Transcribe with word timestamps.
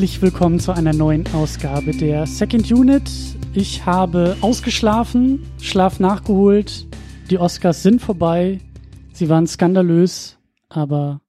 Herzlich 0.00 0.22
willkommen 0.22 0.58
zu 0.60 0.72
einer 0.72 0.94
neuen 0.94 1.26
Ausgabe 1.34 1.90
der 1.92 2.26
Second 2.26 2.72
Unit. 2.72 3.02
Ich 3.52 3.84
habe 3.84 4.34
ausgeschlafen, 4.40 5.46
Schlaf 5.60 6.00
nachgeholt. 6.00 6.86
Die 7.28 7.36
Oscars 7.36 7.82
sind 7.82 8.00
vorbei. 8.00 8.60
Sie 9.12 9.28
waren 9.28 9.46
skandalös, 9.46 10.38
aber 10.70 11.20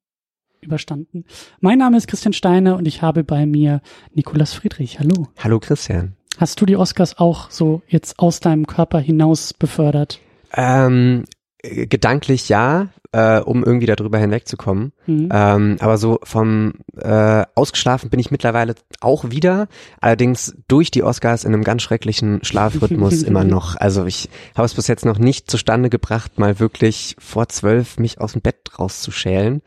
überstanden. 0.61 1.25
Mein 1.59 1.79
Name 1.79 1.97
ist 1.97 2.07
Christian 2.07 2.31
Steiner 2.31 2.77
und 2.77 2.87
ich 2.87 3.01
habe 3.01 3.25
bei 3.25 3.45
mir 3.45 3.81
Nikolas 4.13 4.53
Friedrich. 4.53 4.99
Hallo. 4.99 5.27
Hallo 5.37 5.59
Christian. 5.59 6.15
Hast 6.37 6.61
du 6.61 6.65
die 6.65 6.77
Oscars 6.77 7.17
auch 7.17 7.51
so 7.51 7.81
jetzt 7.89 8.19
aus 8.19 8.39
deinem 8.39 8.67
Körper 8.67 9.01
hinaus 9.01 9.53
befördert? 9.53 10.21
Ähm, 10.53 11.25
äh, 11.25 11.40
gedanklich 11.63 12.49
ja, 12.49 12.89
äh, 13.11 13.39
um 13.39 13.63
irgendwie 13.63 13.85
darüber 13.85 14.17
hinwegzukommen. 14.17 14.93
Mhm. 15.05 15.29
Ähm, 15.31 15.77
aber 15.79 15.97
so 15.97 16.19
vom 16.23 16.73
äh, 16.97 17.43
ausgeschlafen 17.55 18.09
bin 18.09 18.19
ich 18.19 18.31
mittlerweile 18.31 18.75
auch 18.99 19.29
wieder. 19.29 19.67
Allerdings 19.99 20.55
durch 20.67 20.91
die 20.91 21.03
Oscars 21.03 21.43
in 21.43 21.53
einem 21.53 21.63
ganz 21.63 21.81
schrecklichen 21.81 22.43
Schlafrhythmus 22.43 23.23
immer 23.23 23.43
noch. 23.43 23.75
Also 23.75 24.05
ich 24.05 24.29
habe 24.55 24.65
es 24.65 24.73
bis 24.73 24.87
jetzt 24.87 25.05
noch 25.05 25.19
nicht 25.19 25.51
zustande 25.51 25.89
gebracht, 25.89 26.39
mal 26.39 26.59
wirklich 26.59 27.15
vor 27.19 27.49
zwölf 27.49 27.97
mich 27.97 28.19
aus 28.19 28.33
dem 28.33 28.41
Bett 28.41 28.79
rauszuschälen. 28.79 29.61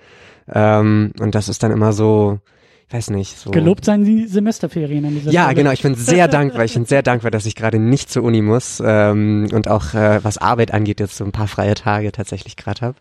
Ähm, 0.52 1.12
und 1.20 1.34
das 1.34 1.48
ist 1.48 1.62
dann 1.62 1.70
immer 1.70 1.92
so, 1.92 2.40
weiß 2.90 3.10
nicht. 3.10 3.38
So. 3.38 3.50
Gelobt 3.50 3.84
seien 3.84 4.04
die 4.04 4.26
Semesterferien 4.26 5.04
an 5.04 5.14
dieser 5.14 5.30
Ja, 5.30 5.44
Stelle. 5.44 5.54
genau. 5.56 5.70
Ich 5.72 5.82
bin 5.82 5.94
sehr 5.94 6.28
dankbar. 6.28 6.64
Ich 6.64 6.74
bin 6.74 6.84
sehr 6.84 7.02
dankbar, 7.02 7.30
dass 7.30 7.46
ich 7.46 7.54
gerade 7.54 7.78
nicht 7.78 8.10
zur 8.10 8.22
Uni 8.22 8.42
muss 8.42 8.82
ähm, 8.84 9.48
und 9.52 9.68
auch 9.68 9.94
äh, 9.94 10.22
was 10.22 10.38
Arbeit 10.38 10.72
angeht, 10.72 11.00
jetzt 11.00 11.16
so 11.16 11.24
ein 11.24 11.32
paar 11.32 11.48
freie 11.48 11.74
Tage 11.74 12.12
tatsächlich 12.12 12.56
gerade 12.56 12.80
habe. 12.82 12.96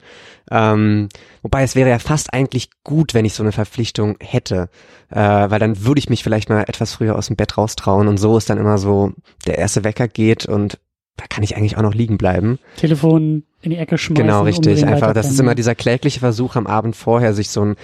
Ähm, 0.50 1.10
wobei 1.42 1.64
es 1.64 1.76
wäre 1.76 1.90
ja 1.90 2.00
fast 2.00 2.34
eigentlich 2.34 2.70
gut, 2.84 3.14
wenn 3.14 3.26
ich 3.26 3.34
so 3.34 3.44
eine 3.44 3.52
Verpflichtung 3.52 4.16
hätte, 4.20 4.70
äh, 5.10 5.20
weil 5.20 5.60
dann 5.60 5.86
würde 5.86 6.00
ich 6.00 6.10
mich 6.10 6.24
vielleicht 6.24 6.50
mal 6.50 6.64
etwas 6.64 6.94
früher 6.94 7.16
aus 7.16 7.28
dem 7.28 7.36
Bett 7.36 7.58
raustrauen 7.58 8.08
und 8.08 8.18
so 8.18 8.38
ist 8.38 8.50
dann 8.50 8.58
immer 8.58 8.78
so, 8.78 9.12
der 9.46 9.58
erste 9.58 9.84
Wecker 9.84 10.08
geht 10.08 10.46
und 10.46 10.80
da 11.18 11.26
kann 11.28 11.44
ich 11.44 11.56
eigentlich 11.56 11.78
auch 11.78 11.84
noch 11.84 11.94
liegen 11.94 12.18
bleiben. 12.18 12.60
Telefon 12.78 13.44
in 13.62 13.72
die 13.72 13.78
Ecke 13.78 13.98
schmeißen. 13.98 14.26
Genau, 14.26 14.44
richtig. 14.44 14.86
Einfach, 14.86 15.14
das 15.14 15.30
ist 15.30 15.40
immer 15.40 15.56
dieser 15.56 15.76
klägliche 15.76 16.20
Versuch 16.20 16.56
am 16.56 16.68
Abend 16.68 16.96
vorher, 16.96 17.34
sich 17.34 17.50
so 17.50 17.64
ein, 17.64 17.76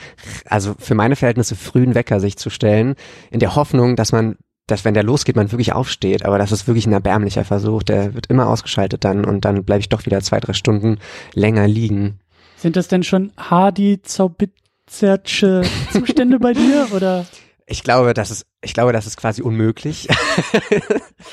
also 0.46 0.76
für 0.78 0.96
meine 0.96 1.16
Verhältnisse 1.16 1.56
frühen 1.56 1.96
Wecker 1.96 2.20
sich 2.20 2.38
zu 2.38 2.50
stellen, 2.50 2.96
in 3.32 3.40
der 3.40 3.56
Hoffnung, 3.56 3.96
dass 3.96 4.12
man 4.12 4.38
dass 4.68 4.86
wenn 4.86 4.94
der 4.94 5.02
losgeht, 5.02 5.36
man 5.36 5.52
wirklich 5.52 5.74
aufsteht, 5.74 6.26
aber 6.26 6.38
das 6.38 6.52
ist 6.52 6.68
wirklich 6.68 6.86
ein 6.86 6.94
erbärmlicher 6.94 7.44
Versuch, 7.44 7.82
der 7.82 8.14
wird 8.14 8.28
immer 8.28 8.48
ausgeschaltet 8.48 9.04
dann 9.04 9.26
und 9.26 9.44
dann 9.44 9.64
bleibe 9.64 9.80
ich 9.80 9.90
doch 9.90 10.06
wieder 10.06 10.22
zwei, 10.22 10.40
drei 10.40 10.54
Stunden 10.54 11.00
länger 11.34 11.68
liegen. 11.68 12.20
Sind 12.56 12.76
das 12.76 12.88
denn 12.88 13.02
schon 13.02 13.32
Hardy 13.36 14.02
Zaubitzertsche 14.04 15.64
Zustände 15.92 16.40
bei 16.40 16.54
dir 16.54 16.88
oder? 16.94 17.26
Ich 17.72 17.84
glaube, 17.84 18.14
das 18.16 18.32
ist, 18.32 18.48
ich 18.62 18.74
glaube, 18.74 18.94
das 18.94 19.06
ist 19.06 19.16
quasi 19.16 19.42
unmöglich. 19.42 20.08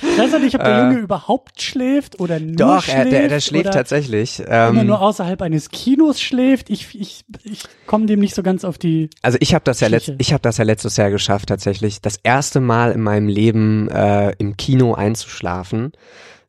Ich 0.02 0.18
weiß 0.18 0.34
auch 0.34 0.38
nicht, 0.40 0.54
ob 0.54 0.62
der 0.62 0.78
Junge 0.80 0.98
äh, 0.98 1.02
überhaupt 1.02 1.62
schläft 1.62 2.20
oder 2.20 2.40
nur 2.40 2.56
Doch, 2.56 2.82
schläft. 2.82 3.06
Doch, 3.06 3.10
der, 3.10 3.28
der 3.28 3.40
schläft 3.40 3.72
tatsächlich. 3.72 4.42
Ähm, 4.46 4.70
immer 4.70 4.84
nur 4.84 5.00
außerhalb 5.00 5.40
eines 5.40 5.70
Kinos 5.70 6.20
schläft. 6.20 6.70
Ich, 6.70 6.94
ich, 6.94 7.24
ich 7.44 7.62
komme 7.86 8.06
dem 8.06 8.20
nicht 8.20 8.34
so 8.34 8.42
ganz 8.42 8.64
auf 8.64 8.78
die. 8.78 9.08
Also 9.22 9.38
ich 9.40 9.54
habe 9.54 9.64
das 9.64 9.80
ja 9.80 9.88
letzt, 9.88 10.12
ich 10.18 10.32
habe 10.32 10.42
das 10.42 10.58
ja 10.58 10.64
letztes 10.64 10.96
Jahr 10.96 11.10
geschafft 11.10 11.48
tatsächlich, 11.48 12.00
das 12.00 12.18
erste 12.22 12.60
Mal 12.60 12.92
in 12.92 13.00
meinem 13.00 13.28
Leben 13.28 13.88
äh, 13.88 14.32
im 14.38 14.56
Kino 14.56 14.94
einzuschlafen 14.94 15.92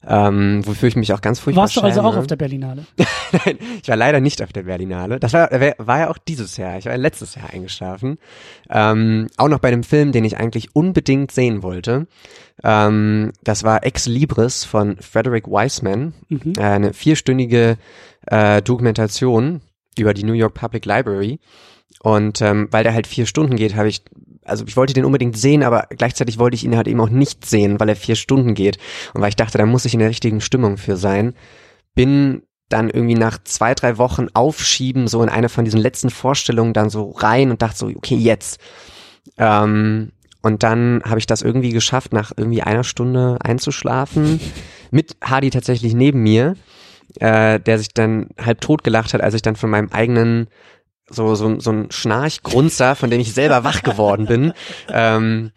ähm, 0.06 0.66
wofür 0.66 0.90
ich 0.90 0.96
mich 0.96 1.12
auch 1.14 1.22
ganz 1.22 1.40
furchtbar 1.40 1.64
Warst 1.64 1.76
du 1.76 1.82
also 1.82 2.02
auch 2.02 2.16
auf 2.16 2.28
der 2.28 2.36
Berlinale? 2.36 2.86
Nein, 3.46 3.58
ich 3.82 3.90
war 3.90 3.96
leider 3.96 4.20
nicht 4.20 4.42
auf 4.44 4.54
der 4.54 4.64
Berlinale. 4.64 5.20
Das 5.20 5.34
war, 5.34 5.50
war 5.52 6.00
ja 6.00 6.10
auch 6.10 6.18
dieses 6.18 6.58
Jahr. 6.58 6.78
Ich 6.78 6.86
war 6.86 6.94
ja 6.94 6.98
letztes 6.98 7.36
Jahr 7.36 7.50
eingeschlafen. 7.52 8.18
Ähm, 8.70 9.28
auch 9.38 9.48
noch 9.48 9.60
bei 9.60 9.70
einem 9.70 9.84
Film, 9.84 10.12
den 10.12 10.24
ich 10.24 10.38
eigentlich 10.38 10.76
unbedingt 10.76 11.32
sehen 11.32 11.64
wollte. 11.64 12.08
Ähm, 12.64 13.34
das 13.44 13.64
war 13.64 13.86
Ex 13.86 14.06
Libris 14.06 14.64
von 14.64 14.98
Frederick 14.98 15.48
Wiseman. 15.48 16.14
Mhm. 16.30 16.54
Äh, 16.58 16.62
eine 16.62 16.94
vierstündige 16.94 17.78
äh, 18.28 18.62
Dokumentation 18.62 19.62
über 19.98 20.14
die 20.14 20.24
New 20.24 20.34
York 20.34 20.54
Public 20.54 20.86
Library. 20.86 21.40
Und 22.02 22.42
ähm, 22.42 22.68
weil 22.72 22.84
der 22.84 22.94
halt 22.94 23.08
vier 23.08 23.26
Stunden 23.26 23.56
geht, 23.56 23.76
habe 23.76 23.88
ich 23.88 24.04
also 24.48 24.66
ich 24.68 24.78
wollte 24.78 24.94
den 24.94 25.06
unbedingt 25.06 25.38
sehen, 25.38 25.64
aber 25.64 25.88
gleichzeitig 25.90 26.40
wollte 26.40 26.56
ich 26.56 26.64
ihn 26.64 26.76
halt 26.76 26.88
eben 26.88 27.02
auch 27.02 27.10
nicht 27.10 27.46
sehen, 27.46 27.80
weil 27.80 27.90
er 27.90 27.96
vier 27.96 28.16
Stunden 28.16 28.54
geht. 28.54 28.78
Und 29.14 29.22
weil 29.22 29.30
ich 29.30 29.36
dachte, 29.36 29.58
da 29.58 29.66
muss 29.66 29.86
ich 29.86 29.94
in 29.94 30.00
der 30.00 30.10
richtigen 30.10 30.42
Stimmung 30.42 30.78
für 30.78 30.98
sein. 30.98 31.34
Bin 31.96 32.44
dann 32.70 32.90
irgendwie 32.90 33.16
nach 33.16 33.38
zwei, 33.44 33.74
drei 33.74 33.98
Wochen 33.98 34.28
aufschieben, 34.34 35.08
so 35.08 35.24
in 35.24 35.30
eine 35.30 35.50
von 35.50 35.66
diesen 35.66 35.80
letzten 35.80 36.10
Vorstellungen 36.10 36.74
dann 36.74 36.90
so 36.90 37.12
rein 37.12 37.52
und 37.52 37.62
dachte 37.62 37.78
so, 37.78 37.88
okay, 37.88 38.16
jetzt. 38.16 38.60
Ähm, 39.38 40.12
und 40.42 40.64
dann 40.64 41.02
habe 41.06 41.20
ich 41.20 41.26
das 41.26 41.42
irgendwie 41.42 41.72
geschafft, 41.72 42.14
nach 42.14 42.32
irgendwie 42.36 42.62
einer 42.62 42.84
Stunde 42.84 43.38
einzuschlafen. 43.42 44.40
Mit 44.92 45.18
Hardy 45.22 45.50
tatsächlich 45.50 45.94
neben 45.94 46.24
mir, 46.24 46.56
äh, 47.20 47.60
der 47.60 47.78
sich 47.78 47.94
dann 47.94 48.30
halb 48.42 48.62
tot 48.62 48.84
gelacht 48.84 49.14
hat, 49.14 49.22
als 49.22 49.34
ich 49.34 49.42
dann 49.42 49.56
von 49.56 49.70
meinem 49.70 49.90
eigenen 49.92 50.48
so, 51.10 51.36
so, 51.36 51.60
so 51.60 51.72
ein 51.72 51.92
Schnarchgrunzer, 51.92 52.96
von 52.96 53.10
dem 53.10 53.20
ich 53.20 53.34
selber 53.34 53.64
wach 53.64 53.84
geworden 53.84 54.26
bin. 54.26 54.54
Ähm, 54.90 55.52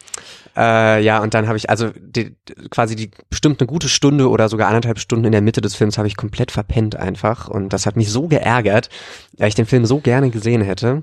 äh, 0.57 1.03
ja, 1.03 1.23
und 1.23 1.35
dann 1.35 1.47
habe 1.47 1.57
ich 1.57 1.71
also 1.71 1.91
die, 1.97 2.37
quasi 2.71 2.97
die 2.97 3.11
bestimmt 3.29 3.61
eine 3.61 3.69
gute 3.69 3.89
Stunde 3.89 4.29
oder 4.29 4.49
sogar 4.49 4.69
anderthalb 4.69 4.99
Stunden 4.99 5.25
in 5.25 5.33
der 5.33 5.41
Mitte 5.41 5.61
des 5.61 5.77
Films 5.77 5.99
habe 5.99 6.09
ich 6.09 6.17
komplett 6.17 6.51
verpennt 6.51 6.97
einfach. 6.97 7.49
Und 7.49 7.73
das 7.73 7.87
hat 7.87 7.97
mich 7.97 8.11
so 8.11 8.27
geärgert, 8.29 8.89
weil 9.39 9.49
ich 9.49 9.55
den 9.55 9.67
Film 9.67 9.87
so 9.87 10.01
gerne 10.01 10.31
gesehen 10.31 10.63
hätte. 10.63 11.03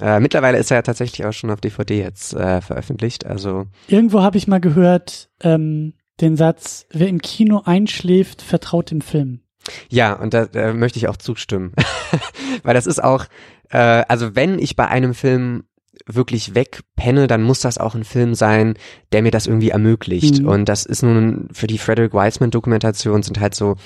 Äh, 0.00 0.20
mittlerweile 0.20 0.58
ist 0.58 0.70
er 0.70 0.78
ja 0.78 0.82
tatsächlich 0.82 1.24
auch 1.26 1.32
schon 1.32 1.50
auf 1.50 1.60
DVD 1.60 1.98
jetzt 1.98 2.34
äh, 2.34 2.60
veröffentlicht. 2.60 3.26
Also 3.26 3.66
irgendwo 3.88 4.22
habe 4.22 4.38
ich 4.38 4.48
mal 4.48 4.60
gehört 4.60 5.30
ähm, 5.42 5.94
den 6.20 6.36
Satz: 6.36 6.86
Wer 6.90 7.08
im 7.08 7.22
Kino 7.22 7.62
einschläft, 7.64 8.42
vertraut 8.42 8.90
dem 8.90 9.00
Film. 9.00 9.40
Ja, 9.88 10.14
und 10.14 10.34
da, 10.34 10.46
da 10.46 10.72
möchte 10.72 10.98
ich 10.98 11.08
auch 11.08 11.16
zustimmen, 11.16 11.72
weil 12.62 12.74
das 12.74 12.86
ist 12.86 13.02
auch 13.02 13.26
äh, 13.70 14.04
also 14.08 14.36
wenn 14.36 14.58
ich 14.58 14.76
bei 14.76 14.88
einem 14.88 15.14
Film 15.14 15.64
wirklich 16.06 16.54
wegpenne, 16.54 17.26
dann 17.26 17.42
muss 17.42 17.60
das 17.60 17.78
auch 17.78 17.94
ein 17.94 18.04
Film 18.04 18.34
sein, 18.34 18.74
der 19.12 19.22
mir 19.22 19.30
das 19.30 19.46
irgendwie 19.46 19.70
ermöglicht. 19.70 20.40
Mhm. 20.40 20.48
Und 20.48 20.68
das 20.68 20.86
ist 20.86 21.02
nun 21.02 21.48
für 21.52 21.66
die 21.66 21.78
Frederick 21.78 22.14
Wiseman 22.14 22.50
Dokumentation 22.50 23.22
sind 23.22 23.40
halt 23.40 23.54
so 23.54 23.76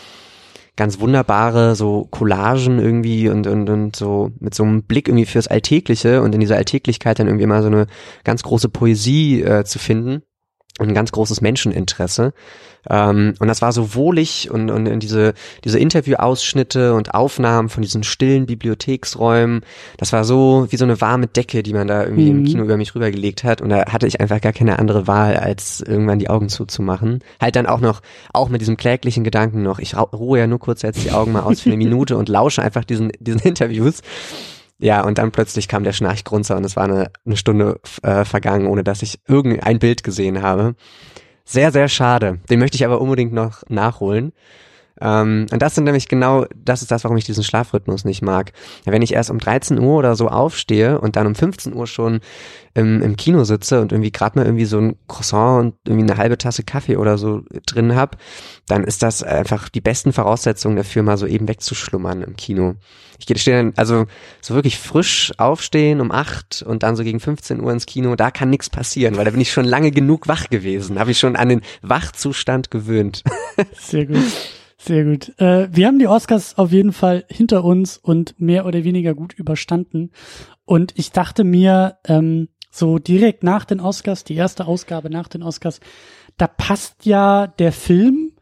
ganz 0.76 0.98
wunderbare 0.98 1.76
so 1.76 2.08
Collagen 2.10 2.80
irgendwie 2.80 3.28
und, 3.28 3.46
und, 3.46 3.70
und 3.70 3.94
so 3.94 4.32
mit 4.41 4.54
so 4.54 4.64
einem 4.64 4.82
Blick 4.82 5.08
irgendwie 5.08 5.26
fürs 5.26 5.46
Alltägliche 5.46 6.20
und 6.20 6.34
in 6.34 6.41
dieser 6.41 6.56
Alltäglichkeit 6.56 7.18
dann 7.18 7.28
irgendwie 7.28 7.46
mal 7.46 7.62
so 7.62 7.68
eine 7.68 7.86
ganz 8.24 8.42
große 8.42 8.68
Poesie 8.68 9.42
äh, 9.42 9.64
zu 9.64 9.78
finden 9.78 10.22
ein 10.78 10.94
ganz 10.94 11.12
großes 11.12 11.40
Menscheninteresse. 11.40 12.32
Ähm, 12.90 13.34
und 13.38 13.48
das 13.48 13.62
war 13.62 13.72
so 13.72 13.94
wohlig 13.94 14.50
und, 14.50 14.70
und, 14.70 14.86
und 14.88 15.02
diese, 15.02 15.34
diese 15.64 15.78
Interviewausschnitte 15.78 16.94
und 16.94 17.14
Aufnahmen 17.14 17.68
von 17.68 17.82
diesen 17.82 18.02
stillen 18.02 18.46
Bibliotheksräumen, 18.46 19.62
das 19.96 20.12
war 20.12 20.24
so 20.24 20.66
wie 20.70 20.76
so 20.76 20.84
eine 20.84 21.00
warme 21.00 21.26
Decke, 21.26 21.62
die 21.62 21.72
man 21.72 21.86
da 21.86 22.04
irgendwie 22.04 22.30
mhm. 22.30 22.40
im 22.40 22.44
Kino 22.44 22.64
über 22.64 22.76
mich 22.76 22.94
rübergelegt 22.94 23.44
hat. 23.44 23.62
Und 23.62 23.70
da 23.70 23.86
hatte 23.86 24.06
ich 24.06 24.20
einfach 24.20 24.40
gar 24.40 24.52
keine 24.52 24.78
andere 24.78 25.06
Wahl, 25.06 25.36
als 25.36 25.80
irgendwann 25.80 26.18
die 26.18 26.28
Augen 26.28 26.48
zuzumachen. 26.48 27.20
Halt 27.41 27.56
dann 27.56 27.66
auch 27.66 27.80
noch, 27.80 28.02
auch 28.32 28.48
mit 28.48 28.60
diesem 28.60 28.76
kläglichen 28.76 29.24
Gedanken 29.24 29.62
noch, 29.62 29.78
ich 29.78 29.96
ruhe 29.96 30.41
ja 30.41 30.46
nur 30.46 30.59
kurz 30.59 30.82
jetzt 30.82 31.04
die 31.04 31.12
Augen 31.12 31.32
mal 31.32 31.42
aus 31.42 31.60
für 31.60 31.70
eine 31.70 31.78
Minute 31.84 32.16
und 32.16 32.28
lausche 32.28 32.62
einfach 32.62 32.84
diesen, 32.84 33.12
diesen 33.20 33.41
Interviews. 33.41 34.03
Ja, 34.84 35.03
und 35.03 35.16
dann 35.16 35.33
plötzlich 35.33 35.66
kam 35.66 35.83
der 35.83 35.95
Schnarchgrunzer 35.95 36.59
und 36.59 36.65
es 36.65 36.77
war 36.77 36.84
eine, 36.84 37.10
eine 37.25 37.39
Stunde 37.39 37.81
äh, 38.03 38.27
vergangen, 38.27 38.66
ohne 38.66 38.84
dass 38.84 39.01
ich 39.01 39.19
irgendein 39.27 39.78
Bild 39.78 40.04
gesehen 40.04 40.42
habe. 40.42 40.75
Sehr, 41.47 41.72
sehr 41.72 41.89
schade. 41.89 42.41
Den 42.51 42.59
möchte 42.59 42.77
ich 42.77 42.84
aber 42.84 43.01
unbedingt 43.01 43.33
noch 43.33 43.63
nachholen. 43.71 44.34
Ähm, 45.00 45.46
und 45.50 45.60
das 45.60 45.74
sind 45.74 45.84
nämlich 45.84 46.08
genau, 46.08 46.46
das 46.56 46.82
ist 46.82 46.91
das, 46.91 47.04
warum 47.04 47.16
ich 47.16 47.24
diesen 47.24 47.42
Schlafrhythmus 47.42 48.04
nicht 48.04 48.22
mag. 48.22 48.52
Wenn 48.84 49.02
ich 49.02 49.12
erst 49.12 49.30
um 49.30 49.38
13 49.38 49.78
Uhr 49.78 49.96
oder 49.96 50.14
so 50.14 50.28
aufstehe 50.28 51.00
und 51.00 51.16
dann 51.16 51.26
um 51.26 51.34
15 51.34 51.74
Uhr 51.74 51.86
schon 51.86 52.20
im, 52.74 53.02
im 53.02 53.16
Kino 53.16 53.44
sitze 53.44 53.80
und 53.80 53.92
irgendwie 53.92 54.12
gerade 54.12 54.38
mal 54.38 54.44
irgendwie 54.46 54.64
so 54.64 54.78
ein 54.78 54.96
Croissant 55.08 55.64
und 55.64 55.74
irgendwie 55.84 56.10
eine 56.10 56.18
halbe 56.18 56.38
Tasse 56.38 56.62
Kaffee 56.62 56.96
oder 56.96 57.18
so 57.18 57.42
drin 57.66 57.96
hab, 57.96 58.16
dann 58.66 58.84
ist 58.84 59.02
das 59.02 59.22
einfach 59.22 59.68
die 59.68 59.80
besten 59.80 60.12
Voraussetzungen 60.12 60.76
dafür, 60.76 61.02
mal 61.02 61.16
so 61.16 61.26
eben 61.26 61.48
wegzuschlummern 61.48 62.22
im 62.22 62.36
Kino. 62.36 62.74
Ich 63.18 63.41
stehe 63.41 63.56
dann, 63.56 63.72
also 63.76 64.06
so 64.41 64.54
wirklich 64.54 64.78
frisch 64.78 65.32
aufstehen 65.38 66.00
um 66.00 66.10
acht 66.10 66.62
und 66.66 66.82
dann 66.82 66.96
so 66.96 67.04
gegen 67.04 67.20
15 67.20 67.60
Uhr 67.60 67.72
ins 67.72 67.86
Kino, 67.86 68.16
da 68.16 68.30
kann 68.30 68.50
nichts 68.50 68.70
passieren, 68.70 69.16
weil 69.16 69.24
da 69.24 69.30
bin 69.30 69.41
ich 69.41 69.52
schon 69.52 69.64
lange 69.64 69.91
genug 69.91 70.28
wach 70.28 70.50
gewesen, 70.50 70.98
habe 70.98 71.12
ich 71.12 71.18
schon 71.18 71.36
an 71.36 71.48
den 71.48 71.62
Wachzustand 71.82 72.70
gewöhnt. 72.70 73.22
Sehr 73.78 74.06
gut. 74.06 74.22
Sehr 74.84 75.04
gut. 75.04 75.33
Äh, 75.41 75.69
wir 75.75 75.86
haben 75.86 75.98
die 75.98 76.07
Oscars 76.07 76.59
auf 76.59 76.71
jeden 76.71 76.92
Fall 76.92 77.25
hinter 77.31 77.65
uns 77.65 77.97
und 77.97 78.39
mehr 78.39 78.66
oder 78.66 78.84
weniger 78.84 79.15
gut 79.15 79.33
überstanden. 79.33 80.10
Und 80.66 80.92
ich 80.98 81.10
dachte 81.10 81.42
mir, 81.42 81.97
ähm, 82.04 82.48
so 82.71 82.98
direkt 82.98 83.42
nach 83.45 83.65
den 83.65 83.81
Oscars, 83.81 84.25
die 84.25 84.34
erste 84.34 84.66
Ausgabe 84.66 85.09
nach 85.09 85.28
den 85.28 85.42
Oscars, 85.42 85.81
da 86.36 86.47
passt 86.47 87.07
ja 87.07 87.47
der 87.47 87.72
Film, 87.72 88.33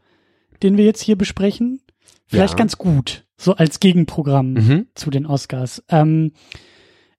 den 0.63 0.75
wir 0.75 0.83
jetzt 0.83 1.01
hier 1.01 1.17
besprechen, 1.17 1.81
vielleicht 2.25 2.55
ja. 2.55 2.57
ganz 2.57 2.77
gut, 2.77 3.25
so 3.37 3.55
als 3.55 3.79
Gegenprogramm 3.79 4.53
mhm. 4.53 4.87
zu 4.95 5.11
den 5.11 5.25
Oscars. 5.25 5.81
Ähm, 5.87 6.33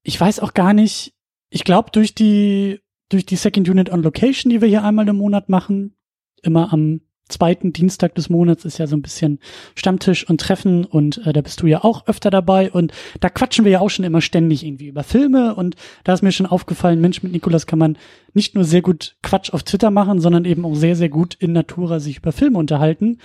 ich 0.02 0.20
weiß 0.20 0.40
auch 0.40 0.52
gar 0.52 0.74
nicht, 0.74 1.14
ich 1.48 1.64
glaube, 1.64 1.90
durch 1.92 2.14
die 2.14 2.80
durch 3.08 3.24
die 3.24 3.36
Second 3.36 3.70
Unit 3.70 3.90
on 3.90 4.02
Location, 4.02 4.50
die 4.50 4.60
wir 4.60 4.68
hier 4.68 4.82
einmal 4.82 5.08
im 5.08 5.16
Monat 5.16 5.48
machen. 5.48 5.96
Immer 6.42 6.72
am 6.72 7.00
zweiten 7.28 7.72
Dienstag 7.72 8.14
des 8.14 8.28
Monats 8.28 8.64
ist 8.64 8.78
ja 8.78 8.86
so 8.86 8.96
ein 8.96 9.02
bisschen 9.02 9.38
Stammtisch 9.74 10.28
und 10.28 10.40
Treffen 10.40 10.84
und 10.84 11.26
äh, 11.26 11.32
da 11.32 11.40
bist 11.40 11.62
du 11.62 11.66
ja 11.66 11.82
auch 11.82 12.06
öfter 12.06 12.30
dabei 12.30 12.70
und 12.70 12.92
da 13.20 13.30
quatschen 13.30 13.64
wir 13.64 13.72
ja 13.72 13.80
auch 13.80 13.88
schon 13.88 14.04
immer 14.04 14.20
ständig 14.20 14.64
irgendwie 14.64 14.88
über 14.88 15.02
Filme 15.02 15.54
und 15.54 15.76
da 16.04 16.12
ist 16.12 16.22
mir 16.22 16.32
schon 16.32 16.46
aufgefallen, 16.46 17.00
Mensch, 17.00 17.22
mit 17.22 17.32
Nikolas 17.32 17.66
kann 17.66 17.78
man 17.78 17.96
nicht 18.34 18.54
nur 18.54 18.64
sehr 18.64 18.82
gut 18.82 19.16
Quatsch 19.22 19.52
auf 19.52 19.62
Twitter 19.62 19.90
machen, 19.90 20.20
sondern 20.20 20.44
eben 20.44 20.64
auch 20.64 20.74
sehr, 20.74 20.96
sehr 20.96 21.08
gut 21.08 21.34
in 21.34 21.52
Natura 21.52 21.98
sich 21.98 22.18
über 22.18 22.32
Filme 22.32 22.58
unterhalten 22.58 23.18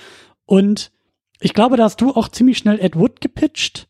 und 0.45 0.92
ich 1.42 1.54
glaube, 1.54 1.78
da 1.78 1.84
hast 1.84 2.02
du 2.02 2.12
auch 2.12 2.30
ziemlich 2.30 2.57
schnell 2.57 2.80
Ed 2.80 2.98
Wood 2.98 3.22
gepitcht. 3.22 3.88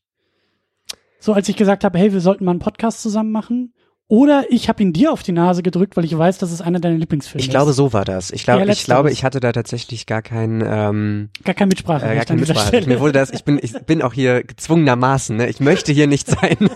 So 1.20 1.34
als 1.34 1.50
ich 1.50 1.56
gesagt 1.56 1.84
habe, 1.84 1.98
hey, 1.98 2.14
wir 2.14 2.22
sollten 2.22 2.46
mal 2.46 2.52
einen 2.52 2.60
Podcast 2.60 3.02
zusammen 3.02 3.32
machen. 3.32 3.74
Oder 4.10 4.46
ich 4.50 4.70
habe 4.70 4.82
ihn 4.82 4.92
dir 4.92 5.14
auf 5.14 5.22
die 5.22 5.32
Nase 5.32 5.62
gedrückt, 5.62 5.96
weil 5.96 6.04
ich 6.04 6.18
weiß, 6.18 6.40
dass 6.40 6.52
es 6.52 6.62
einer 6.62 6.80
deiner 6.80 6.98
Lieblingsfilme 6.98 7.42
ist. 7.42 7.46
Ich 7.46 7.52
glaube, 7.52 7.74
so 7.74 7.94
war 7.94 8.06
das. 8.06 8.32
Ich 8.32 8.44
glaube, 8.44 8.66
ja, 8.66 8.72
ich 8.72 8.84
glaube, 8.84 9.12
ich 9.12 9.24
hatte 9.24 9.40
da 9.40 9.52
tatsächlich 9.52 10.08
gar 10.08 10.24
kein 10.24 10.64
ähm, 10.66 11.30
gar 11.46 11.54
kein 11.54 11.68
Mitsprache. 11.68 12.08
Äh, 12.08 12.16
gar 12.16 12.26
keine 12.26 12.40
Mitsprache. 12.40 12.88
Mir 12.88 13.00
wurde 13.00 13.14
das. 13.14 13.30
Ich 13.30 13.44
bin 13.44 13.60
ich 13.62 13.72
bin 13.86 14.02
auch 14.02 14.14
hier 14.14 14.44
gezwungenermaßen. 14.44 15.38
Ne? 15.38 15.48
Ich 15.48 15.60
möchte 15.60 15.92
hier 15.92 16.08
nicht 16.08 16.28
sein. 16.28 16.58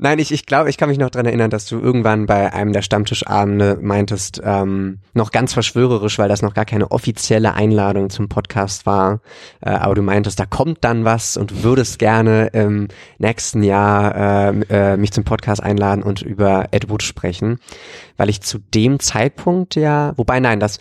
Nein, 0.00 0.20
ich, 0.20 0.30
ich 0.32 0.46
glaube, 0.46 0.70
ich 0.70 0.78
kann 0.78 0.88
mich 0.88 0.98
noch 0.98 1.10
dran 1.10 1.26
erinnern, 1.26 1.50
dass 1.50 1.66
du 1.66 1.80
irgendwann 1.80 2.26
bei 2.26 2.52
einem 2.52 2.72
der 2.72 2.82
Stammtischabende 2.82 3.78
meintest, 3.80 4.40
ähm, 4.44 5.00
noch 5.12 5.32
ganz 5.32 5.52
verschwörerisch, 5.52 6.18
weil 6.20 6.28
das 6.28 6.40
noch 6.40 6.54
gar 6.54 6.64
keine 6.64 6.92
offizielle 6.92 7.54
Einladung 7.54 8.08
zum 8.08 8.28
Podcast 8.28 8.86
war, 8.86 9.20
äh, 9.60 9.70
aber 9.70 9.96
du 9.96 10.02
meintest, 10.02 10.38
da 10.38 10.46
kommt 10.46 10.84
dann 10.84 11.04
was 11.04 11.36
und 11.36 11.64
würdest 11.64 11.98
gerne 11.98 12.46
im 12.52 12.86
nächsten 13.18 13.64
Jahr 13.64 14.14
äh, 14.14 14.92
äh, 14.92 14.96
mich 14.96 15.12
zum 15.12 15.24
Podcast 15.24 15.62
einladen 15.62 16.04
und 16.04 16.22
über 16.22 16.66
Ed 16.70 16.88
Wood 16.88 17.02
sprechen, 17.02 17.58
weil 18.16 18.28
ich 18.28 18.40
zu 18.40 18.58
dem 18.58 19.00
Zeitpunkt 19.00 19.74
ja, 19.74 20.12
wobei 20.16 20.38
nein, 20.38 20.60
das 20.60 20.78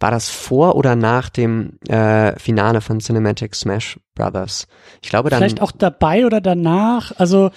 war 0.00 0.10
das 0.10 0.28
vor 0.28 0.74
oder 0.74 0.96
nach 0.96 1.28
dem 1.28 1.78
äh, 1.88 2.36
Finale 2.38 2.80
von 2.80 2.98
Cinematic 2.98 3.54
Smash 3.54 3.98
Brothers? 4.14 4.66
Ich 5.00 5.08
glaube 5.08 5.30
dann. 5.30 5.38
Vielleicht 5.38 5.62
auch 5.62 5.72
dabei 5.72 6.26
oder 6.26 6.40
danach. 6.40 7.12
Also 7.16 7.50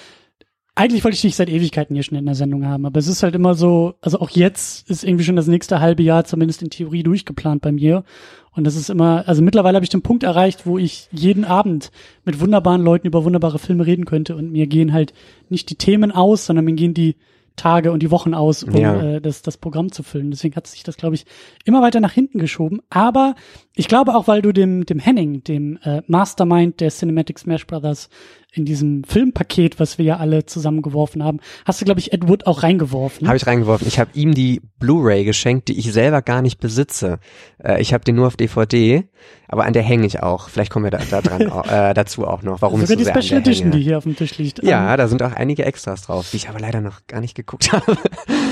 eigentlich 0.80 1.04
wollte 1.04 1.16
ich 1.16 1.22
dich 1.22 1.36
seit 1.36 1.50
Ewigkeiten 1.50 1.94
hier 1.94 2.04
schon 2.04 2.18
in 2.18 2.26
der 2.26 2.36
Sendung 2.36 2.66
haben, 2.66 2.86
aber 2.86 3.00
es 3.00 3.10
ist 3.10 3.22
halt 3.22 3.36
immer 3.36 3.54
so, 3.54 3.96
also 4.00 4.22
auch 4.22 4.30
jetzt 4.30 4.90
ist 4.90 5.04
irgendwie 5.04 5.26
schon 5.26 5.36
das 5.36 5.48
nächste 5.48 5.81
halbe 5.81 6.04
Jahr 6.04 6.24
zumindest 6.24 6.62
in 6.62 6.70
Theorie 6.70 7.04
durchgeplant 7.04 7.62
bei 7.62 7.74
mir. 7.74 8.06
Und 8.54 8.64
das 8.64 8.78
ist 8.78 8.90
immer, 8.90 9.28
also 9.28 9.42
mittlerweile 9.42 9.76
habe 9.76 9.84
ich 9.84 9.90
den 9.90 10.04
Punkt 10.04 10.24
erreicht, 10.24 10.66
wo 10.66 10.78
ich 10.78 11.10
jeden 11.12 11.44
Abend 11.44 11.92
mit 12.24 12.40
wunderbaren 12.40 12.81
Leuten 12.81 13.08
über 13.08 13.26
wunderbare 13.26 13.60
Filme 13.60 13.86
reden 13.86 14.06
könnte 14.06 14.38
und 14.38 14.54
mir 14.54 14.68
gehen 14.68 14.94
halt 14.94 15.14
nicht 15.50 15.70
die 15.70 15.76
Themen 15.76 16.14
aus, 16.14 16.46
sondern 16.46 16.64
mir 16.64 16.76
gehen 16.76 16.94
die 16.94 17.18
Tage 17.58 17.92
und 17.92 18.02
die 18.02 18.10
Wochen 18.10 18.34
aus, 18.34 18.64
um 18.64 18.76
ja. 18.78 19.02
äh, 19.02 19.22
das, 19.22 19.42
das 19.42 19.58
Programm 19.58 19.92
zu 19.92 20.02
füllen. 20.02 20.31
Deswegen 20.31 20.56
hat 20.56 20.66
sich 20.66 20.84
das, 20.84 20.96
glaube 20.96 21.16
ich, 21.16 21.26
immer 21.66 21.81
weiter 21.81 22.00
nach 22.00 22.14
hinten 22.14 22.40
geschoben. 22.40 22.80
Aber 22.90 23.36
ich 23.76 23.90
glaube 23.90 24.16
auch, 24.16 24.28
weil 24.28 24.42
du 24.42 24.54
dem, 24.54 24.86
dem 24.86 25.00
Henning, 25.00 25.44
dem 25.44 25.78
äh, 25.84 26.02
Mastermind 26.08 26.80
der 26.80 26.90
Cinematic 26.90 27.38
Smash 27.38 27.68
Brothers 27.68 28.10
in 28.51 28.66
diesem 28.66 29.04
Filmpaket, 29.04 29.80
was 29.80 29.98
wir 30.00 30.06
ja 30.06 30.18
alle 30.18 30.46
zusammengeworfen 30.46 31.24
haben, 31.24 31.40
hast 31.66 31.81
du, 31.81 31.86
glaube 31.86 32.00
ich, 32.00 32.13
Ed 32.13 32.28
Wood 32.28 32.48
auch 32.48 32.63
reingeworfen. 32.63 33.28
Habe 33.28 33.38
ich 33.38 33.46
reingeworfen. 33.46 33.88
Ich 33.88 34.00
habe 34.00 34.10
ihm 34.16 34.34
die 34.34 34.62
Blu-ray 34.80 35.24
geschenkt, 35.24 35.68
die 35.68 35.78
ich 35.78 35.94
selber 35.94 36.24
gar 36.24 36.42
nicht 36.42 36.60
besitze. 36.60 37.19
Äh, 37.63 37.80
ich 37.80 37.94
habe 37.94 38.04
den 38.04 38.16
nur 38.16 38.25
auf 38.25 38.38
DVD, 38.38 39.07
aber 39.48 39.66
an 39.66 39.74
der 39.74 39.84
hänge 39.84 40.07
ich 40.07 40.24
auch. 40.24 40.50
Vielleicht 40.50 40.72
kommen 40.72 40.86
wir 40.86 40.92
da, 40.92 41.00
da 41.10 41.22
dran 41.22 41.42
äh, 41.69 41.94
dazu 41.94 42.25
auch 42.25 42.42
noch. 42.42 42.62
Warum 42.62 42.81
Sogar 42.81 43.00
ich 43.00 43.06
so 43.06 43.13
die 43.13 43.22
Special 43.22 43.42
Edition, 43.42 43.72
die 43.72 43.81
hier 43.81 44.00
auf 44.00 44.04
dem 44.04 44.16
Tisch 44.16 44.38
liegt. 44.40 44.63
Ja, 44.63 44.92
um, 44.92 44.98
da 44.98 45.07
sind 45.07 45.22
auch 45.22 45.34
einige 45.34 45.66
Extras 45.66 46.04
drauf, 46.04 46.30
die 46.31 46.38
ich 46.38 46.50
aber 46.50 46.60
leider 46.60 46.81
noch 46.81 47.06
gar 47.06 47.22
nicht 47.22 47.36
geguckt 47.36 47.72
habe. 47.72 47.98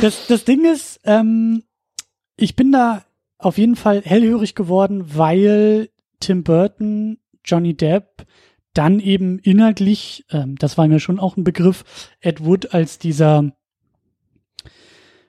Das, 0.02 0.28
das 0.28 0.46
Ding 0.46 0.64
ist, 0.72 1.00
ähm, 1.06 1.64
ich 2.36 2.56
bin 2.56 2.72
da 2.72 3.04
auf 3.40 3.58
jeden 3.58 3.76
Fall 3.76 4.04
hellhörig 4.04 4.54
geworden, 4.54 5.06
weil 5.16 5.90
Tim 6.20 6.44
Burton, 6.44 7.18
Johnny 7.44 7.76
Depp 7.76 8.26
dann 8.78 9.00
eben 9.00 9.40
inhaltlich, 9.40 10.26
ähm, 10.32 10.56
das 10.58 10.78
war 10.78 10.88
mir 10.88 11.00
schon 11.00 11.20
auch 11.20 11.38
ein 11.38 11.44
Begriff, 11.44 11.84
Ed 12.20 12.44
Wood 12.44 12.74
als 12.74 13.00
dieser, 13.00 13.44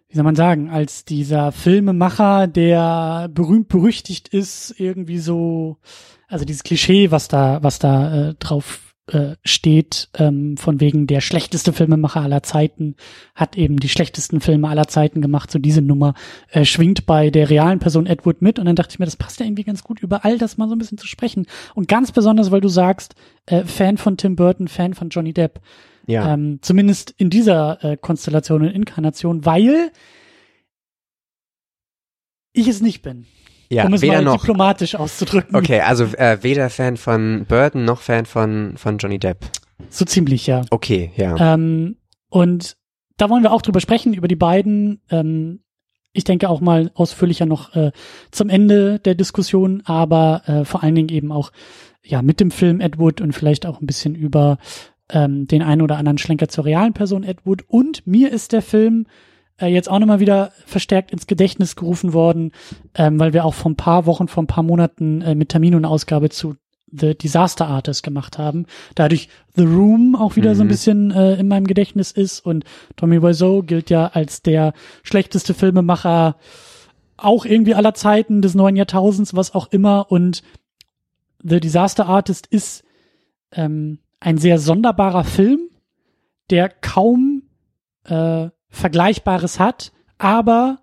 wie 0.08 0.14
soll 0.14 0.24
man 0.24 0.36
sagen, 0.36 0.70
als 0.70 1.04
dieser 1.04 1.52
Filmemacher, 1.52 2.46
der 2.46 3.28
berühmt 3.32 3.68
berüchtigt 3.68 4.28
ist, 4.28 4.74
irgendwie 4.78 5.18
so, 5.18 5.78
also 6.28 6.44
dieses 6.44 6.62
Klischee, 6.62 7.10
was 7.10 7.28
da, 7.28 7.62
was 7.62 7.78
da 7.78 8.30
äh, 8.30 8.34
drauf 8.34 8.87
äh, 9.08 9.36
steht, 9.44 10.08
ähm, 10.14 10.56
von 10.56 10.80
wegen 10.80 11.06
der 11.06 11.20
schlechteste 11.20 11.72
Filmemacher 11.72 12.20
aller 12.20 12.42
Zeiten, 12.42 12.96
hat 13.34 13.56
eben 13.56 13.78
die 13.78 13.88
schlechtesten 13.88 14.40
Filme 14.40 14.68
aller 14.68 14.88
Zeiten 14.88 15.20
gemacht. 15.20 15.50
So 15.50 15.58
diese 15.58 15.82
Nummer 15.82 16.14
äh, 16.50 16.64
schwingt 16.64 17.06
bei 17.06 17.30
der 17.30 17.50
realen 17.50 17.78
Person 17.78 18.06
Edward 18.06 18.42
mit. 18.42 18.58
Und 18.58 18.66
dann 18.66 18.76
dachte 18.76 18.92
ich 18.92 18.98
mir, 18.98 19.04
das 19.04 19.16
passt 19.16 19.40
ja 19.40 19.46
irgendwie 19.46 19.64
ganz 19.64 19.82
gut, 19.82 20.00
über 20.00 20.24
all 20.24 20.38
das 20.38 20.56
mal 20.56 20.68
so 20.68 20.74
ein 20.74 20.78
bisschen 20.78 20.98
zu 20.98 21.06
sprechen. 21.06 21.46
Und 21.74 21.88
ganz 21.88 22.12
besonders, 22.12 22.50
weil 22.50 22.60
du 22.60 22.68
sagst, 22.68 23.14
äh, 23.46 23.64
Fan 23.64 23.96
von 23.96 24.16
Tim 24.16 24.36
Burton, 24.36 24.68
Fan 24.68 24.94
von 24.94 25.08
Johnny 25.08 25.32
Depp. 25.32 25.60
Ja. 26.06 26.32
Ähm, 26.32 26.60
zumindest 26.62 27.14
in 27.18 27.30
dieser 27.30 27.84
äh, 27.84 27.96
Konstellation 27.96 28.62
und 28.62 28.68
Inkarnation, 28.68 29.44
weil 29.44 29.90
ich 32.52 32.66
es 32.66 32.80
nicht 32.80 33.02
bin. 33.02 33.26
Ja, 33.70 33.86
um 33.86 33.92
es 33.94 34.02
weder 34.02 34.14
mal 34.14 34.24
noch, 34.24 34.38
diplomatisch 34.38 34.94
auszudrücken. 34.94 35.54
Okay, 35.54 35.80
also 35.80 36.04
äh, 36.04 36.38
weder 36.42 36.70
Fan 36.70 36.96
von 36.96 37.44
Burton 37.46 37.84
noch 37.84 38.00
Fan 38.00 38.24
von, 38.26 38.74
von 38.76 38.98
Johnny 38.98 39.18
Depp. 39.18 39.44
So 39.90 40.04
ziemlich, 40.04 40.46
ja. 40.46 40.62
Okay, 40.70 41.12
ja. 41.16 41.54
Ähm, 41.54 41.96
und 42.30 42.76
da 43.16 43.28
wollen 43.28 43.42
wir 43.42 43.52
auch 43.52 43.62
drüber 43.62 43.80
sprechen, 43.80 44.14
über 44.14 44.28
die 44.28 44.36
beiden. 44.36 45.02
Ähm, 45.10 45.60
ich 46.12 46.24
denke 46.24 46.48
auch 46.48 46.60
mal 46.60 46.90
ausführlicher 46.94 47.46
noch 47.46 47.74
äh, 47.74 47.92
zum 48.30 48.48
Ende 48.48 48.98
der 48.98 49.14
Diskussion, 49.14 49.82
aber 49.84 50.42
äh, 50.46 50.64
vor 50.64 50.82
allen 50.82 50.94
Dingen 50.94 51.10
eben 51.10 51.30
auch 51.30 51.52
ja 52.02 52.22
mit 52.22 52.40
dem 52.40 52.50
Film 52.50 52.80
Edward 52.80 53.20
und 53.20 53.32
vielleicht 53.32 53.66
auch 53.66 53.80
ein 53.80 53.86
bisschen 53.86 54.14
über 54.14 54.58
ähm, 55.10 55.46
den 55.46 55.62
einen 55.62 55.82
oder 55.82 55.96
anderen 55.96 56.18
Schlenker 56.18 56.48
zur 56.48 56.64
realen 56.64 56.94
Person 56.94 57.22
Edward. 57.22 57.62
Und 57.68 58.06
mir 58.06 58.32
ist 58.32 58.52
der 58.52 58.62
Film 58.62 59.06
jetzt 59.66 59.90
auch 59.90 59.98
nochmal 59.98 60.20
wieder 60.20 60.52
verstärkt 60.66 61.10
ins 61.10 61.26
Gedächtnis 61.26 61.76
gerufen 61.76 62.12
worden, 62.12 62.52
ähm, 62.94 63.18
weil 63.18 63.32
wir 63.32 63.44
auch 63.44 63.54
vor 63.54 63.70
ein 63.70 63.76
paar 63.76 64.06
Wochen, 64.06 64.28
vor 64.28 64.42
ein 64.42 64.46
paar 64.48 64.62
Monaten 64.62 65.20
äh, 65.22 65.34
mit 65.34 65.48
Termin 65.48 65.74
und 65.74 65.84
Ausgabe 65.84 66.30
zu 66.30 66.56
The 66.90 67.16
Disaster 67.16 67.66
Artist 67.66 68.02
gemacht 68.02 68.38
haben. 68.38 68.66
Dadurch 68.94 69.28
The 69.56 69.64
Room 69.64 70.14
auch 70.14 70.36
wieder 70.36 70.50
mhm. 70.50 70.54
so 70.54 70.62
ein 70.62 70.66
mhm. 70.66 70.70
bisschen 70.70 71.10
äh, 71.10 71.34
in 71.34 71.48
meinem 71.48 71.66
Gedächtnis 71.66 72.12
ist 72.12 72.40
und 72.40 72.64
Tommy 72.96 73.22
Wiseau 73.22 73.62
gilt 73.62 73.90
ja 73.90 74.06
als 74.06 74.42
der 74.42 74.72
schlechteste 75.02 75.54
Filmemacher 75.54 76.36
auch 77.16 77.44
irgendwie 77.44 77.74
aller 77.74 77.94
Zeiten 77.94 78.42
des 78.42 78.54
neuen 78.54 78.76
Jahrtausends, 78.76 79.34
was 79.34 79.54
auch 79.54 79.66
immer 79.72 80.10
und 80.10 80.42
The 81.42 81.60
Disaster 81.60 82.06
Artist 82.06 82.46
ist 82.46 82.84
ähm, 83.52 83.98
ein 84.20 84.38
sehr 84.38 84.58
sonderbarer 84.58 85.24
Film, 85.24 85.68
der 86.50 86.68
kaum 86.68 87.42
äh, 88.04 88.48
Vergleichbares 88.70 89.58
hat, 89.58 89.92
aber 90.18 90.78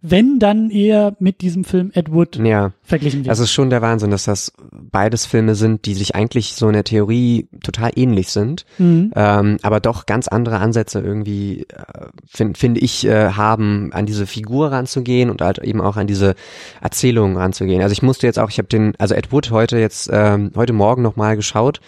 wenn 0.00 0.38
dann 0.38 0.70
eher 0.70 1.16
mit 1.18 1.40
diesem 1.40 1.64
Film 1.64 1.90
Ed 1.94 2.12
Wood 2.12 2.36
ja. 2.36 2.72
Verglichen 2.86 3.20
wird. 3.20 3.30
Das 3.30 3.38
ist 3.38 3.52
schon 3.52 3.70
der 3.70 3.82
Wahnsinn, 3.82 4.10
dass 4.10 4.24
das 4.24 4.52
beides 4.72 5.26
Filme 5.26 5.54
sind, 5.54 5.84
die 5.86 5.94
sich 5.94 6.14
eigentlich 6.14 6.54
so 6.54 6.68
in 6.68 6.72
der 6.72 6.84
Theorie 6.84 7.48
total 7.62 7.90
ähnlich 7.96 8.30
sind, 8.30 8.64
mhm. 8.78 9.12
ähm, 9.14 9.58
aber 9.62 9.80
doch 9.80 10.06
ganz 10.06 10.28
andere 10.28 10.58
Ansätze 10.58 11.00
irgendwie, 11.00 11.62
äh, 11.62 12.06
finde 12.26 12.58
find 12.58 12.78
ich, 12.78 13.06
äh, 13.06 13.30
haben, 13.30 13.92
an 13.92 14.06
diese 14.06 14.26
Figur 14.26 14.72
ranzugehen 14.72 15.30
und 15.30 15.40
halt 15.40 15.58
eben 15.58 15.80
auch 15.80 15.96
an 15.96 16.06
diese 16.06 16.34
Erzählung 16.80 17.36
ranzugehen. 17.36 17.82
Also 17.82 17.92
ich 17.92 18.02
musste 18.02 18.26
jetzt 18.26 18.38
auch, 18.38 18.50
ich 18.50 18.58
habe 18.58 18.68
den, 18.68 18.94
also 18.98 19.14
Ed 19.14 19.32
Wood 19.32 19.50
heute 19.50 19.78
jetzt, 19.78 20.08
ähm, 20.12 20.52
heute 20.54 20.72
Morgen 20.72 21.02
nochmal 21.02 21.36
geschaut 21.36 21.80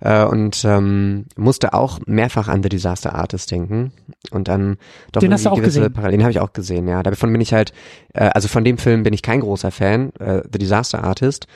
äh, 0.00 0.24
und 0.24 0.64
ähm, 0.64 1.26
musste 1.36 1.74
auch 1.74 2.00
mehrfach 2.06 2.48
an 2.48 2.62
The 2.62 2.68
Disaster 2.68 3.14
Artist 3.14 3.50
denken 3.50 3.92
und 4.30 4.48
dann 4.48 4.76
doch 5.12 5.20
den 5.20 5.32
hast 5.32 5.46
du 5.46 5.50
auch 5.50 5.60
gesehen. 5.60 5.92
Parallelen 5.92 6.22
habe 6.22 6.32
ich 6.32 6.40
auch 6.40 6.52
gesehen, 6.52 6.88
ja. 6.88 7.02
Davon 7.02 7.32
bin 7.32 7.40
ich 7.40 7.52
halt, 7.52 7.72
äh, 8.14 8.24
also 8.24 8.48
von 8.48 8.64
dem 8.64 8.78
Film 8.78 9.02
bin 9.02 9.14
ich 9.14 9.22
kein 9.22 9.40
großer 9.40 9.70
Fan, 9.70 10.12
äh, 10.18 10.41
The 10.50 10.58
Disaster 10.58 11.02
Artist. 11.02 11.46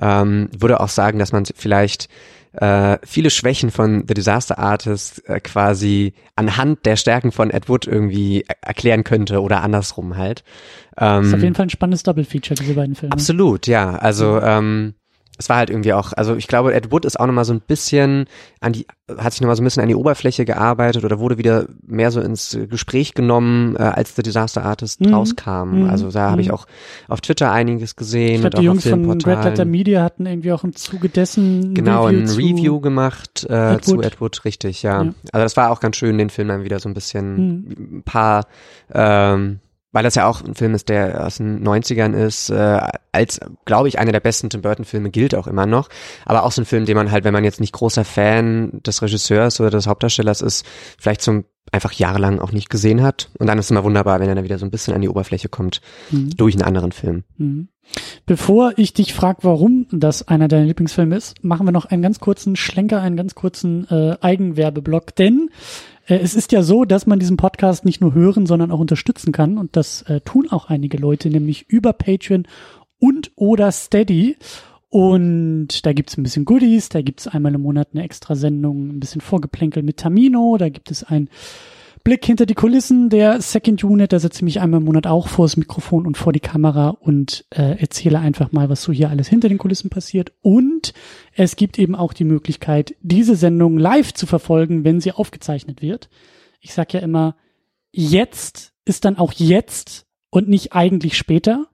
Ähm, 0.00 0.48
würde 0.56 0.80
auch 0.80 0.88
sagen, 0.88 1.18
dass 1.18 1.32
man 1.32 1.44
vielleicht 1.44 2.08
äh, 2.52 2.98
viele 3.04 3.30
Schwächen 3.30 3.70
von 3.70 4.04
The 4.06 4.14
Disaster 4.14 4.58
Artist 4.58 5.28
äh, 5.28 5.40
quasi 5.40 6.14
anhand 6.34 6.84
der 6.84 6.96
Stärken 6.96 7.32
von 7.32 7.50
Ed 7.50 7.68
Wood 7.68 7.86
irgendwie 7.86 8.44
erklären 8.60 9.04
könnte 9.04 9.40
oder 9.40 9.62
andersrum 9.62 10.16
halt. 10.16 10.42
Ähm, 10.96 11.22
das 11.22 11.26
ist 11.28 11.34
auf 11.34 11.42
jeden 11.42 11.54
Fall 11.54 11.66
ein 11.66 11.70
spannendes 11.70 12.02
Double 12.02 12.24
Feature, 12.24 12.58
diese 12.58 12.74
beiden 12.74 12.94
Filme. 12.94 13.12
Absolut, 13.12 13.66
ja. 13.66 13.94
Also 13.96 14.40
ähm, 14.40 14.94
es 15.40 15.48
war 15.48 15.56
halt 15.56 15.70
irgendwie 15.70 15.94
auch, 15.94 16.12
also 16.12 16.36
ich 16.36 16.46
glaube, 16.48 16.74
Ed 16.74 16.92
Wood 16.92 17.06
ist 17.06 17.18
auch 17.18 17.24
nochmal 17.26 17.46
so 17.46 17.54
ein 17.54 17.62
bisschen 17.62 18.26
an 18.60 18.74
die, 18.74 18.86
hat 19.16 19.32
sich 19.32 19.40
nochmal 19.40 19.56
so 19.56 19.62
ein 19.62 19.64
bisschen 19.64 19.82
an 19.82 19.88
die 19.88 19.94
Oberfläche 19.94 20.44
gearbeitet 20.44 21.02
oder 21.02 21.18
wurde 21.18 21.38
wieder 21.38 21.64
mehr 21.86 22.10
so 22.10 22.20
ins 22.20 22.58
Gespräch 22.68 23.14
genommen, 23.14 23.74
äh, 23.76 23.78
als 23.82 24.14
The 24.14 24.22
Disaster 24.22 24.62
Artist 24.62 25.00
Mhm. 25.00 25.14
rauskam. 25.14 25.80
Mhm. 25.84 25.88
Also 25.88 26.10
da 26.10 26.30
habe 26.30 26.42
ich 26.42 26.48
Mhm. 26.48 26.54
auch 26.54 26.66
auf 27.08 27.22
Twitter 27.22 27.50
einiges 27.50 27.96
gesehen 27.96 28.40
Ich 28.40 28.44
auch 28.46 28.50
die 28.50 28.56
auf 28.58 28.62
Jungs 28.64 28.86
von 28.86 29.10
Red 29.10 29.24
Letter. 29.44 29.64
Media 29.64 30.02
hatten 30.02 30.26
irgendwie 30.26 30.52
auch 30.52 30.62
im 30.62 30.76
Zuge 30.76 31.08
dessen 31.08 31.72
Genau, 31.74 32.04
ein 32.04 32.28
Review 32.28 32.80
gemacht 32.80 33.46
äh, 33.48 33.76
Ed 33.76 33.84
zu. 33.86 34.02
Ed 34.02 34.20
Wood, 34.20 34.44
richtig, 34.44 34.82
ja. 34.82 35.04
Ja. 35.04 35.10
Also 35.32 35.42
das 35.44 35.56
war 35.56 35.70
auch 35.70 35.80
ganz 35.80 35.96
schön, 35.96 36.18
den 36.18 36.28
Film 36.28 36.48
dann 36.48 36.64
wieder 36.64 36.80
so 36.80 36.88
ein 36.90 36.94
bisschen 36.94 37.36
Mhm. 37.36 37.96
ein 37.98 38.02
paar, 38.04 38.44
ähm, 38.92 39.60
weil 39.92 40.02
das 40.04 40.14
ja 40.14 40.26
auch 40.26 40.42
ein 40.42 40.54
Film 40.54 40.74
ist, 40.74 40.88
der 40.88 41.26
aus 41.26 41.38
den 41.38 41.66
90ern 41.66 42.14
ist, 42.14 42.50
äh, 42.50 42.80
als, 43.12 43.40
glaube 43.64 43.88
ich, 43.88 43.98
einer 43.98 44.12
der 44.12 44.20
besten 44.20 44.50
Tim 44.50 44.62
Burton-Filme 44.62 45.10
gilt 45.10 45.34
auch 45.34 45.46
immer 45.46 45.66
noch. 45.66 45.88
Aber 46.24 46.44
auch 46.44 46.52
so 46.52 46.62
ein 46.62 46.66
Film, 46.66 46.84
den 46.86 46.96
man 46.96 47.10
halt, 47.10 47.24
wenn 47.24 47.32
man 47.32 47.44
jetzt 47.44 47.60
nicht 47.60 47.72
großer 47.72 48.04
Fan 48.04 48.80
des 48.86 49.02
Regisseurs 49.02 49.60
oder 49.60 49.70
des 49.70 49.86
Hauptdarstellers 49.86 50.42
ist, 50.42 50.64
vielleicht 50.98 51.22
zum 51.22 51.44
einfach 51.72 51.92
jahrelang 51.92 52.40
auch 52.40 52.50
nicht 52.52 52.68
gesehen 52.70 53.02
hat. 53.02 53.30
Und 53.38 53.46
dann 53.46 53.58
ist 53.58 53.66
es 53.66 53.70
immer 53.70 53.84
wunderbar, 53.84 54.18
wenn 54.18 54.28
er 54.28 54.34
dann 54.34 54.44
wieder 54.44 54.58
so 54.58 54.64
ein 54.66 54.70
bisschen 54.72 54.94
an 54.94 55.02
die 55.02 55.08
Oberfläche 55.08 55.48
kommt 55.48 55.80
Mhm. 56.10 56.36
durch 56.36 56.54
einen 56.54 56.64
anderen 56.64 56.90
Film. 56.92 57.22
Mhm. 57.36 57.68
Bevor 58.26 58.72
ich 58.76 58.92
dich 58.92 59.14
frage, 59.14 59.38
warum 59.42 59.86
das 59.90 60.26
einer 60.28 60.48
deiner 60.48 60.66
Lieblingsfilme 60.66 61.16
ist, 61.16 61.42
machen 61.44 61.66
wir 61.66 61.72
noch 61.72 61.86
einen 61.86 62.02
ganz 62.02 62.20
kurzen 62.20 62.56
Schlenker, 62.56 63.00
einen 63.00 63.16
ganz 63.16 63.34
kurzen 63.34 63.88
äh, 63.88 64.16
Eigenwerbeblock. 64.20 65.14
Denn 65.16 65.50
es 66.16 66.34
ist 66.34 66.52
ja 66.52 66.62
so, 66.62 66.84
dass 66.84 67.06
man 67.06 67.18
diesen 67.18 67.36
Podcast 67.36 67.84
nicht 67.84 68.00
nur 68.00 68.14
hören, 68.14 68.46
sondern 68.46 68.70
auch 68.70 68.80
unterstützen 68.80 69.32
kann. 69.32 69.58
Und 69.58 69.76
das 69.76 70.02
äh, 70.02 70.20
tun 70.20 70.48
auch 70.50 70.68
einige 70.68 70.96
Leute, 70.96 71.30
nämlich 71.30 71.68
über 71.68 71.92
Patreon 71.92 72.46
und 72.98 73.30
oder 73.36 73.70
Steady. 73.72 74.36
Und 74.88 75.86
da 75.86 75.92
gibt's 75.92 76.16
ein 76.16 76.24
bisschen 76.24 76.44
Goodies, 76.44 76.88
da 76.88 77.00
gibt's 77.00 77.28
einmal 77.28 77.54
im 77.54 77.62
Monat 77.62 77.90
eine 77.92 78.02
extra 78.02 78.34
Sendung, 78.34 78.88
ein 78.88 79.00
bisschen 79.00 79.20
Vorgeplänkel 79.20 79.84
mit 79.84 79.98
Tamino, 79.98 80.56
da 80.58 80.68
gibt 80.68 80.90
es 80.90 81.04
ein 81.04 81.28
Blick 82.02 82.24
hinter 82.24 82.46
die 82.46 82.54
Kulissen 82.54 83.10
der 83.10 83.40
Second 83.40 83.84
Unit. 83.84 84.12
Da 84.12 84.18
setze 84.18 84.38
ich 84.38 84.42
mich 84.42 84.60
einmal 84.60 84.80
im 84.80 84.86
Monat 84.86 85.06
auch 85.06 85.28
vor 85.28 85.44
das 85.44 85.56
Mikrofon 85.56 86.06
und 86.06 86.16
vor 86.16 86.32
die 86.32 86.40
Kamera 86.40 86.90
und 86.90 87.44
äh, 87.50 87.78
erzähle 87.78 88.18
einfach 88.18 88.52
mal, 88.52 88.68
was 88.68 88.82
so 88.82 88.92
hier 88.92 89.10
alles 89.10 89.28
hinter 89.28 89.48
den 89.48 89.58
Kulissen 89.58 89.90
passiert. 89.90 90.32
Und 90.40 90.94
es 91.34 91.56
gibt 91.56 91.78
eben 91.78 91.94
auch 91.94 92.12
die 92.12 92.24
Möglichkeit, 92.24 92.94
diese 93.00 93.36
Sendung 93.36 93.78
live 93.78 94.14
zu 94.14 94.26
verfolgen, 94.26 94.84
wenn 94.84 95.00
sie 95.00 95.12
aufgezeichnet 95.12 95.82
wird. 95.82 96.08
Ich 96.60 96.72
sag 96.72 96.92
ja 96.92 97.00
immer, 97.00 97.36
jetzt 97.92 98.72
ist 98.84 99.04
dann 99.04 99.18
auch 99.18 99.32
jetzt 99.32 100.06
und 100.30 100.48
nicht 100.48 100.72
eigentlich 100.72 101.16
später. 101.16 101.66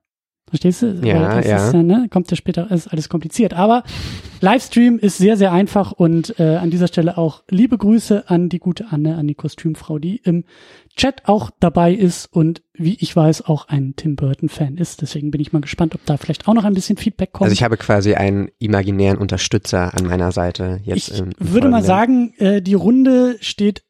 Verstehst 0.48 0.82
du? 0.82 1.00
Ja, 1.02 1.40
ja. 1.40 1.40
Ist, 1.40 1.74
ja 1.74 1.82
ne, 1.82 2.06
kommt 2.08 2.30
ja 2.30 2.36
später, 2.36 2.70
ist 2.70 2.86
alles 2.86 3.08
kompliziert. 3.08 3.52
Aber 3.52 3.82
Livestream 4.40 4.98
ist 4.98 5.18
sehr, 5.18 5.36
sehr 5.36 5.50
einfach 5.50 5.90
und 5.90 6.38
äh, 6.38 6.56
an 6.56 6.70
dieser 6.70 6.86
Stelle 6.86 7.18
auch 7.18 7.42
liebe 7.50 7.76
Grüße 7.76 8.30
an 8.30 8.48
die 8.48 8.60
gute 8.60 8.92
Anne, 8.92 9.16
an 9.16 9.26
die 9.26 9.34
Kostümfrau, 9.34 9.98
die 9.98 10.18
im 10.18 10.44
Chat 10.94 11.22
auch 11.24 11.50
dabei 11.58 11.92
ist 11.92 12.32
und 12.32 12.62
wie 12.74 12.96
ich 13.00 13.14
weiß 13.14 13.42
auch 13.42 13.66
ein 13.68 13.94
Tim 13.96 14.14
Burton-Fan 14.14 14.76
ist. 14.76 15.02
Deswegen 15.02 15.32
bin 15.32 15.40
ich 15.40 15.52
mal 15.52 15.60
gespannt, 15.60 15.96
ob 15.96 16.06
da 16.06 16.16
vielleicht 16.16 16.46
auch 16.46 16.54
noch 16.54 16.64
ein 16.64 16.74
bisschen 16.74 16.96
Feedback 16.96 17.32
kommt. 17.32 17.46
Also 17.46 17.52
ich 17.52 17.64
habe 17.64 17.76
quasi 17.76 18.14
einen 18.14 18.48
imaginären 18.60 19.18
Unterstützer 19.18 19.94
an 19.94 20.06
meiner 20.06 20.30
Seite 20.30 20.80
jetzt. 20.84 21.10
ich 21.10 21.18
im, 21.18 21.32
im 21.40 21.52
würde 21.52 21.68
mal 21.68 21.82
sagen, 21.82 22.34
äh, 22.38 22.62
die 22.62 22.74
Runde 22.74 23.36
steht 23.40 23.82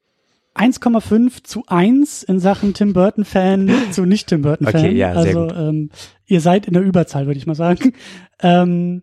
1,5 0.57 1.45
zu 1.45 1.65
1 1.67 2.25
in 2.25 2.41
Sachen 2.41 2.75
Tim 2.75 2.93
Burton-Fan 2.93 3.71
zu 3.91 4.05
Nicht-Tim 4.05 4.43
Burton-Fan. 4.43 4.81
Okay, 4.81 4.95
ja, 4.95 5.21
sehr 5.21 5.37
also. 5.37 5.55
Ähm, 5.55 5.91
ihr 6.27 6.41
seid 6.41 6.67
in 6.67 6.75
der 6.75 6.83
Überzahl, 6.83 7.27
würde 7.27 7.39
ich 7.39 7.47
mal 7.47 7.55
sagen. 7.55 7.93
Ähm, 8.41 9.03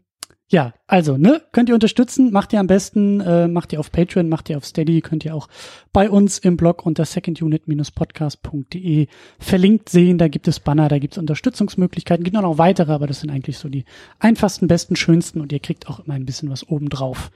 ja, 0.54 0.74
also, 0.86 1.18
ne, 1.18 1.42
könnt 1.52 1.68
ihr 1.70 1.74
unterstützen, 1.74 2.32
macht 2.32 2.54
ihr 2.54 2.60
am 2.60 2.68
besten, 2.68 3.22
äh, 3.22 3.48
macht 3.48 3.74
ihr 3.74 3.80
auf 3.80 3.92
Patreon, 3.92 4.30
macht 4.30 4.52
ihr 4.52 4.58
auf 4.58 4.66
Steady, 4.66 5.02
könnt 5.02 5.26
ihr 5.26 5.34
auch 5.34 5.48
bei 5.92 6.12
uns 6.12 6.38
im 6.38 6.58
Blog 6.58 6.86
unter 6.86 7.06
secondunit-podcast.de 7.06 9.08
verlinkt 9.40 9.90
sehen, 9.90 10.20
da 10.20 10.28
gibt 10.28 10.48
es 10.48 10.60
Banner, 10.60 10.90
da 10.90 11.00
gibt 11.00 11.16
es 11.16 11.18
Unterstützungsmöglichkeiten, 11.18 12.24
gibt 12.24 12.38
auch 12.38 12.44
noch 12.44 12.60
weitere, 12.60 12.92
aber 12.92 13.08
das 13.08 13.22
sind 13.22 13.32
eigentlich 13.32 13.58
so 13.58 13.68
die 13.68 13.86
einfachsten, 14.20 14.68
besten, 14.68 14.96
schönsten 14.96 15.42
und 15.42 15.52
ihr 15.52 15.60
kriegt 15.60 15.88
auch 15.88 16.02
immer 16.02 16.14
ein 16.14 16.28
bisschen 16.28 16.52
was 16.52 16.70
obendrauf. 16.70 17.32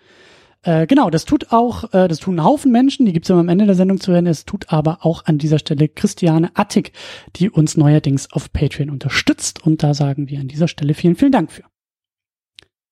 Äh, 0.64 0.88
genau, 0.88 1.10
das 1.10 1.26
tut 1.26 1.52
auch, 1.52 1.94
äh, 1.94 2.08
das 2.08 2.20
tun 2.20 2.36
ein 2.36 2.44
Haufen 2.44 2.72
Menschen, 2.72 3.06
die 3.06 3.14
gibt's 3.14 3.30
immer 3.30 3.40
am 3.40 3.50
Ende 3.50 3.66
der 3.66 3.76
Sendung 3.76 4.00
zu 4.00 4.12
hören. 4.12 4.28
Es 4.28 4.46
tut 4.46 4.72
aber 4.72 5.06
auch 5.06 5.26
an 5.26 5.38
dieser 5.38 5.60
Stelle 5.60 5.88
Christiane 5.88 6.52
Attig, 6.56 6.92
die 7.36 7.50
uns 7.50 7.78
neuerdings 7.78 8.32
auf 8.32 8.52
Patreon 8.52 8.90
unterstützt. 8.90 9.66
Und 9.66 9.84
da 9.84 9.94
sagen 9.94 10.30
wir 10.30 10.40
an 10.40 10.48
dieser 10.48 10.68
Stelle 10.68 10.94
vielen, 10.94 11.16
vielen 11.16 11.32
Dank 11.32 11.52
für. 11.52 11.64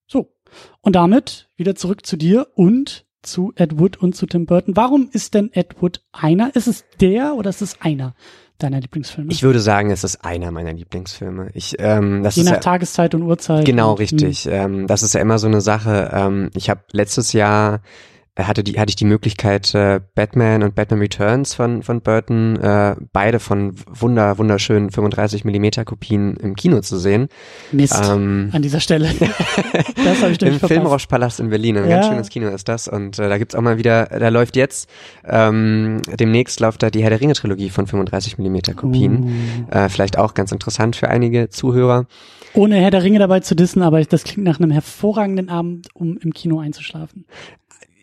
So, 0.08 0.34
und 0.82 0.96
damit 0.96 1.50
wieder 1.56 1.76
zurück 1.76 2.06
zu 2.06 2.18
dir 2.18 2.48
und 2.56 3.06
zu 3.24 3.54
Ed 3.56 3.80
Wood 3.80 3.98
und 3.98 4.16
zu 4.16 4.28
Tim 4.28 4.46
Burton. 4.46 4.76
Warum 4.76 5.10
ist 5.12 5.34
denn 5.34 5.52
Ed 5.52 5.82
Wood 5.82 6.04
einer? 6.12 6.56
Ist 6.56 6.68
es 6.68 6.86
der 7.02 7.36
oder 7.36 7.50
ist 7.50 7.62
es 7.62 7.82
einer 7.82 8.16
deiner 8.58 8.80
Lieblingsfilme? 8.80 9.32
Ich 9.32 9.44
würde 9.44 9.60
sagen, 9.60 9.92
es 9.92 10.04
ist 10.04 10.24
einer 10.24 10.52
meiner 10.52 10.74
Lieblingsfilme. 10.74 11.50
Ich, 11.54 11.76
ähm, 11.80 12.24
das 12.24 12.36
Je 12.36 12.44
ist 12.44 12.46
nach 12.46 12.56
ja, 12.56 12.60
Tageszeit 12.60 13.16
und 13.16 13.24
Uhrzeit. 13.24 13.66
Genau, 13.66 13.92
und, 13.92 14.00
hm, 14.00 14.02
richtig. 14.02 14.48
Ähm, 14.50 14.88
das 14.88 15.04
ist 15.04 15.14
ja 15.14 15.22
immer 15.22 15.40
so 15.40 15.48
eine 15.48 15.62
Sache. 15.62 16.12
Ähm, 16.14 16.50
ich 16.56 16.70
habe 16.70 16.82
letztes 16.92 17.34
Jahr 17.34 17.82
hatte 18.38 18.64
die 18.64 18.78
hatte 18.80 18.90
ich 18.90 18.96
die 18.96 19.06
Möglichkeit 19.06 19.74
äh, 19.74 20.02
Batman 20.14 20.64
und 20.64 20.76
Batman 20.76 21.00
Returns 21.00 21.54
von 21.54 21.84
von 21.84 22.02
Burton 22.02 22.58
äh, 22.58 22.96
beide 23.14 23.40
von 23.40 23.76
wunder 23.88 24.38
wunderschönen 24.38 24.90
35 24.92 25.46
Millimeter 25.46 25.86
Kopien 25.86 26.36
im 26.38 26.56
Kino 26.56 26.82
zu 26.82 26.98
sehen. 26.98 27.30
Mist. 27.72 27.96
Ähm, 28.04 28.50
an 28.52 28.62
dieser 28.62 28.80
Stelle. 28.82 29.08
das 30.04 30.22
habe 30.22 30.32
ich 30.34 30.42
Im 30.42 30.52
verpasst. 30.54 30.74
Filmrauschpalast 30.74 31.40
in 31.40 31.50
Berlin, 31.50 31.78
ein 31.78 31.90
Ja. 31.90 31.96
ganz 31.98 32.08
schönes 32.08 32.30
Kino 32.30 32.50
ist 32.50 32.68
das. 32.68 32.88
Und 32.88 33.20
äh, 33.20 33.30
da 33.30 33.38
gibt's 33.38 33.56
auch 33.56 33.62
mal 33.62 33.78
wieder, 33.78 34.06
da 34.06 34.30
läuft 34.30 34.56
jetzt, 34.58 34.90
ähm, 35.26 36.02
demnächst 36.20 36.60
läuft 36.60 36.84
da 36.84 36.90
die 36.90 37.04
Herr 37.04 37.10
der 37.12 37.22
Ringe 37.22 37.34
Trilogie 37.34 37.70
von 37.70 37.88
35 37.88 38.38
Millimeter 38.38 38.74
Kopien. 38.74 39.68
Oh. 39.72 39.76
Äh, 39.76 39.90
vielleicht 39.90 40.18
auch 40.18 40.34
ganz 40.34 40.52
interessant 40.52 40.96
für 40.96 41.08
einige 41.10 41.50
Zuhörer. 41.50 42.06
Ohne 42.54 42.76
Herr 42.78 42.92
der 42.92 43.04
Ringe 43.04 43.20
dabei 43.20 43.42
zu 43.42 43.56
dissen, 43.56 43.82
aber 43.82 44.04
das 44.04 44.24
klingt 44.24 44.46
nach 44.46 44.60
einem 44.60 44.72
hervorragenden 44.72 45.50
Abend, 45.50 45.88
um 45.94 46.18
im 46.18 46.34
Kino 46.34 46.60
einzuschlafen. 46.60 47.26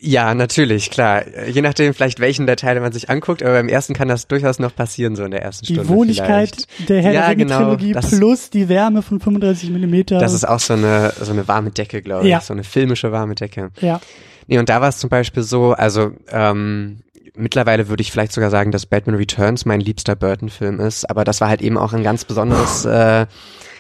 Ja, 0.04 0.35
natürlich, 0.35 0.90
klar. 0.90 1.23
Je 1.47 1.62
nachdem 1.62 1.94
vielleicht 1.94 2.18
welchen 2.18 2.47
der 2.47 2.56
Teile 2.56 2.80
man 2.80 2.90
sich 2.90 3.09
anguckt, 3.09 3.40
aber 3.40 3.52
beim 3.52 3.68
ersten 3.68 3.94
kann 3.94 4.09
das 4.09 4.26
durchaus 4.26 4.59
noch 4.59 4.75
passieren, 4.75 5.14
so 5.14 5.23
in 5.23 5.30
der 5.30 5.42
ersten 5.42 5.64
Die 5.64 5.75
Stunde 5.75 5.88
Wohligkeit 5.90 6.56
vielleicht. 6.56 6.88
der 6.88 7.02
Herr 7.02 7.12
Ja, 7.12 7.26
der 7.28 7.37
genau, 7.37 7.59
Trilogie 7.59 7.92
plus 7.92 8.50
die 8.50 8.68
Wärme 8.68 9.02
von 9.02 9.21
35 9.21 9.71
Millimeter. 9.71 10.18
Das 10.18 10.32
ist 10.32 10.42
auch 10.49 10.59
so 10.59 10.73
eine, 10.75 11.12
so 11.21 11.30
eine 11.30 11.47
warme 11.47 11.71
Decke, 11.71 12.02
glaube 12.02 12.25
ich. 12.25 12.30
Ja. 12.30 12.40
So 12.40 12.52
eine 12.52 12.64
filmische 12.64 13.12
warme 13.12 13.37
Decke. 13.37 13.71
ja. 13.80 14.00
Nee, 14.49 14.59
und 14.59 14.68
da 14.68 14.80
war 14.80 14.88
es 14.88 14.99
zum 14.99 15.09
Beispiel 15.09 15.44
so, 15.44 15.71
also 15.73 16.11
ähm, 16.28 16.99
mittlerweile 17.37 17.88
würde 17.88 18.00
ich 18.02 18.11
vielleicht 18.11 18.32
sogar 18.32 18.50
sagen, 18.50 18.73
dass 18.73 18.87
Batman 18.87 19.14
Returns 19.14 19.64
mein 19.64 19.80
liebster 19.80 20.16
Burton-Film 20.16 20.80
ist, 20.80 21.09
aber 21.09 21.23
das 21.23 21.40
war 21.40 21.49
halt 21.49 21.62
eben 21.62 21.78
auch 21.78 21.92
ein 21.92 22.02
ganz 22.02 22.25
besonderes, 22.25 22.85
äh, 22.85 23.26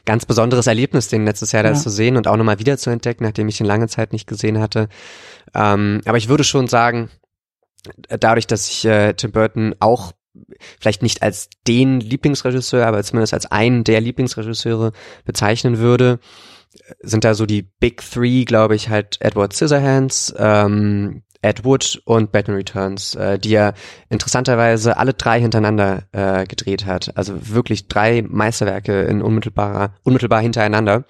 ganz 0.04 0.24
besonderes 0.24 0.68
Erlebnis, 0.68 1.08
den 1.08 1.24
letztes 1.24 1.50
Jahr 1.50 1.64
da 1.64 1.70
Ja. 1.70 1.74
zu 1.74 1.90
sehen 1.90 2.16
und 2.16 2.28
auch 2.28 2.36
nochmal 2.36 2.60
wieder 2.60 2.78
zu 2.78 2.90
entdecken, 2.90 3.24
nachdem 3.24 3.48
ich 3.48 3.60
ihn 3.60 3.66
lange 3.66 3.88
Zeit 3.88 4.12
nicht 4.12 4.28
gesehen 4.28 4.60
hatte. 4.60 4.88
Ähm, 5.54 6.00
aber 6.04 6.18
ich 6.18 6.28
würde 6.28 6.44
schon 6.44 6.68
sagen, 6.68 7.10
dadurch, 8.08 8.46
dass 8.46 8.68
ich 8.68 8.84
äh, 8.84 9.14
Tim 9.14 9.32
Burton 9.32 9.74
auch 9.80 10.12
vielleicht 10.80 11.02
nicht 11.02 11.22
als 11.22 11.50
den 11.66 12.00
Lieblingsregisseur, 12.00 12.86
aber 12.86 13.02
zumindest 13.02 13.34
als 13.34 13.46
einen 13.46 13.84
der 13.84 14.00
Lieblingsregisseure 14.00 14.92
bezeichnen 15.24 15.78
würde, 15.78 16.20
sind 17.00 17.24
da 17.24 17.34
so 17.34 17.44
die 17.46 17.62
Big 17.62 18.00
Three, 18.00 18.44
glaube 18.44 18.74
ich, 18.74 18.88
halt 18.88 19.18
Edward 19.20 19.52
Scissorhands, 19.52 20.34
ähm, 20.38 21.22
Ed 21.42 21.64
Wood 21.64 22.00
und 22.04 22.32
Batman 22.32 22.56
Returns, 22.56 23.14
äh, 23.16 23.38
die 23.38 23.54
er 23.54 23.74
interessanterweise 24.08 24.96
alle 24.96 25.12
drei 25.12 25.40
hintereinander 25.40 26.04
äh, 26.12 26.46
gedreht 26.46 26.86
hat. 26.86 27.16
Also 27.16 27.34
wirklich 27.50 27.88
drei 27.88 28.22
Meisterwerke 28.22 29.02
in 29.02 29.22
unmittelbarer, 29.22 29.94
unmittelbar 30.04 30.40
hintereinander. 30.40 31.04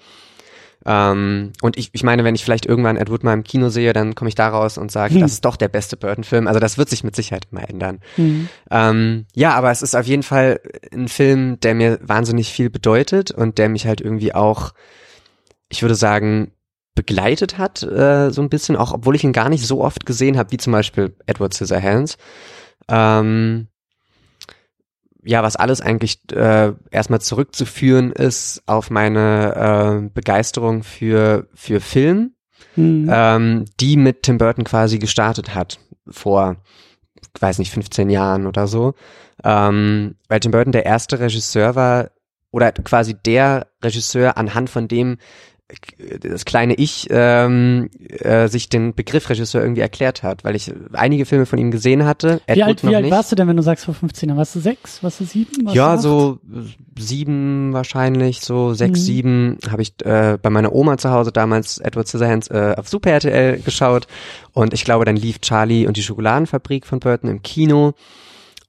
Ähm, 0.85 1.53
und 1.61 1.77
ich, 1.77 1.89
ich 1.93 2.03
meine, 2.03 2.23
wenn 2.23 2.35
ich 2.35 2.43
vielleicht 2.43 2.65
irgendwann 2.65 2.97
Ed 2.97 3.09
Wood 3.09 3.23
mal 3.23 3.33
im 3.33 3.43
Kino 3.43 3.69
sehe, 3.69 3.93
dann 3.93 4.15
komme 4.15 4.29
ich 4.29 4.35
da 4.35 4.49
raus 4.49 4.77
und 4.77 4.91
sage, 4.91 5.13
Hm. 5.13 5.21
das 5.21 5.31
ist 5.33 5.45
doch 5.45 5.55
der 5.55 5.69
beste 5.69 5.95
Burton-Film. 5.97 6.47
Also 6.47 6.59
das 6.59 6.77
wird 6.77 6.89
sich 6.89 7.03
mit 7.03 7.15
Sicherheit 7.15 7.47
immer 7.51 7.67
ändern. 7.69 7.99
Mhm. 8.17 8.49
Ähm, 8.69 9.25
ja, 9.33 9.53
aber 9.53 9.71
es 9.71 9.81
ist 9.81 9.95
auf 9.95 10.05
jeden 10.05 10.23
Fall 10.23 10.59
ein 10.93 11.07
Film, 11.07 11.59
der 11.61 11.75
mir 11.75 11.99
wahnsinnig 12.01 12.51
viel 12.51 12.69
bedeutet 12.69 13.31
und 13.31 13.57
der 13.57 13.69
mich 13.69 13.87
halt 13.87 14.01
irgendwie 14.01 14.33
auch, 14.35 14.73
ich 15.69 15.81
würde 15.81 15.95
sagen, 15.95 16.51
begleitet 16.95 17.57
hat, 17.57 17.81
äh, 17.83 18.29
so 18.29 18.41
ein 18.41 18.49
bisschen, 18.49 18.75
auch 18.75 18.93
obwohl 18.93 19.15
ich 19.15 19.23
ihn 19.23 19.33
gar 19.33 19.49
nicht 19.49 19.65
so 19.65 19.81
oft 19.81 20.05
gesehen 20.05 20.37
habe, 20.37 20.51
wie 20.51 20.57
zum 20.57 20.73
Beispiel 20.73 21.15
Edward 21.25 21.53
Scissorhands. 21.53 22.17
Ähm, 22.89 23.67
ja, 25.23 25.43
was 25.43 25.55
alles 25.55 25.81
eigentlich 25.81 26.19
äh, 26.31 26.73
erstmal 26.91 27.21
zurückzuführen 27.21 28.11
ist 28.11 28.63
auf 28.65 28.89
meine 28.89 30.03
äh, 30.05 30.09
Begeisterung 30.13 30.83
für, 30.83 31.47
für 31.53 31.79
Film 31.79 32.33
Mhm. 32.75 33.09
ähm, 33.11 33.65
die 33.79 33.97
mit 33.97 34.23
Tim 34.23 34.37
Burton 34.37 34.63
quasi 34.63 34.99
gestartet 34.99 35.53
hat 35.53 35.79
vor, 36.07 36.57
ich 37.35 37.41
weiß 37.41 37.59
nicht, 37.59 37.71
15 37.71 38.09
Jahren 38.09 38.47
oder 38.47 38.67
so. 38.67 38.93
Ähm, 39.43 40.15
weil 40.27 40.39
Tim 40.39 40.51
Burton 40.51 40.71
der 40.71 40.85
erste 40.85 41.19
Regisseur 41.19 41.75
war 41.75 42.11
oder 42.51 42.71
quasi 42.71 43.15
der 43.15 43.67
Regisseur, 43.83 44.37
anhand 44.37 44.69
von 44.69 44.87
dem 44.87 45.17
das 46.19 46.45
kleine 46.45 46.75
Ich 46.75 47.07
ähm, 47.09 47.89
äh, 48.09 48.47
sich 48.47 48.69
den 48.69 48.93
Begriff 48.93 49.29
Regisseur 49.29 49.61
irgendwie 49.61 49.81
erklärt 49.81 50.23
hat, 50.23 50.43
weil 50.43 50.55
ich 50.55 50.71
einige 50.93 51.25
Filme 51.25 51.45
von 51.45 51.59
ihm 51.59 51.71
gesehen 51.71 52.05
hatte. 52.05 52.41
Edward 52.45 52.55
wie 52.55 52.63
alt, 52.63 52.83
wie 52.83 52.95
alt 52.95 53.11
warst 53.11 53.31
du 53.31 53.35
denn, 53.35 53.47
wenn 53.47 53.57
du 53.57 53.63
sagst 53.63 53.85
vor 53.85 53.93
15 53.93 54.29
Jahren? 54.29 54.37
Warst 54.37 54.55
du 54.55 54.59
sechs? 54.59 55.03
Warst 55.03 55.19
du 55.19 55.25
sieben? 55.25 55.65
Warst 55.65 55.75
ja, 55.75 55.97
so 55.97 56.39
sieben 56.97 57.73
wahrscheinlich, 57.73 58.41
so 58.41 58.73
sechs, 58.73 58.99
mhm. 59.01 59.03
sieben 59.03 59.57
habe 59.69 59.81
ich 59.81 59.93
äh, 60.05 60.37
bei 60.41 60.49
meiner 60.49 60.73
Oma 60.73 60.97
zu 60.97 61.11
Hause 61.11 61.31
damals 61.31 61.79
Edward 61.79 62.07
Scissorhands 62.07 62.49
äh, 62.49 62.75
auf 62.77 62.87
Super 62.87 63.11
RTL 63.11 63.59
geschaut 63.59 64.07
und 64.53 64.73
ich 64.73 64.85
glaube, 64.85 65.05
dann 65.05 65.15
lief 65.15 65.39
Charlie 65.41 65.87
und 65.87 65.97
die 65.97 66.03
Schokoladenfabrik 66.03 66.85
von 66.85 66.99
Burton 66.99 67.29
im 67.29 67.41
Kino. 67.41 67.93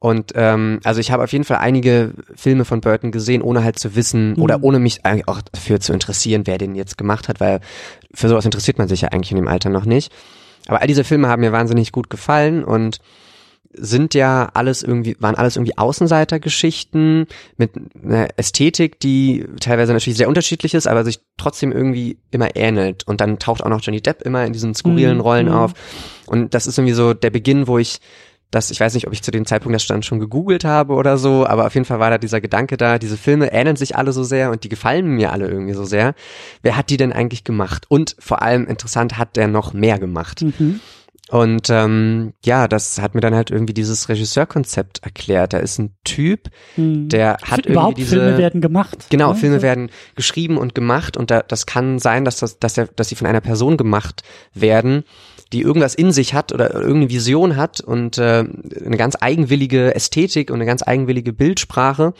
Und 0.04 0.32
ähm, 0.34 0.80
also 0.84 1.00
ich 1.00 1.10
habe 1.10 1.24
auf 1.24 1.32
jeden 1.32 1.46
Fall 1.46 1.56
einige 1.56 2.12
Filme 2.34 2.66
von 2.66 2.82
Burton 2.82 3.10
gesehen, 3.10 3.40
ohne 3.40 3.64
halt 3.64 3.78
zu 3.78 3.96
wissen 3.96 4.34
mhm. 4.34 4.42
oder 4.42 4.62
ohne 4.62 4.78
mich 4.78 5.06
eigentlich 5.06 5.28
auch 5.28 5.40
dafür 5.40 5.80
zu 5.80 5.94
interessieren, 5.94 6.42
wer 6.44 6.58
den 6.58 6.74
jetzt 6.74 6.98
gemacht 6.98 7.26
hat, 7.26 7.40
weil 7.40 7.60
für 8.12 8.28
sowas 8.28 8.44
interessiert 8.44 8.76
man 8.76 8.86
sich 8.86 9.00
ja 9.00 9.08
eigentlich 9.08 9.30
in 9.30 9.38
dem 9.38 9.48
Alter 9.48 9.70
noch 9.70 9.86
nicht. 9.86 10.12
Aber 10.66 10.82
all 10.82 10.86
diese 10.86 11.04
Filme 11.04 11.28
haben 11.28 11.40
mir 11.40 11.52
wahnsinnig 11.52 11.90
gut 11.90 12.10
gefallen 12.10 12.64
und 12.64 12.98
sind 13.72 14.12
ja 14.12 14.50
alles 14.52 14.82
irgendwie, 14.82 15.16
waren 15.20 15.36
alles 15.36 15.56
irgendwie 15.56 15.78
Außenseitergeschichten 15.78 17.26
mit 17.56 17.70
einer 18.04 18.28
Ästhetik, 18.36 19.00
die 19.00 19.46
teilweise 19.58 19.94
natürlich 19.94 20.18
sehr 20.18 20.28
unterschiedlich 20.28 20.74
ist, 20.74 20.86
aber 20.86 21.02
sich 21.02 21.20
trotzdem 21.38 21.72
irgendwie 21.72 22.18
immer 22.30 22.54
ähnelt. 22.56 23.08
Und 23.08 23.22
dann 23.22 23.38
taucht 23.38 23.64
auch 23.64 23.70
noch 23.70 23.80
Johnny 23.80 24.02
Depp 24.02 24.20
immer 24.20 24.44
in 24.44 24.52
diesen 24.52 24.74
skurrilen 24.74 25.16
mhm. 25.16 25.22
Rollen 25.22 25.46
mhm. 25.46 25.54
auf. 25.54 25.72
Und 26.26 26.52
das 26.52 26.66
ist 26.66 26.76
irgendwie 26.76 26.94
so 26.94 27.14
der 27.14 27.30
Beginn, 27.30 27.66
wo 27.66 27.78
ich 27.78 28.00
dass 28.50 28.70
ich 28.70 28.78
weiß 28.78 28.94
nicht, 28.94 29.06
ob 29.06 29.12
ich 29.12 29.22
zu 29.22 29.30
dem 29.30 29.46
Zeitpunkt 29.46 29.74
das 29.74 29.82
stand 29.82 30.04
schon 30.04 30.20
gegoogelt 30.20 30.64
habe 30.64 30.94
oder 30.94 31.18
so, 31.18 31.46
aber 31.46 31.66
auf 31.66 31.74
jeden 31.74 31.84
Fall 31.84 31.98
war 31.98 32.10
da 32.10 32.18
dieser 32.18 32.40
Gedanke 32.40 32.76
da, 32.76 32.98
diese 32.98 33.16
Filme 33.16 33.52
ähneln 33.52 33.76
sich 33.76 33.96
alle 33.96 34.12
so 34.12 34.22
sehr 34.22 34.50
und 34.50 34.64
die 34.64 34.68
gefallen 34.68 35.06
mir 35.06 35.32
alle 35.32 35.48
irgendwie 35.48 35.74
so 35.74 35.84
sehr. 35.84 36.14
Wer 36.62 36.76
hat 36.76 36.90
die 36.90 36.96
denn 36.96 37.12
eigentlich 37.12 37.44
gemacht? 37.44 37.86
Und 37.88 38.16
vor 38.18 38.42
allem 38.42 38.66
interessant, 38.66 39.18
hat 39.18 39.36
der 39.36 39.48
noch 39.48 39.72
mehr 39.72 39.98
gemacht? 39.98 40.42
Mhm. 40.42 40.80
Und 41.30 41.70
ähm, 41.70 42.34
ja, 42.44 42.68
das 42.68 43.00
hat 43.00 43.14
mir 43.14 43.22
dann 43.22 43.34
halt 43.34 43.50
irgendwie 43.50 43.72
dieses 43.72 44.10
Regisseurkonzept 44.10 45.02
erklärt. 45.04 45.54
Da 45.54 45.58
ist 45.58 45.78
ein 45.78 45.96
Typ, 46.04 46.50
hm. 46.74 47.08
der 47.08 47.38
hat 47.42 47.64
Überhaupt 47.64 47.98
irgendwie 47.98 48.02
diese 48.02 48.20
Filme 48.20 48.38
werden 48.38 48.60
gemacht. 48.60 49.06
Genau, 49.08 49.32
ne? 49.32 49.38
Filme 49.38 49.62
werden 49.62 49.90
geschrieben 50.16 50.58
und 50.58 50.74
gemacht 50.74 51.16
und 51.16 51.30
da, 51.30 51.40
das 51.40 51.64
kann 51.64 51.98
sein, 51.98 52.26
dass 52.26 52.36
das, 52.36 52.58
dass, 52.58 52.74
der, 52.74 52.88
dass 52.88 53.08
sie 53.08 53.14
von 53.14 53.26
einer 53.26 53.40
Person 53.40 53.78
gemacht 53.78 54.22
werden, 54.52 55.04
die 55.54 55.62
irgendwas 55.62 55.94
in 55.94 56.12
sich 56.12 56.34
hat 56.34 56.52
oder 56.52 56.74
irgendeine 56.74 57.10
Vision 57.10 57.56
hat 57.56 57.80
und 57.80 58.18
äh, 58.18 58.44
eine 58.84 58.96
ganz 58.96 59.16
eigenwillige 59.20 59.94
Ästhetik 59.94 60.50
und 60.50 60.56
eine 60.56 60.66
ganz 60.66 60.82
eigenwillige 60.86 61.32
Bildsprache 61.32 62.12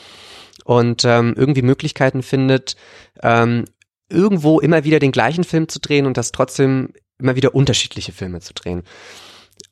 und 0.65 1.05
ähm, 1.05 1.35
irgendwie 1.37 1.63
Möglichkeiten 1.63 2.23
findet, 2.23 2.77
ähm, 3.23 3.65
irgendwo 4.09 4.61
immer 4.61 4.85
wieder 4.85 5.01
den 5.01 5.13
gleichen 5.13 5.43
Film 5.45 5.69
zu 5.69 5.81
drehen 5.81 6.07
und 6.07 6.17
das 6.17 6.31
trotzdem 6.31 6.93
immer 7.19 7.35
wieder 7.35 7.55
unterschiedliche 7.55 8.13
Filme 8.13 8.41
zu 8.41 8.55
drehen. 8.55 8.85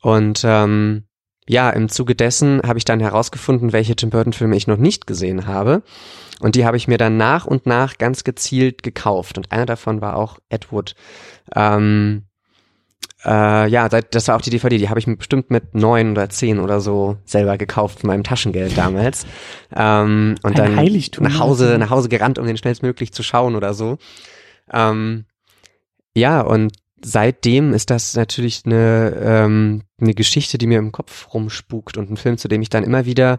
Und 0.00 0.42
ähm, 0.45 1.04
ja, 1.49 1.71
im 1.71 1.88
Zuge 1.88 2.14
dessen 2.16 2.62
habe 2.64 2.78
ich 2.78 2.85
dann 2.85 3.00
herausgefunden, 3.00 3.73
welche 3.73 3.95
Tim 3.95 4.11
Burton 4.11 4.33
Filme 4.33 4.57
ich 4.57 4.66
noch 4.66 4.76
nicht 4.76 5.07
gesehen 5.07 5.47
habe. 5.47 5.83
Und 6.40 6.57
die 6.57 6.64
habe 6.64 6.76
ich 6.76 6.88
mir 6.88 6.99
dann 6.99 7.16
nach 7.16 7.47
und 7.47 7.66
nach 7.66 7.99
ganz 7.99 8.25
gezielt 8.25 8.83
gekauft. 8.83 9.38
Und 9.38 9.52
einer 9.52 9.66
davon 9.66 10.00
war 10.00 10.16
auch 10.16 10.38
Ed 10.49 10.73
Wood. 10.73 10.95
Ähm, 11.54 12.25
äh, 13.25 13.69
ja, 13.69 13.88
das 13.88 14.29
war 14.29 14.37
auch 14.37 14.41
die 14.41 14.50
DVD, 14.50 14.79
die 14.79 14.88
habe 14.88 14.99
ich 14.99 15.07
bestimmt 15.07 15.50
mit 15.50 15.75
neun 15.75 16.12
oder 16.12 16.29
zehn 16.29 16.59
oder 16.59 16.81
so 16.81 17.17
selber 17.25 17.57
gekauft 17.57 18.00
von 18.00 18.09
meinem 18.09 18.25
Taschengeld 18.25 18.76
damals. 18.76 19.26
Ähm, 19.75 20.35
und 20.43 20.59
Ein 20.59 20.67
dann 20.67 20.76
Heiligtum, 20.76 21.25
nach 21.25 21.38
Hause, 21.38 21.76
nach 21.79 21.91
Hause 21.91 22.09
gerannt, 22.09 22.38
um 22.38 22.47
den 22.47 22.57
schnellstmöglich 22.57 23.12
zu 23.12 23.23
schauen 23.23 23.55
oder 23.55 23.75
so. 23.75 23.99
Ähm, 24.73 25.25
ja, 26.14 26.41
und 26.41 26.73
seitdem 27.05 27.73
ist 27.73 27.91
das 27.91 28.14
natürlich 28.14 28.62
eine, 28.64 29.17
ähm, 29.23 29.83
eine 30.00 30.14
Geschichte, 30.14 30.58
die 30.58 30.67
mir 30.67 30.78
im 30.78 30.93
Kopf 30.93 31.32
rumspukt 31.32 31.97
und 31.97 32.11
ein 32.11 32.17
Film, 32.17 32.39
zu 32.39 32.49
dem 32.49 32.63
ich 32.63 32.71
dann 32.71 32.85
immer 32.85 33.06
wieder 33.06 33.39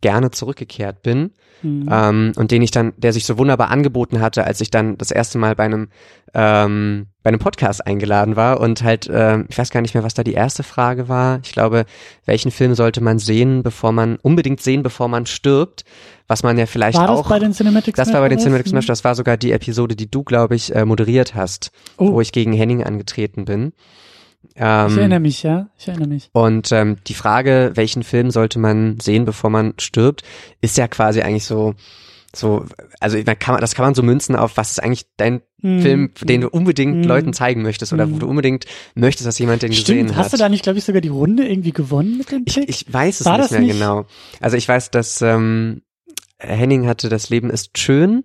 gerne 0.00 0.30
zurückgekehrt 0.30 1.02
bin 1.02 1.32
mhm. 1.62 1.88
ähm, 1.90 2.32
und 2.36 2.50
den 2.50 2.62
ich 2.62 2.70
dann, 2.70 2.92
der 2.96 3.12
sich 3.12 3.24
so 3.24 3.38
wunderbar 3.38 3.70
angeboten 3.70 4.20
hatte, 4.20 4.44
als 4.44 4.60
ich 4.60 4.70
dann 4.70 4.98
das 4.98 5.10
erste 5.10 5.38
Mal 5.38 5.54
bei 5.54 5.64
einem 5.64 5.88
ähm, 6.34 7.06
bei 7.22 7.28
einem 7.28 7.38
Podcast 7.38 7.86
eingeladen 7.86 8.36
war 8.36 8.60
und 8.60 8.82
halt, 8.82 9.08
ähm, 9.10 9.46
ich 9.48 9.56
weiß 9.56 9.70
gar 9.70 9.80
nicht 9.80 9.94
mehr, 9.94 10.02
was 10.02 10.12
da 10.12 10.22
die 10.22 10.34
erste 10.34 10.62
Frage 10.62 11.08
war. 11.08 11.40
Ich 11.42 11.52
glaube, 11.52 11.86
welchen 12.26 12.50
Film 12.50 12.74
sollte 12.74 13.00
man 13.02 13.18
sehen, 13.18 13.62
bevor 13.62 13.92
man 13.92 14.16
unbedingt 14.16 14.60
sehen, 14.60 14.82
bevor 14.82 15.08
man 15.08 15.24
stirbt? 15.24 15.84
Was 16.26 16.42
man 16.42 16.58
ja 16.58 16.66
vielleicht 16.66 16.98
war 16.98 17.08
auch. 17.08 17.22
Das 17.22 17.28
bei 17.28 17.38
den 17.38 17.52
Cinematic 17.52 17.96
Das 17.96 18.12
war 18.12 18.20
bei 18.20 18.28
den 18.28 18.38
Cinematic 18.38 18.68
Smash. 18.68 18.86
Das 18.86 19.04
war 19.04 19.14
sogar 19.14 19.36
die 19.38 19.52
Episode, 19.52 19.96
die 19.96 20.10
du, 20.10 20.22
glaube 20.22 20.54
ich, 20.54 20.74
äh, 20.74 20.84
moderiert 20.84 21.34
hast, 21.34 21.70
oh. 21.96 22.12
wo 22.12 22.20
ich 22.20 22.32
gegen 22.32 22.52
Henning 22.52 22.82
angetreten 22.82 23.46
bin. 23.46 23.72
Ähm, 24.56 24.88
ich 24.90 24.96
erinnere 24.98 25.20
mich, 25.20 25.42
ja. 25.42 25.68
Ich 25.78 25.88
erinnere 25.88 26.08
mich. 26.08 26.30
Und 26.32 26.72
ähm, 26.72 26.96
die 27.06 27.14
Frage, 27.14 27.72
welchen 27.74 28.02
Film 28.02 28.30
sollte 28.30 28.58
man 28.58 28.98
sehen, 29.00 29.24
bevor 29.24 29.50
man 29.50 29.74
stirbt, 29.78 30.22
ist 30.60 30.76
ja 30.76 30.88
quasi 30.88 31.22
eigentlich 31.22 31.44
so, 31.44 31.74
so, 32.34 32.64
also 33.00 33.18
kann 33.22 33.54
man, 33.54 33.60
das 33.60 33.74
kann 33.74 33.84
man 33.84 33.94
so 33.94 34.02
münzen 34.02 34.36
auf, 34.36 34.56
was 34.56 34.72
ist 34.72 34.82
eigentlich 34.82 35.06
dein 35.16 35.42
mm. 35.62 35.80
Film, 35.80 36.10
den 36.22 36.42
du 36.42 36.48
unbedingt 36.48 37.04
mm. 37.04 37.08
Leuten 37.08 37.32
zeigen 37.32 37.62
möchtest 37.62 37.92
oder 37.92 38.08
wo 38.08 38.14
hm. 38.14 38.20
du 38.20 38.26
unbedingt 38.28 38.66
möchtest, 38.94 39.26
dass 39.26 39.38
jemand 39.38 39.62
den 39.62 39.72
Stimmt, 39.72 40.00
gesehen 40.00 40.16
hat. 40.16 40.24
Hast 40.24 40.32
du 40.32 40.36
da 40.36 40.48
nicht, 40.48 40.64
glaube 40.64 40.78
ich, 40.78 40.84
sogar 40.84 41.00
die 41.00 41.08
Runde 41.08 41.46
irgendwie 41.46 41.72
gewonnen 41.72 42.18
mit 42.18 42.30
dem 42.30 42.44
Pick? 42.44 42.68
Ich, 42.68 42.86
ich 42.86 42.92
weiß 42.92 43.20
es 43.20 43.26
War 43.26 43.38
nicht 43.38 43.50
mehr 43.50 43.60
nicht? 43.60 43.72
genau. 43.72 44.06
Also 44.40 44.56
ich 44.56 44.68
weiß, 44.68 44.90
dass 44.90 45.22
ähm, 45.22 45.82
Henning 46.38 46.86
hatte 46.86 47.08
Das 47.08 47.30
Leben 47.30 47.50
ist 47.50 47.78
schön 47.78 48.24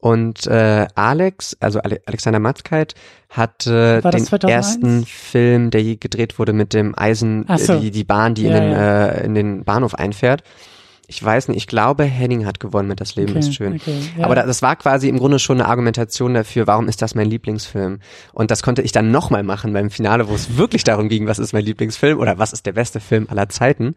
und 0.00 0.46
äh, 0.46 0.86
Alex, 0.94 1.56
also 1.58 1.80
Ale 1.80 2.00
Alexander 2.06 2.38
Matzkeit, 2.38 2.94
hat 3.28 3.66
äh, 3.66 4.00
den 4.00 4.24
2001? 4.24 4.42
ersten 4.44 5.04
Film, 5.04 5.70
der 5.70 5.82
je 5.82 5.96
gedreht 5.96 6.38
wurde 6.38 6.52
mit 6.52 6.72
dem 6.72 6.96
Eisen, 6.96 7.44
so. 7.56 7.74
äh, 7.74 7.80
die, 7.80 7.90
die 7.90 8.04
Bahn, 8.04 8.34
die 8.34 8.44
ja, 8.44 8.56
in, 8.56 8.62
den, 8.62 8.72
ja. 8.72 9.06
äh, 9.06 9.24
in 9.24 9.34
den 9.34 9.64
Bahnhof 9.64 9.94
einfährt. 9.94 10.44
Ich 11.10 11.24
weiß 11.24 11.48
nicht, 11.48 11.56
ich 11.56 11.66
glaube, 11.66 12.04
Henning 12.04 12.44
hat 12.44 12.60
gewonnen 12.60 12.86
mit 12.86 13.00
Das 13.00 13.16
Leben 13.16 13.30
okay, 13.30 13.38
ist 13.40 13.54
schön. 13.54 13.74
Okay, 13.76 13.98
ja. 14.18 14.24
Aber 14.24 14.34
das 14.34 14.60
war 14.60 14.76
quasi 14.76 15.08
im 15.08 15.18
Grunde 15.18 15.38
schon 15.38 15.58
eine 15.58 15.68
Argumentation 15.68 16.34
dafür, 16.34 16.66
warum 16.66 16.86
ist 16.86 17.00
das 17.02 17.14
mein 17.14 17.28
Lieblingsfilm? 17.28 18.00
Und 18.32 18.50
das 18.50 18.62
konnte 18.62 18.82
ich 18.82 18.92
dann 18.92 19.10
nochmal 19.10 19.42
machen 19.42 19.72
beim 19.72 19.90
Finale, 19.90 20.28
wo 20.28 20.34
es 20.34 20.58
wirklich 20.58 20.84
darum 20.84 21.08
ging, 21.08 21.26
was 21.26 21.38
ist 21.38 21.54
mein 21.54 21.64
Lieblingsfilm 21.64 22.18
oder 22.18 22.38
was 22.38 22.52
ist 22.52 22.66
der 22.66 22.72
beste 22.72 23.00
Film 23.00 23.26
aller 23.30 23.48
Zeiten. 23.48 23.94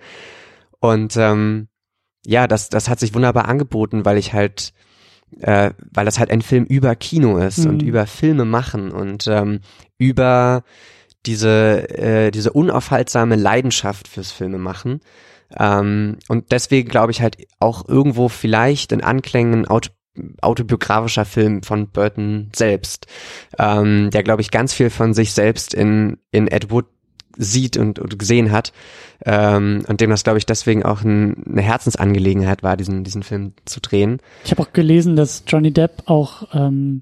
Und 0.80 1.16
ähm, 1.18 1.68
ja, 2.26 2.48
das, 2.48 2.70
das 2.70 2.88
hat 2.88 3.00
sich 3.00 3.14
wunderbar 3.14 3.48
angeboten, 3.48 4.06
weil 4.06 4.18
ich 4.18 4.34
halt 4.34 4.74
äh, 5.40 5.72
weil 5.92 6.06
das 6.06 6.20
halt 6.20 6.32
ein 6.32 6.42
Film 6.42 6.66
über 6.66 6.96
Kino 6.96 7.38
ist 7.38 7.60
mhm. 7.60 7.70
und 7.70 7.82
über 7.82 8.08
Filme 8.08 8.46
machen 8.46 8.92
und 8.92 9.28
ähm, 9.28 9.62
über 9.98 10.64
diese, 11.26 11.90
äh, 11.98 12.32
diese 12.32 12.52
unaufhaltsame 12.52 13.36
Leidenschaft 13.36 14.08
fürs 14.08 14.32
Filme 14.32 14.58
machen. 14.58 15.02
Ähm, 15.58 16.18
und 16.28 16.52
deswegen 16.52 16.90
glaube 16.90 17.12
ich 17.12 17.22
halt 17.22 17.38
auch 17.60 17.88
irgendwo 17.88 18.30
vielleicht 18.30 18.92
in 18.92 19.04
Anklängen 19.04 19.68
Auto 19.68 19.92
autobiografischer 20.42 21.24
Film 21.24 21.64
von 21.64 21.88
Burton 21.90 22.50
selbst, 22.54 23.08
ähm, 23.58 24.10
der 24.10 24.24
glaube 24.24 24.42
ich 24.42 24.52
ganz 24.52 24.74
viel 24.74 24.90
von 24.90 25.14
sich 25.14 25.32
selbst 25.32 25.74
in, 25.74 26.18
in 26.32 26.50
Ed 26.50 26.70
Wood 26.70 26.86
sieht 27.38 27.78
und, 27.78 28.00
und 28.00 28.20
gesehen 28.20 28.52
hat 28.52 28.74
ähm, 29.26 29.84
und 29.88 30.02
dem 30.02 30.10
das 30.10 30.24
glaube 30.24 30.40
ich 30.40 30.46
deswegen 30.46 30.84
auch 30.84 31.04
ein, 31.04 31.44
eine 31.46 31.62
Herzensangelegenheit 31.62 32.64
war, 32.64 32.78
diesen 32.78 33.04
diesen 33.04 33.24
Film 33.24 33.54
zu 33.66 33.80
drehen. 33.82 34.20
Ich 34.46 34.52
habe 34.52 34.62
auch 34.62 34.74
gelesen, 34.74 35.16
dass 35.16 35.44
Johnny 35.48 35.72
Depp 35.72 36.04
auch 36.06 36.48
ähm, 36.54 37.02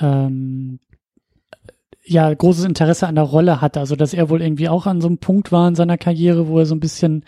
ähm, 0.00 0.78
ja 2.04 2.32
großes 2.32 2.64
Interesse 2.64 3.06
an 3.06 3.16
der 3.16 3.24
Rolle 3.24 3.60
hatte, 3.60 3.80
also 3.80 3.96
dass 3.96 4.14
er 4.14 4.30
wohl 4.30 4.42
irgendwie 4.42 4.68
auch 4.68 4.86
an 4.86 5.00
so 5.00 5.08
einem 5.08 5.18
Punkt 5.18 5.52
war 5.52 5.68
in 5.68 5.74
seiner 5.74 5.98
Karriere, 5.98 6.48
wo 6.48 6.58
er 6.58 6.66
so 6.66 6.74
ein 6.74 6.80
bisschen 6.80 7.24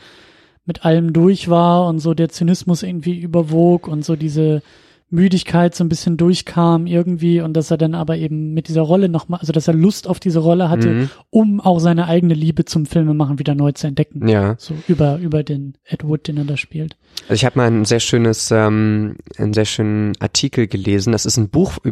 mit 0.64 0.84
allem 0.84 1.12
durch 1.12 1.48
war 1.48 1.86
und 1.86 1.98
so 1.98 2.14
der 2.14 2.28
Zynismus 2.28 2.82
irgendwie 2.82 3.18
überwog 3.18 3.88
und 3.88 4.04
so 4.04 4.16
diese 4.16 4.62
Müdigkeit 5.10 5.74
so 5.74 5.84
ein 5.84 5.88
bisschen 5.88 6.16
durchkam 6.16 6.86
irgendwie 6.86 7.40
und 7.40 7.54
dass 7.54 7.70
er 7.70 7.78
dann 7.78 7.94
aber 7.94 8.16
eben 8.16 8.52
mit 8.52 8.68
dieser 8.68 8.82
Rolle 8.82 9.08
nochmal, 9.08 9.40
also 9.40 9.52
dass 9.52 9.66
er 9.66 9.74
Lust 9.74 10.06
auf 10.06 10.20
diese 10.20 10.40
Rolle 10.40 10.68
hatte, 10.68 10.88
mhm. 10.88 11.10
um 11.30 11.60
auch 11.60 11.78
seine 11.78 12.06
eigene 12.06 12.34
Liebe 12.34 12.64
zum 12.66 12.84
Filmemachen 12.84 13.38
wieder 13.38 13.54
neu 13.54 13.72
zu 13.72 13.86
entdecken. 13.86 14.28
Ja. 14.28 14.56
So 14.58 14.74
über, 14.86 15.16
über 15.18 15.42
den 15.42 15.78
Ed 15.84 16.04
Wood, 16.04 16.28
den 16.28 16.36
er 16.36 16.44
da 16.44 16.56
spielt. 16.56 16.96
Also 17.22 17.34
ich 17.34 17.44
habe 17.44 17.58
mal 17.58 17.70
ein 17.70 17.84
sehr 17.84 18.00
schönes, 18.00 18.50
ähm, 18.50 19.16
einen 19.38 19.52
sehr 19.52 19.64
schönen 19.64 20.12
Artikel 20.20 20.66
gelesen. 20.66 21.12
Das 21.12 21.26
ist 21.26 21.36
ein 21.36 21.48
Buch 21.48 21.78
äh, 21.84 21.88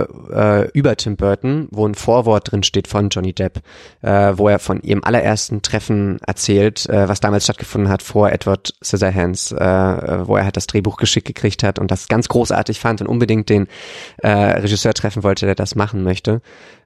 äh, 0.00 0.70
über 0.72 0.96
Tim 0.96 1.16
Burton, 1.16 1.68
wo 1.70 1.86
ein 1.86 1.94
Vorwort 1.94 2.50
drin 2.50 2.62
steht 2.62 2.88
von 2.88 3.08
Johnny 3.08 3.32
Depp, 3.32 3.60
äh, 4.02 4.32
wo 4.36 4.48
er 4.48 4.58
von 4.58 4.80
ihrem 4.82 5.04
allerersten 5.04 5.62
Treffen 5.62 6.18
erzählt, 6.26 6.88
äh, 6.88 7.08
was 7.08 7.20
damals 7.20 7.44
stattgefunden 7.44 7.90
hat 7.90 8.02
vor 8.02 8.30
Edward 8.30 8.74
Scissorhands, 8.82 9.52
äh, 9.52 9.56
wo 10.26 10.36
er 10.36 10.44
halt 10.44 10.56
das 10.56 10.66
Drehbuch 10.66 10.96
geschickt 10.96 11.26
gekriegt 11.26 11.62
hat 11.62 11.78
und 11.78 11.90
das 11.90 12.08
ganz 12.08 12.28
groß 12.28 12.43
großartig 12.44 12.78
fand 12.78 13.00
und 13.00 13.06
unbedingt 13.06 13.48
den 13.48 13.66
äh, 14.18 14.28
Regisseur 14.28 14.92
treffen 14.92 15.22
wollte, 15.22 15.46
der 15.46 15.54
das 15.54 15.74
machen 15.74 16.02
möchte. 16.02 16.42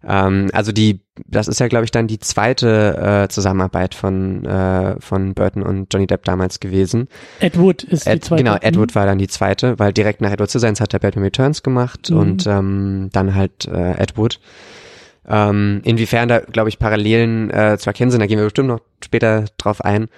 Ähm, 0.07 0.49
also 0.53 0.71
die, 0.71 1.01
das 1.27 1.49
ist 1.49 1.59
ja, 1.59 1.67
glaube 1.67 1.85
ich, 1.85 1.91
dann 1.91 2.07
die 2.07 2.21
zweite 2.21 3.25
äh, 3.25 3.29
Zusammenarbeit 3.29 3.95
von 3.95 4.45
äh, 4.45 5.01
von 5.01 5.35
Burton 5.35 5.63
und 5.63 5.93
Johnny 5.93 6.07
Depp 6.07 6.25
damals 6.25 6.61
gewesen. 6.61 7.09
Ed 7.41 7.59
Wood 7.59 7.83
ist 7.83 8.07
Ed, 8.07 8.17
die 8.17 8.21
zweite. 8.21 8.45
Genau, 8.45 8.57
Ed 8.61 8.77
Wood 8.77 8.91
mhm. 8.91 8.95
war 8.95 9.07
dann 9.07 9.19
die 9.19 9.29
zweite, 9.29 9.79
weil 9.79 9.93
direkt 9.93 10.21
nach 10.21 10.31
Edward 10.31 10.51
Scissorhands 10.51 10.81
hat 10.81 10.95
er 10.95 11.01
Batman 11.01 11.25
Returns 11.25 11.63
gemacht 11.63 12.11
mhm. 12.11 12.17
und 12.17 12.47
ähm, 12.47 13.09
dann 13.13 13.35
halt 13.35 13.67
äh, 13.67 14.01
Ed 14.01 14.17
Wood. 14.17 14.39
Ähm, 15.27 15.83
inwiefern 15.85 16.29
da, 16.29 16.39
glaube 16.39 16.71
ich, 16.71 16.79
Parallelen 16.79 17.51
äh, 17.51 17.77
zu 17.79 17.91
erkennen 17.91 18.11
sind, 18.11 18.21
da 18.21 18.27
gehen 18.27 18.39
wir 18.39 18.45
bestimmt 18.45 18.69
noch 18.69 18.81
später 19.05 19.45
drauf 19.59 19.85
ein. 19.85 20.09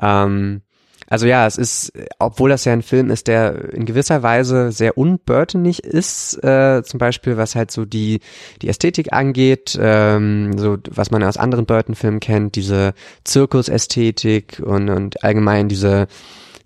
Ähm, 0.00 0.62
also 1.08 1.26
ja, 1.26 1.46
es 1.46 1.56
ist, 1.56 1.92
obwohl 2.18 2.50
das 2.50 2.64
ja 2.64 2.72
ein 2.72 2.82
Film 2.82 3.10
ist, 3.10 3.26
der 3.28 3.72
in 3.72 3.84
gewisser 3.84 4.22
Weise 4.22 4.72
sehr 4.72 4.98
unburtonig 4.98 5.84
ist, 5.84 6.42
äh, 6.42 6.82
zum 6.84 6.98
Beispiel 6.98 7.36
was 7.36 7.54
halt 7.54 7.70
so 7.70 7.84
die 7.84 8.20
die 8.62 8.68
Ästhetik 8.68 9.12
angeht, 9.12 9.78
ähm, 9.80 10.58
so 10.58 10.78
was 10.90 11.10
man 11.10 11.22
aus 11.22 11.36
anderen 11.36 11.66
Burton-Filmen 11.66 12.20
kennt, 12.20 12.56
diese 12.56 12.94
Zirkusästhetik 13.24 14.62
und 14.64 14.90
und 14.90 15.22
allgemein 15.22 15.68
diese 15.68 16.08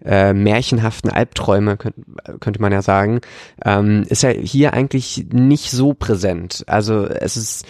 äh, 0.05 0.33
märchenhaften 0.33 1.11
Albträume, 1.11 1.77
könnt, 1.77 1.97
könnte 2.41 2.63
man 2.63 2.73
ja 2.73 2.81
sagen, 2.81 3.21
ähm, 3.65 4.05
ist 4.09 4.23
ja 4.23 4.31
hier 4.31 4.73
eigentlich 4.73 5.27
nicht 5.31 5.71
so 5.71 5.93
präsent. 5.93 6.65
Also 6.67 7.05
es 7.05 7.37
ist 7.37 7.67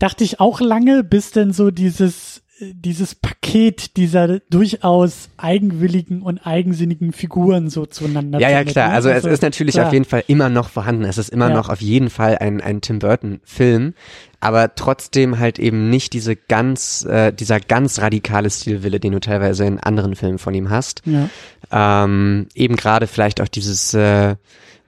Dachte 0.00 0.24
ich 0.24 0.40
auch 0.40 0.62
lange, 0.62 1.04
bis 1.04 1.30
denn 1.30 1.52
so 1.52 1.70
dieses 1.70 2.40
dieses 2.60 3.14
Paket 3.14 3.96
dieser 3.96 4.40
durchaus 4.50 5.30
eigenwilligen 5.36 6.22
und 6.22 6.46
eigensinnigen 6.46 7.12
Figuren 7.12 7.70
so 7.70 7.86
zueinander. 7.86 8.38
Ja, 8.38 8.50
ja, 8.50 8.64
klar. 8.64 8.90
Also, 8.92 9.10
also 9.10 9.28
es 9.28 9.34
ist 9.34 9.42
natürlich 9.42 9.74
klar. 9.74 9.86
auf 9.86 9.92
jeden 9.92 10.04
Fall 10.04 10.24
immer 10.26 10.48
noch 10.48 10.68
vorhanden. 10.68 11.04
Es 11.04 11.18
ist 11.18 11.30
immer 11.30 11.48
ja. 11.48 11.54
noch 11.54 11.68
auf 11.68 11.80
jeden 11.80 12.10
Fall 12.10 12.38
ein, 12.38 12.60
ein 12.60 12.80
Tim 12.80 12.98
Burton 12.98 13.40
Film, 13.44 13.94
aber 14.40 14.74
trotzdem 14.74 15.38
halt 15.38 15.58
eben 15.58 15.90
nicht 15.90 16.12
diese 16.12 16.36
ganz, 16.36 17.04
äh, 17.04 17.32
dieser 17.32 17.60
ganz 17.60 18.00
radikale 18.00 18.50
Stilwille, 18.50 19.00
den 19.00 19.12
du 19.12 19.20
teilweise 19.20 19.64
in 19.64 19.80
anderen 19.80 20.14
Filmen 20.14 20.38
von 20.38 20.54
ihm 20.54 20.70
hast. 20.70 21.02
Ja. 21.06 21.28
Ähm, 21.72 22.46
eben 22.54 22.76
gerade 22.76 23.06
vielleicht 23.06 23.40
auch 23.40 23.48
dieses, 23.48 23.94
äh, 23.94 24.36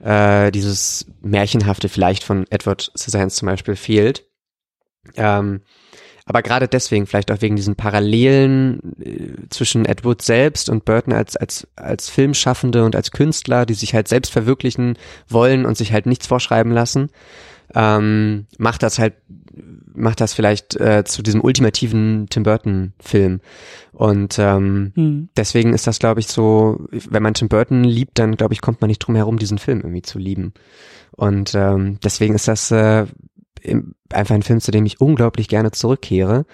äh, 0.03 0.51
dieses 0.51 1.07
Märchenhafte 1.21 1.89
vielleicht 1.89 2.23
von 2.23 2.45
Edward 2.49 2.91
Scissorhands 2.95 3.35
zum 3.35 3.47
Beispiel 3.47 3.75
fehlt. 3.75 4.25
Ähm, 5.15 5.61
aber 6.25 6.41
gerade 6.41 6.67
deswegen, 6.67 7.05
vielleicht 7.05 7.31
auch 7.31 7.41
wegen 7.41 7.55
diesen 7.55 7.75
Parallelen 7.75 8.79
äh, 8.99 9.49
zwischen 9.49 9.85
Edward 9.85 10.21
selbst 10.21 10.69
und 10.69 10.85
Burton 10.85 11.13
als, 11.13 11.35
als, 11.35 11.67
als 11.75 12.09
Filmschaffende 12.09 12.85
und 12.85 12.95
als 12.95 13.11
Künstler, 13.11 13.65
die 13.65 13.73
sich 13.73 13.93
halt 13.93 14.07
selbst 14.07 14.31
verwirklichen 14.31 14.97
wollen 15.27 15.65
und 15.65 15.77
sich 15.77 15.91
halt 15.91 16.05
nichts 16.05 16.27
vorschreiben 16.27 16.71
lassen, 16.71 17.09
ähm, 17.75 18.45
macht 18.57 18.83
das 18.83 18.99
halt, 18.99 19.15
macht 19.93 20.21
das 20.21 20.33
vielleicht 20.33 20.79
äh, 20.79 21.03
zu 21.03 21.23
diesem 21.23 21.41
ultimativen 21.41 22.27
Tim 22.29 22.43
Burton 22.43 22.93
Film. 22.99 23.41
Und 23.91 24.37
ähm, 24.39 24.93
mhm. 24.95 25.29
deswegen 25.35 25.73
ist 25.73 25.87
das, 25.87 25.99
glaube 25.99 26.21
ich, 26.21 26.27
so, 26.27 26.87
wenn 26.91 27.23
man 27.23 27.33
Tim 27.33 27.49
Burton 27.49 27.83
liebt, 27.83 28.17
dann 28.17 28.35
glaube 28.37 28.53
ich, 28.53 28.61
kommt 28.61 28.81
man 28.81 28.87
nicht 28.87 28.99
drum 28.99 29.15
herum, 29.15 29.37
diesen 29.37 29.57
Film 29.57 29.81
irgendwie 29.81 30.01
zu 30.01 30.19
lieben. 30.19 30.53
Und 31.11 31.53
ähm, 31.53 31.99
deswegen 32.03 32.33
ist 32.33 32.47
das 32.47 32.71
äh, 32.71 33.05
einfach 34.11 34.35
ein 34.35 34.43
Film, 34.43 34.59
zu 34.59 34.71
dem 34.71 34.85
ich 34.85 35.01
unglaublich 35.01 35.47
gerne 35.47 35.71
zurückkehre. 35.71 36.45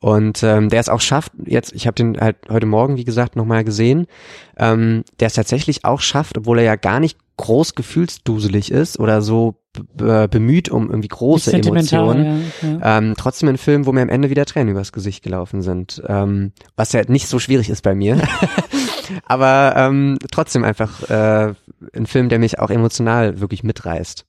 Und 0.00 0.42
ähm, 0.42 0.68
der 0.68 0.80
es 0.80 0.88
auch 0.88 1.00
schafft, 1.00 1.32
jetzt, 1.46 1.72
ich 1.72 1.86
habe 1.86 1.94
den 1.94 2.20
halt 2.20 2.36
heute 2.50 2.66
Morgen, 2.66 2.96
wie 2.96 3.04
gesagt, 3.04 3.36
nochmal 3.36 3.64
gesehen, 3.64 4.06
ähm, 4.58 5.04
der 5.20 5.28
es 5.28 5.34
tatsächlich 5.34 5.84
auch 5.84 6.00
schafft, 6.00 6.36
obwohl 6.36 6.58
er 6.58 6.64
ja 6.64 6.76
gar 6.76 7.00
nicht 7.00 7.18
groß 7.36 7.74
gefühlsduselig 7.74 8.70
ist 8.70 8.98
oder 8.98 9.22
so 9.22 9.56
bemüht 9.96 10.68
um 10.68 10.88
irgendwie 10.88 11.08
große 11.08 11.52
Emotionen. 11.52 12.44
Ja, 12.62 12.68
ja. 12.68 12.98
Ähm, 12.98 13.14
trotzdem 13.16 13.48
ein 13.48 13.58
Film, 13.58 13.86
wo 13.86 13.92
mir 13.92 14.02
am 14.02 14.08
Ende 14.08 14.30
wieder 14.30 14.44
Tränen 14.44 14.68
übers 14.68 14.92
Gesicht 14.92 15.24
gelaufen 15.24 15.62
sind. 15.62 16.02
Ähm, 16.06 16.52
was 16.76 16.92
ja 16.92 17.02
nicht 17.08 17.26
so 17.26 17.38
schwierig 17.40 17.70
ist 17.70 17.82
bei 17.82 17.94
mir. 17.94 18.20
Aber 19.26 19.74
ähm, 19.76 20.18
trotzdem 20.30 20.64
einfach 20.64 21.08
äh, 21.10 21.54
ein 21.92 22.06
Film, 22.06 22.28
der 22.28 22.38
mich 22.38 22.58
auch 22.60 22.70
emotional 22.70 23.40
wirklich 23.40 23.64
mitreißt. 23.64 24.26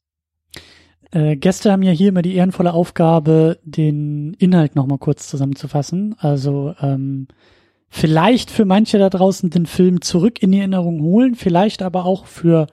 Äh, 1.16 1.38
Gäste 1.38 1.72
haben 1.72 1.82
ja 1.82 1.94
hier 1.94 2.10
immer 2.10 2.22
die 2.22 2.36
ehrenvolle 2.36 2.74
Aufgabe, 2.74 3.58
den 3.64 4.34
Inhalt 4.34 4.76
nochmal 4.76 4.98
kurz 4.98 5.30
zusammenzufassen. 5.30 6.16
Also 6.20 6.76
ähm, 6.82 7.28
vielleicht 7.88 8.52
für 8.52 8.66
manche 8.66 9.00
da 9.00 9.10
draußen 9.10 9.50
den 9.50 9.66
Film 9.66 10.02
zurück 10.02 10.44
in 10.44 10.52
die 10.52 10.60
Erinnerung 10.60 11.00
holen, 11.02 11.36
vielleicht 11.36 11.82
aber 11.84 12.06
auch 12.06 12.26
für 12.26 12.68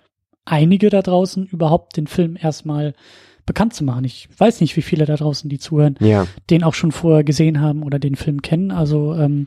einige 0.44 0.90
da 0.90 1.02
draußen 1.02 1.46
überhaupt 1.46 1.96
den 1.96 2.08
Film 2.08 2.36
erstmal 2.36 2.94
bekannt 3.46 3.74
zu 3.74 3.84
machen. 3.84 4.04
Ich 4.04 4.28
weiß 4.36 4.60
nicht, 4.60 4.76
wie 4.76 4.82
viele 4.82 5.04
da 5.04 5.14
draußen, 5.14 5.48
die 5.48 5.58
zuhören, 5.58 5.94
ja. 6.00 6.26
den 6.50 6.64
auch 6.64 6.74
schon 6.74 6.90
vorher 6.90 7.22
gesehen 7.22 7.60
haben 7.60 7.84
oder 7.84 8.00
den 8.00 8.16
Film 8.16 8.42
kennen. 8.42 8.72
Also 8.72 9.14
ähm, 9.14 9.46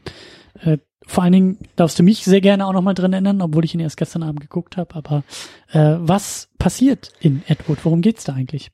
äh, 0.62 0.78
vor 1.06 1.26
allen 1.26 1.34
Dingen 1.34 1.58
darfst 1.76 2.00
du 2.00 2.04
mich 2.04 2.24
sehr 2.24 2.42
gerne 2.42 2.66
auch 2.66 2.74
nochmal 2.74 2.94
drin 2.94 3.12
erinnern, 3.12 3.42
obwohl 3.42 3.66
ich 3.66 3.74
ihn 3.74 3.82
erst 3.82 3.98
gestern 3.98 4.24
Abend 4.24 4.40
geguckt 4.40 4.78
habe. 4.78 4.96
Aber 4.96 5.24
äh, 5.72 5.98
was 6.00 6.48
passiert 6.58 7.12
in 7.20 7.44
Edward? 7.48 7.84
Worum 7.84 8.02
geht's 8.02 8.24
da 8.24 8.34
eigentlich? 8.34 8.72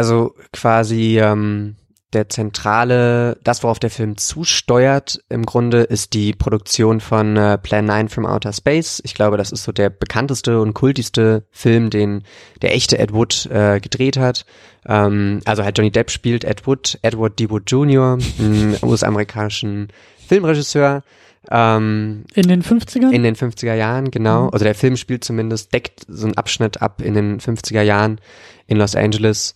Also 0.00 0.34
quasi 0.54 1.20
ähm, 1.20 1.76
der 2.14 2.30
zentrale, 2.30 3.36
das 3.44 3.62
worauf 3.62 3.78
der 3.78 3.90
Film 3.90 4.16
zusteuert, 4.16 5.22
im 5.28 5.44
Grunde 5.44 5.82
ist 5.82 6.14
die 6.14 6.32
Produktion 6.32 7.00
von 7.00 7.36
äh, 7.36 7.58
Plan 7.58 7.84
9 7.84 8.08
from 8.08 8.24
Outer 8.24 8.54
Space. 8.54 9.02
Ich 9.04 9.12
glaube, 9.12 9.36
das 9.36 9.52
ist 9.52 9.62
so 9.64 9.72
der 9.72 9.90
bekannteste 9.90 10.58
und 10.62 10.72
kultigste 10.72 11.44
Film, 11.50 11.90
den 11.90 12.22
der 12.62 12.74
echte 12.74 12.98
Ed 12.98 13.12
Wood 13.12 13.44
äh, 13.52 13.78
gedreht 13.78 14.16
hat. 14.16 14.46
Ähm, 14.86 15.42
also 15.44 15.64
halt 15.64 15.76
Johnny 15.76 15.90
Depp 15.90 16.10
spielt 16.10 16.44
Ed 16.44 16.66
Wood, 16.66 16.98
Edward 17.02 17.38
D. 17.38 17.50
Wood 17.50 17.70
Jr., 17.70 18.16
einen 18.38 18.78
US-amerikanischen 18.82 19.88
Filmregisseur. 20.26 21.02
Ähm, 21.50 22.24
in 22.34 22.48
den 22.48 22.62
50ern? 22.62 23.12
In 23.12 23.22
den 23.22 23.36
50er 23.36 23.74
Jahren, 23.74 24.10
genau. 24.10 24.44
Mhm. 24.44 24.50
Also 24.52 24.64
der 24.64 24.74
Film 24.74 24.96
spielt 24.96 25.24
zumindest, 25.24 25.74
deckt 25.74 26.06
so 26.08 26.26
einen 26.26 26.38
Abschnitt 26.38 26.80
ab 26.80 27.02
in 27.02 27.14
den 27.14 27.38
50er 27.38 27.82
Jahren 27.82 28.20
in 28.66 28.76
Los 28.76 28.94
Angeles. 28.94 29.54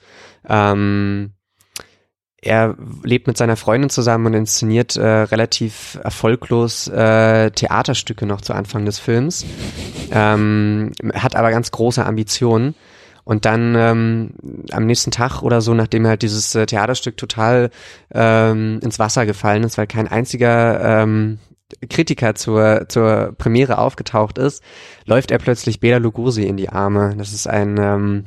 Ähm, 0.48 1.32
er 2.44 2.76
lebt 3.02 3.26
mit 3.26 3.38
seiner 3.38 3.56
Freundin 3.56 3.88
zusammen 3.88 4.26
und 4.26 4.34
inszeniert 4.34 4.96
äh, 4.96 5.06
relativ 5.06 5.98
erfolglos 6.04 6.88
äh, 6.88 7.50
Theaterstücke 7.50 8.26
noch 8.26 8.42
zu 8.42 8.52
Anfang 8.52 8.84
des 8.84 8.98
Films, 8.98 9.46
ähm, 10.10 10.92
hat 11.14 11.36
aber 11.36 11.50
ganz 11.50 11.70
große 11.70 12.04
Ambitionen. 12.04 12.74
Und 13.24 13.46
dann 13.46 13.74
ähm, 13.74 14.34
am 14.70 14.84
nächsten 14.84 15.10
Tag 15.10 15.40
oder 15.40 15.62
so, 15.62 15.72
nachdem 15.72 16.06
halt 16.06 16.20
dieses 16.20 16.54
äh, 16.54 16.66
Theaterstück 16.66 17.16
total 17.16 17.70
ähm, 18.12 18.80
ins 18.82 18.98
Wasser 18.98 19.24
gefallen 19.24 19.64
ist, 19.64 19.78
weil 19.78 19.86
kein 19.86 20.08
einziger 20.08 21.02
ähm, 21.02 21.38
Kritiker 21.88 22.34
zur, 22.34 22.84
zur 22.90 23.34
Premiere 23.38 23.78
aufgetaucht 23.78 24.36
ist, 24.36 24.62
läuft 25.06 25.30
er 25.30 25.38
plötzlich 25.38 25.80
Bela 25.80 25.96
Lugosi 25.96 26.42
in 26.42 26.58
die 26.58 26.68
Arme. 26.68 27.14
Das 27.16 27.32
ist 27.32 27.46
ein 27.46 27.78
ähm, 27.78 28.26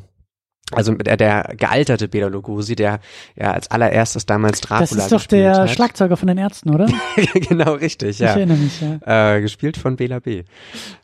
also 0.71 0.93
der, 0.93 1.17
der 1.17 1.53
gealterte 1.55 2.07
Bela 2.07 2.27
Lugosi, 2.27 2.75
der 2.75 2.99
ja 3.35 3.51
als 3.51 3.71
allererstes 3.71 4.25
damals 4.25 4.59
Dracula 4.61 4.81
Das 4.81 4.91
ist 4.91 5.11
doch 5.11 5.25
der 5.25 5.55
hat. 5.55 5.69
Schlagzeuger 5.69 6.17
von 6.17 6.27
den 6.27 6.37
Ärzten, 6.37 6.71
oder? 6.71 6.87
genau, 7.33 7.73
richtig, 7.73 8.19
ja. 8.19 8.31
Ich 8.31 8.37
erinnere 8.37 8.57
mich, 8.57 8.81
ja. 8.81 9.35
Äh, 9.35 9.41
gespielt 9.41 9.77
von 9.77 9.95
Bela 9.95 10.19
B. 10.19 10.43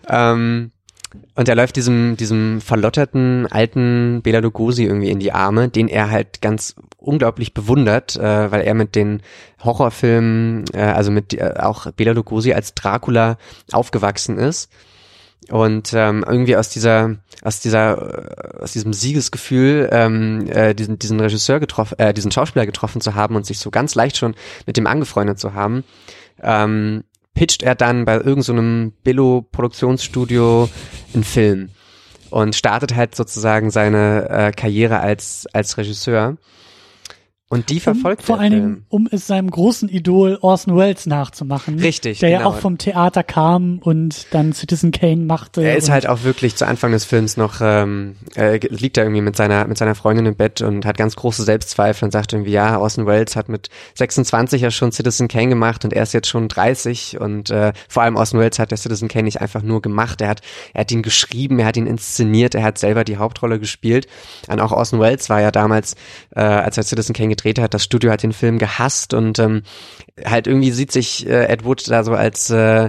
Ähm, 0.10 0.71
und 1.36 1.47
er 1.47 1.56
läuft 1.56 1.76
diesem, 1.76 2.17
diesem 2.17 2.60
verlotterten 2.60 3.47
alten 3.47 4.21
Bela 4.23 4.39
Lugosi 4.39 4.84
irgendwie 4.84 5.12
in 5.12 5.19
die 5.19 5.32
Arme, 5.32 5.69
den 5.69 5.88
er 5.88 6.10
halt 6.10 6.41
ganz 6.41 6.76
unglaublich 6.97 7.54
bewundert, 7.54 8.15
äh, 8.15 8.52
weil 8.52 8.62
er 8.62 8.73
mit 8.73 8.95
den 8.95 9.21
Horrorfilmen, 9.63 10.65
äh, 10.73 10.80
also 10.80 11.12
mit 11.12 11.34
äh, 11.34 11.54
auch 11.60 11.91
Bela 11.91 12.12
Lugosi 12.12 12.54
als 12.54 12.73
Dracula 12.73 13.38
aufgewachsen 13.71 14.38
ist 14.38 14.69
und 15.50 15.94
ähm, 15.94 16.24
irgendwie 16.28 16.56
aus 16.56 16.70
dieser 16.70 17.16
aus 17.42 17.60
dieser 17.60 18.62
aus 18.62 18.72
diesem 18.72 18.94
Siegesgefühl 18.94 19.90
ähm, 19.92 20.48
äh, 20.50 20.74
diesen 20.74 21.00
diesen 21.00 21.20
Regisseur 21.20 21.60
getroffen 21.60 22.00
äh, 22.00 22.14
diesen 22.14 22.32
Schauspieler 22.32 22.66
getroffen 22.66 23.02
zu 23.02 23.16
haben 23.16 23.36
und 23.36 23.46
sich 23.46 23.60
so 23.60 23.72
ganz 23.72 23.96
leicht 23.96 24.18
schon 24.18 24.36
mit 24.66 24.78
dem 24.78 24.88
angefreundet 24.88 25.40
zu 25.40 25.54
haben 25.54 25.84
ähm, 26.42 27.04
pitcht 27.34 27.64
er 27.64 27.76
dann 27.76 28.06
bei 28.06 28.16
irgendeinem 28.16 28.90
so 28.90 28.94
Billo 29.04 29.46
Produktionsstudio 29.52 30.70
einen 31.14 31.24
Film 31.24 31.70
und 32.30 32.56
startet 32.56 32.96
halt 32.96 33.16
sozusagen 33.16 33.72
seine 33.72 34.30
äh, 34.30 34.52
Karriere 34.52 35.00
als 35.00 35.48
als 35.54 35.78
Regisseur 35.78 36.38
Und 37.54 37.70
die 37.70 37.80
verfolgt 37.80 38.22
um, 38.22 38.26
vor 38.26 38.39
allen 38.39 38.52
Dingen, 38.52 38.86
um 38.89 39.08
es 39.12 39.28
seinem 39.28 39.52
großen 39.52 39.88
Idol 39.88 40.39
Orson 40.42 40.76
Welles 40.76 41.06
nachzumachen. 41.06 41.78
Richtig, 41.78 42.18
Der 42.18 42.32
genau. 42.32 42.42
ja 42.42 42.48
auch 42.48 42.58
vom 42.58 42.80
Theater 42.80 43.24
kam 43.24 43.78
und 43.78 44.26
dann 44.32 44.54
Citizen 44.54 44.92
Kane 44.92 45.18
machte. 45.18 45.62
Er 45.62 45.78
ist 45.78 45.92
halt 45.92 46.08
auch 46.08 46.24
wirklich 46.24 46.56
zu 46.56 46.66
Anfang 46.66 46.92
des 46.94 47.06
Films 47.06 47.38
noch, 47.38 47.62
ähm, 47.62 48.16
äh, 48.36 48.58
liegt 48.70 48.98
da 48.98 49.04
irgendwie 49.04 49.22
mit 49.22 49.36
seiner, 49.36 49.68
mit 49.68 49.78
seiner 49.78 49.94
Freundin 49.94 50.26
im 50.26 50.36
Bett 50.36 50.62
und 50.62 50.84
hat 50.88 50.98
ganz 50.98 51.16
große 51.16 51.44
Selbstzweifel 51.44 52.06
und 52.06 52.12
sagt 52.12 52.34
irgendwie, 52.34 52.54
ja, 52.54 52.80
Orson 52.80 53.06
Welles 53.06 53.36
hat 53.36 53.50
mit 53.50 53.70
26 53.94 54.60
ja 54.60 54.72
schon 54.72 54.92
Citizen 54.92 55.28
Kane 55.28 55.50
gemacht 55.50 55.86
und 55.86 55.94
er 55.94 56.02
ist 56.02 56.13
jetzt 56.13 56.28
schon 56.28 56.48
30 56.48 57.20
und 57.22 57.52
äh, 57.52 57.74
vor 57.88 58.02
allem 58.02 58.16
Orson 58.16 58.39
Welles 58.39 58.58
hat 58.58 58.72
der 58.72 58.80
Citizen 58.80 59.10
Kane 59.10 59.26
nicht 59.26 59.42
einfach 59.42 59.62
nur 59.62 59.84
gemacht, 59.84 60.22
er 60.22 60.30
hat, 60.30 60.42
er 60.74 60.82
hat 60.82 60.92
ihn 60.92 61.04
geschrieben, 61.04 61.60
er 61.60 61.68
hat 61.68 61.78
ihn 61.78 61.86
inszeniert, 61.86 62.56
er 62.56 62.63
hat 62.63 62.80
selber 62.80 63.04
die 63.04 63.18
Hauptrolle 63.18 63.60
gespielt. 63.60 64.08
Und 64.48 64.60
auch 64.60 64.72
Orson 64.72 65.00
Welles 65.00 65.30
war 65.30 65.39
ja 65.39 65.52
damals, 65.52 65.96
äh, 66.36 66.42
als 66.42 66.78
er 66.78 66.84
Citizen 66.84 67.13
Kane 67.13 67.30
gedreht 67.44 67.60
hat, 67.60 67.74
das 67.74 67.84
Studio 67.84 68.12
hat 68.12 68.24
den 68.24 68.34
Film 68.34 68.58
gehasst 68.58 69.14
und 69.14 69.38
ähm, 69.40 69.64
halt 70.26 70.48
irgendwie 70.48 70.72
sieht 70.72 70.92
sich 70.92 71.28
äh, 71.28 71.46
Ed 71.46 71.66
Wood 71.66 71.90
da 71.90 72.04
so 72.04 72.14
als 72.14 72.50
äh, 72.50 72.86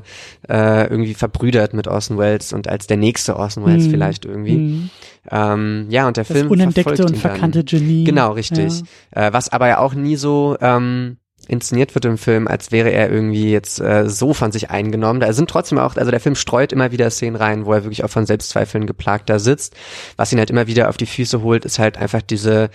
äh, 0.49 0.85
irgendwie 0.89 1.15
verbrüdert 1.15 1.75
mit 1.75 1.89
Orson 1.89 2.19
Welles 2.19 2.53
und 2.53 2.69
als 2.69 2.87
der 2.87 2.97
nächste 2.97 3.37
Orson 3.37 3.65
Welles 3.67 3.87
Mhm. 3.87 3.91
vielleicht 3.91 4.25
irgendwie. 4.25 4.57
Mhm. 4.57 4.91
Ähm, 5.31 5.87
ja, 5.89 6.07
und 6.07 6.17
der 6.17 6.25
das 6.25 6.37
Film 6.37 6.51
unentdeckte 6.51 6.91
und 6.93 6.99
ihn 7.01 7.07
dann. 7.07 7.17
verkannte 7.17 7.65
Genie. 7.65 8.05
Genau, 8.05 8.33
richtig. 8.33 8.83
Äh, 9.11 9.33
was 9.33 9.49
aber 9.51 9.69
ja 9.69 9.79
auch 9.79 9.95
nie 9.95 10.17
so 10.17 10.57
ähm, 10.61 11.17
inszeniert 11.49 11.95
wird 11.95 12.05
im 12.05 12.19
Film, 12.19 12.47
als 12.47 12.73
wäre 12.73 12.91
er 12.91 13.11
irgendwie 13.11 13.51
jetzt 13.51 13.81
äh, 13.81 14.09
so 14.09 14.33
von 14.35 14.53
sich 14.53 14.71
eingenommen. 14.71 15.21
Da 15.21 15.33
sind 15.33 15.51
trotzdem 15.51 15.79
auch, 15.79 15.97
also 15.97 16.11
der 16.11 16.21
Film 16.21 16.35
streut 16.35 16.73
immer 16.73 16.93
wieder 16.93 17.11
Szenen 17.11 17.37
rein, 17.37 17.67
wo 17.67 17.73
er 17.73 17.85
wirklich 17.85 18.05
auch 18.05 18.11
von 18.11 18.27
Selbstzweifeln 18.27 18.87
geplagt 18.87 19.29
da 19.29 19.39
sitzt. 19.39 19.75
Was 20.17 20.33
ihn 20.33 20.39
halt 20.39 20.51
immer 20.51 20.67
wieder 20.67 20.89
auf 20.89 20.97
die 20.97 21.07
Füße 21.07 21.43
holt, 21.43 21.65
ist 21.65 21.79
halt 21.79 21.97
einfach 21.99 22.23
diese 22.23 22.71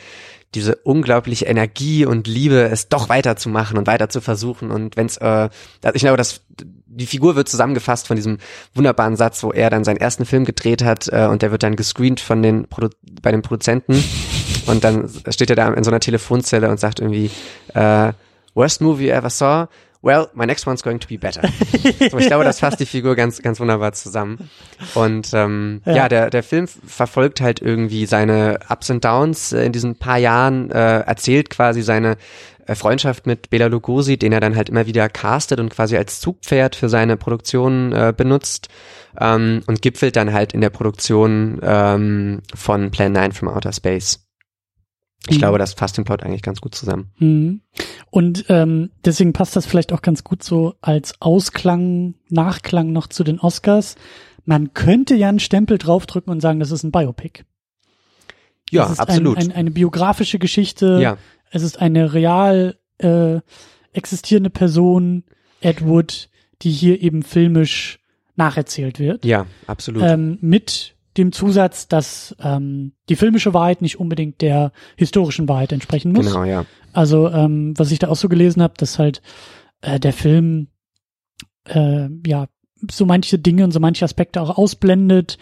diese 0.56 0.76
unglaubliche 0.78 1.46
Energie 1.46 2.06
und 2.06 2.28
Liebe, 2.28 2.64
es 2.64 2.90
doch 2.90 3.10
weiterzumachen 3.10 3.78
und 3.78 3.88
weiter 3.88 4.10
zu 4.10 4.20
versuchen. 4.22 4.72
Und 4.72 4.98
wenn's, 4.98 5.18
äh, 5.18 5.50
also 5.84 5.96
ich 5.96 6.02
glaube, 6.02 6.18
das 6.18 6.42
die 6.92 7.06
Figur 7.06 7.36
wird 7.36 7.48
zusammengefasst 7.48 8.08
von 8.08 8.16
diesem 8.16 8.40
wunderbaren 8.74 9.16
Satz, 9.16 9.44
wo 9.44 9.52
er 9.52 9.70
dann 9.70 9.84
seinen 9.84 9.98
ersten 9.98 10.26
Film 10.26 10.44
gedreht 10.44 10.84
hat 10.84 11.08
äh, 11.08 11.28
und 11.28 11.42
der 11.42 11.52
wird 11.52 11.64
dann 11.64 11.76
gescreent 11.76 12.20
von 12.20 12.42
den 12.42 12.68
Produ 12.68 12.90
bei 13.22 13.32
den 13.32 13.42
Produzenten 13.42 14.04
und 14.66 14.84
dann 14.84 15.10
steht 15.30 15.52
er 15.52 15.56
da 15.56 15.72
in 15.72 15.84
so 15.84 15.92
einer 15.92 16.00
Telefonzelle 16.00 16.70
und 16.70 16.80
sagt 16.80 17.00
irgendwie 17.00 17.30
äh, 17.74 18.12
Worst 18.56 18.82
movie 18.82 19.08
you 19.08 19.14
ever 19.14 19.30
saw? 19.30 19.68
Well, 20.02 20.30
my 20.34 20.46
next 20.46 20.66
one's 20.66 20.82
going 20.82 21.00
to 21.00 21.08
be 21.08 21.18
better. 21.18 21.42
so, 22.10 22.18
ich 22.18 22.28
glaube, 22.28 22.46
das 22.46 22.60
fasst 22.60 22.80
die 22.80 22.86
Figur 22.86 23.16
ganz, 23.16 23.42
ganz 23.42 23.60
wunderbar 23.60 23.92
zusammen. 23.92 24.50
Und 24.96 25.32
ähm, 25.34 25.82
ja. 25.86 25.96
Ja. 25.96 26.10
der, 26.10 26.30
der 26.30 26.42
Film 26.42 26.68
verfolgt 26.68 27.42
halt 27.42 27.62
irgendwie 27.62 28.06
seine 28.06 28.60
Ups 28.70 28.90
und 28.90 29.04
Downs 29.04 29.52
äh, 29.52 29.66
in 29.66 29.74
diesen 29.74 29.96
paar 29.96 30.18
Jahren, 30.18 30.72
äh, 30.72 31.00
erzählt 31.00 31.50
quasi 31.50 31.82
seine 31.82 32.16
äh, 32.66 32.76
Freundschaft 32.76 33.28
mit 33.28 33.50
Bela 33.50 33.66
Lugosi, 33.66 34.18
den 34.18 34.32
er 34.32 34.40
dann 34.40 34.56
halt 34.56 34.70
immer 34.70 34.86
wieder 34.86 35.10
castet 35.10 35.60
und 35.60 35.70
quasi 35.70 35.98
als 35.98 36.22
Zugpferd 36.22 36.78
für 36.78 36.88
seine 36.88 37.18
Produktion 37.18 37.92
äh, 37.92 38.14
benutzt 38.16 38.70
ähm, 39.20 39.64
und 39.68 39.82
gipfelt 39.82 40.16
dann 40.16 40.32
halt 40.32 40.54
in 40.54 40.62
der 40.62 40.70
Produktion 40.70 41.60
ähm, 41.62 42.42
von 42.56 42.90
Plan 42.92 43.12
9 43.12 43.34
from 43.34 43.50
Outer 43.50 43.74
Space. 43.74 44.29
Ich 45.28 45.36
Mhm. 45.36 45.40
glaube, 45.40 45.58
das 45.60 45.74
fasst 45.74 45.98
den 45.98 46.06
Plot 46.06 46.24
eigentlich 46.24 46.42
ganz 46.42 46.62
gut 46.62 46.74
zusammen. 46.76 47.12
Mhm. 47.20 47.62
Und 48.10 48.46
ähm, 48.50 48.92
deswegen 49.06 49.34
passt 49.34 49.56
das 49.56 49.66
vielleicht 49.66 49.92
auch 49.94 50.02
ganz 50.02 50.24
gut 50.24 50.44
so 50.44 50.76
als 50.82 51.22
Ausklang, 51.22 52.16
Nachklang 52.30 52.92
noch 52.92 53.08
zu 53.08 53.24
den 53.24 53.40
Oscars. 53.40 53.96
Man 54.46 54.74
könnte 54.74 55.16
ja 55.16 55.30
einen 55.30 55.40
Stempel 55.40 55.78
draufdrücken 55.78 56.32
und 56.32 56.40
sagen, 56.42 56.60
das 56.60 56.72
ist 56.72 56.84
ein 56.84 56.92
Biopic. 56.92 57.44
Ja, 58.72 58.86
es 58.86 58.92
ist 58.94 59.00
absolut. 59.00 59.38
Ein, 59.38 59.52
ein, 59.52 59.56
eine 59.56 59.72
biografische 59.72 60.40
Geschichte. 60.40 61.00
ja, 61.02 61.18
Es 61.52 61.64
ist 61.64 61.80
eine 61.82 62.14
real 62.14 62.78
äh, 63.00 63.40
existierende 63.94 64.50
Person, 64.50 65.24
Ed 65.62 65.86
Wood, 65.86 66.30
die 66.62 66.72
hier 66.72 67.02
eben 67.02 67.24
filmisch 67.24 68.00
nacherzählt 68.36 69.00
wird. 69.00 69.26
ja, 69.26 69.46
absolut. 69.68 70.04
Ähm, 70.04 70.38
mit 70.42 70.96
dem 71.20 71.32
Zusatz, 71.32 71.88
dass 71.88 72.36
ähm, 72.42 72.94
die 73.10 73.16
filmische 73.16 73.54
Wahrheit 73.54 73.82
nicht 73.82 74.00
unbedingt 74.00 74.42
der 74.42 74.72
historischen 74.96 75.48
Wahrheit 75.48 75.72
entsprechen 75.72 76.12
muss. 76.12 76.28
genau, 76.28 76.44
ja. 76.44 76.66
Also, 76.94 77.30
ähm, 77.30 77.74
was 77.78 77.92
ich 77.92 78.00
da 78.00 78.08
auch 78.08 78.16
so 78.16 78.30
gelesen 78.30 78.64
habe, 78.64 78.74
dass 78.78 78.98
halt 78.98 79.22
äh, 79.82 80.00
der 80.00 80.14
Film 80.14 80.68
äh, 81.66 82.08
ja 82.26 82.48
so 82.90 83.06
manche 83.06 83.38
Dinge 83.38 83.64
und 83.64 83.72
so 83.72 83.80
manche 83.80 84.06
Aspekte 84.06 84.42
auch 84.42 84.58
ausblendet. 84.58 85.38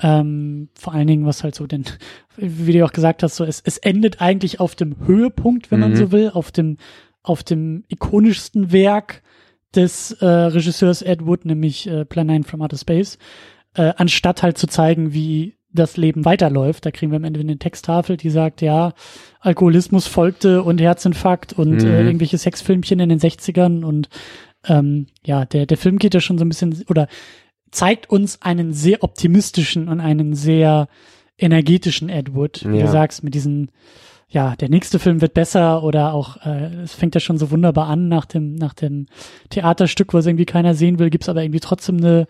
Ähm, 0.00 0.68
vor 0.74 0.94
allen 0.94 1.06
Dingen, 1.08 1.26
was 1.26 1.42
halt 1.44 1.54
so 1.54 1.66
denn, 1.66 1.84
wie 2.36 2.72
du 2.72 2.84
auch 2.84 2.92
gesagt 2.92 3.22
hast, 3.22 3.36
so 3.36 3.44
es, 3.44 3.60
es 3.64 3.78
endet 3.78 4.20
eigentlich 4.20 4.60
auf 4.60 4.74
dem 4.74 5.06
Höhepunkt, 5.06 5.70
wenn 5.70 5.80
man 5.80 5.90
Mhm. 5.92 5.96
so 5.96 6.12
will, 6.12 6.30
auf 6.32 6.50
dem, 6.50 6.78
auf 7.22 7.42
dem 7.42 7.84
ikonischsten 7.88 8.72
Werk 8.72 9.22
des 9.74 10.12
äh, 10.12 10.24
Regisseurs 10.26 11.02
Ed 11.02 11.26
Wood, 11.26 11.44
nämlich 11.44 11.86
äh, 11.86 12.04
Plan 12.04 12.26
9 12.28 12.44
from 12.44 12.62
Outer 12.62 12.78
Space, 12.78 13.18
äh, 13.74 13.92
anstatt 13.96 14.42
halt 14.42 14.58
zu 14.58 14.66
zeigen, 14.66 15.12
wie 15.12 15.54
das 15.72 15.96
Leben 15.96 16.24
weiterläuft. 16.24 16.86
Da 16.86 16.90
kriegen 16.90 17.12
wir 17.12 17.16
am 17.16 17.24
Ende 17.24 17.40
eine 17.40 17.58
Texttafel, 17.58 18.16
die 18.16 18.30
sagt, 18.30 18.62
ja, 18.62 18.94
Alkoholismus 19.40 20.06
folgte 20.06 20.62
und 20.62 20.80
Herzinfarkt 20.80 21.52
und 21.52 21.82
Mhm. 21.82 21.86
äh, 21.90 22.02
irgendwelche 22.02 22.38
Sexfilmchen 22.38 23.00
in 23.00 23.08
den 23.10 23.20
60ern 23.20 23.84
und 23.84 24.08
ähm, 24.66 25.06
ja, 25.24 25.44
der, 25.44 25.66
der 25.66 25.76
Film 25.76 25.98
geht 25.98 26.14
ja 26.14 26.20
schon 26.20 26.38
so 26.38 26.44
ein 26.44 26.48
bisschen 26.48 26.84
oder 26.88 27.06
zeigt 27.70 28.08
uns 28.10 28.40
einen 28.42 28.72
sehr 28.72 29.02
optimistischen 29.04 29.88
und 29.88 30.00
einen 30.00 30.34
sehr 30.34 30.88
energetischen 31.36 32.08
Ed 32.08 32.34
Wood, 32.34 32.64
wie 32.68 32.78
Ja. 32.78 32.86
du 32.86 32.90
sagst, 32.90 33.22
mit 33.22 33.34
diesen, 33.34 33.70
ja, 34.28 34.56
der 34.56 34.68
nächste 34.68 34.98
Film 34.98 35.20
wird 35.20 35.34
besser 35.34 35.84
oder 35.84 36.12
auch, 36.14 36.38
äh, 36.44 36.74
es 36.82 36.94
fängt 36.94 37.14
ja 37.14 37.20
schon 37.20 37.38
so 37.38 37.50
wunderbar 37.50 37.86
an 37.88 38.08
nach 38.08 38.24
dem, 38.24 38.54
nach 38.54 38.74
dem 38.74 39.06
Theaterstück, 39.50 40.12
was 40.14 40.26
irgendwie 40.26 40.46
keiner 40.46 40.74
sehen 40.74 40.98
will, 40.98 41.10
gibt's 41.10 41.28
aber 41.28 41.42
irgendwie 41.42 41.60
trotzdem 41.60 41.98
eine 41.98 42.26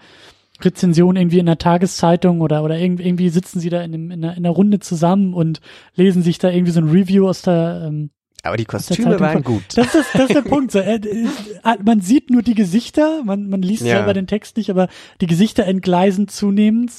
Rezension 0.60 1.16
irgendwie 1.16 1.38
in 1.38 1.46
der 1.46 1.58
Tageszeitung 1.58 2.40
oder, 2.40 2.62
oder 2.64 2.78
irgendwie, 2.78 3.28
sitzen 3.28 3.60
sie 3.60 3.70
da 3.70 3.82
in, 3.82 3.92
dem, 3.92 4.10
in, 4.10 4.24
einer, 4.24 4.36
in 4.36 4.44
einer 4.44 4.54
Runde 4.54 4.80
zusammen 4.80 5.34
und 5.34 5.60
lesen 5.94 6.22
sich 6.22 6.38
da 6.38 6.50
irgendwie 6.50 6.72
so 6.72 6.80
ein 6.80 6.88
Review 6.90 7.28
aus 7.28 7.42
der, 7.42 7.84
ähm, 7.86 8.10
Aber 8.42 8.56
die 8.56 8.64
der 8.64 8.68
Kostüme 8.78 9.20
waren 9.20 9.42
gut. 9.42 9.62
das 9.76 9.94
ist, 9.94 10.08
das 10.14 10.30
ist 10.30 10.34
der 10.34 10.42
Punkt. 10.48 10.72
So, 10.72 10.78
äh, 10.80 10.96
äh, 10.96 11.28
man 11.84 12.00
sieht 12.00 12.30
nur 12.30 12.42
die 12.42 12.54
Gesichter, 12.54 13.22
man, 13.24 13.48
man 13.48 13.62
liest 13.62 13.82
Ja. 13.84 13.96
selber 13.98 14.14
den 14.14 14.26
Text 14.26 14.56
nicht, 14.56 14.70
aber 14.70 14.88
die 15.20 15.26
Gesichter 15.26 15.64
entgleisen 15.66 16.28
zunehmend. 16.28 16.92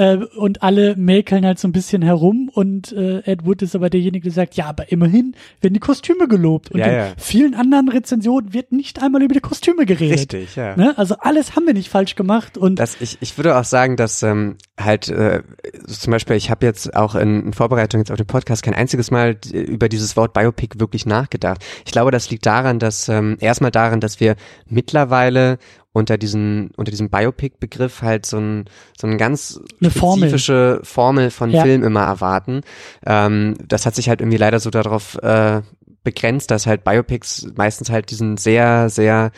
Äh, 0.00 0.16
und 0.16 0.62
alle 0.62 0.96
mäkeln 0.96 1.44
halt 1.44 1.58
so 1.58 1.68
ein 1.68 1.72
bisschen 1.72 2.00
herum 2.00 2.50
und 2.54 2.90
äh, 2.92 3.18
Ed 3.30 3.44
Wood 3.44 3.60
ist 3.60 3.76
aber 3.76 3.90
derjenige, 3.90 4.24
der 4.24 4.32
sagt, 4.32 4.54
ja, 4.54 4.64
aber 4.64 4.90
immerhin 4.90 5.34
werden 5.60 5.74
die 5.74 5.80
Kostüme 5.80 6.26
gelobt. 6.26 6.70
Und 6.70 6.80
Ja, 6.80 6.86
in 6.86 6.94
ja. 6.94 7.06
vielen 7.18 7.54
anderen 7.54 7.90
Rezensionen 7.90 8.54
wird 8.54 8.72
nicht 8.72 9.02
einmal 9.02 9.22
über 9.22 9.34
die 9.34 9.40
Kostüme 9.40 9.84
geredet. 9.84 10.32
Richtig, 10.32 10.56
ja. 10.56 10.74
Ne? 10.74 10.96
Also 10.96 11.16
alles 11.18 11.54
haben 11.54 11.66
wir 11.66 11.74
nicht 11.74 11.90
falsch 11.90 12.14
gemacht 12.14 12.56
und 12.56 12.78
Das, 12.78 12.96
ich, 13.00 13.18
ich 13.20 13.36
würde 13.36 13.58
auch 13.58 13.64
sagen, 13.64 13.96
dass 13.96 14.22
ähm, 14.22 14.56
halt 14.84 15.08
äh, 15.08 15.42
zum 15.86 16.10
Beispiel, 16.10 16.36
ich 16.36 16.50
habe 16.50 16.66
jetzt 16.66 16.94
auch 16.96 17.14
in, 17.14 17.46
in 17.46 17.52
Vorbereitung 17.52 18.00
jetzt 18.00 18.10
auf 18.10 18.16
den 18.16 18.26
Podcast 18.26 18.62
kein 18.62 18.74
einziges 18.74 19.10
Mal 19.10 19.34
d- 19.34 19.60
über 19.62 19.88
dieses 19.88 20.16
Wort 20.16 20.32
Biopic 20.32 20.78
wirklich 20.80 21.06
nachgedacht. 21.06 21.64
Ich 21.84 21.92
glaube, 21.92 22.10
das 22.10 22.30
liegt 22.30 22.46
daran, 22.46 22.78
dass 22.78 23.08
ähm, 23.08 23.36
erstmal 23.40 23.70
daran, 23.70 24.00
dass 24.00 24.20
wir 24.20 24.36
mittlerweile 24.68 25.58
unter 25.92 26.16
diesen 26.18 26.70
unter 26.76 26.90
diesem 26.90 27.10
Biopic-Begriff 27.10 28.02
halt 28.02 28.24
so 28.24 28.38
ein 28.38 28.64
so 28.98 29.06
ein 29.08 29.18
ganz 29.18 29.60
Eine 29.80 29.90
Formel. 29.90 30.28
spezifische 30.28 30.80
Formel 30.84 31.30
von 31.30 31.50
Ja. 31.50 31.62
Film 31.62 31.82
immer 31.82 32.02
erwarten. 32.04 32.60
Ähm, 33.04 33.56
das 33.66 33.86
hat 33.86 33.94
sich 33.96 34.08
halt 34.08 34.20
irgendwie 34.20 34.36
leider 34.38 34.60
so 34.60 34.70
darauf 34.70 35.16
äh, 35.22 35.62
begrenzt, 36.02 36.50
dass 36.50 36.66
halt 36.66 36.82
Biopics 36.84 37.46
meistens 37.56 37.90
halt 37.90 38.10
diesen 38.10 38.36
sehr, 38.36 38.88
sehr 38.88 39.32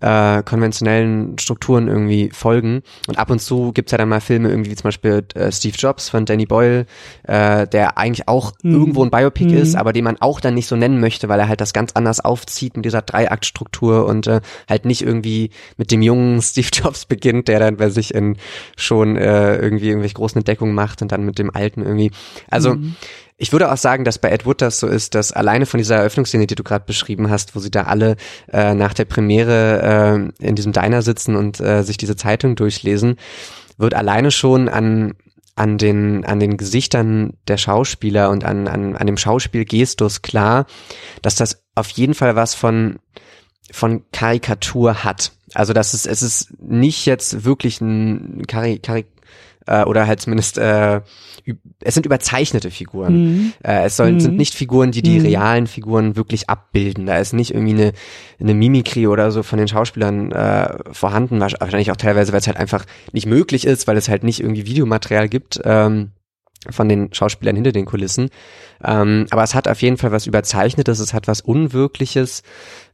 äh, 0.00 0.42
konventionellen 0.42 1.38
Strukturen 1.38 1.88
irgendwie 1.88 2.30
folgen. 2.32 2.82
Und 3.06 3.18
ab 3.18 3.30
und 3.30 3.40
zu 3.40 3.72
gibt's 3.72 3.92
ja 3.92 3.98
dann 3.98 4.08
mal 4.08 4.20
Filme 4.20 4.48
irgendwie 4.48 4.70
wie 4.70 4.76
zum 4.76 4.84
Beispiel 4.84 5.24
äh, 5.34 5.52
Steve 5.52 5.76
Jobs 5.78 6.08
von 6.08 6.24
Danny 6.24 6.46
Boyle, 6.46 6.86
äh, 7.24 7.66
der 7.66 7.98
eigentlich 7.98 8.28
auch 8.28 8.52
Mhm. 8.62 8.72
irgendwo 8.72 9.04
ein 9.04 9.10
Biopic 9.10 9.46
Mhm. 9.52 9.58
ist, 9.62 9.74
aber 9.76 9.92
den 9.92 10.04
man 10.04 10.16
auch 10.20 10.40
dann 10.40 10.54
nicht 10.54 10.66
so 10.68 10.76
nennen 10.76 11.00
möchte, 11.00 11.28
weil 11.28 11.40
er 11.40 11.48
halt 11.48 11.60
das 11.60 11.72
ganz 11.72 11.92
anders 11.92 12.20
aufzieht 12.24 12.76
mit 12.76 12.84
dieser 12.84 13.02
Dreiaktstruktur 13.02 14.06
und 14.06 14.26
äh, 14.26 14.40
halt 14.68 14.84
nicht 14.84 15.02
irgendwie 15.02 15.50
mit 15.76 15.90
dem 15.90 16.02
jungen 16.02 16.40
Steve 16.42 16.68
Jobs 16.72 17.04
beginnt, 17.06 17.48
der 17.48 17.60
dann 17.60 17.76
bei 17.76 17.90
sich 17.90 18.14
in 18.14 18.36
schon 18.76 19.16
äh, 19.16 19.56
irgendwie 19.56 19.88
irgendwelche 19.88 20.14
großen 20.14 20.38
Entdeckungen 20.38 20.74
macht 20.74 21.02
und 21.02 21.12
dann 21.12 21.24
mit 21.24 21.38
dem 21.38 21.54
alten 21.54 21.82
irgendwie. 21.82 22.10
Also 22.50 22.74
Mhm. 22.74 22.96
Ich 23.38 23.52
würde 23.52 23.70
auch 23.70 23.76
sagen, 23.76 24.04
dass 24.04 24.18
bei 24.18 24.30
Ed 24.30 24.46
Wood 24.46 24.62
das 24.62 24.80
so 24.80 24.86
ist, 24.86 25.14
dass 25.14 25.32
alleine 25.32 25.66
von 25.66 25.78
dieser 25.78 25.96
Eröffnungsszene, 25.96 26.46
die 26.46 26.54
du 26.54 26.62
gerade 26.62 26.86
beschrieben 26.86 27.28
hast, 27.28 27.54
wo 27.54 27.60
sie 27.60 27.70
da 27.70 27.82
alle 27.82 28.16
äh, 28.50 28.74
nach 28.74 28.94
der 28.94 29.04
Premiere 29.04 30.32
äh, 30.40 30.46
in 30.46 30.54
diesem 30.54 30.72
Diner 30.72 31.02
sitzen 31.02 31.36
und 31.36 31.60
äh, 31.60 31.82
sich 31.82 31.98
diese 31.98 32.16
Zeitung 32.16 32.56
durchlesen, 32.56 33.16
wird 33.76 33.94
alleine 33.94 34.30
schon 34.30 34.68
an 34.68 35.14
an 35.54 35.78
den 35.78 36.24
an 36.24 36.38
den 36.38 36.56
Gesichtern 36.56 37.34
der 37.48 37.56
Schauspieler 37.56 38.30
und 38.30 38.44
an 38.44 38.68
an 38.68 38.96
an 38.96 39.06
dem 39.06 39.16
Schauspielgestus 39.16 40.22
klar, 40.22 40.66
dass 41.22 41.34
das 41.34 41.62
auf 41.74 41.88
jeden 41.90 42.14
Fall 42.14 42.36
was 42.36 42.54
von 42.54 42.98
von 43.70 44.04
Karikatur 44.12 45.04
hat. 45.04 45.32
Also 45.54 45.72
das 45.72 45.92
ist 45.92 46.06
es 46.06 46.22
ist 46.22 46.60
nicht 46.60 47.04
jetzt 47.06 47.44
wirklich 47.44 47.80
ein 47.80 48.46
Kari, 48.46 48.78
Kari, 48.78 49.06
äh, 49.66 49.84
oder 49.84 50.06
halt 50.06 50.20
zumindest 50.20 50.58
äh, 50.58 51.00
es 51.80 51.94
sind 51.94 52.06
überzeichnete 52.06 52.70
Figuren. 52.72 53.14
Mhm. 53.14 53.52
Äh, 53.62 53.84
es 53.84 53.96
sollen, 53.96 54.14
Mhm. 54.16 54.20
sind 54.20 54.36
nicht 54.36 54.54
Figuren, 54.54 54.90
die 54.90 55.02
die 55.02 55.20
Mhm. 55.20 55.26
realen 55.26 55.66
Figuren 55.68 56.16
wirklich 56.16 56.48
abbilden. 56.50 57.06
Da 57.06 57.18
ist 57.18 57.32
nicht 57.34 57.52
irgendwie 57.54 57.74
eine, 57.74 57.92
eine 58.40 58.54
Mimikrie 58.54 59.06
oder 59.06 59.30
so 59.30 59.42
von 59.44 59.58
den 59.58 59.68
Schauspielern 59.68 60.32
äh, 60.32 60.76
vorhanden. 60.92 61.40
Wahrsch- 61.40 61.60
Wahrscheinlich 61.60 61.90
auch 61.92 61.96
teilweise, 61.96 62.32
weil 62.32 62.40
es 62.40 62.46
halt 62.48 62.56
einfach 62.56 62.84
nicht 63.12 63.26
möglich 63.26 63.64
ist, 63.66 63.86
weil 63.86 63.96
es 63.96 64.08
halt 64.08 64.24
nicht 64.24 64.40
irgendwie 64.40 64.66
Videomaterial 64.66 65.28
gibt. 65.28 65.60
Ähm, 65.64 66.10
von 66.68 66.88
den 66.88 67.12
Schauspielern 67.14 67.54
hinter 67.54 67.70
den 67.70 67.84
Kulissen. 67.84 68.28
Ähm, 68.82 69.26
aber 69.30 69.44
es 69.44 69.54
hat 69.54 69.68
auf 69.68 69.82
jeden 69.82 69.98
Fall 69.98 70.10
was 70.10 70.26
Überzeichnetes, 70.26 70.98
es 70.98 71.14
hat 71.14 71.28
was 71.28 71.40
Unwirkliches. 71.40 72.42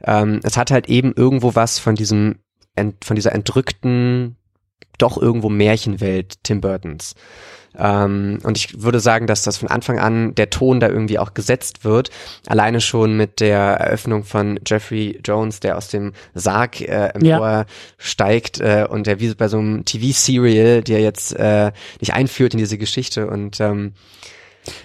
Ähm, 0.04 0.40
es 0.42 0.58
hat 0.58 0.70
halt 0.70 0.90
eben 0.90 1.14
irgendwo 1.16 1.54
was 1.54 1.78
von 1.78 1.94
diesem, 1.94 2.34
ent, 2.74 3.02
von 3.02 3.14
dieser 3.16 3.32
entrückten, 3.34 4.36
doch 5.02 5.20
irgendwo 5.20 5.48
Märchenwelt 5.48 6.42
Tim 6.44 6.60
Burtons. 6.60 7.14
Ähm, 7.76 8.38
und 8.42 8.58
ich 8.58 8.82
würde 8.82 9.00
sagen, 9.00 9.26
dass 9.26 9.42
das 9.42 9.56
von 9.56 9.68
Anfang 9.68 9.98
an 9.98 10.34
der 10.34 10.50
Ton 10.50 10.80
da 10.80 10.88
irgendwie 10.88 11.18
auch 11.18 11.34
gesetzt 11.34 11.84
wird. 11.84 12.10
Alleine 12.46 12.80
schon 12.80 13.16
mit 13.16 13.40
der 13.40 13.58
Eröffnung 13.58 14.24
von 14.24 14.60
Jeffrey 14.66 15.20
Jones, 15.24 15.60
der 15.60 15.76
aus 15.78 15.88
dem 15.88 16.12
Sarg 16.34 16.80
äh, 16.82 17.08
empor 17.14 17.66
steigt 17.98 18.60
äh, 18.60 18.86
und 18.88 19.06
der 19.06 19.20
wie 19.20 19.34
bei 19.34 19.48
so 19.48 19.58
einem 19.58 19.84
TV-Serial, 19.84 20.82
der 20.82 21.00
jetzt 21.00 21.34
äh, 21.34 21.72
dich 22.00 22.12
einführt 22.12 22.52
in 22.52 22.58
diese 22.58 22.78
Geschichte 22.78 23.26
und 23.26 23.60
ähm, 23.60 23.94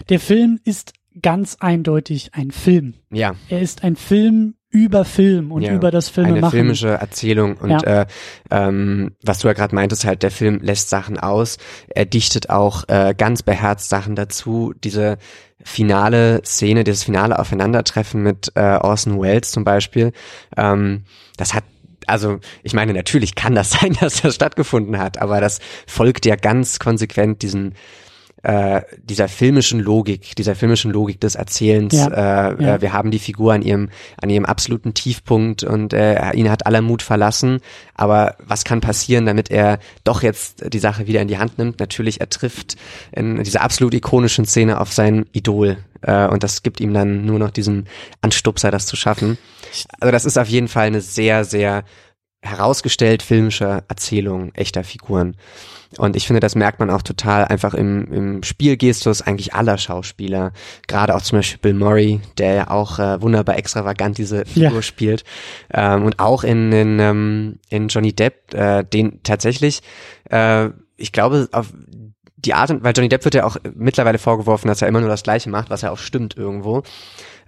Der 0.10 0.20
Film 0.20 0.60
ist 0.64 0.94
ganz 1.22 1.58
eindeutig 1.60 2.30
ein 2.34 2.52
Film. 2.52 2.94
ja, 3.12 3.36
Er 3.50 3.62
ist 3.62 3.84
ein 3.84 3.96
Film 3.96 4.56
über 4.78 5.06
Film 5.06 5.52
und 5.52 5.64
Ja, 5.64 5.74
über 5.74 5.90
das 5.92 6.10
Filme 6.10 6.30
eine 6.30 6.42
machen. 6.42 6.52
filmische 6.52 6.90
Erzählung 6.90 7.58
und 7.58 7.72
Ja. 7.72 7.82
äh, 7.82 8.06
ähm, 8.52 9.12
was 9.24 9.40
du 9.40 9.48
ja 9.48 9.54
gerade 9.54 9.74
meintest, 9.74 10.06
halt 10.06 10.22
der 10.24 10.32
Film 10.32 10.60
lässt 10.62 10.90
Sachen 10.90 11.18
aus, 11.20 11.58
er 11.90 12.06
dichtet 12.06 12.50
auch 12.50 12.84
äh, 12.88 13.16
ganz 13.18 13.42
beherzt 13.42 13.90
Sachen 13.90 14.16
dazu. 14.16 14.74
Diese 14.84 15.18
finale 15.64 16.42
Szene, 16.46 16.84
dieses 16.84 17.04
finale 17.04 17.40
Aufeinandertreffen 17.40 18.22
mit 18.22 18.52
äh, 18.56 18.78
Orson 18.78 19.20
Welles 19.20 19.52
zum 19.52 19.64
Beispiel, 19.64 20.12
ähm, 20.56 21.04
das 21.38 21.54
hat 21.54 21.64
also 22.06 22.40
ich 22.64 22.74
meine, 22.74 22.94
natürlich 22.94 23.36
kann 23.36 23.54
das 23.54 23.72
sein, 23.82 23.98
dass 24.00 24.22
das 24.22 24.36
stattgefunden 24.36 24.98
hat, 24.98 25.18
aber 25.22 25.42
das 25.42 25.60
folgt 25.88 26.26
ja 26.26 26.36
ganz 26.38 26.80
konsequent 26.80 27.42
diesen 27.42 27.74
äh, 28.44 28.82
dieser 29.04 29.28
filmischen 29.28 29.80
Logik, 29.80 30.36
dieser 30.36 30.56
filmischen 30.56 30.92
Logik 30.92 31.20
des 31.20 31.36
Erzählens. 31.36 31.94
Ja, 31.94 32.08
äh, 32.52 32.64
ja. 32.64 32.76
äh, 32.76 32.82
wir 32.82 32.94
haben 32.94 33.12
die 33.12 33.20
Figur 33.20 33.54
an 33.54 33.62
ihrem 33.62 33.90
an 34.22 34.30
ihrem 34.30 34.46
absoluten 34.46 34.94
Tiefpunkt 34.94 35.64
und 35.64 35.94
äh, 35.94 36.32
ihn 36.34 36.50
hat 36.50 36.66
aller 36.66 36.82
Mut 36.82 37.02
verlassen. 37.02 37.60
Aber 37.96 38.36
was 38.46 38.64
kann 38.64 38.82
passieren, 38.82 39.26
damit 39.26 39.50
er 39.50 39.80
doch 40.04 40.22
jetzt 40.22 40.74
die 40.74 40.80
Sache 40.80 41.08
wieder 41.08 41.22
in 41.22 41.28
die 41.28 41.38
Hand 41.40 41.58
nimmt? 41.58 41.80
Natürlich, 41.80 42.22
er 42.22 42.30
trifft 42.30 42.76
in 43.12 43.44
dieser 43.44 43.62
absolut 43.62 43.94
ikonischen 43.94 44.46
Szene 44.46 44.80
auf 44.80 44.94
sein 44.94 45.26
Idol 45.34 45.78
äh, 46.02 46.28
und 46.28 46.44
das 46.44 46.64
gibt 46.64 46.80
ihm 46.80 46.94
dann 46.94 47.26
nur 47.26 47.40
noch 47.40 47.52
diesen 47.52 47.88
Anstupser, 48.22 48.72
das 48.72 48.86
zu 48.86 48.96
schaffen. 48.96 49.38
Also 50.00 50.12
das 50.12 50.26
ist 50.26 50.38
auf 50.38 50.48
jeden 50.48 50.68
Fall 50.68 50.88
eine 50.88 51.02
sehr, 51.02 51.44
sehr 51.44 51.84
herausgestellt 52.42 53.24
filmische 53.24 53.84
Erzählung 53.88 54.54
echter 54.56 54.84
Figuren. 54.84 55.36
Und 55.98 56.16
ich 56.18 56.28
finde, 56.28 56.42
das 56.42 56.56
merkt 56.56 56.80
man 56.80 56.90
auch 56.90 57.02
total 57.02 57.46
einfach 57.46 57.74
im, 57.74 58.12
im 58.12 58.44
Spielgestus 58.44 59.22
eigentlich 59.22 59.54
aller 59.54 59.78
Schauspieler. 59.78 60.52
Gerade 60.88 61.16
auch 61.16 61.22
zum 61.22 61.40
Beispiel 61.40 61.60
Bill 61.60 61.74
Murray, 61.74 62.20
der 62.38 62.54
ja 62.54 62.70
auch 62.70 63.00
äh, 63.00 63.22
wunderbar 63.22 63.58
extravagant 63.58 64.18
diese 64.18 64.46
Figur 64.46 64.72
Ja. 64.78 64.82
spielt. 64.82 65.24
Ähm, 65.74 66.04
und 66.04 66.20
auch 66.20 66.44
in, 66.44 66.72
in, 66.74 67.00
ähm, 67.00 67.60
in 67.70 67.88
Johnny 67.88 68.14
Depp, 68.14 68.54
äh, 68.54 68.84
den 68.84 69.22
tatsächlich, 69.24 69.82
äh, 70.30 70.70
ich 70.98 71.12
glaube, 71.14 71.48
auf 71.54 71.68
die 72.36 72.54
Art, 72.54 72.70
und- 72.70 72.84
weil 72.84 72.94
Johnny 72.96 73.10
Depp 73.10 73.24
wird 73.24 73.36
ja 73.36 73.46
auch 73.46 73.56
mittlerweile 73.74 74.20
vorgeworfen, 74.20 74.68
dass 74.68 74.82
er 74.82 74.90
immer 74.90 75.00
nur 75.00 75.10
das 75.10 75.24
Gleiche 75.24 75.50
macht, 75.50 75.70
was 75.70 75.82
ja 75.82 75.92
auch 75.92 75.98
stimmt 75.98 76.36
irgendwo. 76.38 76.84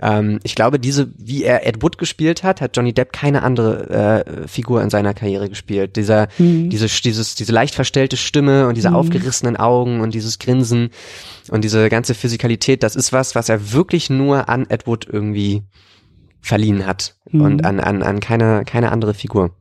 Ähm, 0.02 0.40
ich 0.44 0.56
glaube, 0.56 0.80
diese, 0.80 1.12
wie 1.18 1.44
er 1.44 1.68
Ed 1.68 1.82
Wood 1.84 1.98
gespielt 1.98 2.44
hat, 2.44 2.62
hat 2.62 2.76
Johnny 2.78 2.94
Depp 2.94 3.12
keine 3.14 3.44
andere 3.44 4.26
äh, 4.26 4.48
Figur 4.48 4.82
in 4.82 4.90
seiner 4.90 5.14
Karriere 5.14 5.50
gespielt. 5.50 5.96
Dieser, 5.96 6.28
Mhm. 6.38 6.70
diese, 6.70 6.88
dieses, 6.88 7.36
diese 7.36 7.52
leicht 7.52 7.76
verstellte 7.76 8.16
Stimme 8.18 8.68
und 8.68 8.76
diese 8.78 8.90
Mhm. 8.92 8.96
aufgerissenen 8.96 9.58
Augen 9.58 10.02
und 10.02 10.14
dieses 10.14 10.40
Grinsen 10.40 10.90
und 11.50 11.64
diese 11.64 11.90
ganze 11.90 12.14
Physikalität, 12.14 12.84
das 12.84 12.96
ist 12.96 13.12
was, 13.12 13.36
was 13.36 13.50
er 13.50 13.74
wirklich 13.74 14.10
nur 14.10 14.48
an 14.50 14.66
Ed 14.70 14.88
Wood 14.88 15.08
irgendwie 15.12 15.64
verliehen 16.42 16.86
hat 16.86 17.16
Mhm. 17.32 17.42
und 17.42 17.66
an, 17.66 17.80
an, 17.80 18.02
an 18.02 18.20
keine, 18.22 18.64
keine 18.66 18.92
andere 18.92 19.14
Figur. 19.14 19.52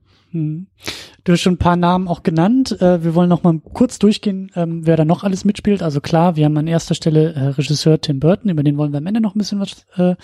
Du 1.29 1.35
hast 1.35 1.43
schon 1.43 1.57
ein 1.57 1.59
paar 1.59 1.77
Namen 1.77 2.09
auch 2.09 2.23
genannt. 2.23 2.81
Äh, 2.81 3.05
wir 3.05 3.14
wollen 3.14 3.29
noch 3.29 3.43
mal 3.43 3.61
kurz 3.75 3.99
durchgehen, 3.99 4.51
ähm, 4.55 4.87
wer 4.87 4.97
da 4.97 5.05
noch 5.05 5.25
alles 5.25 5.45
mitspielt. 5.45 5.83
Also 5.83 6.01
klar, 6.01 6.37
wir 6.37 6.47
haben 6.47 6.57
an 6.57 6.67
erster 6.67 6.95
Stelle 6.95 7.35
äh, 7.35 7.49
Regisseur 7.49 8.01
Tim 8.01 8.19
Burton, 8.19 8.51
über 8.51 8.62
den 8.62 8.79
wollen 8.79 8.93
wir 8.93 8.97
am 8.97 9.07
Ende 9.07 9.21
noch 9.21 9.35
ein 9.35 9.38
bisschen 9.38 9.61
was 9.61 9.85
äh, 9.97 10.17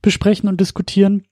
besprechen 0.00 0.48
und 0.48 0.58
diskutieren. 0.58 1.26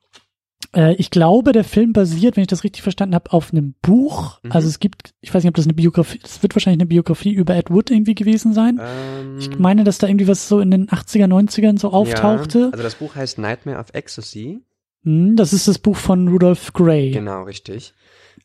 Äh, 0.74 0.96
ich 0.96 1.08
glaube, 1.08 1.52
der 1.52 1.64
Film 1.64 1.94
basiert, 1.94 2.36
wenn 2.36 2.42
ich 2.42 2.48
das 2.48 2.62
richtig 2.62 2.82
verstanden 2.82 3.14
habe, 3.14 3.32
auf 3.32 3.54
einem 3.54 3.74
Buch. 3.80 4.38
Mhm. 4.42 4.52
Also 4.52 4.68
es 4.68 4.80
gibt, 4.80 5.14
ich 5.22 5.32
weiß 5.32 5.42
nicht, 5.42 5.48
ob 5.48 5.54
das 5.54 5.64
eine 5.64 5.72
Biografie, 5.72 6.20
es 6.22 6.42
wird 6.42 6.54
wahrscheinlich 6.54 6.82
eine 6.82 6.88
Biografie 6.88 7.32
über 7.32 7.56
Ed 7.56 7.70
Wood 7.70 7.90
irgendwie 7.90 8.14
gewesen 8.14 8.52
sein. 8.52 8.78
Ähm, 8.82 9.38
Ich 9.38 9.58
meine, 9.58 9.84
dass 9.84 9.96
da 9.96 10.08
irgendwie 10.08 10.28
was 10.28 10.46
so 10.46 10.60
in 10.60 10.70
den 10.70 10.88
80er, 10.88 11.26
90ern 11.26 11.78
so 11.78 11.88
auftauchte. 11.90 12.58
Ja, 12.58 12.68
also 12.70 12.82
das 12.82 12.96
Buch 12.96 13.14
heißt 13.14 13.38
Nightmare 13.38 13.78
of 13.78 13.94
Ecstasy. 13.94 14.60
Hm, 15.04 15.36
das 15.36 15.54
ist 15.54 15.68
das 15.68 15.78
Buch 15.78 15.96
von 15.96 16.28
Rudolph 16.28 16.74
Gray. 16.74 17.12
Genau, 17.12 17.44
richtig. 17.44 17.94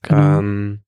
Genau. 0.01 0.39
Ähm, 0.39 0.81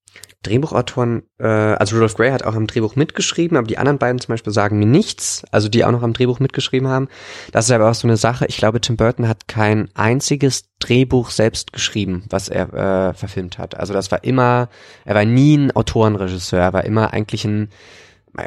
Drehbuchautoren, 0.43 1.23
äh, 1.39 1.47
also 1.47 1.95
Rudolph 1.95 2.15
Gray 2.15 2.31
hat 2.31 2.43
auch 2.43 2.55
am 2.55 2.67
Drehbuch 2.67 2.95
mitgeschrieben, 2.95 3.57
aber 3.57 3.67
die 3.67 3.77
anderen 3.77 3.97
beiden 3.97 4.19
zum 4.19 4.33
Beispiel 4.33 4.53
sagen 4.53 4.77
mir 4.77 4.85
nichts, 4.85 5.43
also 5.51 5.69
die 5.69 5.85
auch 5.85 5.91
noch 5.91 6.03
am 6.03 6.13
Drehbuch 6.13 6.39
mitgeschrieben 6.39 6.89
haben. 6.89 7.07
Das 7.51 7.65
ist 7.65 7.71
aber 7.71 7.89
auch 7.89 7.95
so 7.95 8.07
eine 8.07 8.17
Sache, 8.17 8.45
ich 8.47 8.57
glaube, 8.57 8.81
Tim 8.81 8.97
Burton 8.97 9.27
hat 9.27 9.47
kein 9.47 9.89
einziges 9.95 10.65
Drehbuch 10.79 11.29
selbst 11.29 11.71
geschrieben, 11.71 12.25
was 12.29 12.49
er 12.49 12.73
äh, 12.73 13.13
verfilmt 13.13 13.57
hat. 13.57 13.79
Also 13.79 13.93
das 13.93 14.11
war 14.11 14.23
immer, 14.23 14.67
er 15.05 15.15
war 15.15 15.25
nie 15.25 15.57
ein 15.57 15.71
Autorenregisseur, 15.71 16.59
er 16.59 16.73
war 16.73 16.83
immer 16.83 17.13
eigentlich 17.13 17.45
ein, 17.45 17.69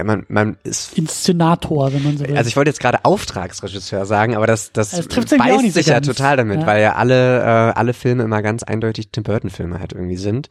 man, 0.04 0.26
man 0.28 0.56
ist 0.64 0.96
Inszenator, 0.98 1.92
wenn 1.92 2.02
man 2.02 2.18
so 2.18 2.26
will. 2.26 2.36
also 2.36 2.48
ich 2.48 2.56
wollte 2.56 2.70
jetzt 2.70 2.80
gerade 2.80 3.04
Auftragsregisseur 3.04 4.04
sagen, 4.06 4.34
aber 4.36 4.46
das, 4.46 4.72
das, 4.72 4.90
Das 4.90 5.06
trifft's 5.08 5.32
irgendwie 5.32 5.50
auch 5.50 5.54
beißt 5.54 5.62
nicht 5.64 5.74
so 5.74 5.80
sich 5.80 5.86
ja 5.86 5.94
ganz. 5.94 6.06
total 6.06 6.36
damit, 6.36 6.60
Ja. 6.60 6.66
weil 6.66 6.82
ja 6.82 6.94
alle, 6.96 7.40
äh, 7.40 7.44
alle 7.74 7.92
Filme 7.92 8.24
immer 8.24 8.42
ganz 8.42 8.62
eindeutig 8.62 9.10
Tim 9.12 9.22
Burton 9.22 9.50
Filme 9.50 9.78
halt 9.78 9.92
irgendwie 9.92 10.16
sind. 10.16 10.48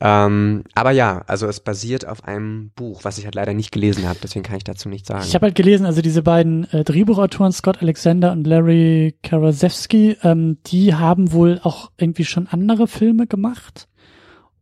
Ähm, 0.00 0.64
aber 0.74 0.90
ja, 0.90 1.22
also 1.28 1.46
es 1.46 1.60
basiert 1.60 2.04
auf 2.04 2.24
einem 2.24 2.70
Buch, 2.74 3.04
was 3.04 3.16
ich 3.18 3.26
halt 3.26 3.36
leider 3.36 3.54
nicht 3.54 3.70
gelesen 3.70 4.08
habe, 4.08 4.18
deswegen 4.20 4.42
kann 4.42 4.56
ich 4.56 4.64
dazu 4.64 4.88
nichts 4.88 5.06
sagen. 5.06 5.22
Ich 5.24 5.36
habe 5.36 5.46
halt 5.46 5.54
gelesen, 5.54 5.86
also 5.86 6.02
diese 6.02 6.22
beiden 6.22 6.68
äh, 6.72 6.82
Drehbuchautoren, 6.82 7.52
Scott 7.52 7.80
Alexander 7.80 8.32
und 8.32 8.44
Larry 8.44 9.14
Karaszewski, 9.22 10.16
ähm, 10.24 10.58
die 10.66 10.94
haben 10.94 11.30
wohl 11.32 11.60
auch 11.62 11.92
irgendwie 11.96 12.24
schon 12.24 12.48
andere 12.48 12.88
Filme 12.88 13.28
gemacht 13.28 13.86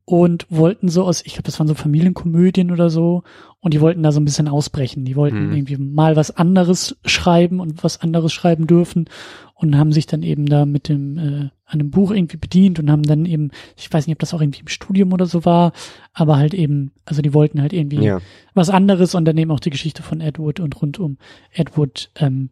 und 0.05 0.47
wollten 0.51 0.89
so 0.89 1.05
aus, 1.05 1.25
ich 1.25 1.35
glaube, 1.35 1.45
das 1.45 1.59
waren 1.59 1.69
so 1.69 1.75
Familienkomödien 1.75 2.71
oder 2.71 2.91
so, 2.91 3.23
und 3.61 3.73
die 3.75 3.81
wollten 3.81 4.03
da 4.03 4.11
so 4.11 4.21
ein 4.21 4.25
bisschen 4.25 4.49
ausbrechen. 4.49 5.05
Die 5.05 5.15
wollten 5.15 5.37
Hm. 5.37 5.53
irgendwie 5.53 5.77
mal 5.77 6.17
was 6.17 6.37
anderes 6.37 6.97
schreiben 7.05 7.61
und 7.61 7.85
was 7.85 8.01
anderes 8.01 8.33
schreiben 8.33 8.67
dürfen 8.67 9.09
und 9.55 9.79
haben 9.79 9.93
sich 9.93 10.07
dann 10.07 10.25
eben 10.25 10.47
da 10.47 10.67
mit 10.67 10.89
dem 10.89 11.19
äh, 11.19 11.49
an 11.65 11.79
dem 11.79 11.91
Buch 11.91 12.11
irgendwie 12.11 12.37
bedient 12.37 12.81
und 12.81 12.91
haben 12.91 13.05
dann 13.05 13.25
eben, 13.25 13.51
ich 13.77 13.91
weiß 13.91 14.07
nicht, 14.07 14.17
ob 14.17 14.19
das 14.19 14.35
auch 14.35 14.41
irgendwie 14.41 14.61
im 14.61 14.69
Studium 14.69 15.13
oder 15.13 15.27
so 15.27 15.45
war, 15.45 15.73
aber 16.13 16.37
halt 16.37 16.55
eben, 16.55 16.91
also 17.05 17.23
die 17.23 17.33
wollten 17.33 17.63
halt 17.63 17.73
irgendwie 17.73 18.05
ja. 18.05 18.21
was 18.53 18.69
anderes 18.69 19.15
und 19.15 19.25
dann 19.25 19.39
eben 19.39 19.53
auch 19.53 19.61
die 19.61 19.71
Geschichte 19.71 20.03
von 20.03 20.21
Edward 20.21 20.59
und 20.59 20.83
rund 20.83 20.99
um 20.99 21.17
Edward 21.53 22.11
ähm, 22.17 22.51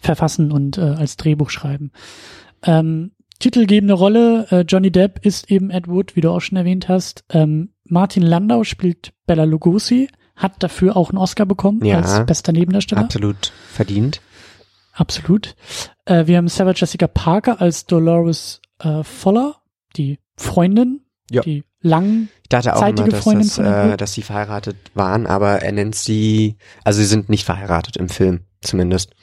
verfassen 0.00 0.50
und 0.50 0.78
äh, 0.78 0.80
als 0.80 1.18
Drehbuch 1.18 1.50
schreiben. 1.50 1.92
Ähm, 2.62 3.12
titelgebende 3.42 3.94
Rolle, 3.94 4.46
äh, 4.50 4.60
Johnny 4.62 4.90
Depp 4.90 5.24
ist 5.24 5.50
eben 5.50 5.70
Edward, 5.70 6.16
wie 6.16 6.20
du 6.22 6.30
auch 6.30 6.40
schon 6.40 6.56
erwähnt 6.56 6.88
hast. 6.88 7.24
Ähm, 7.30 7.70
Martin 7.84 8.22
Landau 8.22 8.64
spielt 8.64 9.12
Bella 9.26 9.44
Lugosi, 9.44 10.08
hat 10.36 10.62
dafür 10.62 10.96
auch 10.96 11.10
einen 11.10 11.18
Oscar 11.18 11.44
bekommen 11.44 11.84
Ja. 11.84 11.98
als 11.98 12.24
bester 12.24 12.52
Nebendarsteller. 12.52 13.02
absolut 13.02 13.52
verdient. 13.72 14.20
Absolut. 14.94 15.54
Äh, 16.04 16.26
wir 16.26 16.36
haben 16.36 16.48
Sarah 16.48 16.72
Jessica 16.74 17.06
Parker 17.06 17.60
als 17.60 17.86
Dolores 17.86 18.60
äh, 18.80 19.02
Fuller, 19.04 19.56
die 19.96 20.18
Freundin, 20.36 21.00
Ja. 21.30 21.42
die 21.42 21.64
lang 21.80 22.28
Ich 22.42 22.48
dachte 22.50 22.76
auch 22.76 22.82
immer, 22.86 23.08
dass, 23.08 23.24
Freundin 23.24 23.48
das, 23.48 23.58
äh, 23.58 23.96
dass 23.96 24.12
sie 24.12 24.22
verheiratet 24.22 24.76
waren, 24.94 25.26
aber 25.26 25.62
er 25.62 25.72
nennt 25.72 25.94
sie, 25.94 26.56
also 26.84 27.00
sie 27.00 27.06
sind 27.06 27.28
nicht 27.28 27.44
verheiratet 27.44 27.96
im 27.96 28.08
Film, 28.08 28.40
zumindest. 28.60 29.14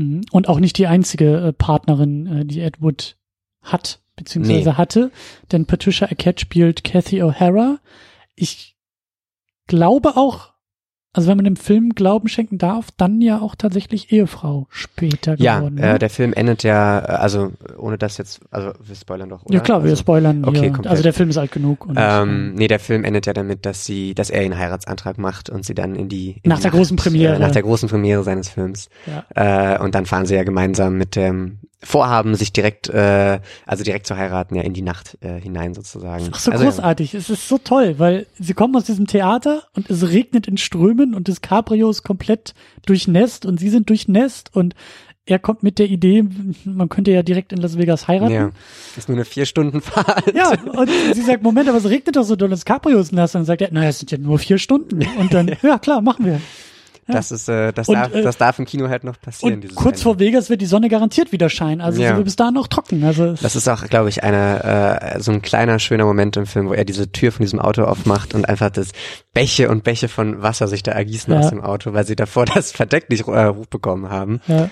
Mhm. 0.00 0.22
Und 0.32 0.48
auch 0.48 0.60
nicht 0.60 0.78
die 0.78 0.86
einzige 0.86 1.36
äh, 1.48 1.52
Partnerin, 1.52 2.26
äh, 2.26 2.44
die 2.46 2.60
Edward 2.60 3.18
hat, 3.62 4.00
beziehungsweise 4.16 4.70
Nee. 4.70 4.76
hatte. 4.76 5.10
Denn 5.52 5.66
Patricia 5.66 6.08
Arquette 6.08 6.40
spielt 6.40 6.84
Kathy 6.84 7.22
O'Hara. 7.22 7.78
Ich 8.34 8.76
glaube 9.66 10.16
auch, 10.16 10.49
also 11.12 11.28
wenn 11.28 11.36
man 11.36 11.44
dem 11.44 11.56
Film 11.56 11.90
Glauben 11.90 12.28
schenken 12.28 12.58
darf, 12.58 12.88
dann 12.96 13.20
ja 13.20 13.40
auch 13.40 13.56
tatsächlich 13.56 14.12
Ehefrau 14.12 14.68
später 14.70 15.36
geworden. 15.36 15.76
Ja, 15.78 15.86
ne? 15.86 15.94
äh, 15.94 15.98
der 15.98 16.10
Film 16.10 16.32
endet 16.32 16.62
ja, 16.62 17.00
äh, 17.00 17.02
also 17.02 17.52
ohne 17.78 17.98
das 17.98 18.16
jetzt, 18.16 18.40
also 18.52 18.72
wir 18.84 18.94
spoilern 18.94 19.28
doch, 19.28 19.44
oder? 19.44 19.54
ja 19.54 19.60
klar, 19.60 19.82
wir 19.82 19.90
also, 19.90 20.00
spoilern 20.00 20.44
okay, 20.44 20.70
komplett. 20.70 20.86
Also 20.86 21.02
der 21.02 21.12
Film 21.12 21.30
ist 21.30 21.36
alt 21.38 21.50
genug. 21.50 21.86
Und, 21.86 21.96
Ähm, 21.98 22.54
nee, 22.54 22.68
der 22.68 22.78
Film 22.78 23.02
endet 23.02 23.26
ja 23.26 23.32
damit, 23.32 23.66
dass 23.66 23.84
sie, 23.84 24.14
dass 24.14 24.30
er 24.30 24.42
ihren 24.42 24.56
Heiratsantrag 24.56 25.18
macht 25.18 25.50
und 25.50 25.64
sie 25.64 25.74
dann 25.74 25.96
in 25.96 26.08
die 26.08 26.40
in 26.42 26.48
Nach 26.48 26.58
die 26.58 26.62
der 26.62 26.70
großen 26.70 26.96
Premiere. 26.96 27.34
äh, 27.34 27.38
nach 27.40 27.50
der 27.50 27.62
großen 27.62 27.88
Premiere 27.88 28.22
seines 28.22 28.48
Films. 28.48 28.88
ja. 29.06 29.74
Äh, 29.74 29.82
und 29.82 29.96
dann 29.96 30.06
fahren 30.06 30.26
sie 30.26 30.36
ja 30.36 30.44
gemeinsam 30.44 30.96
mit 30.96 31.16
dem 31.16 31.58
Vorhaben, 31.82 32.34
sich 32.34 32.52
direkt, 32.52 32.88
äh, 32.90 33.40
also 33.66 33.84
direkt 33.84 34.06
zu 34.06 34.16
heiraten, 34.16 34.54
ja 34.54 34.62
in 34.62 34.74
die 34.74 34.82
Nacht 34.82 35.16
äh, 35.22 35.40
hinein 35.40 35.72
sozusagen. 35.72 36.28
Ach 36.32 36.38
so 36.38 36.50
also, 36.50 36.64
ja. 36.64 36.70
großartig. 36.70 37.14
Es 37.14 37.30
ist 37.30 37.48
so 37.48 37.56
toll, 37.58 37.98
weil 37.98 38.26
sie 38.38 38.52
kommen 38.52 38.76
aus 38.76 38.84
diesem 38.84 39.06
Theater 39.06 39.62
und 39.74 39.88
es 39.88 40.10
regnet 40.10 40.46
in 40.46 40.58
Strömen 40.58 41.14
und 41.14 41.28
das 41.28 41.40
Cabrio 41.40 41.88
ist 41.88 42.02
komplett 42.02 42.54
durchnässt 42.84 43.46
und 43.46 43.58
sie 43.58 43.70
sind 43.70 43.88
durchnässt 43.88 44.54
und 44.54 44.74
er 45.26 45.38
kommt 45.38 45.62
mit 45.62 45.78
der 45.78 45.86
Idee, 45.86 46.24
man 46.64 46.88
könnte 46.88 47.12
ja 47.12 47.22
direkt 47.22 47.52
in 47.52 47.60
Las 47.60 47.78
Vegas 47.78 48.08
heiraten. 48.08 48.34
Ja, 48.34 48.50
ist 48.96 49.08
nur 49.08 49.16
eine 49.16 49.24
vier 49.24 49.46
Stunden 49.46 49.80
Fahrt. 49.80 50.34
Ja, 50.34 50.50
und 50.50 50.90
sie 51.14 51.22
sagt, 51.22 51.42
Moment, 51.42 51.68
aber 51.68 51.78
es 51.78 51.88
regnet 51.88 52.16
doch 52.16 52.24
so 52.24 52.36
doll, 52.36 52.48
das 52.48 52.64
Cabrio 52.64 52.98
ist 52.98 53.12
nass. 53.12 53.34
Und 53.34 53.40
dann 53.40 53.46
sagt 53.46 53.62
er, 53.62 53.72
naja, 53.72 53.90
es 53.90 54.00
sind 54.00 54.10
ja 54.10 54.18
nur 54.18 54.38
vier 54.38 54.58
Stunden. 54.58 55.06
Und 55.18 55.32
dann, 55.32 55.50
ja 55.62 55.78
klar, 55.78 56.00
machen 56.00 56.26
wir. 56.26 56.40
Das 57.06 57.32
ist, 57.32 57.48
äh, 57.48 57.72
das 57.72 57.88
Und, 57.88 57.96
darf, 57.96 58.14
äh, 58.14 58.22
das 58.22 58.36
darf 58.38 58.58
im 58.58 58.66
Kino 58.66 58.88
halt 58.88 59.02
noch 59.04 59.20
passieren. 59.20 59.54
Und 59.62 59.74
kurz 59.74 59.94
Ende. 59.96 60.02
vor 60.02 60.18
Vegas 60.20 60.48
wird 60.48 60.60
die 60.60 60.66
Sonne 60.66 60.88
garantiert 60.88 61.32
wieder 61.32 61.48
scheinen. 61.50 61.80
Also 61.80 62.00
Ja. 62.00 62.14
wird 62.14 62.24
bis 62.24 62.36
dahin 62.36 62.56
auch 62.56 62.68
trocken. 62.68 63.02
Also 63.04 63.34
Das 63.34 63.56
ist 63.56 63.66
auch, 63.68 63.84
glaube 63.88 64.08
ich, 64.08 64.22
eine, 64.22 65.14
äh, 65.16 65.20
so 65.20 65.32
ein 65.32 65.42
kleiner, 65.42 65.78
schöner 65.80 66.04
Moment 66.04 66.36
im 66.36 66.46
Film, 66.46 66.68
wo 66.68 66.72
er 66.72 66.84
diese 66.84 67.10
Tür 67.10 67.32
von 67.32 67.42
diesem 67.44 67.58
Auto 67.58 67.82
aufmacht 67.84 68.34
und 68.34 68.48
einfach 68.48 68.70
das 68.70 68.88
Bäche 69.34 69.68
und 69.70 69.82
Bäche 69.84 70.08
von 70.08 70.40
Wasser 70.42 70.68
sich 70.68 70.82
da 70.82 70.92
ergießen 70.92 71.32
Ja. 71.32 71.40
aus 71.40 71.50
dem 71.50 71.60
Auto, 71.62 71.92
weil 71.94 72.06
sie 72.06 72.16
davor 72.16 72.44
das 72.54 72.70
Verdeck 72.72 73.10
nicht 73.10 73.26
äh, 73.26 73.48
hochbekommen 73.48 74.10
haben. 74.10 74.40
ja. 74.46 74.68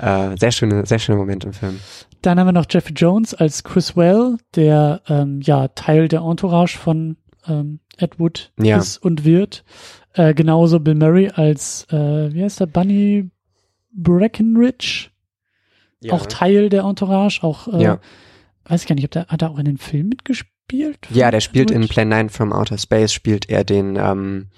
Äh, 0.00 0.36
sehr 0.38 0.50
schöne, 0.50 0.84
sehr 0.86 0.98
schöner 0.98 1.18
Moment 1.18 1.44
im 1.44 1.52
Film. 1.52 1.78
Dann 2.20 2.40
haben 2.40 2.48
wir 2.48 2.52
noch 2.52 2.66
Jeffrey 2.68 2.94
Jones 2.94 3.32
als 3.32 3.62
Chris 3.62 3.96
Well, 3.96 4.38
der 4.56 5.02
ähm, 5.08 5.40
ja 5.40 5.68
Teil 5.68 6.08
der 6.08 6.22
Entourage 6.22 6.76
von 6.76 7.16
ähm, 7.46 7.78
Ed 7.98 8.18
Wood 8.18 8.50
Ja. 8.58 8.78
ist 8.78 8.96
und 8.98 9.24
wird. 9.24 9.62
Äh, 10.14 10.32
genauso 10.34 10.80
Bill 10.80 10.94
Murray 10.94 11.28
als, 11.28 11.86
äh, 11.90 12.32
wie 12.32 12.42
heißt 12.42 12.60
der, 12.60 12.66
Bunny 12.66 13.30
Breckenridge, 13.92 15.10
auch 16.10 16.26
Teil 16.26 16.68
der 16.68 16.84
Entourage, 16.84 17.42
auch, 17.42 17.68
äh, 17.72 17.82
Ja. 17.82 18.00
weiß 18.64 18.82
ich 18.82 18.88
gar 18.88 18.94
nicht, 18.94 19.04
ob 19.04 19.10
der, 19.10 19.26
hat 19.26 19.42
er 19.42 19.50
auch 19.50 19.58
in 19.58 19.64
den 19.64 19.78
Film 19.78 20.08
mitgespielt? 20.08 20.98
Ja, 21.10 21.30
der 21.30 21.40
spielt 21.40 21.70
in? 21.70 21.88
Plan 21.88 22.08
9 22.08 22.28
from 22.30 22.52
Outer 22.52 22.78
Space, 22.78 23.12
spielt 23.12 23.48
er 23.50 23.64
den, 23.64 23.96
ähm, 23.96 24.48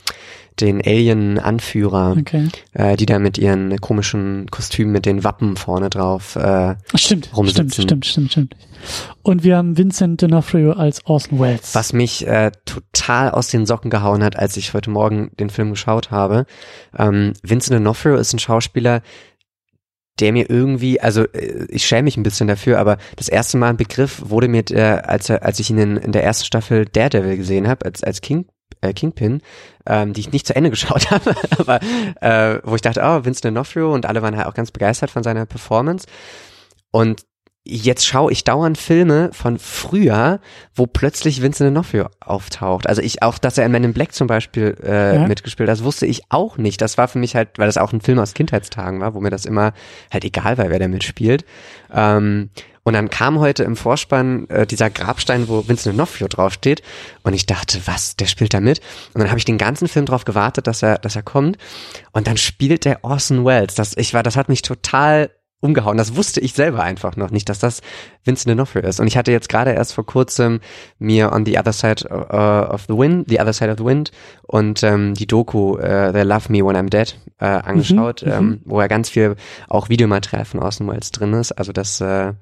den 0.61 0.81
Alien-Anführer, 0.85 2.17
Okay. 2.19 2.49
äh, 2.73 2.97
die 2.97 3.07
da 3.07 3.19
mit 3.19 3.39
ihren 3.39 3.77
komischen 3.81 4.47
Kostümen 4.51 4.93
mit 4.93 5.07
den 5.07 5.25
Wappen 5.25 5.57
vorne 5.57 5.91
drauf. 5.91 6.37
Äh, 6.37 6.77
stimmt, 6.95 7.31
rumsitzen. 7.37 7.71
stimmt, 7.71 8.05
stimmt, 8.05 8.07
stimmt, 8.07 8.31
stimmt. 8.33 8.57
Und 9.23 9.43
wir 9.43 9.57
haben 9.57 9.77
Vincent 9.77 10.23
D'Onofrio 10.23 10.73
als 10.73 11.05
Orson 11.07 11.41
Welles. 11.41 11.75
was 11.75 11.93
mich 11.93 12.27
äh, 12.27 12.53
total 12.65 13.31
aus 13.31 13.49
den 13.49 13.67
Socken 13.67 13.91
gehauen 13.91 14.23
hat, 14.23 14.37
als 14.39 14.57
ich 14.57 14.75
heute 14.75 14.91
Morgen 14.91 15.31
den 15.41 15.51
Film 15.51 15.71
geschaut 15.71 16.11
habe. 16.11 16.47
Ähm, 16.97 17.33
Vincent 17.43 17.79
D'Onofrio 17.81 18.17
ist 18.17 18.33
ein 18.33 18.39
Schauspieler, 18.39 19.03
der 20.21 20.33
mir 20.33 20.49
irgendwie, 20.49 21.01
also 21.01 21.25
äh, 21.25 21.67
ich 21.69 21.85
schäme 21.87 22.05
mich 22.05 22.17
ein 22.17 22.23
bisschen 22.23 22.47
dafür, 22.47 22.79
aber 22.79 22.97
das 23.17 23.29
erste 23.29 23.59
Mal 23.59 23.71
ein 23.71 23.77
Begriff 23.77 24.23
wurde 24.25 24.49
mir, 24.49 24.63
äh, 24.71 24.81
als, 25.03 25.31
als 25.31 25.59
ich 25.61 25.71
ihn 25.71 25.79
in, 25.79 25.97
in 25.97 26.13
der 26.13 26.25
ersten 26.25 26.45
Staffel 26.47 26.87
Daredevil 26.87 27.37
gesehen 27.37 27.69
habe, 27.69 27.85
als, 27.85 28.03
als 28.03 28.21
King, 28.21 28.47
äh, 28.81 28.93
Kingpin, 28.93 29.41
ähm, 29.87 30.13
die 30.13 30.21
ich 30.21 30.33
nicht 30.33 30.47
zu 30.47 30.55
Ende 30.57 30.71
geschaut 30.77 31.11
habe, 31.11 31.35
aber 31.59 31.81
äh, 32.21 32.61
wo 32.65 32.75
ich 32.75 32.83
dachte, 32.83 33.01
oh, 33.03 33.25
Vincent 33.25 33.57
D'Onofrio 33.57 33.93
und 33.93 34.07
alle 34.07 34.23
waren 34.23 34.37
halt 34.37 34.47
auch 34.47 34.55
ganz 34.55 34.71
begeistert 34.71 35.11
von 35.11 35.23
seiner 35.23 35.47
Performance. 35.47 36.07
Und 36.91 37.23
jetzt 37.69 38.07
schaue 38.07 38.31
ich 38.31 38.45
dauernd 38.45 38.79
Filme 38.79 39.31
von 39.33 39.59
früher, 39.59 40.39
wo 40.77 40.87
plötzlich 40.87 41.43
Vincent 41.43 41.77
D'Onofrio 41.77 42.07
auftaucht. 42.21 42.87
Also 42.89 43.03
ich 43.03 43.23
auch, 43.25 43.39
dass 43.39 43.59
er 43.59 43.67
in 43.67 43.73
Men 43.73 43.83
in 43.83 43.93
Black 43.93 44.13
zum 44.13 44.29
Beispiel 44.29 44.77
äh, 44.85 45.17
Ja. 45.17 45.27
mitgespielt, 45.27 45.69
hat, 45.69 45.77
das 45.77 45.83
wusste 45.85 46.07
ich 46.07 46.23
auch 46.29 46.59
nicht. 46.59 46.81
Das 46.81 46.97
war 46.97 47.09
für 47.09 47.19
mich 47.19 47.35
halt, 47.35 47.59
weil 47.59 47.67
das 47.67 47.77
auch 47.77 47.93
ein 47.93 48.01
Film 48.01 48.21
aus 48.21 48.35
Kindheitstagen 48.35 49.01
war, 49.01 49.15
wo 49.15 49.21
mir 49.21 49.31
das 49.31 49.47
immer 49.47 49.73
halt 50.13 50.25
egal 50.25 50.59
war, 50.59 50.71
wer 50.71 50.79
da 50.79 50.87
mitspielt. 50.87 51.45
Ähm, 51.93 52.51
und 52.87 52.93
dann 52.93 53.11
kam 53.11 53.41
heute 53.41 53.65
im 53.65 53.75
Vorspann 53.75 54.49
äh, 54.49 54.65
dieser 54.65 54.91
Grabstein, 54.91 55.49
wo 55.49 55.67
Vincent 55.67 55.99
D'Onofrio 55.99 56.29
draufsteht. 56.29 56.83
Und 57.25 57.35
ich 57.35 57.45
dachte, 57.45 57.81
was, 57.87 58.15
der 58.15 58.27
spielt 58.27 58.55
da 58.55 58.61
mit? 58.61 58.79
Und 59.13 59.23
dann 59.23 59.29
habe 59.29 59.41
ich 59.41 59.45
den 59.45 59.59
ganzen 59.59 59.89
Film 59.89 60.07
drauf 60.07 60.25
gewartet, 60.25 60.69
dass 60.69 60.85
er, 60.85 60.99
dass 60.99 61.17
er 61.17 61.25
kommt. 61.25 61.59
Und 62.13 62.29
dann 62.29 62.37
spielt 62.37 62.85
der 62.85 63.03
Orson 63.03 63.45
Welles. 63.45 63.75
Das, 63.75 63.97
ich 63.97 64.15
war, 64.15 64.23
das 64.23 64.37
hat 64.37 64.49
mich 64.49 64.63
total 64.63 65.31
umgehauen. 65.59 65.97
Das 65.97 66.15
wusste 66.15 66.39
ich 66.39 66.53
selber 66.53 66.85
einfach 66.85 67.17
noch 67.17 67.33
nicht, 67.33 67.49
dass 67.49 67.59
das 67.59 67.81
Vincent 68.23 68.57
D'Onofrio 68.57 68.83
ist. 68.83 69.01
Und 69.01 69.09
ich 69.09 69.17
hatte 69.17 69.33
jetzt 69.33 69.49
gerade 69.49 69.73
erst 69.73 69.93
vor 69.93 70.07
kurzem 70.07 70.61
mir 71.01 71.33
On 71.33 71.45
the 71.45 71.59
Other 71.59 71.73
Side 71.73 72.05
uh, 72.09 72.73
of 72.73 72.85
the 72.87 72.97
Wind, 72.97 73.29
The 73.29 73.41
Other 73.41 73.53
Side 73.53 73.73
of 73.73 73.79
the 73.79 73.85
Wind 73.85 74.13
und 74.43 74.85
ähm, 74.85 75.15
die 75.15 75.27
Doku 75.27 75.77
äh, 75.79 76.13
They 76.13 76.23
Love 76.23 76.53
Me 76.53 76.65
When 76.65 76.77
I'm 76.77 76.89
Dead 76.89 77.19
äh, 77.41 77.47
angeschaut, 77.47 78.23
Mhm, 78.25 78.31
ähm, 78.31 78.61
wo 78.65 78.81
ja 78.81 78.87
ganz 78.87 79.09
viel 79.09 79.35
auch 79.69 79.89
Videomaterial 79.89 80.45
von 80.45 80.61
Orson 80.61 80.87
Welles 80.87 81.11
drin 81.11 81.33
ist. 81.33 81.51
Also 81.51 81.73
das 81.73 82.01
äh, 82.01 82.35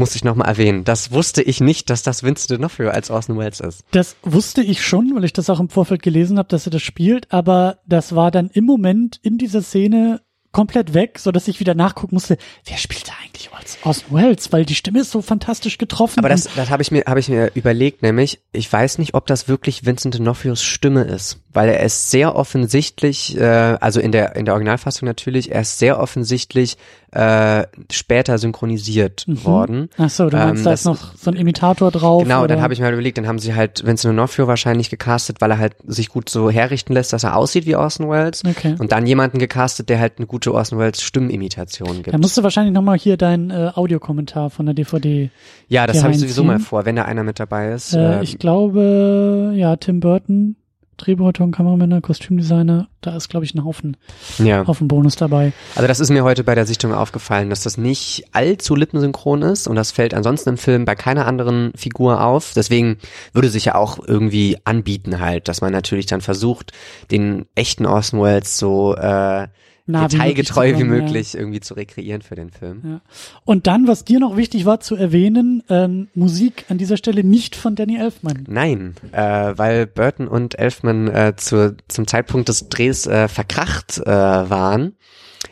musste 0.00 0.16
ich 0.16 0.24
nochmal 0.24 0.48
erwähnen. 0.48 0.82
Das 0.82 1.12
wusste 1.12 1.42
ich 1.42 1.60
nicht, 1.60 1.90
dass 1.90 2.02
das 2.02 2.24
Vincent 2.24 2.60
D'Onofrio 2.60 2.88
als 2.88 3.10
Orson 3.10 3.38
Welles 3.38 3.60
ist. 3.60 3.84
Das 3.92 4.16
wusste 4.22 4.62
ich 4.62 4.84
schon, 4.84 5.14
weil 5.14 5.24
ich 5.24 5.32
das 5.32 5.48
auch 5.48 5.60
im 5.60 5.68
Vorfeld 5.68 6.02
gelesen 6.02 6.38
habe, 6.38 6.48
dass 6.48 6.66
er 6.66 6.72
das 6.72 6.82
spielt, 6.82 7.32
aber 7.32 7.78
das 7.86 8.16
war 8.16 8.32
dann 8.32 8.50
im 8.52 8.64
Moment 8.64 9.20
in 9.22 9.38
dieser 9.38 9.62
Szene 9.62 10.22
komplett 10.50 10.94
weg, 10.94 11.20
so 11.20 11.30
dass 11.30 11.46
ich 11.46 11.60
wieder 11.60 11.74
nachgucken 11.74 12.16
musste, 12.16 12.36
wer 12.64 12.76
spielt 12.76 13.06
da 13.06 13.12
eigentlich 13.22 13.40
als 13.60 13.78
Orson 13.84 14.16
Welles, 14.16 14.52
weil 14.52 14.64
die 14.64 14.74
Stimme 14.74 15.00
ist 15.00 15.10
so 15.10 15.22
fantastisch 15.22 15.78
getroffen. 15.78 16.18
Aber 16.18 16.28
das, 16.28 16.48
das 16.54 16.70
habe 16.70 16.82
ich 16.82 16.90
mir, 16.90 17.04
habe 17.06 17.20
ich 17.20 17.28
mir 17.28 17.50
überlegt, 17.54 18.02
nämlich 18.02 18.40
ich 18.52 18.70
weiß 18.72 18.98
nicht, 18.98 19.14
ob 19.14 19.26
das 19.26 19.48
wirklich 19.48 19.84
Vincent 19.84 20.16
D'Onofrios 20.16 20.62
Stimme 20.62 21.02
ist, 21.02 21.40
weil 21.52 21.68
er 21.68 21.82
ist 21.82 22.10
sehr 22.10 22.36
offensichtlich, 22.36 23.36
äh, 23.36 23.44
also 23.80 24.00
in 24.00 24.12
der 24.12 24.36
in 24.36 24.44
der 24.44 24.54
Originalfassung 24.54 25.06
natürlich, 25.06 25.50
er 25.52 25.62
ist 25.62 25.78
sehr 25.78 25.98
offensichtlich 26.00 26.76
äh, 27.12 27.64
später 27.90 28.38
synchronisiert 28.38 29.24
Mhm. 29.26 29.44
worden. 29.44 29.88
Ach 29.98 30.08
so, 30.10 30.30
du 30.30 30.36
meinst, 30.36 30.60
Ähm, 30.60 30.64
da 30.64 30.72
ist 30.72 30.84
noch 30.84 31.16
so 31.16 31.28
ein 31.32 31.36
Imitator 31.36 31.90
drauf. 31.90 32.22
Genau, 32.22 32.40
oder? 32.40 32.48
dann 32.54 32.62
habe 32.62 32.72
ich 32.72 32.78
mir 32.78 32.84
halt 32.84 32.92
überlegt, 32.94 33.18
dann 33.18 33.26
haben 33.26 33.40
sie 33.40 33.52
halt 33.54 33.84
Vincent 33.84 34.16
D'Onofrio 34.16 34.46
wahrscheinlich 34.46 34.90
gecastet, 34.90 35.40
weil 35.40 35.50
er 35.50 35.58
halt 35.58 35.74
sich 35.86 36.08
gut 36.08 36.28
so 36.28 36.50
herrichten 36.50 36.92
lässt, 36.92 37.12
dass 37.12 37.24
er 37.24 37.36
aussieht 37.36 37.66
wie 37.66 37.74
Orson 37.74 38.08
Welles. 38.08 38.42
Okay. 38.48 38.76
Und 38.78 38.92
dann 38.92 39.06
jemanden 39.08 39.38
gecastet, 39.40 39.88
der 39.88 39.98
halt 39.98 40.14
eine 40.18 40.28
gute 40.28 40.54
Orson 40.54 40.78
Welles 40.78 41.02
Stimmimitation 41.02 41.96
gibt. 42.04 42.14
Da 42.14 42.18
musst 42.18 42.38
du 42.38 42.44
wahrscheinlich 42.44 42.72
nochmal 42.74 42.96
hier 42.96 43.16
deinen 43.16 43.50
äh, 43.50 43.72
Audiokommentar 43.74 44.50
von 44.50 44.66
der 44.66 44.74
DVD. 44.76 45.30
ja, 45.66 45.88
das 45.88 46.04
habe 46.04 46.12
ich 46.12 46.20
sowieso 46.20 46.44
mal 46.44 46.60
vor, 46.60 46.84
wenn 46.86 46.94
da 46.94 47.06
einer 47.06 47.24
mit 47.24 47.40
dabei 47.40 47.72
ist. 47.72 47.92
Äh, 47.92 48.18
ähm, 48.18 48.22
ich 48.22 48.38
glaube, 48.38 49.52
ja, 49.56 49.74
Tim 49.76 49.98
Burton, 49.98 50.54
Drehbuchautor, 51.00 51.50
Kameramänner, 51.50 52.00
Kostümdesigner, 52.00 52.88
da 53.00 53.16
ist, 53.16 53.28
glaube 53.28 53.44
ich, 53.44 53.54
ein 53.54 53.64
Haufen, 53.64 53.96
ja. 54.38 54.66
Haufen 54.66 54.88
Bonus 54.88 55.16
dabei. 55.16 55.52
Also 55.74 55.88
das 55.88 56.00
ist 56.00 56.10
mir 56.10 56.24
heute 56.24 56.44
bei 56.44 56.54
der 56.54 56.66
Sichtung 56.66 56.92
aufgefallen, 56.92 57.50
dass 57.50 57.62
das 57.62 57.78
nicht 57.78 58.24
allzu 58.32 58.76
lippensynchron 58.76 59.42
ist 59.42 59.66
und 59.66 59.76
das 59.76 59.90
fällt 59.90 60.14
ansonsten 60.14 60.50
im 60.50 60.58
Film 60.58 60.84
bei 60.84 60.94
keiner 60.94 61.26
anderen 61.26 61.72
Figur 61.74 62.22
auf. 62.22 62.52
Deswegen 62.54 62.98
würde 63.32 63.48
sich 63.48 63.64
ja 63.64 63.74
auch 63.74 63.98
irgendwie 64.06 64.58
anbieten 64.64 65.20
halt, 65.20 65.48
dass 65.48 65.60
man 65.60 65.72
natürlich 65.72 66.06
dann 66.06 66.20
versucht, 66.20 66.72
den 67.10 67.46
echten 67.54 67.86
Orson 67.86 68.20
Welles 68.20 68.58
so 68.58 68.94
äh, 68.96 69.48
Nah 69.90 70.04
wie 70.04 70.08
detailgetreu 70.08 70.68
möglich 70.68 70.78
wie 70.78 70.82
kommen, 70.82 70.94
ja. 70.96 71.02
möglich 71.02 71.34
irgendwie 71.34 71.60
zu 71.60 71.74
rekreieren 71.74 72.22
für 72.22 72.34
den 72.34 72.50
Film. 72.50 72.82
Ja. 72.84 73.00
Und 73.44 73.66
dann, 73.66 73.86
was 73.86 74.04
dir 74.04 74.20
noch 74.20 74.36
wichtig 74.36 74.64
war 74.64 74.80
zu 74.80 74.96
erwähnen, 74.96 75.62
ähm, 75.68 76.08
Musik 76.14 76.64
an 76.68 76.78
dieser 76.78 76.96
Stelle 76.96 77.24
nicht 77.24 77.56
von 77.56 77.74
Danny 77.74 77.96
Elfman. 77.96 78.44
Nein, 78.48 78.94
äh, 79.12 79.20
weil 79.20 79.86
Burton 79.86 80.28
und 80.28 80.58
Elfman 80.58 81.08
äh, 81.08 81.34
zu, 81.36 81.76
zum 81.88 82.06
Zeitpunkt 82.06 82.48
des 82.48 82.68
Drehs 82.68 83.06
äh, 83.06 83.28
verkracht 83.28 83.98
äh, 83.98 84.06
waren. 84.06 84.94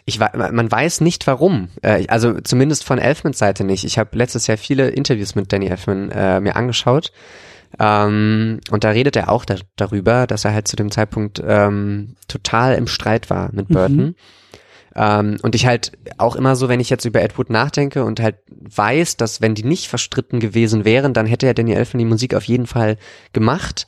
Ich 0.04 0.18
man 0.18 0.70
weiß 0.70 1.00
nicht 1.00 1.26
warum. 1.26 1.68
Äh, 1.82 2.06
also 2.08 2.40
zumindest 2.40 2.84
von 2.84 2.98
Elfmans 2.98 3.38
Seite 3.38 3.64
nicht. 3.64 3.84
Ich 3.84 3.98
habe 3.98 4.16
letztes 4.16 4.46
Jahr 4.46 4.56
viele 4.56 4.88
Interviews 4.88 5.34
mit 5.34 5.52
Danny 5.52 5.66
Elfman 5.66 6.10
äh, 6.10 6.40
mir 6.40 6.56
angeschaut. 6.56 7.12
Ähm, 7.78 8.60
und 8.70 8.84
da 8.84 8.90
redet 8.90 9.16
er 9.16 9.30
auch 9.30 9.44
da, 9.44 9.56
darüber, 9.76 10.26
dass 10.26 10.44
er 10.44 10.54
halt 10.54 10.68
zu 10.68 10.76
dem 10.76 10.90
Zeitpunkt 10.90 11.42
ähm, 11.44 12.14
total 12.26 12.74
im 12.74 12.86
Streit 12.86 13.30
war 13.30 13.50
mit 13.52 13.68
Burton. 13.68 13.96
Mhm. 13.96 14.14
Ähm, 14.94 15.36
und 15.42 15.54
ich 15.54 15.66
halt 15.66 15.92
auch 16.16 16.34
immer 16.34 16.56
so, 16.56 16.68
wenn 16.68 16.80
ich 16.80 16.90
jetzt 16.90 17.04
über 17.04 17.22
Ed 17.22 17.38
Wood 17.38 17.50
nachdenke 17.50 18.04
und 18.04 18.20
halt 18.20 18.36
weiß, 18.48 19.16
dass 19.16 19.40
wenn 19.40 19.54
die 19.54 19.64
nicht 19.64 19.88
verstritten 19.88 20.40
gewesen 20.40 20.84
wären, 20.84 21.14
dann 21.14 21.26
hätte 21.26 21.46
ja 21.46 21.54
Danny 21.54 21.72
Elfman 21.72 21.98
die 21.98 22.04
Musik 22.04 22.34
auf 22.34 22.44
jeden 22.44 22.66
Fall 22.66 22.96
gemacht. 23.32 23.86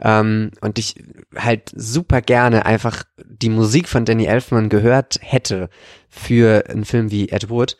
Ähm, 0.00 0.50
und 0.60 0.78
ich 0.78 0.96
halt 1.36 1.72
super 1.74 2.20
gerne 2.20 2.64
einfach 2.66 3.04
die 3.24 3.48
Musik 3.48 3.88
von 3.88 4.04
Danny 4.04 4.26
Elfman 4.26 4.68
gehört 4.68 5.18
hätte 5.20 5.68
für 6.08 6.64
einen 6.68 6.84
Film 6.84 7.10
wie 7.10 7.30
Ed 7.30 7.50
Wood. 7.50 7.76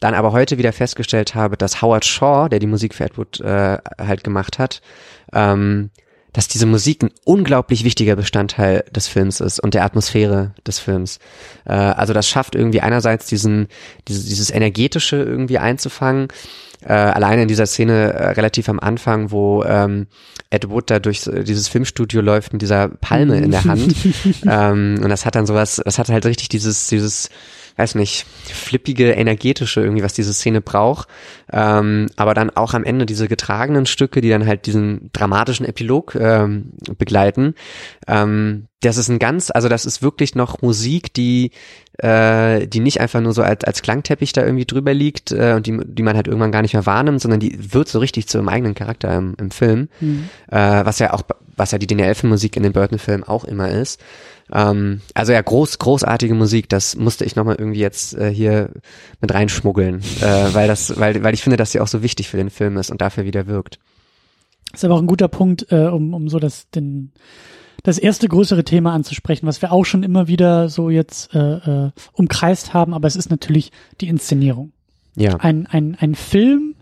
Dann 0.00 0.14
aber 0.14 0.32
heute 0.32 0.58
wieder 0.58 0.72
festgestellt 0.72 1.34
habe, 1.34 1.56
dass 1.56 1.80
Howard 1.80 2.04
Shaw, 2.04 2.48
der 2.48 2.58
die 2.58 2.66
Musik 2.66 2.94
für 2.94 3.04
Ed 3.04 3.16
Wood 3.16 3.40
äh, 3.40 3.78
halt 3.98 4.24
gemacht 4.24 4.58
hat, 4.58 4.82
ähm, 5.32 5.90
dass 6.34 6.48
diese 6.48 6.66
Musik 6.66 7.02
ein 7.02 7.10
unglaublich 7.24 7.84
wichtiger 7.84 8.16
Bestandteil 8.16 8.84
des 8.90 9.06
Films 9.06 9.40
ist 9.40 9.60
und 9.60 9.72
der 9.72 9.84
Atmosphäre 9.84 10.52
des 10.66 10.80
Films. 10.80 11.20
Äh, 11.64 11.72
also 11.72 12.12
das 12.12 12.28
schafft 12.28 12.56
irgendwie 12.56 12.80
einerseits 12.80 13.26
diesen, 13.26 13.68
dieses, 14.08 14.26
dieses 14.26 14.50
energetische 14.50 15.16
irgendwie 15.16 15.58
einzufangen. 15.58 16.28
Äh, 16.82 16.92
alleine 16.92 17.42
in 17.42 17.48
dieser 17.48 17.66
Szene 17.66 18.12
äh, 18.12 18.30
relativ 18.30 18.68
am 18.68 18.80
Anfang, 18.80 19.30
wo 19.30 19.62
ähm, 19.62 20.08
Ed 20.50 20.68
Wood 20.68 20.90
da 20.90 20.98
durch 20.98 21.22
dieses 21.22 21.68
Filmstudio 21.68 22.20
läuft 22.20 22.52
mit 22.52 22.62
dieser 22.62 22.88
Palme 22.88 23.38
in 23.38 23.52
der 23.52 23.64
Hand. 23.64 23.94
ähm, 24.46 25.00
und 25.02 25.08
das 25.08 25.24
hat 25.24 25.36
dann 25.36 25.46
sowas, 25.46 25.80
das 25.82 25.98
hat 25.98 26.08
halt 26.08 26.26
richtig 26.26 26.48
dieses, 26.48 26.88
dieses 26.88 27.30
weiß 27.76 27.96
nicht, 27.96 28.26
flippige, 28.44 29.12
energetische 29.12 29.80
irgendwie, 29.80 30.02
was 30.02 30.12
diese 30.12 30.32
Szene 30.32 30.60
braucht. 30.60 31.08
Ähm, 31.52 32.06
aber 32.16 32.34
dann 32.34 32.50
auch 32.50 32.74
am 32.74 32.84
Ende 32.84 33.06
diese 33.06 33.28
getragenen 33.28 33.86
Stücke, 33.86 34.20
die 34.20 34.30
dann 34.30 34.46
halt 34.46 34.66
diesen 34.66 35.10
dramatischen 35.12 35.66
Epilog 35.66 36.14
ähm, 36.14 36.72
begleiten. 36.98 37.54
Ähm, 38.06 38.68
das 38.80 38.96
ist 38.96 39.08
ein 39.08 39.18
ganz, 39.18 39.50
also 39.50 39.68
das 39.68 39.86
ist 39.86 40.02
wirklich 40.02 40.34
noch 40.34 40.60
Musik, 40.62 41.12
die 41.14 41.52
äh, 41.98 42.66
die 42.66 42.80
nicht 42.80 43.00
einfach 43.00 43.20
nur 43.20 43.32
so 43.32 43.42
als, 43.42 43.64
als 43.64 43.82
Klangteppich 43.82 44.32
da 44.32 44.44
irgendwie 44.44 44.64
drüber 44.66 44.92
liegt 44.92 45.32
äh, 45.32 45.54
und 45.54 45.66
die, 45.66 45.78
die 45.84 46.02
man 46.02 46.16
halt 46.16 46.26
irgendwann 46.26 46.52
gar 46.52 46.62
nicht 46.62 46.74
mehr 46.74 46.86
wahrnimmt, 46.86 47.20
sondern 47.20 47.40
die 47.40 47.72
wird 47.72 47.88
so 47.88 47.98
richtig 47.98 48.26
zu 48.26 48.38
einem 48.38 48.48
eigenen 48.48 48.74
Charakter 48.74 49.14
im, 49.16 49.34
im 49.38 49.50
Film, 49.50 49.88
mhm. 50.00 50.28
äh, 50.48 50.84
was 50.84 50.98
ja 50.98 51.12
auch, 51.12 51.22
was 51.56 51.70
ja 51.70 51.78
die 51.78 51.86
DNL-Filmmusik 51.86 52.56
in 52.56 52.62
den 52.62 52.72
Burton-Filmen 52.72 53.24
auch 53.24 53.44
immer 53.44 53.70
ist. 53.70 54.00
Ähm, 54.52 55.00
also 55.14 55.32
ja, 55.32 55.40
groß, 55.40 55.78
großartige 55.78 56.34
Musik, 56.34 56.68
das 56.68 56.96
musste 56.96 57.24
ich 57.24 57.36
nochmal 57.36 57.56
irgendwie 57.58 57.80
jetzt 57.80 58.14
äh, 58.14 58.32
hier 58.32 58.70
mit 59.20 59.32
reinschmuggeln, 59.32 60.00
äh, 60.20 60.54
weil 60.54 60.68
das, 60.68 60.98
weil, 60.98 61.22
weil 61.22 61.34
ich 61.34 61.42
finde, 61.42 61.56
dass 61.56 61.72
sie 61.72 61.80
auch 61.80 61.88
so 61.88 62.02
wichtig 62.02 62.28
für 62.28 62.36
den 62.36 62.50
Film 62.50 62.76
ist 62.76 62.90
und 62.90 63.00
dafür 63.00 63.24
wieder 63.24 63.46
wirkt. 63.46 63.78
Das 64.70 64.80
ist 64.80 64.84
aber 64.84 64.94
auch 64.94 65.02
ein 65.02 65.06
guter 65.06 65.28
Punkt, 65.28 65.66
äh, 65.70 65.86
um, 65.86 66.14
um 66.14 66.28
so 66.28 66.38
das, 66.38 66.68
den, 66.70 67.12
das 67.84 67.98
erste 67.98 68.28
größere 68.28 68.64
Thema 68.64 68.92
anzusprechen, 68.92 69.46
was 69.46 69.62
wir 69.62 69.72
auch 69.72 69.84
schon 69.84 70.02
immer 70.02 70.26
wieder 70.26 70.68
so 70.68 70.90
jetzt 70.90 71.34
äh, 71.34 71.38
äh, 71.86 71.90
umkreist 72.12 72.74
haben, 72.74 72.92
aber 72.92 73.06
es 73.06 73.16
ist 73.16 73.30
natürlich 73.30 73.72
die 74.00 74.08
Inszenierung. 74.08 74.72
Ja. 75.16 75.36
Ein, 75.36 75.66
ein, 75.66 75.96
ein 76.00 76.14
Film, 76.14 76.74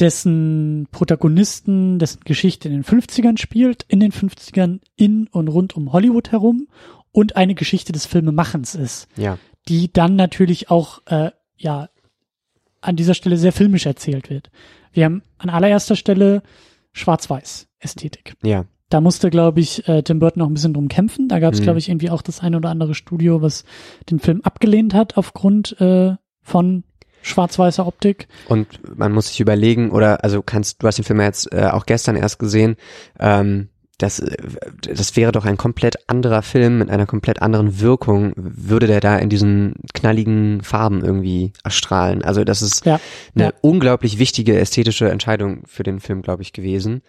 dessen 0.00 0.86
Protagonisten, 0.90 1.98
dessen 1.98 2.20
Geschichte 2.24 2.68
in 2.68 2.74
den 2.74 2.84
50ern 2.84 3.38
spielt, 3.38 3.84
in 3.88 4.00
den 4.00 4.12
50ern 4.12 4.80
in 4.96 5.26
und 5.28 5.48
rund 5.48 5.76
um 5.76 5.92
Hollywood 5.92 6.30
herum 6.30 6.68
und 7.12 7.36
eine 7.36 7.54
Geschichte 7.54 7.92
des 7.92 8.06
Filmemachens 8.06 8.74
ist. 8.74 9.08
Ja. 9.16 9.38
Die 9.68 9.92
dann 9.92 10.16
natürlich 10.16 10.70
auch, 10.70 11.02
äh, 11.06 11.30
ja, 11.56 11.88
an 12.80 12.96
dieser 12.96 13.14
Stelle 13.14 13.36
sehr 13.36 13.52
filmisch 13.52 13.86
erzählt 13.86 14.30
wird. 14.30 14.50
Wir 14.92 15.04
haben 15.04 15.22
an 15.38 15.50
allererster 15.50 15.96
Stelle 15.96 16.42
Schwarz-Weiß-Ästhetik. 16.92 18.34
Ja. 18.42 18.66
Da 18.88 19.00
musste, 19.00 19.30
glaube 19.30 19.60
ich, 19.60 19.86
äh, 19.88 20.02
Tim 20.02 20.18
Burton 20.18 20.42
auch 20.42 20.46
ein 20.46 20.54
bisschen 20.54 20.72
drum 20.72 20.88
kämpfen. 20.88 21.28
Da 21.28 21.40
gab 21.40 21.52
es, 21.52 21.60
mhm. 21.60 21.64
glaube 21.64 21.78
ich, 21.78 21.88
irgendwie 21.88 22.10
auch 22.10 22.22
das 22.22 22.40
eine 22.40 22.56
oder 22.56 22.70
andere 22.70 22.94
Studio, 22.94 23.42
was 23.42 23.64
den 24.10 24.18
Film 24.18 24.40
abgelehnt 24.42 24.94
hat 24.94 25.16
aufgrund 25.16 25.78
äh, 25.80 26.14
von 26.40 26.84
schwarz-weißer 27.28 27.86
Optik. 27.86 28.28
Und 28.48 28.66
man 28.96 29.12
muss 29.12 29.28
sich 29.28 29.40
überlegen, 29.40 29.90
oder 29.90 30.24
also 30.24 30.42
kannst, 30.42 30.82
du 30.82 30.86
hast 30.86 30.96
den 30.96 31.04
Film 31.04 31.20
ja 31.20 31.26
jetzt 31.26 31.52
äh, 31.52 31.66
auch 31.66 31.86
gestern 31.86 32.16
erst 32.16 32.38
gesehen, 32.38 32.76
ähm, 33.20 33.68
das, 33.98 34.20
äh, 34.20 34.36
das 34.80 35.16
wäre 35.16 35.32
doch 35.32 35.44
ein 35.44 35.56
komplett 35.56 36.08
anderer 36.08 36.42
Film 36.42 36.78
mit 36.78 36.90
einer 36.90 37.06
komplett 37.06 37.42
anderen 37.42 37.80
Wirkung, 37.80 38.32
würde 38.36 38.86
der 38.86 39.00
da 39.00 39.18
in 39.18 39.28
diesen 39.28 39.74
knalligen 39.92 40.62
Farben 40.62 41.04
irgendwie 41.04 41.52
erstrahlen. 41.64 42.22
Also 42.22 42.44
das 42.44 42.62
ist 42.62 42.86
ja, 42.86 43.00
eine 43.34 43.44
ja. 43.44 43.52
unglaublich 43.60 44.18
wichtige 44.18 44.58
ästhetische 44.58 45.10
Entscheidung 45.10 45.64
für 45.66 45.82
den 45.82 46.00
Film, 46.00 46.22
glaube 46.22 46.42
ich, 46.42 46.52
gewesen. 46.52 47.02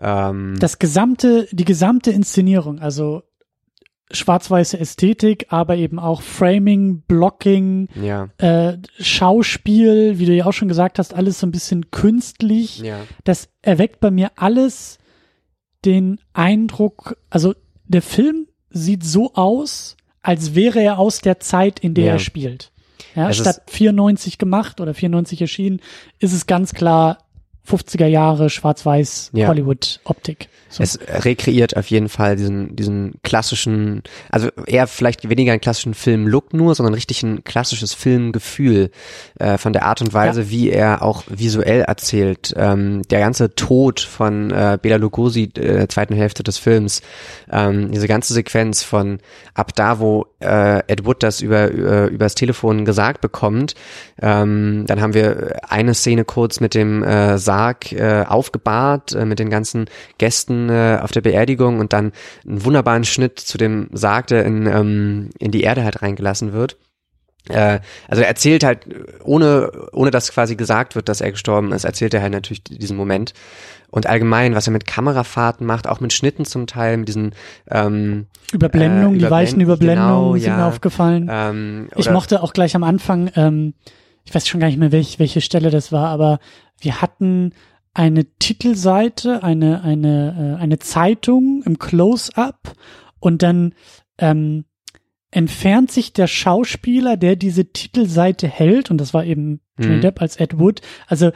Ähm, 0.00 0.56
das 0.58 0.78
gesamte, 0.78 1.46
die 1.52 1.64
gesamte 1.64 2.10
Inszenierung, 2.10 2.78
also 2.78 3.22
schwarz-weiße 4.10 4.78
Ästhetik, 4.78 5.46
aber 5.50 5.76
eben 5.76 5.98
auch 5.98 6.22
Framing, 6.22 7.02
Blocking, 7.02 7.88
ja. 8.00 8.28
äh, 8.38 8.78
Schauspiel, 8.98 10.18
wie 10.18 10.26
du 10.26 10.32
ja 10.34 10.46
auch 10.46 10.52
schon 10.52 10.68
gesagt 10.68 10.98
hast, 10.98 11.14
alles 11.14 11.40
so 11.40 11.46
ein 11.46 11.52
bisschen 11.52 11.90
künstlich. 11.90 12.80
Ja. 12.80 13.00
Das 13.24 13.48
erweckt 13.62 14.00
bei 14.00 14.10
mir 14.10 14.32
alles 14.36 14.98
den 15.84 16.20
Eindruck, 16.32 17.16
also 17.30 17.54
der 17.84 18.02
Film 18.02 18.46
sieht 18.70 19.04
so 19.04 19.34
aus, 19.34 19.96
als 20.22 20.54
wäre 20.54 20.80
er 20.80 20.98
aus 20.98 21.20
der 21.20 21.40
Zeit, 21.40 21.80
in 21.80 21.94
der 21.94 22.04
ja. 22.04 22.12
er 22.12 22.18
spielt. 22.18 22.72
Ja, 23.14 23.32
statt 23.32 23.62
94 23.68 24.38
gemacht 24.38 24.80
oder 24.80 24.94
94 24.94 25.40
erschienen, 25.40 25.80
ist 26.18 26.32
es 26.32 26.46
ganz 26.46 26.74
klar 26.74 27.18
50er 27.70 28.06
Jahre 28.06 28.50
schwarz-weiß 28.50 29.30
ja. 29.34 29.48
Hollywood-Optik. 29.48 30.48
So. 30.68 30.84
Es 30.84 31.00
rekreiert 31.24 31.76
auf 31.76 31.90
jeden 31.90 32.08
Fall 32.08 32.36
diesen, 32.36 32.76
diesen 32.76 33.14
klassischen, 33.24 34.04
also 34.30 34.50
eher 34.66 34.86
vielleicht 34.86 35.28
weniger 35.28 35.50
einen 35.50 35.60
klassischen 35.60 35.94
Film-Look 35.94 36.54
nur, 36.54 36.76
sondern 36.76 36.94
richtig 36.94 37.24
ein 37.24 37.42
klassisches 37.42 37.92
Filmgefühl 37.92 38.92
äh, 39.40 39.58
von 39.58 39.72
der 39.72 39.84
Art 39.84 40.00
und 40.00 40.14
Weise, 40.14 40.42
ja. 40.42 40.50
wie 40.50 40.70
er 40.70 41.02
auch 41.02 41.24
visuell 41.28 41.80
erzählt. 41.80 42.54
Ähm, 42.56 43.02
der 43.10 43.18
ganze 43.18 43.54
Tod 43.56 43.98
von 43.98 44.52
äh, 44.52 44.78
Bela 44.80 44.96
Lugosi 44.96 45.44
äh, 45.44 45.48
der 45.50 45.88
zweiten 45.88 46.14
Hälfte 46.14 46.44
des 46.44 46.58
Films, 46.58 47.02
ähm, 47.50 47.90
diese 47.90 48.06
ganze 48.06 48.32
Sequenz 48.32 48.84
von 48.84 49.18
ab 49.54 49.74
da, 49.74 49.98
wo 49.98 50.26
äh, 50.40 50.82
Ed 50.86 51.04
Wood 51.04 51.22
das 51.22 51.40
über, 51.40 51.68
über 51.68 52.08
übers 52.08 52.34
Telefon 52.34 52.84
gesagt 52.84 53.20
bekommt, 53.20 53.74
ähm, 54.20 54.84
dann 54.86 55.00
haben 55.00 55.14
wir 55.14 55.60
eine 55.68 55.94
Szene 55.94 56.24
kurz 56.24 56.60
mit 56.60 56.74
dem 56.74 57.02
äh, 57.02 57.38
Sarg 57.38 57.92
äh, 57.92 58.24
aufgebahrt, 58.26 59.14
äh, 59.14 59.24
mit 59.24 59.38
den 59.38 59.50
ganzen 59.50 59.86
Gästen 60.18 60.68
äh, 60.68 60.98
auf 61.00 61.12
der 61.12 61.20
Beerdigung 61.20 61.78
und 61.78 61.92
dann 61.92 62.12
einen 62.46 62.64
wunderbaren 62.64 63.04
Schnitt 63.04 63.38
zu 63.38 63.58
dem 63.58 63.88
Sarg, 63.92 64.26
der 64.28 64.44
in, 64.44 64.66
ähm, 64.66 65.30
in 65.38 65.50
die 65.50 65.62
Erde 65.62 65.84
halt 65.84 66.02
reingelassen 66.02 66.52
wird. 66.52 66.76
Äh, 67.48 67.80
also 68.08 68.22
er 68.22 68.28
erzählt 68.28 68.64
halt, 68.64 68.86
ohne, 69.22 69.70
ohne 69.92 70.10
dass 70.10 70.32
quasi 70.32 70.56
gesagt 70.56 70.94
wird, 70.94 71.08
dass 71.08 71.20
er 71.20 71.30
gestorben 71.30 71.72
ist, 71.72 71.84
erzählt 71.84 72.14
er 72.14 72.22
halt 72.22 72.32
natürlich 72.32 72.62
diesen 72.64 72.96
Moment. 72.96 73.32
Und 73.90 74.06
allgemein, 74.06 74.54
was 74.54 74.66
er 74.68 74.72
mit 74.72 74.86
Kamerafahrten 74.86 75.66
macht, 75.66 75.88
auch 75.88 76.00
mit 76.00 76.12
Schnitten 76.12 76.44
zum 76.44 76.66
Teil, 76.66 76.96
mit 76.96 77.08
diesen 77.08 77.34
ähm, 77.68 78.26
Überblendungen, 78.52 79.16
äh, 79.16 79.24
die 79.24 79.30
weichen 79.30 79.60
Überblendungen 79.60 80.22
genau, 80.22 80.32
sind 80.34 80.44
ja, 80.44 80.56
mir 80.56 80.66
aufgefallen. 80.66 81.28
Ähm, 81.30 81.88
ich 81.96 82.10
mochte 82.10 82.42
auch 82.42 82.52
gleich 82.52 82.76
am 82.76 82.84
Anfang, 82.84 83.30
ähm, 83.34 83.74
ich 84.24 84.34
weiß 84.34 84.46
schon 84.46 84.60
gar 84.60 84.68
nicht 84.68 84.78
mehr, 84.78 84.92
welch, 84.92 85.18
welche 85.18 85.40
Stelle 85.40 85.70
das 85.70 85.90
war, 85.90 86.08
aber 86.08 86.38
wir 86.80 87.02
hatten 87.02 87.52
eine 87.92 88.24
Titelseite, 88.38 89.42
eine, 89.42 89.82
eine, 89.82 90.56
äh, 90.58 90.62
eine 90.62 90.78
Zeitung 90.78 91.62
im 91.64 91.78
Close-up 91.78 92.72
und 93.18 93.42
dann 93.42 93.74
ähm, 94.18 94.64
entfernt 95.32 95.90
sich 95.90 96.12
der 96.12 96.28
Schauspieler, 96.28 97.16
der 97.16 97.34
diese 97.36 97.72
Titelseite 97.72 98.46
hält, 98.46 98.90
und 98.90 98.98
das 98.98 99.14
war 99.14 99.24
eben 99.24 99.60
Johnny 99.78 99.96
mhm. 99.96 100.00
Depp 100.00 100.20
als 100.20 100.36
Ed 100.36 100.58
Wood, 100.58 100.80
also 101.08 101.32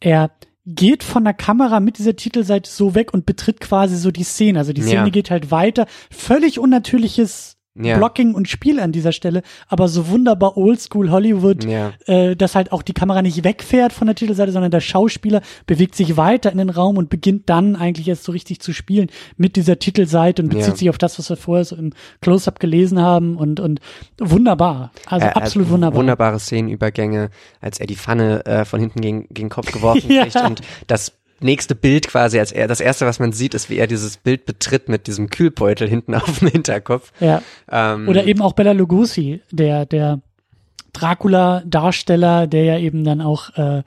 er 0.00 0.30
geht 0.74 1.02
von 1.02 1.24
der 1.24 1.34
Kamera 1.34 1.80
mit 1.80 1.98
dieser 1.98 2.16
Titelseite 2.16 2.70
so 2.70 2.94
weg 2.94 3.12
und 3.12 3.26
betritt 3.26 3.60
quasi 3.60 3.96
so 3.96 4.10
die 4.10 4.24
Szene. 4.24 4.58
Also 4.58 4.72
die 4.72 4.82
Szene 4.82 4.94
ja. 5.04 5.08
geht 5.08 5.30
halt 5.30 5.50
weiter. 5.50 5.86
Völlig 6.10 6.58
unnatürliches 6.58 7.56
ja. 7.74 7.96
Blocking 7.96 8.34
und 8.34 8.48
Spiel 8.48 8.80
an 8.80 8.92
dieser 8.92 9.12
Stelle, 9.12 9.42
aber 9.68 9.88
so 9.88 10.08
wunderbar 10.08 10.56
Oldschool 10.56 11.10
Hollywood, 11.10 11.64
ja. 11.64 11.92
äh, 12.06 12.34
dass 12.34 12.54
halt 12.54 12.72
auch 12.72 12.82
die 12.82 12.92
Kamera 12.92 13.22
nicht 13.22 13.44
wegfährt 13.44 13.92
von 13.92 14.06
der 14.06 14.16
Titelseite, 14.16 14.52
sondern 14.52 14.70
der 14.70 14.80
Schauspieler 14.80 15.40
bewegt 15.66 15.94
sich 15.94 16.16
weiter 16.16 16.50
in 16.50 16.58
den 16.58 16.70
Raum 16.70 16.96
und 16.96 17.10
beginnt 17.10 17.48
dann 17.48 17.76
eigentlich 17.76 18.08
erst 18.08 18.24
so 18.24 18.32
richtig 18.32 18.60
zu 18.60 18.72
spielen 18.72 19.08
mit 19.36 19.56
dieser 19.56 19.78
Titelseite 19.78 20.42
und 20.42 20.48
bezieht 20.48 20.68
ja. 20.68 20.76
sich 20.76 20.90
auf 20.90 20.98
das, 20.98 21.18
was 21.18 21.30
wir 21.30 21.36
vorher 21.36 21.64
so 21.64 21.76
im 21.76 21.92
Close-Up 22.20 22.58
gelesen 22.58 23.00
haben 23.00 23.36
und 23.36 23.60
und 23.60 23.80
wunderbar, 24.18 24.90
also 25.06 25.26
äh, 25.26 25.30
absolut 25.30 25.68
äh, 25.68 25.70
wunderbar. 25.70 25.98
Wunderbare 25.98 26.40
Szenenübergänge, 26.40 27.30
als 27.60 27.78
er 27.78 27.86
die 27.86 27.96
Pfanne 27.96 28.44
äh, 28.46 28.64
von 28.64 28.80
hinten 28.80 29.00
gegen, 29.00 29.22
gegen 29.28 29.48
den 29.48 29.48
Kopf 29.48 29.70
geworfen 29.72 30.08
kriegt 30.08 30.36
und 30.36 30.60
das 30.86 31.19
nächste 31.40 31.74
Bild 31.74 32.08
quasi, 32.08 32.38
als 32.38 32.52
er, 32.52 32.68
das 32.68 32.80
erste, 32.80 33.06
was 33.06 33.18
man 33.18 33.32
sieht, 33.32 33.54
ist, 33.54 33.70
wie 33.70 33.78
er 33.78 33.86
dieses 33.86 34.16
Bild 34.16 34.46
betritt 34.46 34.88
mit 34.88 35.06
diesem 35.06 35.30
Kühlbeutel 35.30 35.88
hinten 35.88 36.14
auf 36.16 36.38
dem 36.38 36.48
Hinterkopf. 36.48 37.12
Ja. 37.20 37.42
Ähm, 37.70 38.08
Oder 38.08 38.24
eben 38.24 38.42
auch 38.42 38.52
Bella 38.52 38.72
Lugosi, 38.72 39.40
der, 39.50 39.86
der 39.86 40.20
Dracula-Darsteller, 40.92 42.46
der 42.46 42.64
ja 42.64 42.78
eben 42.78 43.04
dann 43.04 43.20
auch 43.20 43.50
äh, 43.56 43.82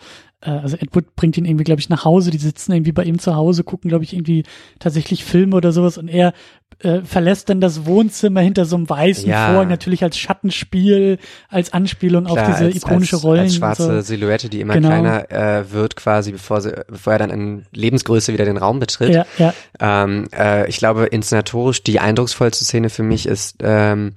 äh, 0.46 0.50
also 0.50 0.78
Edward 0.78 1.16
bringt 1.16 1.38
ihn 1.38 1.46
irgendwie, 1.46 1.64
glaube 1.64 1.82
ich, 1.82 1.90
nach 1.90 2.06
Hause. 2.06 2.32
Die 2.32 2.38
sitzen 2.38 2.74
irgendwie 2.74 2.92
bei 2.92 3.04
ihm 3.04 3.20
zu 3.20 3.36
Hause, 3.36 3.64
gucken, 3.64 3.90
glaube 3.90 4.04
ich, 4.04 4.14
irgendwie 4.14 4.44
tatsächlich 4.80 5.24
Filme 5.24 5.56
oder 5.56 5.72
sowas 5.72 5.98
und 5.98 6.08
er 6.08 6.34
äh, 6.80 7.02
verlässt 7.02 7.50
dann 7.50 7.62
das 7.62 7.86
Wohnzimmer 7.86 8.42
hinter 8.42 8.66
so 8.66 8.76
einem 8.76 8.90
weißen 8.90 9.30
ja. 9.30 9.52
Vorhang, 9.52 9.70
natürlich 9.70 10.04
als 10.04 10.18
Schattenspiel, 10.18 11.18
als 11.50 11.74
Anspielung 11.74 12.26
Klar, 12.26 12.38
auf 12.38 12.52
diese 12.54 12.66
als, 12.66 12.76
ikonische 12.76 13.16
als, 13.18 13.24
Rollen. 13.24 13.42
Als 13.42 13.56
schwarze 13.56 13.96
so. 13.96 14.02
Silhouette, 14.02 14.50
die 14.50 14.62
immer 14.62 14.74
genau. 14.74 14.90
kleiner 14.90 15.32
äh, 15.32 15.72
wird 15.72 15.96
quasi, 15.96 16.32
bevor, 16.32 16.62
sie, 16.62 16.74
bevor 16.88 17.14
er 17.14 17.20
dann 17.20 17.30
in 17.30 17.66
Lebensgröße 17.74 18.34
wieder 18.34 18.46
den 18.46 18.58
Raum 18.58 18.80
betritt. 18.80 19.14
Ja, 19.14 19.26
ja. 19.38 19.54
Ähm, 19.80 20.28
äh, 20.36 20.68
ich 20.70 20.78
glaube, 20.78 21.06
inszenatorisch 21.06 21.84
die 21.84 22.00
eindrucksvollste 22.00 22.66
Szene 22.66 22.90
für 22.90 23.04
mich 23.04 23.26
ist 23.28 23.58
ähm, 23.62 24.14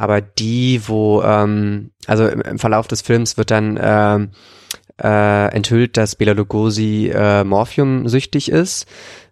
aber 0.00 0.22
die, 0.22 0.80
wo, 0.86 1.22
ähm, 1.22 1.90
also 2.06 2.26
im, 2.26 2.40
im 2.40 2.58
Verlauf 2.58 2.88
des 2.88 3.02
Films 3.02 3.36
wird 3.36 3.50
dann 3.50 3.78
ähm, 3.78 4.30
äh, 5.02 5.54
enthüllt, 5.54 5.98
dass 5.98 6.16
Bela 6.16 6.32
Lugosi 6.32 7.10
äh, 7.14 7.44
Morphium-süchtig 7.44 8.50
ist. 8.50 8.86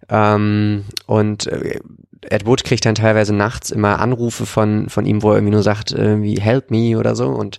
Ähm, 0.09 0.85
und 1.07 1.47
äh, 1.47 1.81
Ed 2.23 2.47
Wood 2.47 2.65
kriegt 2.65 2.85
dann 2.85 2.95
teilweise 2.95 3.35
nachts 3.35 3.71
immer 3.71 4.01
Anrufe 4.01 4.45
von, 4.45 4.89
von 4.89 5.07
ihm, 5.07 5.23
wo 5.23 5.31
er 5.31 5.37
irgendwie 5.37 5.53
nur 5.53 5.63
sagt, 5.63 5.93
irgendwie 5.93 6.41
help 6.41 6.71
me 6.71 6.99
oder 6.99 7.15
so. 7.15 7.29
Und 7.29 7.59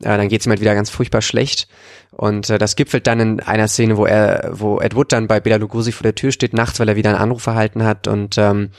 äh, 0.00 0.16
dann 0.16 0.28
geht's 0.28 0.46
ihm 0.46 0.50
halt 0.50 0.60
wieder 0.60 0.74
ganz 0.74 0.90
furchtbar 0.90 1.22
schlecht. 1.22 1.68
Und 2.10 2.48
äh, 2.50 2.58
das 2.58 2.76
gipfelt 2.76 3.06
dann 3.06 3.20
in 3.20 3.40
einer 3.40 3.66
Szene, 3.66 3.96
wo 3.96 4.06
er, 4.06 4.50
wo 4.52 4.78
Ed 4.80 4.94
Wood 4.94 5.12
dann 5.12 5.26
bei 5.26 5.40
Bela 5.40 5.56
Lugosi 5.56 5.90
vor 5.90 6.04
der 6.04 6.14
Tür 6.14 6.32
steht 6.32 6.54
nachts, 6.54 6.78
weil 6.78 6.88
er 6.88 6.96
wieder 6.96 7.10
einen 7.10 7.18
Anruf 7.18 7.46
erhalten 7.46 7.82
hat 7.84 8.06
und 8.06 8.38
ähm, 8.38 8.70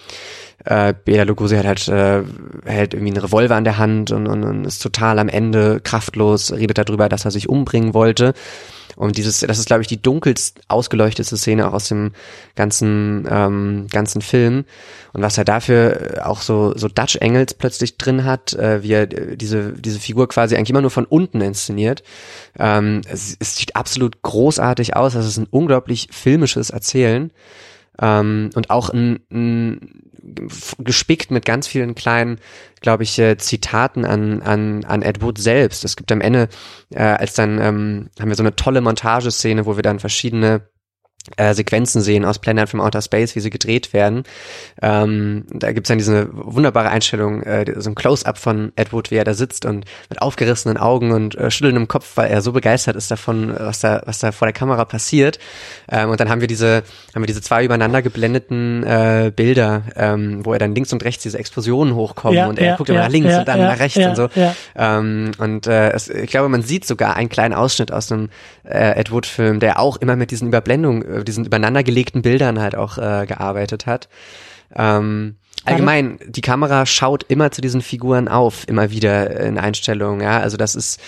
äh, 0.64 0.94
Bela 0.94 1.24
Lugosi 1.24 1.58
hat 1.58 1.66
halt 1.66 1.88
äh, 1.90 2.24
hält 2.66 2.94
irgendwie 2.94 3.12
einen 3.12 3.24
Revolver 3.24 3.56
an 3.56 3.66
der 3.66 3.78
Hand 3.78 4.12
und, 4.12 4.28
und, 4.28 4.44
und 4.44 4.66
ist 4.66 4.82
total 4.82 5.20
am 5.20 5.28
Ende 5.28 5.82
kraftlos, 5.82 6.54
redet 6.54 6.78
darüber, 6.78 7.10
dass 7.10 7.26
er 7.26 7.32
sich 7.32 7.50
umbringen 7.50 7.94
wollte. 7.94 8.34
Und 8.96 9.18
dieses, 9.18 9.40
das 9.40 9.60
ist, 9.60 9.68
glaube 9.68 9.82
ich, 9.82 9.88
die 9.88 10.02
dunkelst 10.02 10.62
ausgeleuchtete 10.68 11.38
Szene 11.38 11.68
auch 11.68 11.74
aus 11.74 11.88
dem 11.88 12.14
ganzen, 12.56 13.28
ähm, 13.30 13.88
ganzen 13.92 14.22
Film. 14.22 14.66
Und 15.14 15.22
was 15.22 15.38
er 15.38 15.46
dafür 15.46 16.22
auch 16.24 16.42
so, 16.42 16.74
so 16.78 16.88
Dutch 16.88 17.18
Engels 17.18 17.54
plötzlich 17.54 17.98
drin 17.98 18.24
hat, 18.26 18.54
äh, 18.54 18.84
wie 18.84 18.94
er 18.94 19.08
diese, 19.08 19.74
diese 19.74 20.00
Figur 20.00 20.28
quasi 20.28 20.56
eigentlich 20.56 20.70
immer 20.70 20.82
nur 20.82 20.92
von 20.92 21.06
unten 21.06 21.42
inszeniert. 21.42 22.04
Ähm, 22.58 23.02
es, 23.08 23.36
es 23.40 23.56
sieht 23.56 23.76
absolut 23.76 24.22
großartig 24.22 24.96
aus. 24.96 25.14
Das 25.14 25.26
ist 25.26 25.38
ein 25.38 25.48
unglaublich 25.50 26.10
filmisches 26.12 26.70
Erzählen. 26.70 27.32
Ähm, 28.02 28.50
und 28.56 28.70
auch 28.70 28.90
ein, 28.90 29.20
ein 29.32 30.06
gespickt 30.80 31.32
mit 31.32 31.46
ganz 31.46 31.68
vielen 31.68 31.96
kleinen, 31.96 32.40
glaube 32.82 33.04
ich, 33.04 33.18
äh, 33.20 33.38
Zitaten 33.38 34.06
an, 34.06 34.42
an, 34.42 34.84
an 34.84 35.02
Ed 35.02 35.22
Wood 35.22 35.38
selbst. 35.38 35.86
Es 35.86 35.96
gibt 35.96 36.12
am 36.12 36.22
Ende, 36.22 36.50
äh, 36.90 37.04
als 37.04 37.36
dann 37.36 37.60
ähm, 37.62 38.10
haben 38.20 38.30
wir 38.30 38.36
so 38.36 38.44
eine 38.44 38.56
tolle 38.56 38.82
Montageszene, 38.82 39.66
wo 39.66 39.76
wir 39.76 39.84
dann 39.84 40.00
verschiedene 40.00 40.68
äh, 41.38 41.54
Sequenzen 41.54 42.02
sehen 42.02 42.26
aus 42.26 42.40
Planet 42.40 42.70
from 42.70 42.82
Outer 42.82 43.02
Space, 43.02 43.36
wie 43.36 43.40
sie 43.40 43.50
gedreht 43.50 43.94
werden. 43.94 44.24
Ähm, 44.82 45.46
da 45.50 45.72
gibt's 45.72 45.90
dann 45.90 45.98
diese 45.98 46.30
wunderbare 46.32 46.90
Einstellung, 46.90 47.42
äh, 47.44 47.66
so 47.78 47.90
ein 47.90 47.96
Close-up 47.96 48.38
von 48.38 48.72
Ed 48.76 48.94
Wood, 48.94 49.12
wie 49.12 49.16
er 49.16 49.24
da 49.24 49.34
sitzt 49.34 49.66
und 49.66 49.86
mit 50.10 50.22
aufgerissenen 50.22 50.78
Augen 50.78 51.12
und 51.12 51.36
äh, 51.36 51.50
schüttelndem 51.50 51.88
Kopf, 51.88 52.12
weil 52.16 52.30
er 52.30 52.42
so 52.42 52.52
begeistert 52.52 52.96
ist 52.96 53.10
davon, 53.10 53.56
was 53.58 53.80
da, 53.80 54.04
was 54.06 54.20
da 54.20 54.32
vor 54.32 54.48
der 54.48 54.54
Kamera 54.54 54.86
passiert. 54.86 55.40
Ähm, 55.92 56.10
und 56.10 56.20
dann 56.20 56.30
haben 56.30 56.42
wir 56.42 56.48
diese, 56.48 56.84
haben 57.14 57.24
wir 57.24 57.28
diese 57.28 57.42
zwei 57.42 57.66
übereinander 57.66 58.02
geblendeten 58.02 58.84
äh, 58.84 59.32
Bilder, 59.36 59.84
ähm, 59.96 60.46
wo 60.46 60.54
er 60.54 60.60
dann 60.60 60.76
links 60.76 60.94
und 60.94 61.04
rechts 61.04 61.24
diese 61.24 61.40
Explosionen 61.40 61.96
hochkommen 61.96 62.38
ja, 62.38 62.48
und 62.48 62.60
er 62.60 62.66
ja, 62.66 62.76
guckt 62.76 62.90
immer 62.90 63.00
ja, 63.00 63.06
nach 63.06 63.12
links 63.12 63.36
und 63.36 63.48
dann 63.48 63.60
nach 63.60 63.80
rechts 63.80 63.98
und 63.98 64.16
so. 64.16 64.30
Ähm, 64.76 65.32
und 65.38 65.68
äh, 65.68 65.92
es, 65.92 66.10
ich 66.10 66.30
glaube, 66.30 66.50
man 66.50 66.62
sieht 66.62 66.86
sogar 66.86 67.16
einen 67.16 67.30
kleinen 67.30 67.54
Ausschnitt 67.54 67.92
aus 67.92 68.12
einem 68.12 68.30
äh, 68.66 69.00
Ed 69.00 69.12
Wood-Film, 69.12 69.60
der 69.60 69.80
auch 69.80 69.98
immer 69.98 70.16
mit 70.16 70.32
diesen 70.32 70.48
Überblendungen 70.48 71.04
äh, 71.04 71.24
diesen 71.24 71.46
übereinandergelegten 71.46 72.22
Bildern 72.22 72.60
halt 72.60 72.76
auch 72.76 72.98
äh, 72.98 73.26
gearbeitet 73.26 73.86
hat. 73.86 74.10
Ähm, 74.76 75.36
allgemein, 75.64 76.20
die 76.28 76.42
Kamera 76.42 76.86
schaut 76.86 77.24
immer 77.24 77.52
zu 77.52 77.62
diesen 77.62 77.82
Figuren 77.82 78.28
auf, 78.28 78.68
immer 78.68 78.92
wieder 78.92 79.40
in 79.40 79.58
Einstellungen, 79.58 80.22
ja. 80.22 80.40
Also 80.40 80.58
das 80.58 80.76
ist 80.76 81.00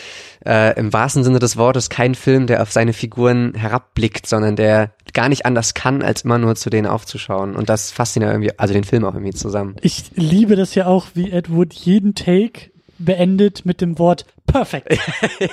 äh, 0.45 0.77
im 0.79 0.93
wahrsten 0.93 1.23
Sinne 1.23 1.39
des 1.39 1.57
Wortes 1.57 1.89
kein 1.89 2.15
Film, 2.15 2.47
der 2.47 2.61
auf 2.61 2.71
seine 2.71 2.93
Figuren 2.93 3.53
herabblickt, 3.55 4.27
sondern 4.27 4.55
der 4.55 4.91
gar 5.13 5.29
nicht 5.29 5.45
anders 5.45 5.73
kann, 5.73 6.01
als 6.01 6.21
immer 6.21 6.37
nur 6.37 6.55
zu 6.55 6.69
denen 6.69 6.87
aufzuschauen. 6.87 7.55
Und 7.55 7.69
das 7.69 7.91
fasst 7.91 8.15
ihn 8.15 8.21
ja 8.21 8.29
irgendwie, 8.29 8.57
also 8.57 8.73
den 8.73 8.83
Film 8.83 9.05
auch 9.05 9.13
irgendwie 9.13 9.33
zusammen. 9.33 9.75
Ich 9.81 10.11
liebe 10.15 10.55
das 10.55 10.75
ja 10.75 10.85
auch, 10.85 11.07
wie 11.13 11.31
Ed 11.31 11.51
Wood 11.51 11.73
jeden 11.73 12.15
Take 12.15 12.71
beendet 12.97 13.65
mit 13.65 13.81
dem 13.81 13.99
Wort 13.99 14.25
perfekt. 14.45 14.97
ja. 15.39 15.47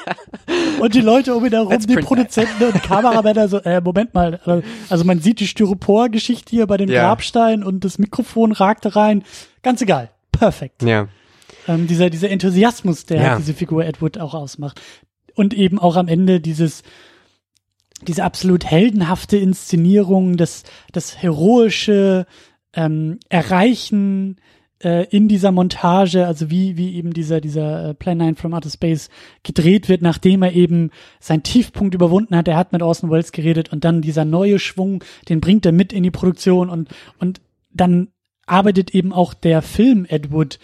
Und 0.81 0.95
die 0.95 1.01
Leute 1.01 1.35
um 1.35 1.45
ihn 1.45 1.53
herum, 1.53 1.77
die 1.79 1.97
Produzenten 1.97 2.65
und 2.65 2.83
Kameramänner 2.83 3.49
so, 3.49 3.59
äh, 3.59 3.81
Moment 3.81 4.15
mal, 4.15 4.41
also 4.89 5.05
man 5.05 5.21
sieht 5.21 5.41
die 5.41 5.47
Styropor-Geschichte 5.47 6.51
hier 6.51 6.67
bei 6.67 6.77
dem 6.77 6.89
ja. 6.89 7.03
Grabstein 7.03 7.63
und 7.63 7.85
das 7.85 7.99
Mikrofon 7.99 8.53
ragte 8.53 8.97
rein. 8.97 9.25
Ganz 9.63 9.83
egal. 9.83 10.11
Perfekt. 10.33 10.83
Ja. 10.83 11.09
Ähm, 11.69 11.87
dieser, 11.87 12.11
dieser 12.11 12.31
Enthusiasmus, 12.31 13.07
der 13.07 13.23
ja. 13.23 13.37
diese 13.37 13.55
Figur 13.55 13.85
Edward 13.85 14.19
auch 14.19 14.35
ausmacht. 14.35 14.81
Und 15.35 15.55
eben 15.55 15.79
auch 15.79 15.97
am 15.97 16.09
Ende 16.09 16.41
dieses, 16.41 16.83
diese 18.03 18.25
absolut 18.25 18.65
heldenhafte 18.65 19.37
Inszenierung, 19.37 20.37
das, 20.37 20.65
das 20.93 21.23
heroische 21.23 22.27
ähm, 22.75 23.19
Erreichen 23.29 24.37
äh, 24.83 25.07
in 25.11 25.29
dieser 25.29 25.53
Montage, 25.53 26.27
also 26.27 26.51
wie, 26.51 26.77
wie 26.77 26.95
eben 26.95 27.13
dieser, 27.13 27.41
dieser 27.41 27.91
äh, 27.91 27.95
Plan 27.95 28.19
9 28.19 28.37
from 28.37 28.55
Outer 28.55 28.71
Space 28.71 29.09
gedreht 29.43 29.89
wird, 29.89 30.03
nachdem 30.03 30.43
er 30.43 30.53
eben 30.53 30.91
seinen 31.21 31.43
Tiefpunkt 31.43 31.95
überwunden 31.95 32.37
hat. 32.37 32.49
Er 32.49 32.57
hat 32.57 32.73
mit 32.73 32.83
Orson 32.83 33.11
Welles 33.11 33.33
geredet 33.33 33.73
und 33.73 33.85
dann 33.85 34.03
dieser 34.03 34.25
neue 34.25 34.59
Schwung, 34.59 35.03
den 35.29 35.41
bringt 35.41 35.67
er 35.67 35.73
mit 35.73 35.93
in 35.93 36.03
die 36.03 36.11
Produktion 36.11 36.71
und, 36.71 36.89
und 37.19 37.41
dann 37.73 38.09
arbeitet 38.47 38.95
eben 38.95 39.13
auch 39.13 39.35
der 39.35 39.63
Film 39.63 40.07
Ed 40.09 40.33
Wood 40.33 40.59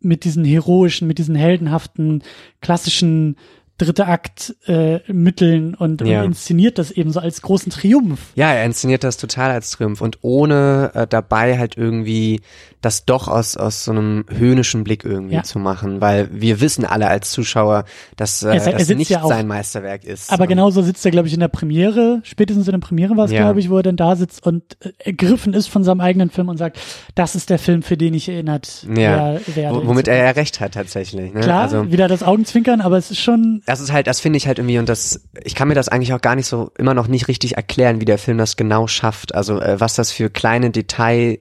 mit 0.00 0.24
diesen 0.24 0.44
heroischen, 0.44 1.08
mit 1.08 1.18
diesen 1.18 1.34
heldenhaften, 1.34 2.22
klassischen 2.60 3.36
dritte 3.78 4.06
Akt 4.06 4.54
äh, 4.66 5.00
Mitteln 5.10 5.74
und, 5.74 6.02
ja. 6.02 6.20
und 6.20 6.26
inszeniert 6.26 6.78
das 6.78 6.90
eben 6.90 7.10
so 7.10 7.20
als 7.20 7.42
großen 7.42 7.72
Triumph. 7.72 8.32
Ja, 8.34 8.52
er 8.52 8.64
inszeniert 8.64 9.02
das 9.02 9.16
total 9.16 9.50
als 9.50 9.70
Triumph 9.70 10.00
und 10.00 10.18
ohne 10.22 10.92
äh, 10.94 11.06
dabei 11.06 11.58
halt 11.58 11.76
irgendwie 11.76 12.42
das 12.82 13.04
doch 13.04 13.28
aus 13.28 13.56
aus 13.56 13.84
so 13.84 13.92
einem 13.92 14.26
höhnischen 14.28 14.84
Blick 14.84 15.04
irgendwie 15.04 15.36
ja. 15.36 15.42
zu 15.42 15.58
machen, 15.58 16.00
weil 16.00 16.28
wir 16.32 16.60
wissen 16.60 16.84
alle 16.84 17.08
als 17.08 17.30
Zuschauer, 17.30 17.84
dass 18.16 18.42
äh, 18.42 18.54
das 18.58 18.88
nicht 18.88 19.10
ja 19.10 19.26
sein 19.26 19.46
Meisterwerk 19.46 20.04
ist. 20.04 20.30
Aber 20.30 20.46
genauso 20.46 20.82
sitzt 20.82 21.04
er 21.04 21.10
glaube 21.10 21.28
ich 21.28 21.34
in 21.34 21.40
der 21.40 21.48
Premiere, 21.48 22.20
spätestens 22.24 22.66
in 22.68 22.72
der 22.72 22.80
Premiere 22.80 23.16
war 23.16 23.24
es 23.24 23.32
ja. 23.32 23.42
glaube 23.42 23.60
ich, 23.60 23.70
wo 23.70 23.78
er 23.78 23.82
dann 23.82 23.96
da 23.96 24.16
sitzt 24.16 24.46
und 24.46 24.76
äh, 24.80 24.90
ergriffen 24.98 25.54
ist 25.54 25.68
von 25.68 25.84
seinem 25.84 26.00
eigenen 26.00 26.30
Film 26.30 26.48
und 26.48 26.58
sagt, 26.58 26.78
das 27.14 27.34
ist 27.34 27.50
der 27.50 27.58
Film, 27.58 27.82
für 27.82 27.96
den 27.96 28.14
ich 28.14 28.28
erinnert 28.28 28.86
ja. 28.94 29.38
werde. 29.46 29.86
Womit 29.86 30.08
er 30.08 30.16
ja 30.16 30.30
recht 30.30 30.60
hat 30.60 30.74
tatsächlich. 30.74 31.32
Ne? 31.32 31.40
Klar, 31.40 31.62
also, 31.62 31.90
wieder 31.90 32.08
das 32.08 32.22
Augenzwinkern, 32.22 32.80
aber 32.80 32.98
es 32.98 33.10
ist 33.10 33.20
schon 33.20 33.62
das 33.66 33.80
ist 33.80 33.92
halt, 33.92 34.06
das 34.06 34.20
finde 34.20 34.36
ich 34.36 34.46
halt 34.46 34.58
irgendwie 34.58 34.78
und 34.78 34.88
das, 34.88 35.22
ich 35.44 35.54
kann 35.54 35.68
mir 35.68 35.74
das 35.74 35.88
eigentlich 35.88 36.12
auch 36.12 36.20
gar 36.20 36.34
nicht 36.34 36.46
so 36.46 36.70
immer 36.78 36.94
noch 36.94 37.08
nicht 37.08 37.28
richtig 37.28 37.56
erklären, 37.56 38.00
wie 38.00 38.04
der 38.04 38.18
Film 38.18 38.38
das 38.38 38.56
genau 38.56 38.86
schafft. 38.86 39.34
Also 39.34 39.60
äh, 39.60 39.80
was 39.80 39.94
das 39.94 40.10
für 40.10 40.30
kleine 40.30 40.70
Detail, 40.70 41.38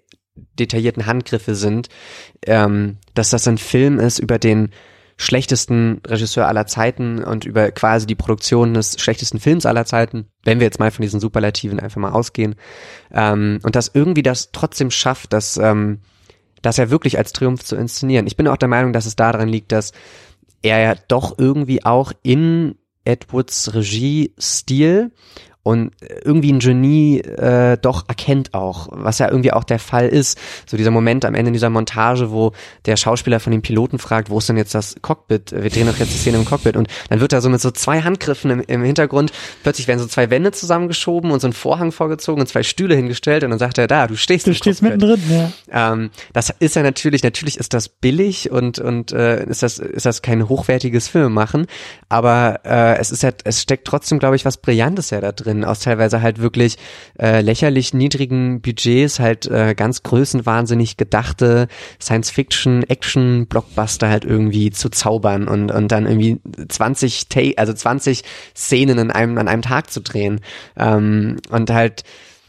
detaillierten 0.59 1.05
Handgriffe 1.05 1.55
sind, 1.55 1.89
ähm, 2.45 2.97
dass 3.13 3.29
das 3.29 3.47
ein 3.47 3.57
Film 3.57 3.99
ist 3.99 4.19
über 4.19 4.39
den 4.39 4.69
schlechtesten 5.17 6.01
Regisseur 6.07 6.47
aller 6.47 6.65
Zeiten 6.65 7.23
und 7.23 7.45
über 7.45 7.71
quasi 7.71 8.07
die 8.07 8.15
Produktion 8.15 8.73
des 8.73 8.99
schlechtesten 8.99 9.39
Films 9.39 9.67
aller 9.67 9.85
Zeiten, 9.85 10.25
wenn 10.43 10.59
wir 10.59 10.65
jetzt 10.65 10.79
mal 10.79 10.89
von 10.89 11.03
diesen 11.03 11.19
Superlativen 11.19 11.79
einfach 11.79 12.01
mal 12.01 12.11
ausgehen, 12.11 12.55
ähm, 13.13 13.59
und 13.61 13.75
dass 13.75 13.91
irgendwie 13.93 14.23
das 14.23 14.51
trotzdem 14.51 14.89
schafft, 14.89 15.33
dass, 15.33 15.57
ähm, 15.57 15.99
dass 16.63 16.79
er 16.79 16.89
wirklich 16.89 17.19
als 17.19 17.33
Triumph 17.33 17.63
zu 17.63 17.75
inszenieren. 17.75 18.25
Ich 18.25 18.35
bin 18.35 18.47
auch 18.47 18.57
der 18.57 18.67
Meinung, 18.69 18.93
dass 18.93 19.05
es 19.05 19.15
daran 19.15 19.47
liegt, 19.47 19.71
dass 19.71 19.91
er 20.63 20.79
ja 20.79 20.95
doch 21.07 21.37
irgendwie 21.37 21.85
auch 21.85 22.13
in 22.23 22.75
Edwards 23.05 23.73
Regie-Stil 23.73 25.11
und 25.63 25.91
irgendwie 26.23 26.51
ein 26.51 26.59
Genie 26.59 27.19
äh, 27.19 27.77
doch 27.79 28.05
erkennt 28.07 28.53
auch, 28.53 28.87
was 28.91 29.19
ja 29.19 29.29
irgendwie 29.29 29.53
auch 29.53 29.63
der 29.63 29.77
Fall 29.77 30.07
ist. 30.07 30.39
So 30.65 30.75
dieser 30.75 30.89
Moment 30.89 31.23
am 31.23 31.35
Ende 31.35 31.51
dieser 31.51 31.69
Montage, 31.69 32.31
wo 32.31 32.51
der 32.85 32.97
Schauspieler 32.97 33.39
von 33.39 33.51
dem 33.51 33.61
Piloten 33.61 33.99
fragt, 33.99 34.31
wo 34.31 34.39
ist 34.39 34.49
denn 34.49 34.57
jetzt 34.57 34.73
das 34.73 34.95
Cockpit? 35.01 35.51
Wir 35.51 35.69
drehen 35.69 35.85
doch 35.85 35.97
jetzt 35.97 36.13
die 36.13 36.17
Szene 36.17 36.37
im 36.37 36.45
Cockpit 36.45 36.75
und 36.75 36.87
dann 37.09 37.19
wird 37.19 37.31
da 37.31 37.41
so 37.41 37.49
mit 37.49 37.61
so 37.61 37.69
zwei 37.69 38.01
Handgriffen 38.01 38.49
im, 38.49 38.61
im 38.61 38.83
Hintergrund, 38.83 39.31
plötzlich 39.61 39.87
werden 39.87 39.99
so 39.99 40.07
zwei 40.07 40.31
Wände 40.31 40.51
zusammengeschoben 40.51 41.29
und 41.29 41.41
so 41.41 41.47
ein 41.47 41.53
Vorhang 41.53 41.91
vorgezogen 41.91 42.41
und 42.41 42.47
zwei 42.47 42.63
Stühle 42.63 42.95
hingestellt 42.95 43.43
und 43.43 43.51
dann 43.51 43.59
sagt 43.59 43.77
er, 43.77 43.85
da, 43.85 44.07
du 44.07 44.15
stehst 44.15 44.47
Du 44.47 44.55
stehst 44.55 44.81
Cockpit. 44.81 44.99
mittendrin, 44.99 45.51
ja. 45.71 45.91
Ähm, 45.93 46.09
das 46.33 46.51
ist 46.57 46.75
ja 46.75 46.81
natürlich, 46.81 47.21
natürlich 47.21 47.57
ist 47.57 47.75
das 47.75 47.87
billig 47.87 48.49
und, 48.49 48.79
und 48.79 49.11
äh, 49.11 49.45
ist 49.45 49.61
das, 49.61 49.77
ist 49.77 50.07
das 50.07 50.23
kein 50.23 50.49
hochwertiges 50.49 51.07
Film 51.07 51.33
machen, 51.33 51.67
aber 52.09 52.61
äh, 52.65 52.97
es 52.97 53.11
ist 53.11 53.21
ja, 53.21 53.29
es 53.43 53.61
steckt 53.61 53.85
trotzdem, 53.85 54.17
glaube 54.17 54.35
ich, 54.35 54.43
was 54.43 54.57
Brillantes 54.57 55.11
ja 55.11 55.21
da 55.21 55.31
drin 55.31 55.50
drin, 55.51 55.65
aus 55.65 55.79
teilweise 55.79 56.21
halt 56.21 56.39
wirklich 56.39 56.77
äh, 57.19 57.41
lächerlich 57.41 57.93
niedrigen 57.93 58.61
Budgets, 58.61 59.19
halt 59.19 59.45
äh, 59.47 59.75
ganz 59.75 60.03
größenwahnsinnig 60.03 60.97
gedachte 60.97 61.67
Science-Fiction, 62.01 62.83
Action-Blockbuster 62.83 64.09
halt 64.09 64.25
irgendwie 64.25 64.71
zu 64.71 64.89
zaubern 64.89 65.47
und, 65.47 65.71
und 65.71 65.91
dann 65.91 66.05
irgendwie 66.05 66.39
20 66.67 67.27
Take, 67.29 67.57
also 67.57 67.73
20 67.73 68.23
Szenen 68.55 68.97
in 68.97 69.11
einem, 69.11 69.37
an 69.37 69.47
einem 69.47 69.61
Tag 69.61 69.91
zu 69.91 70.01
drehen. 70.01 70.41
Ähm, 70.77 71.37
und 71.49 71.69
halt 71.69 72.03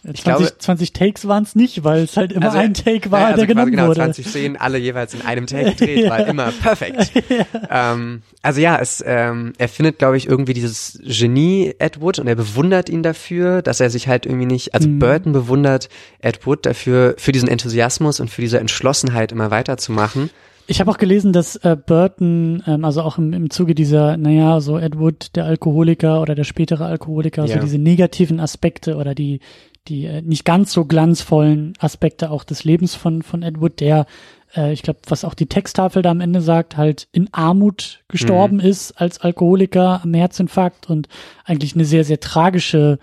20, 0.05 0.25
glaube, 0.25 0.59
20 0.59 0.93
Takes 0.93 1.29
waren 1.29 1.45
es 1.45 1.55
nicht, 1.55 1.85
weil 1.85 2.03
es 2.03 2.17
halt 2.17 2.33
immer 2.33 2.47
also, 2.47 2.59
ein 2.59 2.75
Take 2.75 3.13
war, 3.13 3.21
ja, 3.21 3.27
also 3.27 3.39
der 3.39 3.47
genommen 3.47 3.71
genau, 3.71 3.87
wurde. 3.87 4.01
20 4.01 4.27
Szenen, 4.27 4.57
alle 4.57 4.79
jeweils 4.79 5.15
in 5.15 5.23
einem 5.23 5.47
Take 5.47 5.71
gedreht, 5.77 6.05
ja. 6.05 6.11
war 6.11 6.27
immer 6.27 6.51
perfekt. 6.51 7.13
ja. 7.29 7.93
Ähm, 7.93 8.23
also 8.43 8.61
ja, 8.61 8.79
es, 8.81 9.03
ähm, 9.07 9.53
er 9.59 9.69
findet, 9.69 10.01
glaube 10.01 10.17
ich, 10.17 10.27
irgendwie 10.27 10.55
dieses 10.55 11.01
Genie 11.05 11.75
Ed 11.79 12.01
Wood 12.01 12.19
und 12.19 12.27
er 12.27 12.35
bewundert 12.35 12.89
ihn 12.89 13.05
dafür, 13.05 13.63
dass 13.63 13.79
er 13.79 13.91
sich 13.91 14.09
halt 14.09 14.27
irgendwie 14.27 14.47
nicht, 14.47 14.75
also 14.75 14.89
mhm. 14.89 14.99
Burton 14.99 15.33
bewundert 15.33 15.89
Ed 16.21 16.45
Wood 16.47 16.67
dafür, 16.67 17.15
für 17.19 17.31
diesen 17.31 17.49
Enthusiasmus 17.49 18.19
und 18.19 18.29
für 18.29 18.41
diese 18.43 18.59
Entschlossenheit 18.59 19.31
immer 19.31 19.53
weiterzumachen. 19.53 20.31
Ich 20.67 20.81
habe 20.81 20.91
auch 20.91 20.99
gelesen, 20.99 21.33
dass 21.33 21.57
äh, 21.57 21.77
Burton, 21.77 22.63
ähm, 22.67 22.85
also 22.85 23.03
auch 23.03 23.19
im, 23.19 23.33
im 23.33 23.51
Zuge 23.51 23.75
dieser, 23.75 24.17
naja, 24.17 24.61
so 24.61 24.79
Ed 24.79 24.99
Wood, 24.99 25.35
der 25.35 25.45
Alkoholiker 25.45 26.21
oder 26.21 26.35
der 26.35 26.45
spätere 26.45 26.87
Alkoholiker, 26.87 27.45
Ja. 27.45 27.57
so 27.57 27.61
diese 27.61 27.79
negativen 27.79 28.41
Aspekte 28.41 28.97
oder 28.97 29.15
die, 29.15 29.41
die 29.89 30.07
äh, 30.07 30.23
nicht 30.23 30.45
ganz 30.45 30.73
so 30.73 30.85
glanzvollen 30.85 31.75
Aspekte 31.79 32.31
auch 32.31 32.45
des 32.45 32.65
Lebens 32.65 32.95
von, 32.95 33.23
von 33.23 33.43
Ed 33.43 33.61
Wood, 33.61 33.81
der, 33.81 34.07
äh, 34.55 34.73
ich 34.73 34.83
glaube, 34.83 35.01
was 35.09 35.25
auch 35.25 35.35
die 35.35 35.47
Texttafel 35.47 36.03
da 36.03 36.11
am 36.11 36.21
Ende 36.21 36.41
sagt, 36.41 36.77
halt 36.77 37.09
in 37.13 37.33
Armut 37.33 38.05
gestorben 38.09 38.61
ist 38.61 38.93
als 38.93 39.21
Alkoholiker 39.21 40.01
am 40.03 40.15
Herzinfarkt 40.15 40.89
und 40.89 41.09
eigentlich 41.45 41.75
eine 41.75 41.85
sehr, 41.85 42.05
sehr 42.05 42.21
tragische, 42.21 42.99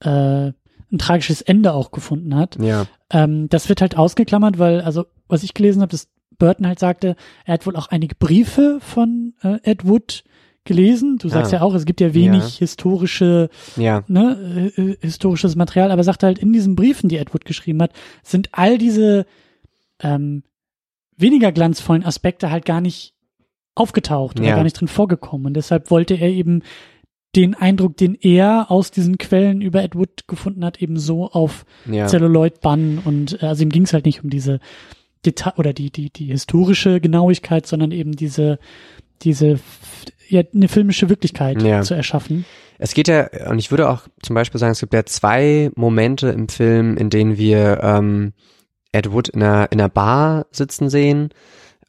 äh, 0.00 0.52
ein 0.90 0.98
tragisches 0.98 1.42
Ende 1.42 1.72
auch 1.72 1.90
gefunden 1.90 2.34
hat. 2.34 2.56
Ja. 2.60 2.86
Ähm, 3.10 3.48
das 3.48 3.68
wird 3.68 3.80
halt 3.80 3.96
ausgeklammert, 3.96 4.58
weil, 4.58 4.80
also, 4.80 5.06
was 5.28 5.42
ich 5.42 5.54
gelesen 5.54 5.82
habe, 5.82 5.90
dass 5.90 6.08
Burton 6.38 6.66
halt 6.66 6.78
sagte, 6.78 7.16
er 7.44 7.54
hat 7.54 7.66
wohl 7.66 7.76
auch 7.76 7.88
einige 7.88 8.14
Briefe 8.14 8.78
von 8.80 9.34
äh, 9.42 9.58
Ed 9.62 9.86
Wood 9.86 10.24
gelesen. 10.68 11.18
Du 11.18 11.28
sagst 11.28 11.52
Ah. 11.52 11.56
ja 11.56 11.62
auch, 11.62 11.74
es 11.74 11.84
gibt 11.84 12.00
ja 12.00 12.14
wenig 12.14 12.42
Ja. 12.54 12.58
historische, 12.60 13.50
Ja. 13.76 14.04
ne, 14.06 14.70
äh, 14.76 14.80
äh, 14.80 14.96
historisches 15.00 15.56
Material, 15.56 15.90
aber 15.90 16.00
er 16.02 16.04
sagt 16.04 16.22
halt, 16.22 16.38
in 16.38 16.52
diesen 16.52 16.76
Briefen, 16.76 17.08
die 17.08 17.16
Ed 17.16 17.34
Wood 17.34 17.44
geschrieben 17.44 17.82
hat, 17.82 17.92
sind 18.22 18.50
all 18.52 18.78
diese 18.78 19.26
ähm, 20.00 20.44
weniger 21.16 21.50
glanzvollen 21.50 22.04
Aspekte 22.04 22.52
halt 22.52 22.64
gar 22.64 22.80
nicht 22.80 23.14
aufgetaucht 23.74 24.38
oder 24.38 24.48
Ja. 24.48 24.54
gar 24.54 24.62
nicht 24.62 24.78
drin 24.78 24.86
vorgekommen. 24.86 25.46
Und 25.46 25.54
deshalb 25.54 25.90
wollte 25.90 26.14
er 26.14 26.28
eben 26.30 26.62
den 27.34 27.54
Eindruck, 27.54 27.96
den 27.96 28.14
er 28.14 28.70
aus 28.70 28.90
diesen 28.92 29.18
Quellen 29.18 29.60
über 29.60 29.82
Ed 29.82 29.96
Wood 29.96 30.28
gefunden 30.28 30.64
hat, 30.64 30.80
eben 30.80 30.96
so 30.98 31.26
auf 31.30 31.64
Ja. 31.90 32.06
Celluloid 32.06 32.60
bannen 32.60 32.98
und 33.04 33.42
äh, 33.42 33.46
also 33.46 33.64
ihm 33.64 33.70
ging 33.70 33.82
es 33.82 33.92
halt 33.92 34.06
nicht 34.06 34.22
um 34.22 34.30
diese 34.30 34.60
Detail 35.26 35.54
oder 35.56 35.72
die 35.72 35.90
die 35.90 36.10
die 36.10 36.26
historische 36.26 37.00
Genauigkeit, 37.00 37.66
sondern 37.66 37.90
eben 37.90 38.12
diese 38.12 38.58
diese 39.22 39.58
ja 40.28 40.42
eine 40.54 40.68
filmische 40.68 41.08
Wirklichkeit 41.08 41.62
Ja. 41.62 41.82
zu 41.82 41.94
erschaffen. 41.94 42.44
Es 42.78 42.94
geht 42.94 43.08
ja, 43.08 43.28
und 43.50 43.58
ich 43.58 43.70
würde 43.70 43.88
auch 43.88 44.02
zum 44.22 44.34
Beispiel 44.34 44.60
sagen, 44.60 44.72
es 44.72 44.80
gibt 44.80 44.94
ja 44.94 45.04
zwei 45.04 45.70
Momente 45.74 46.28
im 46.28 46.48
Film, 46.48 46.96
in 46.96 47.10
denen 47.10 47.36
wir 47.36 47.80
ähm, 47.82 48.32
Ed 48.92 49.10
Wood 49.12 49.28
in 49.28 49.42
einer, 49.42 49.70
in 49.72 49.80
einer 49.80 49.88
Bar 49.88 50.46
sitzen 50.52 50.88
sehen. 50.88 51.30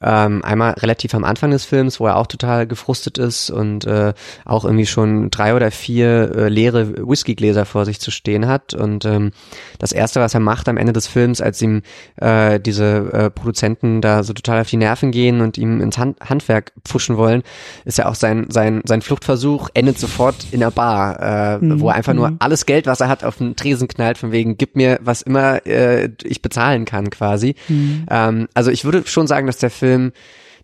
Ähm, 0.02 0.44
einmal 0.44 0.72
relativ 0.72 1.14
am 1.14 1.24
Anfang 1.24 1.50
des 1.50 1.64
Films, 1.64 2.00
wo 2.00 2.06
er 2.06 2.16
auch 2.16 2.26
total 2.26 2.66
gefrustet 2.66 3.18
ist 3.18 3.50
und 3.50 3.84
äh, 3.86 4.14
auch 4.44 4.64
irgendwie 4.64 4.86
schon 4.86 5.30
drei 5.30 5.54
oder 5.54 5.70
vier 5.70 6.34
äh, 6.34 6.48
leere 6.48 7.08
Whiskygläser 7.08 7.66
vor 7.66 7.84
sich 7.84 8.00
zu 8.00 8.10
stehen 8.10 8.46
hat. 8.48 8.74
Und 8.74 9.04
ähm, 9.04 9.32
das 9.78 9.92
Erste, 9.92 10.20
was 10.20 10.34
er 10.34 10.40
macht 10.40 10.68
am 10.68 10.76
Ende 10.76 10.92
des 10.92 11.06
Films, 11.06 11.40
als 11.40 11.60
ihm 11.62 11.82
äh, 12.16 12.58
diese 12.58 13.10
äh, 13.12 13.30
Produzenten 13.30 14.00
da 14.00 14.22
so 14.22 14.32
total 14.32 14.60
auf 14.60 14.68
die 14.68 14.76
Nerven 14.76 15.10
gehen 15.10 15.40
und 15.40 15.58
ihm 15.58 15.80
ins 15.80 15.98
Hand 15.98 16.18
Handwerk 16.20 16.72
pfuschen 16.86 17.16
wollen, 17.16 17.42
ist 17.84 17.98
ja 17.98 18.06
auch 18.08 18.14
sein, 18.14 18.46
sein, 18.50 18.82
sein 18.84 19.02
Fluchtversuch 19.02 19.68
endet 19.74 19.98
sofort 19.98 20.46
in 20.50 20.60
der 20.60 20.70
Bar, 20.70 21.58
äh, 21.58 21.60
Mhm, 21.60 21.80
wo 21.80 21.88
er 21.88 21.94
einfach 21.94 22.14
nur 22.14 22.30
mhm. 22.30 22.36
alles 22.38 22.66
Geld, 22.66 22.86
was 22.86 23.00
er 23.00 23.08
hat, 23.08 23.24
auf 23.24 23.36
den 23.36 23.56
Tresen 23.56 23.88
knallt, 23.88 24.18
von 24.18 24.32
wegen, 24.32 24.56
gib 24.56 24.76
mir 24.76 24.98
was 25.02 25.22
immer 25.22 25.66
äh, 25.66 26.10
ich 26.22 26.42
bezahlen 26.42 26.84
kann 26.84 27.10
quasi. 27.10 27.54
Mhm. 27.68 28.06
Ähm, 28.10 28.48
also 28.54 28.70
ich 28.70 28.84
würde 28.84 29.02
schon 29.06 29.26
sagen, 29.26 29.46
dass 29.46 29.58
der 29.58 29.70
Film 29.70 29.89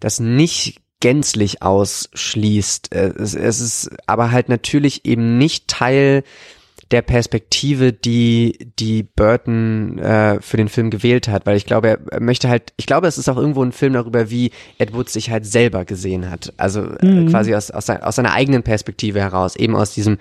das 0.00 0.20
nicht 0.20 0.80
gänzlich 1.00 1.62
ausschließt. 1.62 2.94
Äh, 2.94 3.12
Es, 3.18 3.34
es 3.34 3.60
ist 3.60 3.90
aber 4.06 4.30
halt 4.30 4.48
natürlich 4.48 5.04
eben 5.04 5.38
nicht 5.38 5.68
Teil 5.68 6.22
der 6.92 7.02
Perspektive, 7.02 7.92
die 7.92 8.70
die 8.78 9.02
Burton 9.02 9.98
äh, 9.98 10.40
für 10.40 10.56
den 10.56 10.68
Film 10.68 10.90
gewählt 10.90 11.26
hat, 11.26 11.44
weil 11.44 11.56
ich 11.56 11.66
glaube, 11.66 11.88
er- 11.88 11.98
er 12.12 12.20
möchte 12.22 12.48
halt, 12.48 12.72
ich 12.76 12.86
glaube, 12.86 13.08
es 13.08 13.18
ist 13.18 13.28
auch 13.28 13.36
irgendwo 13.36 13.64
ein 13.64 13.72
Film 13.72 13.94
darüber, 13.94 14.30
wie 14.30 14.52
Ed 14.78 14.94
Wood 14.94 15.08
sich 15.08 15.30
halt 15.30 15.44
selber 15.46 15.84
gesehen 15.84 16.30
hat, 16.30 16.52
also 16.58 16.82
äh, 16.84 17.04
Mhm. 17.04 17.28
quasi 17.28 17.54
aus, 17.56 17.72
aus, 17.72 17.86
sein- 17.86 18.02
aus 18.04 18.14
seiner 18.14 18.32
eigenen 18.32 18.62
Perspektive 18.62 19.18
heraus, 19.20 19.56
eben 19.56 19.74
aus 19.74 19.94
diesem 19.94 20.18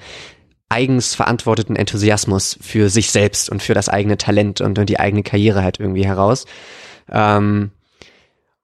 eigens 0.68 1.14
verantworteten 1.14 1.76
Enthusiasmus 1.76 2.58
für 2.60 2.90
sich 2.90 3.12
selbst 3.12 3.52
und 3.52 3.62
für 3.62 3.76
das 3.76 3.88
eigene 3.88 4.18
Talent 4.18 4.60
und, 4.60 4.80
und 4.80 4.90
die 4.90 5.00
eigene 5.00 5.22
Karriere 5.22 5.64
halt 5.64 5.80
irgendwie 5.80 6.06
heraus. 6.08 6.46
Ähm, 7.12 7.70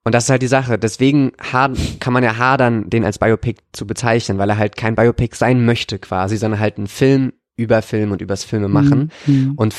und 0.04 0.14
das 0.16 0.26
ist 0.26 0.30
halt 0.30 0.41
die 0.41 0.47
Sache. 0.47 0.78
Deswegen 0.80 1.32
kann 1.38 2.14
man 2.14 2.24
ja 2.24 2.38
hadern, 2.38 2.89
den 2.89 3.06
als 3.06 3.20
Biopic 3.20 3.60
zu 3.72 3.86
bezeichnen, 3.86 4.38
weil 4.38 4.49
er 4.49 4.58
halt 4.58 4.76
kein 4.76 4.95
Biopic 4.95 5.36
sein 5.36 5.66
möchte 5.66 5.99
quasi, 5.99 6.38
sondern 6.38 6.60
halt 6.60 6.78
ein 6.78 6.88
Film 6.88 7.34
über 7.58 7.82
Film 7.84 8.12
und 8.12 8.22
übers 8.22 8.43
Filme 8.43 8.68
machen 8.68 9.12
Mhm. 9.28 9.54
und 9.56 9.76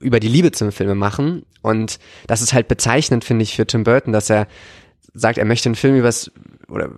über 0.00 0.20
die 0.20 0.28
Liebe 0.28 0.52
zum 0.52 0.72
Filme 0.72 0.94
machen. 0.94 1.42
Und 1.60 1.98
das 2.26 2.40
ist 2.40 2.54
halt 2.54 2.68
bezeichnend, 2.68 3.24
finde 3.24 3.42
ich, 3.42 3.54
für 3.56 3.66
Tim 3.66 3.84
Burton, 3.84 4.12
dass 4.12 4.30
er 4.30 4.46
sagt, 5.12 5.36
er 5.38 5.44
möchte 5.44 5.68
einen 5.68 5.74
Film 5.76 5.96
übers 5.96 6.30
oder 6.68 6.90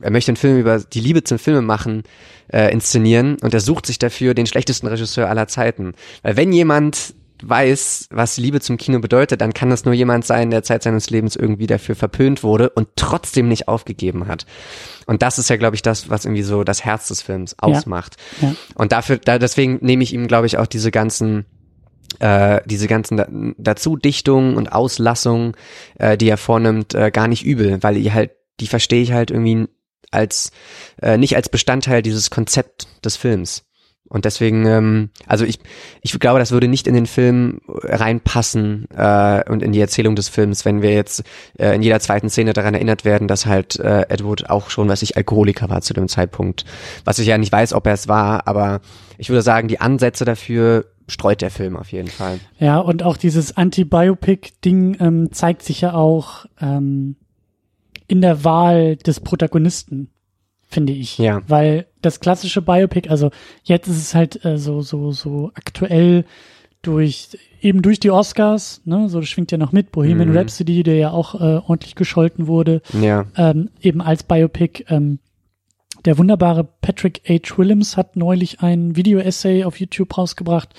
er 0.00 0.10
möchte 0.10 0.30
einen 0.30 0.36
Film 0.36 0.58
über 0.58 0.78
die 0.78 1.00
Liebe 1.00 1.24
zum 1.24 1.38
Filme 1.38 1.62
machen, 1.62 2.04
äh, 2.52 2.72
inszenieren 2.72 3.36
und 3.42 3.52
er 3.54 3.60
sucht 3.60 3.86
sich 3.86 3.98
dafür 3.98 4.34
den 4.34 4.46
schlechtesten 4.46 4.86
Regisseur 4.86 5.28
aller 5.28 5.46
Zeiten. 5.48 5.94
Weil 6.22 6.36
wenn 6.36 6.52
jemand 6.52 7.14
weiß, 7.42 8.08
was 8.10 8.36
Liebe 8.36 8.60
zum 8.60 8.76
Kino 8.76 8.98
bedeutet, 8.98 9.40
dann 9.40 9.52
kann 9.52 9.70
das 9.70 9.84
nur 9.84 9.94
jemand 9.94 10.24
sein, 10.24 10.50
der 10.50 10.62
Zeit 10.62 10.82
seines 10.82 11.10
Lebens 11.10 11.36
irgendwie 11.36 11.66
dafür 11.66 11.96
verpönt 11.96 12.42
wurde 12.42 12.70
und 12.70 12.88
trotzdem 12.96 13.48
nicht 13.48 13.68
aufgegeben 13.68 14.28
hat. 14.28 14.46
Und 15.06 15.22
das 15.22 15.38
ist 15.38 15.50
ja, 15.50 15.56
glaube 15.56 15.76
ich, 15.76 15.82
das, 15.82 16.10
was 16.10 16.24
irgendwie 16.24 16.42
so 16.42 16.64
das 16.64 16.84
Herz 16.84 17.08
des 17.08 17.22
Films 17.22 17.56
ausmacht. 17.58 18.16
Ja. 18.40 18.54
Und 18.74 18.92
dafür, 18.92 19.18
da, 19.18 19.38
deswegen 19.38 19.78
nehme 19.80 20.02
ich 20.02 20.12
ihm, 20.12 20.28
glaube 20.28 20.46
ich, 20.46 20.58
auch 20.58 20.66
diese 20.66 20.90
ganzen 20.90 21.46
äh, 22.18 22.60
diese 22.66 22.88
ganzen 22.88 23.16
da 23.16 23.26
Dazudichtungen 23.56 24.56
und 24.56 24.72
Auslassungen, 24.72 25.54
äh, 25.98 26.16
die 26.16 26.28
er 26.28 26.38
vornimmt, 26.38 26.94
äh, 26.94 27.10
gar 27.10 27.28
nicht 27.28 27.44
übel, 27.44 27.82
weil 27.82 27.94
die 27.94 28.12
halt, 28.12 28.32
die 28.58 28.66
verstehe 28.66 29.02
ich 29.02 29.12
halt 29.12 29.30
irgendwie 29.30 29.68
als 30.10 30.50
äh, 31.00 31.16
nicht 31.16 31.36
als 31.36 31.48
Bestandteil 31.48 32.02
dieses 32.02 32.30
Konzept 32.30 32.88
des 33.04 33.16
Films. 33.16 33.64
Und 34.10 34.24
deswegen, 34.24 34.66
ähm, 34.66 35.10
also 35.26 35.44
ich, 35.44 35.60
ich 36.02 36.18
glaube, 36.18 36.40
das 36.40 36.50
würde 36.50 36.66
nicht 36.66 36.88
in 36.88 36.94
den 36.94 37.06
Film 37.06 37.60
reinpassen 37.68 38.88
äh, 38.90 39.48
und 39.48 39.62
in 39.62 39.70
die 39.70 39.80
Erzählung 39.80 40.16
des 40.16 40.28
Films, 40.28 40.64
wenn 40.64 40.82
wir 40.82 40.92
jetzt 40.92 41.22
äh, 41.56 41.76
in 41.76 41.82
jeder 41.82 42.00
zweiten 42.00 42.28
Szene 42.28 42.52
daran 42.52 42.74
erinnert 42.74 43.04
werden, 43.04 43.28
dass 43.28 43.46
halt 43.46 43.78
äh, 43.78 44.02
Edward 44.08 44.50
auch 44.50 44.68
schon, 44.68 44.88
was 44.88 45.02
ich, 45.02 45.16
Alkoholiker 45.16 45.70
war 45.70 45.80
zu 45.80 45.94
dem 45.94 46.08
Zeitpunkt. 46.08 46.64
Was 47.04 47.20
ich 47.20 47.28
ja 47.28 47.38
nicht 47.38 47.52
weiß, 47.52 47.72
ob 47.72 47.86
er 47.86 47.94
es 47.94 48.08
war, 48.08 48.48
aber 48.48 48.80
ich 49.16 49.28
würde 49.30 49.42
sagen, 49.42 49.68
die 49.68 49.80
Ansätze 49.80 50.24
dafür 50.24 50.86
streut 51.06 51.40
der 51.40 51.50
Film 51.52 51.76
auf 51.76 51.92
jeden 51.92 52.08
Fall. 52.08 52.40
Ja, 52.58 52.78
und 52.78 53.04
auch 53.04 53.16
dieses 53.16 53.56
Anti-Biopic-Ding 53.56 54.96
ähm, 54.98 55.32
zeigt 55.32 55.62
sich 55.62 55.82
ja 55.82 55.94
auch 55.94 56.46
ähm, 56.60 57.14
in 58.08 58.20
der 58.20 58.42
Wahl 58.42 58.96
des 58.96 59.20
Protagonisten, 59.20 60.10
finde 60.70 60.92
ich. 60.92 61.18
Ja. 61.18 61.42
Weil 61.48 61.86
das 62.00 62.20
klassische 62.20 62.62
Biopic, 62.62 63.08
also 63.10 63.30
jetzt 63.64 63.88
ist 63.88 63.98
es 63.98 64.14
halt 64.14 64.44
äh, 64.44 64.56
so, 64.56 64.80
so, 64.80 65.10
so 65.12 65.50
aktuell 65.54 66.24
durch, 66.82 67.36
eben 67.60 67.82
durch 67.82 68.00
die 68.00 68.10
Oscars, 68.10 68.80
ne, 68.86 69.08
so 69.10 69.20
das 69.20 69.28
schwingt 69.28 69.52
ja 69.52 69.58
noch 69.58 69.72
mit, 69.72 69.92
Bohemian 69.92 70.30
Mhm. 70.30 70.36
Rhapsody, 70.36 70.82
der 70.82 70.94
ja 70.96 71.10
auch 71.10 71.34
äh, 71.34 71.60
ordentlich 71.66 71.94
gescholten 71.94 72.46
wurde, 72.46 72.80
Ja, 72.98 73.26
ähm, 73.36 73.68
eben 73.82 74.00
als 74.00 74.22
Biopic. 74.22 74.84
Ähm, 74.88 75.18
der 76.06 76.16
wunderbare 76.16 76.64
Patrick 76.64 77.20
H. 77.28 77.58
Willems 77.58 77.98
hat 77.98 78.16
neulich 78.16 78.60
ein 78.62 78.96
Video-Essay 78.96 79.64
auf 79.64 79.78
YouTube 79.78 80.16
rausgebracht, 80.16 80.70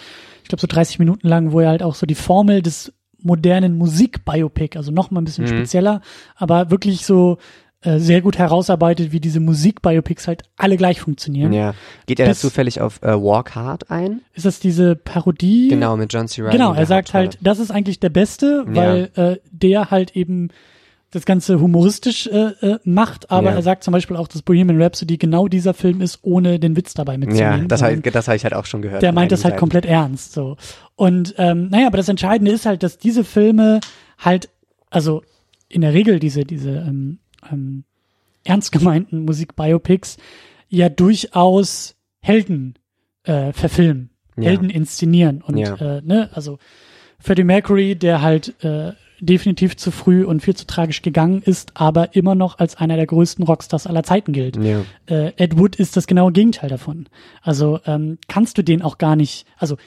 ich 0.42 0.50
glaube 0.50 0.62
so 0.62 0.68
30 0.68 0.98
Minuten 0.98 1.28
lang, 1.28 1.52
wo 1.52 1.60
er 1.60 1.70
halt 1.70 1.84
auch 1.84 1.94
so 1.94 2.08
die 2.08 2.16
Formel 2.16 2.64
des 2.64 2.92
modernen 3.22 3.78
Musik-Biopic, 3.78 4.76
also 4.78 4.92
noch 4.92 5.12
mal 5.12 5.22
ein 5.22 5.26
bisschen 5.26 5.44
Mhm. 5.44 5.50
spezieller, 5.50 6.02
aber 6.36 6.72
wirklich 6.72 7.06
so 7.06 7.38
äh, 7.84 7.98
sehr 8.00 8.22
gut 8.22 8.38
herausarbeitet, 8.38 9.12
wie 9.12 9.20
diese 9.20 9.40
Musik-Biopics 9.40 10.28
halt 10.28 10.44
alle 10.58 10.78
gleich 10.78 11.02
funktionieren. 11.02 11.52
ja. 11.54 11.74
Geht 12.06 12.20
er 12.20 12.28
da 12.28 12.34
zufällig 12.36 12.80
auf 12.82 13.02
äh, 13.02 13.08
Walk 13.22 13.56
Hard 13.56 13.90
ein? 13.90 14.22
Ist 14.34 14.46
das 14.46 14.60
diese 14.60 14.96
Parodie? 14.96 15.68
Genau, 15.70 15.98
mit 15.98 16.14
John 16.14 16.28
C. 16.28 16.42
Reilly. 16.42 16.58
Genau, 16.58 16.74
er 16.74 16.86
sagt 16.86 17.10
Hauptrolle. 17.10 17.24
halt, 17.30 17.38
das 17.42 17.60
ist 17.60 17.72
eigentlich 17.72 18.00
der 18.00 18.10
Beste, 18.10 18.66
Ja. 18.68 18.76
weil 18.76 19.10
äh, 19.16 19.38
der 19.52 19.90
halt 19.92 20.16
eben 20.16 20.50
das 21.14 21.26
Ganze 21.26 21.60
humoristisch 21.60 22.28
äh, 22.28 22.52
äh, 22.62 22.80
macht, 22.86 23.32
aber 23.32 23.50
Ja. 23.50 23.56
er 23.58 23.62
sagt 23.64 23.84
zum 23.84 23.92
Beispiel 23.92 24.16
auch, 24.16 24.30
dass 24.30 24.44
Bohemian 24.44 24.82
Rhapsody 24.82 25.18
genau 25.18 25.48
dieser 25.50 25.74
Film 25.74 26.00
ist, 26.02 26.20
ohne 26.22 26.58
den 26.60 26.78
Witz 26.78 26.94
dabei 26.94 27.18
mitzunehmen. 27.18 27.62
Ja, 27.64 27.68
das 27.68 27.82
habe 27.82 27.96
ich, 27.96 28.02
das 28.02 28.28
hab 28.30 28.36
ich 28.36 28.44
halt 28.46 28.54
auch 28.54 28.66
schon 28.66 28.82
gehört. 28.82 29.02
der 29.02 29.12
meint 29.12 29.32
das 29.32 29.44
halt 29.44 29.54
einigen 29.54 29.60
komplett 29.60 29.86
ernst 29.86 30.32
so. 30.34 30.56
Und 30.96 31.36
ähm, 31.38 31.68
naja, 31.70 31.88
aber 31.88 31.98
das 31.98 32.08
Entscheidende 32.08 32.52
ist 32.52 32.66
halt, 32.66 32.84
dass 32.84 32.98
diese 32.98 33.24
Filme 33.26 33.82
halt, 34.20 34.50
also 34.90 35.22
in 35.68 35.82
der 35.82 35.94
Regel 35.94 36.20
diese, 36.20 36.46
diese 36.46 36.70
ähm, 36.70 37.18
ähm, 37.52 37.84
ernst 38.44 38.72
gemeinten 38.72 39.26
Musik-Biopics 39.26 40.18
ja 40.70 40.90
durchaus 40.90 41.96
Helden 42.22 42.76
äh, 43.24 43.54
verfilmen, 43.54 44.10
Ja. 44.38 44.44
Helden 44.46 44.70
inszenieren. 44.70 45.42
Und 45.42 45.58
Ja. 45.58 45.76
äh, 45.76 46.02
ne, 46.04 46.30
also 46.34 46.58
Freddie 47.20 47.44
Mercury, 47.44 47.96
der 47.96 48.22
halt 48.22 48.64
äh, 48.64 48.94
definitiv 49.20 49.78
zu 49.78 49.92
früh 49.92 50.24
und 50.26 50.42
viel 50.42 50.56
zu 50.56 50.66
tragisch 50.66 51.04
gegangen 51.04 51.44
ist, 51.44 51.74
aber 51.76 52.16
immer 52.16 52.34
noch 52.34 52.58
als 52.58 52.76
einer 52.78 52.96
der 52.96 53.06
größten 53.06 53.46
Rockstars 53.46 53.86
aller 53.86 54.02
Zeiten 54.04 54.32
gilt. 54.34 54.58
Ja. 54.58 54.84
äh, 55.06 55.32
Ed 55.38 55.60
Wood 55.60 55.76
ist 55.76 55.96
das 55.96 56.08
genaue 56.08 56.32
Gegenteil 56.32 56.70
davon. 56.70 57.08
Also 57.44 57.80
ähm, 57.86 58.18
kannst 58.28 58.58
du 58.58 58.64
den 58.64 58.82
auch 58.82 58.98
gar 58.98 59.16
nicht, 59.16 59.46
also 59.58 59.78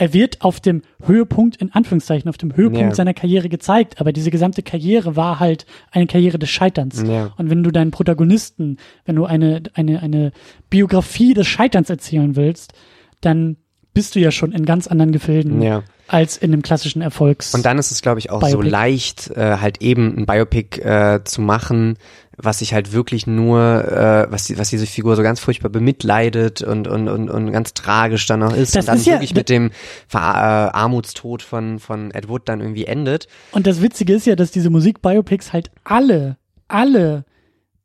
er 0.00 0.12
wird 0.12 0.42
auf 0.42 0.60
dem 0.60 0.82
Höhepunkt, 1.04 1.56
in 1.56 1.72
Anführungszeichen, 1.72 2.28
auf 2.28 2.38
dem 2.38 2.54
Höhepunkt 2.54 2.90
Ja. 2.90 2.94
seiner 2.94 3.14
Karriere 3.14 3.48
gezeigt, 3.48 4.00
aber 4.00 4.12
diese 4.12 4.30
gesamte 4.30 4.62
Karriere 4.62 5.16
war 5.16 5.40
halt 5.40 5.66
eine 5.90 6.06
Karriere 6.06 6.38
des 6.38 6.50
Scheiterns. 6.50 7.02
Ja. 7.06 7.32
Und 7.36 7.50
wenn 7.50 7.64
du 7.64 7.70
deinen 7.72 7.90
Protagonisten, 7.90 8.76
wenn 9.06 9.16
du 9.16 9.24
eine, 9.24 9.62
eine, 9.74 10.00
eine 10.00 10.32
Biografie 10.70 11.34
des 11.34 11.46
Scheiterns 11.46 11.90
erzählen 11.90 12.36
willst, 12.36 12.72
dann 13.20 13.56
bist 13.94 14.14
du 14.14 14.20
ja 14.20 14.30
schon 14.30 14.52
in 14.52 14.64
ganz 14.64 14.86
anderen 14.86 15.10
Gefilden 15.10 15.60
Ja. 15.62 15.82
als 16.06 16.36
in 16.36 16.52
dem 16.52 16.62
klassischen 16.62 17.02
Erfolgs. 17.02 17.52
Und 17.54 17.66
dann 17.66 17.78
ist 17.78 17.90
es, 17.90 18.00
glaube 18.00 18.20
ich, 18.20 18.30
auch 18.30 18.40
so 18.42 18.58
Biopic. 18.58 18.70
leicht, 18.70 19.30
äh, 19.36 19.56
halt 19.60 19.82
eben 19.82 20.16
ein 20.16 20.26
Biopic 20.26 20.80
äh, 20.80 21.24
zu 21.24 21.40
machen, 21.40 21.96
was 22.40 22.60
sich 22.60 22.72
halt 22.72 22.92
wirklich 22.92 23.26
nur, 23.26 23.58
äh, 23.84 24.26
was, 24.30 24.44
die, 24.44 24.56
was 24.58 24.70
diese 24.70 24.86
Figur 24.86 25.16
so 25.16 25.22
ganz 25.22 25.40
furchtbar 25.40 25.68
bemitleidet 25.70 26.62
und, 26.62 26.86
und, 26.86 27.08
und, 27.08 27.28
und 27.28 27.52
ganz 27.52 27.74
tragisch 27.74 28.26
dann 28.26 28.42
auch 28.44 28.54
ist 28.54 28.76
Das 28.76 28.84
und 28.84 28.88
dann 28.88 28.96
ist 28.98 29.06
ja- 29.06 29.14
wirklich 29.14 29.34
mit 29.34 29.48
dem 29.48 29.70
Ver 30.06 30.20
äh, 30.20 30.76
Armutstod 30.76 31.42
von, 31.42 31.78
von 31.80 32.10
Ed 32.12 32.28
Wood 32.28 32.42
dann 32.48 32.60
irgendwie 32.60 32.84
endet. 32.86 33.26
Und 33.52 33.66
das 33.66 33.82
Witzige 33.82 34.14
ist 34.14 34.26
ja, 34.26 34.36
dass 34.36 34.50
diese 34.52 34.70
Musikbiopics 34.70 35.52
halt 35.52 35.70
alle, 35.84 36.36
alle 36.68 37.24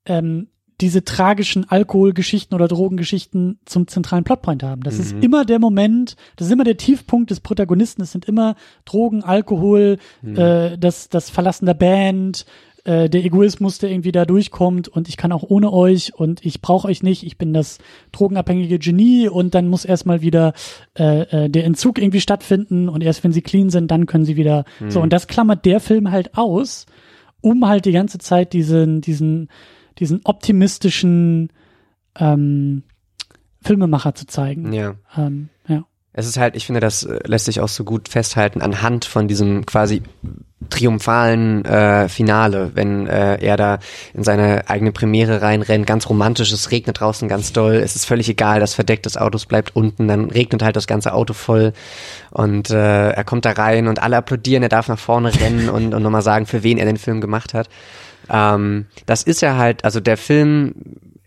ähm, 0.05 0.47
diese 0.81 1.03
tragischen 1.05 1.69
Alkoholgeschichten 1.69 2.53
oder 2.55 2.67
Drogengeschichten 2.67 3.59
zum 3.65 3.87
zentralen 3.87 4.23
Plotpoint 4.23 4.63
haben. 4.63 4.81
Das 4.81 4.99
ist 4.99 5.13
immer 5.21 5.45
der 5.45 5.59
Moment, 5.59 6.15
das 6.35 6.47
ist 6.47 6.53
immer 6.53 6.63
der 6.65 6.77
Tiefpunkt 6.77 7.29
des 7.31 7.39
Protagonisten. 7.39 8.01
Es 8.01 8.11
sind 8.11 8.25
immer 8.25 8.55
Drogen, 8.83 9.23
Alkohol, 9.23 9.97
äh, 10.25 10.77
das, 10.77 11.07
das 11.09 11.29
Verlassen 11.29 11.67
der 11.67 11.75
Band, 11.75 12.45
äh, 12.85 13.09
der 13.09 13.23
Egoismus, 13.23 13.77
der 13.77 13.91
irgendwie 13.91 14.11
da 14.11 14.25
durchkommt 14.25 14.87
und 14.87 15.07
ich 15.07 15.17
kann 15.17 15.31
auch 15.31 15.43
ohne 15.43 15.71
euch 15.71 16.13
und 16.15 16.45
ich 16.45 16.61
brauche 16.61 16.87
euch 16.87 17.01
nicht, 17.01 17.23
ich 17.23 17.37
bin 17.37 17.53
das 17.53 17.77
drogenabhängige 18.11 18.79
Genie 18.79 19.29
und 19.29 19.55
dann 19.55 19.67
muss 19.67 19.85
erstmal 19.85 20.21
wieder 20.21 20.53
äh, 20.97 21.45
äh, 21.45 21.49
der 21.49 21.65
Entzug 21.65 21.97
irgendwie 21.97 22.21
stattfinden 22.21 22.89
und 22.89 23.01
erst 23.01 23.23
wenn 23.23 23.31
sie 23.31 23.41
clean 23.41 23.69
sind, 23.69 23.89
dann 23.89 24.05
können 24.05 24.25
sie 24.25 24.35
wieder 24.35 24.65
so 24.89 25.01
und 25.01 25.13
das 25.13 25.27
klammert 25.27 25.65
der 25.65 25.79
Film 25.79 26.11
halt 26.11 26.37
aus, 26.37 26.85
um 27.41 27.67
halt 27.67 27.85
die 27.85 27.93
ganze 27.93 28.17
Zeit 28.17 28.53
diesen 28.53 29.01
diesen 29.01 29.49
diesen 29.99 30.21
optimistischen 30.23 31.49
ähm, 32.19 32.83
Filmemacher 33.61 34.15
zu 34.15 34.27
zeigen. 34.27 34.73
Ja. 34.73 34.95
Ähm. 35.15 35.49
Es 36.13 36.27
ist 36.27 36.37
halt, 36.37 36.55
ich 36.55 36.65
finde, 36.65 36.79
das 36.79 37.03
äh, 37.03 37.19
lässt 37.25 37.45
sich 37.45 37.59
auch 37.59 37.67
so 37.67 37.83
gut 37.83 38.07
festhalten 38.07 38.61
anhand 38.61 39.05
von 39.05 39.27
diesem 39.27 39.65
quasi 39.65 40.03
triumphalen 40.69 41.65
äh, 41.65 42.07
Finale, 42.07 42.71
wenn 42.75 43.07
äh, 43.07 43.43
er 43.43 43.57
da 43.57 43.79
in 44.13 44.23
seine 44.23 44.69
eigene 44.69 44.91
Premiere 44.91 45.41
reinrennt, 45.41 45.87
ganz 45.87 46.07
romantisch, 46.07 46.51
es 46.51 46.71
regnet 46.71 46.99
draußen 46.99 47.27
ganz 47.27 47.51
doll, 47.51 47.75
es 47.75 47.95
ist 47.95 48.05
völlig 48.05 48.29
egal, 48.29 48.59
das 48.59 48.73
Verdeck 48.73 49.03
des 49.03 49.17
Autos 49.17 49.45
bleibt 49.45 49.75
unten, 49.75 50.07
dann 50.07 50.29
regnet 50.29 50.63
halt 50.63 50.75
das 50.75 50.87
ganze 50.87 51.13
Auto 51.13 51.33
voll. 51.33 51.73
Und 52.31 52.69
äh, 52.69 53.09
er 53.09 53.23
kommt 53.23 53.45
da 53.45 53.51
rein 53.51 53.87
und 53.87 54.01
alle 54.01 54.17
applaudieren, 54.17 54.63
er 54.63 54.69
darf 54.69 54.87
nach 54.87 54.99
vorne 54.99 55.33
rennen 55.33 55.69
und, 55.69 55.93
und 55.93 56.03
nochmal 56.03 56.21
sagen, 56.21 56.45
für 56.45 56.63
wen 56.63 56.77
er 56.77 56.85
den 56.85 56.97
Film 56.97 57.21
gemacht 57.21 57.53
hat. 57.53 57.67
Ähm, 58.29 58.85
das 59.05 59.23
ist 59.23 59.41
ja 59.41 59.57
halt, 59.57 59.83
also 59.83 59.99
der 59.99 60.17
Film 60.17 60.75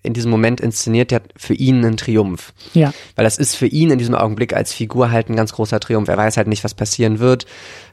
in 0.06 0.14
diesem 0.14 0.30
Moment 0.30 0.60
inszeniert 0.60 1.12
ja 1.12 1.20
für 1.36 1.54
ihn 1.54 1.84
einen 1.84 1.96
Triumph. 1.96 2.52
Ja. 2.74 2.92
Weil 3.14 3.24
das 3.24 3.38
ist 3.38 3.54
für 3.56 3.66
ihn 3.66 3.90
in 3.90 3.98
diesem 3.98 4.14
Augenblick 4.14 4.54
als 4.54 4.72
Figur 4.72 5.10
halt 5.10 5.28
ein 5.28 5.36
ganz 5.36 5.52
großer 5.52 5.80
Triumph. 5.80 6.08
Er 6.08 6.16
weiß 6.16 6.36
halt 6.36 6.48
nicht, 6.48 6.64
was 6.64 6.74
passieren 6.74 7.18
wird. 7.18 7.46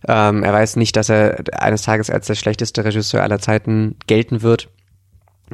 Ähm, 0.07 0.43
er 0.43 0.53
weiß 0.53 0.75
nicht, 0.75 0.95
dass 0.95 1.09
er 1.09 1.43
eines 1.53 1.81
Tages 1.81 2.09
als 2.09 2.27
der 2.27 2.35
schlechteste 2.35 2.85
Regisseur 2.85 3.23
aller 3.23 3.39
Zeiten 3.39 3.95
gelten 4.07 4.41
wird. 4.41 4.69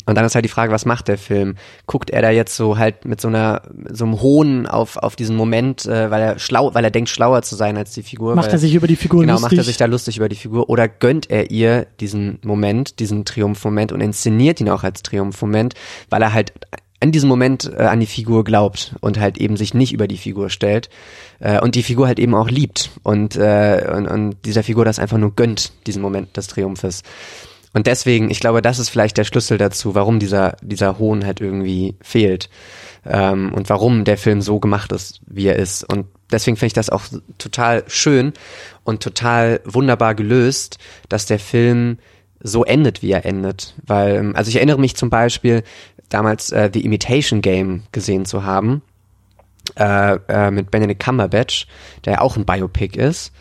Und 0.06 0.16
dann 0.16 0.26
ist 0.26 0.36
halt 0.36 0.46
die 0.46 0.50
Frage, 0.50 0.72
was 0.72 0.86
macht 0.86 1.08
der 1.08 1.18
Film? 1.18 1.56
Guckt 1.86 2.10
er 2.10 2.22
da 2.22 2.30
jetzt 2.30 2.56
so 2.56 2.78
halt 2.78 3.06
mit 3.06 3.22
so 3.22 3.28
einer 3.28 3.62
so 3.90 4.06
einem 4.06 4.22
Hohn 4.22 4.66
auf 4.66 4.98
auf 4.98 5.16
diesen 5.16 5.36
Moment, 5.36 5.86
äh, 5.86 6.10
weil 6.10 6.22
er 6.22 6.40
schlau, 6.40 6.74
weil 6.74 6.84
er 6.84 6.92
denkt 6.92 7.10
schlauer 7.10 7.42
zu 7.42 7.56
sein 7.56 7.78
als 7.78 7.94
die 7.94 8.04
Figur? 8.04 8.36
Macht 8.36 8.48
weil, 8.48 8.54
er 8.54 8.60
sich 8.60 8.74
über 8.74 8.88
die 8.88 8.96
Figur 8.96 9.22
genau, 9.22 9.34
lustig? 9.34 9.52
macht 9.52 9.58
er 9.58 9.64
sich 9.64 9.78
da 9.78 9.86
lustig 9.86 10.18
über 10.18 10.30
die 10.30 10.36
Figur 10.36 10.70
oder 10.70 10.88
gönnt 10.88 11.30
er 11.30 11.52
ihr 11.52 11.88
diesen 12.00 12.40
Moment, 12.44 13.00
diesen 13.00 13.26
Triumphmoment 13.26 13.92
und 13.92 14.02
inszeniert 14.02 14.60
ihn 14.62 14.70
auch 14.70 14.84
als 14.84 15.04
Triumphmoment, 15.04 15.74
weil 16.10 16.22
er 16.22 16.34
halt 16.34 16.54
in 17.02 17.12
diesem 17.12 17.30
Moment 17.30 17.72
äh, 17.78 17.84
an 17.84 18.00
die 18.00 18.06
Figur 18.06 18.44
glaubt 18.44 18.96
und 19.00 19.20
halt 19.20 19.38
eben 19.38 19.56
sich 19.56 19.74
nicht 19.74 19.94
über 19.94 20.08
die 20.08 20.18
Figur 20.18 20.50
stellt 20.50 20.90
äh, 21.40 21.60
und 21.60 21.76
die 21.76 21.84
Figur 21.84 22.08
halt 22.08 22.20
eben 22.20 22.36
auch 22.36 22.50
liebt 22.50 22.92
und, 23.04 23.36
äh, 23.36 23.90
und, 23.96 24.08
und 24.08 24.36
dieser 24.46 24.64
Figur 24.64 24.86
das 24.86 25.00
einfach 25.00 25.18
nur 25.18 25.34
gönnt, 25.34 25.72
diesen 25.88 26.02
Moment 26.02 26.36
des 26.36 26.48
Triumphes. 26.48 27.04
Und 27.74 27.88
deswegen, 27.88 28.32
ich 28.32 28.40
glaube, 28.40 28.62
das 28.62 28.80
ist 28.80 28.90
vielleicht 28.90 29.18
der 29.18 29.26
Schlüssel 29.26 29.58
dazu, 29.58 29.96
warum 29.96 30.20
dieser, 30.20 30.58
dieser 30.62 30.98
Hohn 30.98 31.26
halt 31.26 31.40
irgendwie 31.40 31.96
fehlt. 32.02 32.50
Ähm, 33.06 33.54
und 33.54 33.70
warum 33.70 34.04
der 34.04 34.18
Film 34.18 34.42
so 34.42 34.60
gemacht 34.60 34.92
ist, 34.92 35.22
wie 35.28 35.48
er 35.48 35.56
ist. 35.56 35.84
Und 35.84 36.08
deswegen 36.32 36.58
finde 36.58 36.68
ich 36.68 36.74
das 36.74 36.90
auch 36.90 37.04
total 37.38 37.84
schön 37.88 38.34
und 38.84 39.02
total 39.02 39.62
wunderbar 39.66 40.16
gelöst, 40.16 40.80
dass 41.08 41.26
der 41.26 41.40
Film 41.40 41.98
so 42.42 42.66
endet, 42.66 43.02
wie 43.02 43.12
er 43.12 43.26
endet. 43.26 43.76
Weil, 43.86 44.16
ähm, 44.16 44.36
also 44.36 44.50
ich 44.50 44.56
erinnere 44.56 44.80
mich 44.80 44.96
zum 44.96 45.10
Beispiel, 45.10 45.64
damals 46.10 46.52
äh, 46.52 46.70
The 46.74 46.84
Imitation 46.84 47.42
Game 47.42 47.84
gesehen 47.92 48.26
zu 48.26 48.44
haben, 48.44 48.82
äh, 49.76 50.18
äh, 50.28 50.52
mit 50.52 50.72
Benedict 50.72 51.04
Cumberbatch, 51.04 51.68
der 52.06 52.14
ja 52.14 52.22
auch 52.22 52.36
ein 52.36 52.46
Biopic 52.46 53.00
ist. 53.00 53.32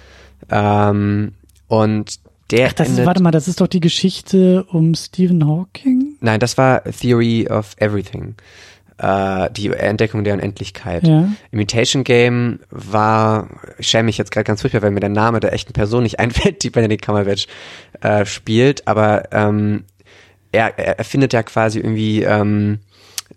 Ähm, 0.51 1.33
und 1.66 2.20
der 2.51 2.68
Ach, 2.68 2.72
das 2.72 2.88
ist, 2.90 3.05
warte 3.05 3.22
mal, 3.22 3.30
das 3.30 3.49
ist 3.49 3.61
doch 3.61 3.66
die 3.66 3.80
Geschichte 3.80 4.64
um 4.64 4.94
Stephen 4.94 5.46
Hawking? 5.46 6.16
Nein, 6.20 6.40
das 6.40 6.57
war 6.57 6.82
Theory 6.84 7.46
of 7.49 7.74
Everything. 7.78 8.36
Äh, 8.99 9.51
die 9.53 9.68
Entdeckung 9.68 10.24
der 10.24 10.34
Unendlichkeit. 10.34 11.07
Ja. 11.07 11.28
Imitation 11.53 12.05
Game 12.05 12.61
war, 12.70 13.49
ich 13.78 13.86
schäme 13.86 14.05
mich 14.05 14.18
jetzt 14.18 14.32
gerade 14.32 14.44
ganz 14.44 14.62
furchtbar, 14.62 14.82
weil 14.82 14.90
mir 14.90 15.01
der 15.01 15.09
Name 15.09 15.40
der 15.40 15.53
echten 15.53 15.72
Person 15.72 16.03
nicht 16.03 16.18
einfällt, 16.18 16.62
die 16.62 16.70
Benedict 16.70 17.05
Cumberbatch 17.05 17.46
äh, 18.01 18.24
spielt, 18.26 18.88
aber 18.88 19.32
ähm, 19.32 19.84
er, 20.51 20.78
er 20.78 20.99
erfindet 20.99 21.32
ja 21.32 21.42
quasi 21.42 21.78
irgendwie 21.78 22.22
ähm, 22.22 22.80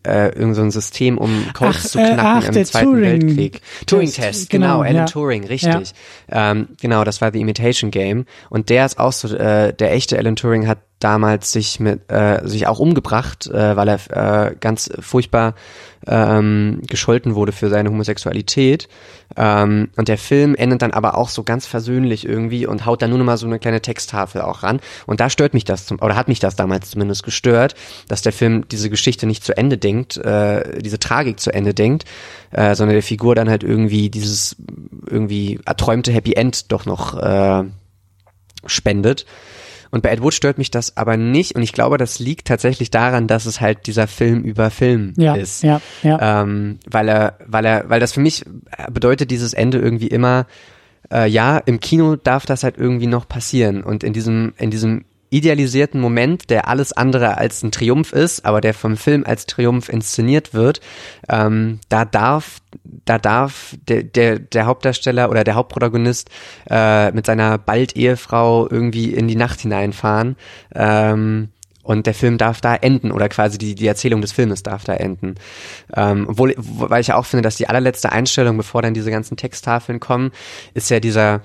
äh, 0.06 0.30
irgend 0.30 0.56
so 0.56 0.62
ein 0.62 0.72
System, 0.72 1.18
um 1.18 1.46
Codes 1.54 1.78
Ach, 1.86 1.90
zu 1.90 2.00
äh, 2.00 2.14
knacken 2.14 2.50
ach, 2.52 2.56
im 2.56 2.66
Zweiten 2.66 2.86
Turing- 2.88 3.02
Weltkrieg. 3.02 3.62
Turing-Test, 3.86 4.16
Test, 4.22 4.50
genau, 4.50 4.66
genau, 4.68 4.82
Alan 4.82 4.96
ja. 4.96 5.06
Turing, 5.06 5.46
richtig. 5.46 5.94
Ähm, 6.30 6.70
genau, 6.82 7.04
das 7.04 7.22
war 7.22 7.32
The 7.32 7.40
Imitation 7.42 7.92
Game. 7.92 8.26
Und 8.50 8.70
der 8.70 8.86
ist 8.86 9.00
auch 9.00 9.12
so, 9.14 9.36
äh, 9.36 9.74
der 9.74 9.92
echte 9.94 10.18
Alan 10.18 10.36
Turing 10.36 10.68
hat 10.68 10.80
damals 11.04 11.52
sich 11.52 11.80
mit 11.80 12.10
äh, 12.12 12.40
sich 12.44 12.68
auch 12.68 12.80
umgebracht, 12.80 13.48
äh, 13.48 13.76
weil 13.76 13.90
er 13.90 14.50
äh, 14.50 14.56
ganz 14.60 14.90
furchtbar 15.00 15.56
ähm, 16.08 16.82
gescholten 16.88 17.36
wurde 17.36 17.52
für 17.52 17.70
seine 17.70 17.90
Homosexualität. 17.90 18.88
Ähm, 19.38 19.90
und 19.96 20.08
der 20.08 20.18
Film 20.18 20.56
endet 20.56 20.82
dann 20.82 20.92
aber 20.92 21.16
auch 21.18 21.30
so 21.30 21.44
ganz 21.44 21.66
versöhnlich 21.66 22.28
irgendwie 22.28 22.66
und 22.66 22.86
haut 22.86 23.02
dann 23.02 23.10
nur 23.10 23.20
noch 23.20 23.26
mal 23.26 23.38
so 23.38 23.46
eine 23.46 23.60
kleine 23.60 23.82
Texttafel 23.82 24.42
auch 24.42 24.64
ran. 24.64 24.80
Und 25.06 25.20
da 25.20 25.30
stört 25.30 25.54
mich 25.54 25.64
das 25.64 25.86
zum, 25.86 26.02
oder 26.02 26.16
hat 26.16 26.28
mich 26.28 26.40
das 26.40 26.56
damals 26.56 26.92
zumindest 26.92 27.24
gestört, 27.24 27.76
dass 28.08 28.22
der 28.22 28.34
Film 28.34 28.68
diese 28.70 28.90
Geschichte 28.90 29.28
nicht 29.28 29.44
zu 29.44 29.56
Ende 29.56 29.78
denkt, 29.78 30.18
äh, 30.18 30.82
diese 30.82 31.00
Tragik 31.00 31.40
zu 31.40 31.54
Ende 31.54 31.74
denkt, 31.74 32.06
äh, 32.52 32.76
sondern 32.76 32.96
der 32.96 33.04
Figur 33.04 33.36
dann 33.36 33.50
halt 33.50 33.64
irgendwie 33.64 34.10
dieses 34.10 34.56
irgendwie 35.08 35.60
erträumte 35.66 36.12
Happy 36.12 36.34
End 36.34 36.72
doch 36.72 36.86
noch 36.86 37.18
äh, 37.18 37.64
spendet. 38.66 39.26
Und 39.92 40.04
bei 40.04 40.10
Ed 40.10 40.22
Wood 40.24 40.34
stört 40.34 40.58
mich 40.58 40.72
das 40.72 40.96
aber 40.98 41.18
nicht. 41.18 41.56
Und 41.56 41.64
ich 41.64 41.74
glaube, 41.74 41.98
das 41.98 42.20
liegt 42.20 42.48
tatsächlich 42.48 42.92
daran, 42.92 43.28
dass 43.28 43.46
es 43.46 43.60
halt 43.62 43.88
dieser 43.88 44.08
Film 44.08 44.42
über 44.44 44.70
Film 44.72 45.14
Ja, 45.18 45.36
ist. 45.36 45.64
ja, 45.64 45.82
ja. 46.02 46.42
Ähm, 46.42 46.80
weil 46.90 47.10
er, 47.10 47.38
weil 47.46 47.66
er, 47.66 47.90
weil 47.90 48.00
das 48.00 48.14
für 48.14 48.22
mich 48.22 48.46
bedeutet 48.92 49.32
dieses 49.32 49.54
Ende 49.54 49.80
irgendwie 49.80 50.08
immer, 50.08 50.48
äh, 51.12 51.28
ja, 51.30 51.58
im 51.58 51.80
Kino 51.82 52.16
darf 52.16 52.46
das 52.46 52.64
halt 52.64 52.78
irgendwie 52.78 53.08
noch 53.08 53.28
passieren. 53.28 53.84
Und 53.84 54.04
in 54.04 54.14
diesem, 54.14 54.54
in 54.58 54.72
diesem 54.72 55.04
idealisierten 55.32 56.00
Moment, 56.00 56.50
der 56.52 56.68
alles 56.68 56.94
andere 56.94 57.38
als 57.38 57.64
ein 57.64 57.72
Triumph 57.72 58.12
ist, 58.14 58.46
aber 58.46 58.62
der 58.62 58.74
vom 58.76 58.98
Film 58.98 59.24
als 59.26 59.48
Triumph 59.48 59.90
inszeniert 59.90 60.54
wird, 60.54 60.82
ähm, 61.30 61.80
da 61.90 62.06
darf, 62.06 62.60
da 63.06 63.18
darf 63.18 63.76
der, 63.88 64.04
der, 64.04 64.38
der 64.38 64.66
Hauptdarsteller 64.68 65.30
oder 65.32 65.44
der 65.44 65.56
Hauptprotagonist 65.56 66.30
äh, 66.70 67.12
mit 67.12 67.26
seiner 67.26 67.58
bald 67.58 67.96
Ehefrau 67.96 68.68
irgendwie 68.70 69.14
in 69.14 69.28
die 69.28 69.36
Nacht 69.36 69.62
hineinfahren. 69.62 70.36
Ähm, 70.76 71.50
und 71.84 72.06
der 72.06 72.14
Film 72.14 72.38
darf 72.38 72.62
da 72.62 72.76
enden 72.76 73.12
oder 73.12 73.28
quasi 73.28 73.58
die, 73.58 73.74
die 73.74 73.88
Erzählung 73.88 74.22
des 74.22 74.32
Filmes 74.32 74.62
darf 74.62 74.84
da 74.84 74.94
enden. 74.94 75.36
Ähm, 75.96 76.28
obwohl, 76.30 76.54
wo- 76.58 76.90
weil 76.92 77.02
ich 77.02 77.08
ja 77.08 77.16
auch 77.16 77.26
finde, 77.26 77.42
dass 77.42 77.56
die 77.56 77.68
allerletzte 77.68 78.12
Einstellung, 78.12 78.56
bevor 78.56 78.84
dann 78.84 78.94
diese 78.94 79.10
ganzen 79.10 79.36
Texttafeln 79.36 80.00
kommen, 80.00 80.32
ist 80.76 80.92
ja 80.92 81.00
dieser, 81.00 81.42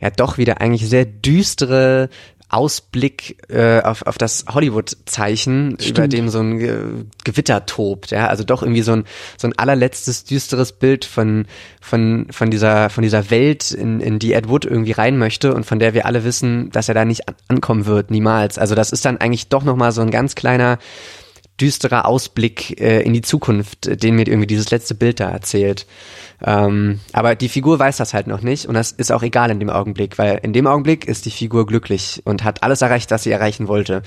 ja 0.00 0.10
doch 0.10 0.38
wieder 0.38 0.60
eigentlich 0.60 0.88
sehr 0.88 1.04
düstere 1.04 2.08
Ausblick 2.48 3.42
äh, 3.48 3.80
auf, 3.82 4.02
auf 4.02 4.18
das 4.18 4.44
Hollywood-Zeichen, 4.48 5.76
über 5.84 6.06
dem 6.06 6.28
so 6.28 6.38
ein 6.40 6.58
Ge 6.58 7.04
Gewitter 7.24 7.66
tobt, 7.66 8.12
ja, 8.12 8.28
also 8.28 8.44
doch 8.44 8.62
irgendwie 8.62 8.82
so 8.82 8.92
ein 8.92 9.04
so 9.36 9.48
ein 9.48 9.58
allerletztes 9.58 10.24
düsteres 10.24 10.72
Bild 10.72 11.04
von 11.04 11.46
von 11.80 12.28
von 12.30 12.50
dieser 12.50 12.88
von 12.88 13.02
dieser 13.02 13.30
Welt, 13.30 13.72
in, 13.72 14.00
in 14.00 14.20
die 14.20 14.32
Ed 14.32 14.48
Wood 14.48 14.64
irgendwie 14.64 14.92
rein 14.92 15.18
möchte 15.18 15.54
und 15.54 15.66
von 15.66 15.80
der 15.80 15.92
wir 15.92 16.06
alle 16.06 16.24
wissen, 16.24 16.70
dass 16.70 16.88
er 16.88 16.94
da 16.94 17.04
nicht 17.04 17.28
an 17.28 17.34
ankommen 17.48 17.86
wird, 17.86 18.10
niemals. 18.10 18.58
Also 18.58 18.74
das 18.74 18.92
ist 18.92 19.04
dann 19.04 19.18
eigentlich 19.18 19.48
doch 19.48 19.64
noch 19.64 19.76
mal 19.76 19.92
so 19.92 20.02
ein 20.02 20.10
ganz 20.10 20.34
kleiner 20.34 20.78
düsterer 21.60 22.06
Ausblick 22.06 22.80
äh, 22.80 23.02
in 23.02 23.14
die 23.14 23.22
Zukunft, 23.22 24.02
den 24.02 24.14
mir 24.14 24.26
irgendwie 24.26 24.46
dieses 24.46 24.70
letzte 24.70 24.94
Bild 24.94 25.20
da 25.20 25.30
erzählt. 25.30 25.86
Ähm, 26.44 27.00
aber 27.12 27.34
die 27.34 27.48
Figur 27.48 27.78
weiß 27.78 27.96
das 27.96 28.12
halt 28.12 28.26
noch 28.26 28.42
nicht 28.42 28.66
und 28.66 28.74
das 28.74 28.92
ist 28.92 29.10
auch 29.10 29.22
egal 29.22 29.50
in 29.50 29.58
dem 29.58 29.70
Augenblick, 29.70 30.18
weil 30.18 30.38
in 30.42 30.52
dem 30.52 30.66
Augenblick 30.66 31.06
ist 31.06 31.24
die 31.24 31.30
Figur 31.30 31.66
glücklich 31.66 32.20
und 32.24 32.44
hat 32.44 32.62
alles 32.62 32.82
erreicht, 32.82 33.10
was 33.10 33.22
sie 33.22 33.30
erreichen 33.30 33.68
wollte. 33.68 34.02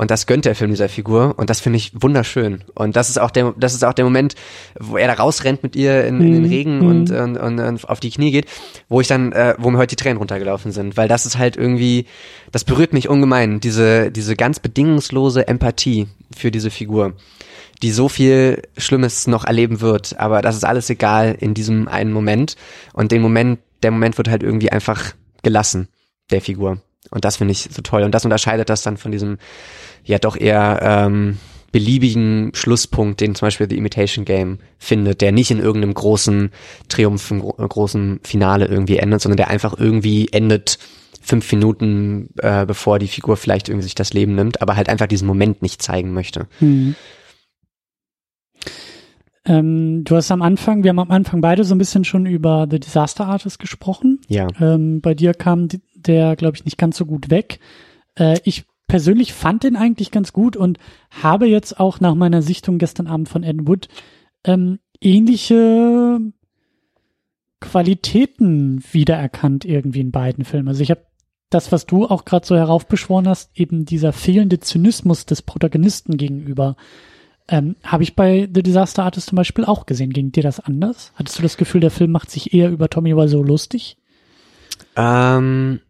Und 0.00 0.10
das 0.10 0.26
gönnt 0.26 0.46
der 0.46 0.54
Film 0.54 0.70
dieser 0.70 0.88
Figur 0.88 1.34
und 1.36 1.50
das 1.50 1.60
finde 1.60 1.76
ich 1.76 1.92
wunderschön. 1.92 2.64
Und 2.74 2.96
das 2.96 3.10
ist 3.10 3.18
auch 3.18 3.30
der, 3.30 3.52
das 3.58 3.74
ist 3.74 3.84
auch 3.84 3.92
der 3.92 4.06
Moment, 4.06 4.34
wo 4.78 4.96
er 4.96 5.06
da 5.06 5.12
rausrennt 5.12 5.62
mit 5.62 5.76
ihr 5.76 6.06
in, 6.06 6.22
in 6.22 6.32
den 6.32 6.42
mhm. 6.44 6.48
Regen 6.48 6.78
mhm. 6.78 6.86
und, 6.86 7.10
und, 7.10 7.36
und, 7.36 7.60
und, 7.60 7.86
auf 7.86 8.00
die 8.00 8.08
Knie 8.08 8.30
geht, 8.30 8.46
wo 8.88 9.02
ich 9.02 9.08
dann, 9.08 9.32
äh, 9.32 9.56
wo 9.58 9.70
mir 9.70 9.76
heute 9.76 9.94
die 9.94 10.02
Tränen 10.02 10.16
runtergelaufen 10.16 10.72
sind, 10.72 10.96
weil 10.96 11.06
das 11.06 11.26
ist 11.26 11.36
halt 11.36 11.58
irgendwie, 11.58 12.06
das 12.50 12.64
berührt 12.64 12.94
mich 12.94 13.10
ungemein, 13.10 13.60
diese, 13.60 14.10
diese 14.10 14.36
ganz 14.36 14.58
bedingungslose 14.58 15.46
Empathie 15.46 16.08
für 16.34 16.50
diese 16.50 16.70
Figur 16.70 17.12
die 17.82 17.92
so 17.92 18.08
viel 18.08 18.62
Schlimmes 18.78 19.26
noch 19.26 19.44
erleben 19.44 19.82
wird, 19.82 20.18
aber 20.18 20.40
das 20.40 20.56
ist 20.56 20.64
alles 20.64 20.88
egal 20.88 21.36
in 21.38 21.52
diesem 21.52 21.88
einen 21.88 22.12
Moment 22.12 22.56
und 22.94 23.12
den 23.12 23.20
Moment, 23.20 23.58
der 23.82 23.90
Moment 23.90 24.16
wird 24.16 24.28
halt 24.28 24.42
irgendwie 24.42 24.70
einfach 24.72 25.14
gelassen, 25.42 25.88
der 26.30 26.40
Figur. 26.40 26.82
Und 27.10 27.24
das 27.24 27.36
finde 27.36 27.52
ich 27.52 27.68
so 27.70 27.82
toll. 27.82 28.02
Und 28.02 28.12
das 28.12 28.24
unterscheidet 28.24 28.68
das 28.68 28.82
dann 28.82 28.96
von 28.96 29.10
diesem 29.10 29.38
ja 30.04 30.18
doch 30.18 30.36
eher 30.36 30.80
ähm, 30.82 31.38
beliebigen 31.72 32.50
Schlusspunkt, 32.54 33.20
den 33.20 33.34
zum 33.34 33.46
Beispiel 33.46 33.68
The 33.68 33.76
Imitation 33.76 34.24
Game 34.24 34.58
findet, 34.78 35.20
der 35.20 35.32
nicht 35.32 35.50
in 35.50 35.60
irgendeinem 35.60 35.94
großen 35.94 36.50
Triumph, 36.88 37.30
im 37.30 37.40
großen 37.40 38.20
Finale 38.24 38.66
irgendwie 38.66 38.96
endet, 38.96 39.20
sondern 39.20 39.36
der 39.36 39.48
einfach 39.48 39.78
irgendwie 39.78 40.28
endet 40.32 40.78
fünf 41.20 41.50
Minuten, 41.52 42.30
äh, 42.38 42.66
bevor 42.66 42.98
die 42.98 43.06
Figur 43.06 43.36
vielleicht 43.36 43.68
irgendwie 43.68 43.84
sich 43.84 43.94
das 43.94 44.12
Leben 44.12 44.34
nimmt, 44.34 44.62
aber 44.62 44.76
halt 44.76 44.88
einfach 44.88 45.06
diesen 45.06 45.28
Moment 45.28 45.62
nicht 45.62 45.82
zeigen 45.82 46.12
möchte. 46.12 46.48
Hm. 46.58 46.96
Ähm, 49.44 50.04
du 50.04 50.16
hast 50.16 50.30
am 50.30 50.42
Anfang, 50.42 50.82
wir 50.82 50.90
haben 50.90 50.98
am 50.98 51.10
Anfang 51.10 51.40
beide 51.40 51.64
so 51.64 51.74
ein 51.74 51.78
bisschen 51.78 52.04
schon 52.04 52.26
über 52.26 52.66
The 52.70 52.80
Disaster 52.80 53.26
Artist 53.26 53.58
gesprochen. 53.58 54.20
Ja. 54.28 54.48
Ähm, 54.60 55.00
bei 55.00 55.14
dir 55.14 55.34
kam 55.34 55.68
der, 55.94 56.36
glaube 56.36 56.56
ich, 56.56 56.64
nicht 56.64 56.78
ganz 56.78 56.96
so 56.96 57.06
gut 57.06 57.30
weg. 57.30 57.60
Äh, 58.16 58.38
ich 58.44 58.64
persönlich 58.90 59.32
fand 59.32 59.62
den 59.62 59.76
eigentlich 59.76 60.10
ganz 60.10 60.32
gut 60.32 60.56
und 60.56 60.78
habe 61.10 61.46
jetzt 61.46 61.78
auch 61.78 62.00
nach 62.00 62.16
meiner 62.16 62.42
Sichtung 62.42 62.78
gestern 62.78 63.06
Abend 63.06 63.28
von 63.28 63.44
Ed 63.44 63.68
Wood 63.68 63.86
ähm, 64.42 64.80
ähnliche 65.00 66.18
Qualitäten 67.60 68.82
wiedererkannt 68.90 69.64
irgendwie 69.64 70.00
in 70.00 70.10
beiden 70.10 70.44
Filmen. 70.44 70.66
Also 70.66 70.82
ich 70.82 70.90
habe 70.90 71.06
das, 71.50 71.70
was 71.70 71.86
du 71.86 72.06
auch 72.06 72.24
gerade 72.24 72.44
so 72.44 72.56
heraufbeschworen 72.56 73.28
hast, 73.28 73.50
eben 73.54 73.84
dieser 73.84 74.12
fehlende 74.12 74.58
Zynismus 74.58 75.24
des 75.24 75.42
Protagonisten 75.42 76.16
gegenüber, 76.16 76.74
ähm, 77.46 77.76
Habe 77.84 78.02
ich 78.02 78.16
bei 78.16 78.48
The 78.52 78.62
Disaster 78.62 79.04
Artist 79.04 79.28
zum 79.28 79.36
Beispiel 79.36 79.64
auch 79.64 79.86
gesehen. 79.86 80.12
Ging 80.12 80.32
dir 80.32 80.42
das 80.42 80.58
anders? 80.58 81.12
Hattest 81.14 81.38
du 81.38 81.42
das 81.42 81.56
Gefühl, 81.56 81.80
der 81.80 81.90
Film 81.92 82.10
macht 82.10 82.30
sich 82.30 82.52
eher 82.54 82.70
über 82.70 82.88
Tommy 82.88 83.16
Wiseau 83.16 83.42
lustig? 83.42 83.98
Ähm, 84.96 85.80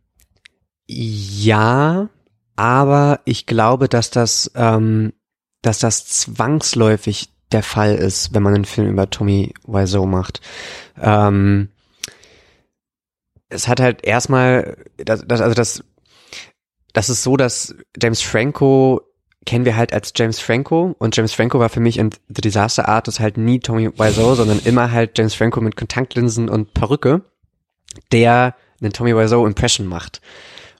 ja, 0.86 2.08
aber 2.60 3.20
ich 3.24 3.46
glaube, 3.46 3.88
dass 3.88 4.10
das, 4.10 4.50
ähm, 4.54 5.14
dass 5.62 5.78
das 5.78 6.04
zwangsläufig 6.04 7.30
der 7.52 7.62
Fall 7.62 7.94
ist, 7.94 8.34
wenn 8.34 8.42
man 8.42 8.54
einen 8.54 8.66
Film 8.66 8.86
über 8.86 9.08
Tommy 9.08 9.54
Wiseau 9.66 10.04
macht. 10.04 10.42
Ähm, 11.00 11.70
es 13.48 13.66
hat 13.66 13.80
halt 13.80 14.04
erstmal, 14.04 14.76
das, 14.98 15.24
das, 15.26 15.40
also 15.40 15.54
das, 15.54 15.82
das 16.92 17.08
ist 17.08 17.22
so, 17.22 17.38
dass 17.38 17.74
James 17.98 18.20
Franco 18.20 19.00
kennen 19.46 19.64
wir 19.64 19.74
halt 19.74 19.94
als 19.94 20.12
James 20.14 20.38
Franco 20.38 20.94
und 20.98 21.16
James 21.16 21.32
Franco 21.32 21.58
war 21.58 21.70
für 21.70 21.80
mich 21.80 21.96
in 21.96 22.10
The 22.28 22.42
Disaster 22.42 22.86
Artist 22.86 23.20
halt 23.20 23.38
nie 23.38 23.60
Tommy 23.60 23.88
Wiseau, 23.98 24.34
sondern 24.34 24.58
immer 24.66 24.92
halt 24.92 25.16
James 25.16 25.32
Franco 25.32 25.62
mit 25.62 25.76
Kontaktlinsen 25.76 26.50
und 26.50 26.74
Perücke, 26.74 27.22
der 28.12 28.54
einen 28.82 28.92
Tommy 28.92 29.16
Wiseau 29.16 29.46
Impression 29.46 29.86
macht. 29.86 30.20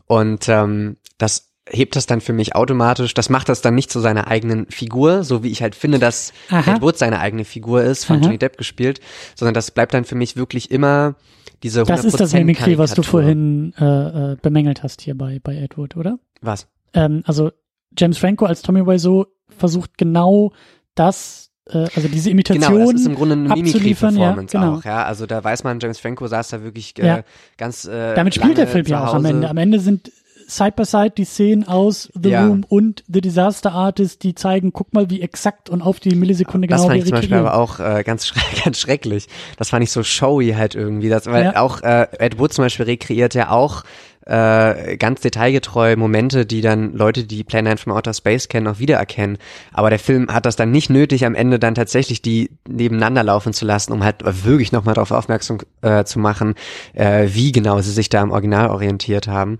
Und 0.05 0.47
ähm, 0.51 0.99
das 1.17 1.50
hebt 1.71 1.97
das 1.97 2.07
dann 2.07 2.21
für 2.21 2.33
mich 2.33 2.55
automatisch, 2.55 3.15
das 3.15 3.31
macht 3.31 3.49
das 3.49 3.63
dann 3.63 3.75
nicht 3.75 3.91
zu 3.91 4.01
seiner 4.01 4.29
eigenen 4.29 4.67
Figur, 4.67 5.25
so 5.25 5.43
wie 5.43 5.49
ich 5.49 5.63
halt 5.63 5.75
finde, 5.75 5.99
dass. 5.99 6.33
Ed 6.51 6.83
Wood 6.83 6.99
seine 6.99 7.21
eigene 7.21 7.45
Figur 7.45 7.83
ist, 7.83 8.05
von 8.05 8.17
Aha. 8.17 8.25
Johnny 8.25 8.39
Depp 8.39 8.57
gespielt, 8.57 9.01
sondern 9.35 9.55
das 9.55 9.71
bleibt 9.71 9.95
dann 9.95 10.05
für 10.05 10.15
mich 10.15 10.37
wirklich 10.37 10.71
immer 10.71 11.15
diese 11.63 11.83
100% 11.83 11.87
Das 11.87 12.05
ist 12.05 12.21
das 12.21 12.33
Mimikry, 12.33 12.79
was 12.79 12.95
du 12.95 13.03
vorhin 13.03 13.75
äh, 13.79 13.85
äh, 14.33 14.37
bemängelt 14.41 14.83
hast 14.83 15.03
hier 15.03 15.17
bei, 15.17 15.39
bei 15.43 15.57
Ed 15.57 15.77
Wood, 15.77 15.97
oder? 15.97 16.19
Was? 16.41 16.69
Ähm, 16.95 17.23
also 17.27 17.51
James 17.97 18.19
Franco 18.19 18.47
als 18.47 18.63
Tommy 18.63 18.87
Wiseau 18.87 19.27
versucht 19.49 19.99
genau 19.99 20.53
das, 20.95 21.51
äh, 21.69 21.87
also 21.95 22.09
diese 22.09 22.31
Imitation 22.31 22.61
Genau, 22.61 22.93
das 22.93 23.03
ist 23.03 23.07
im 23.07 23.15
Grunde 23.15 23.35
eine 23.35 23.49
Mimikry-Performance 23.49 24.55
ja, 24.55 24.61
genau. 24.61 24.79
auch, 24.79 24.85
ja. 24.85 25.05
Also 25.05 25.27
da 25.27 25.43
weiß 25.43 25.65
man, 25.65 25.81
James 25.81 25.99
Franco 25.99 26.27
saß 26.27 26.49
da 26.49 26.63
wirklich 26.63 26.99
äh, 26.99 27.07
ja. 27.07 27.21
ganz 27.57 27.85
äh, 27.85 28.15
Damit 28.15 28.35
spielt 28.35 28.59
der 28.59 28.67
Film 28.67 28.87
ja 28.87 29.07
auch 29.07 29.15
am 29.15 29.25
Ende. 29.25 29.49
Am 29.49 29.57
Ende 29.57 29.81
sind 29.81 30.11
Side 30.51 30.73
by 30.73 30.85
Side 30.85 31.13
die 31.17 31.25
Szenen 31.25 31.67
aus 31.67 32.11
The 32.21 32.31
ja. 32.31 32.47
Room 32.47 32.65
und 32.69 33.05
The 33.09 33.21
Disaster 33.21 33.73
Artist, 33.73 34.23
die 34.23 34.35
zeigen, 34.35 34.73
guck 34.73 34.93
mal, 34.93 35.09
wie 35.09 35.23
exakt 35.23 35.71
und 35.71 35.81
auf 35.81 36.01
die 36.01 36.15
Millisekunde 36.15 36.67
genau 36.67 36.79
Das 36.79 36.87
fand 36.87 36.99
ich 36.99 37.05
zum 37.05 37.13
Beispiel 37.13 37.37
aber 37.37 37.55
auch 37.55 37.79
äh, 37.79 38.03
ganz, 38.05 38.27
schre 38.27 38.41
ganz 38.65 38.79
schrecklich. 38.79 39.29
Das 39.57 39.71
fand 39.71 39.85
ich 39.85 39.93
so 39.93 40.03
showy 40.03 40.55
halt 40.57 40.75
irgendwie. 40.75 41.09
Das, 41.09 41.27
weil 41.27 41.45
ja. 41.45 41.61
auch 41.61 41.83
äh, 41.83 42.09
Ed 42.19 42.39
Wood 42.39 42.53
zum 42.53 42.65
Beispiel 42.65 42.87
rekreiert 42.87 43.35
ja 43.35 43.51
auch 43.51 43.85
äh, 44.27 44.97
ganz 44.97 45.21
detailgetreu 45.21 45.97
Momente, 45.97 46.47
die 46.47 46.61
dann 46.61 46.93
Leute, 46.93 47.25
die 47.25 47.43
Plan 47.43 47.65
9 47.65 47.79
from 47.79 47.93
Outer 47.93 48.15
Space 48.15 48.49
kennen, 48.49 48.67
auch 48.67 48.79
wiedererkennen. 48.79 49.39
Aber 49.73 49.91
der 49.91 49.99
Film 49.99 50.33
hat 50.33 50.47
das 50.47 50.57
dann 50.57 50.71
nicht 50.71 50.91
nötig, 50.91 51.25
am 51.25 51.35
Ende 51.35 51.59
dann 51.59 51.75
tatsächlich 51.75 52.23
die 52.23 52.51
nebeneinander 52.69 53.23
laufen 53.23 53.53
zu 53.53 53.65
lassen, 53.65 53.93
um 53.93 54.05
halt 54.05 54.17
wirklich 54.45 54.73
nochmal 54.73 54.95
darauf 54.95 55.11
aufmerksam 55.11 55.59
äh, 55.83 56.05
zu 56.05 56.19
machen, 56.19 56.55
äh, 56.93 57.29
wie 57.31 57.53
genau 57.53 57.81
sie 57.81 57.93
sich 57.93 58.09
da 58.09 58.23
im 58.23 58.31
Original 58.31 58.69
orientiert 58.69 59.27
haben. 59.27 59.59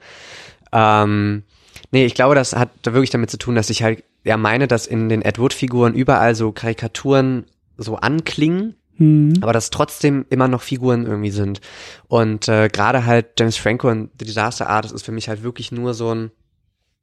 Ähm, 0.73 1.43
nee, 1.91 2.05
ich 2.05 2.15
glaube, 2.15 2.35
das 2.35 2.55
hat 2.55 2.71
wirklich 2.85 3.11
damit 3.11 3.31
zu 3.31 3.39
tun, 3.39 3.55
dass 3.55 3.71
ich 3.71 3.83
halt 3.83 4.05
ja 4.25 4.37
meine, 4.37 4.69
dass 4.69 4.87
in 4.87 5.09
den 5.09 5.23
Ed 5.23 5.39
Wood-Figuren 5.39 5.95
überall 5.95 6.35
so 6.35 6.53
Karikaturen 6.53 7.47
so 7.77 7.97
anklingen, 7.97 8.75
mhm. 8.99 9.35
aber 9.41 9.53
dass 9.53 9.71
trotzdem 9.71 10.27
immer 10.29 10.49
noch 10.49 10.63
Figuren 10.63 11.07
irgendwie 11.07 11.31
sind. 11.31 11.61
Und 12.09 12.49
äh, 12.49 12.69
gerade 12.69 13.07
halt 13.07 13.39
James 13.39 13.57
Franco 13.57 13.89
und 13.89 14.11
The 14.19 14.27
Disaster 14.27 14.69
Artist 14.69 14.95
ist 14.95 15.05
für 15.05 15.13
mich 15.13 15.29
halt 15.29 15.43
wirklich 15.43 15.73
nur 15.73 15.95
so 15.95 16.15
ein, 16.15 16.31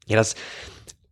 ja, 0.06 0.16
das 0.16 0.36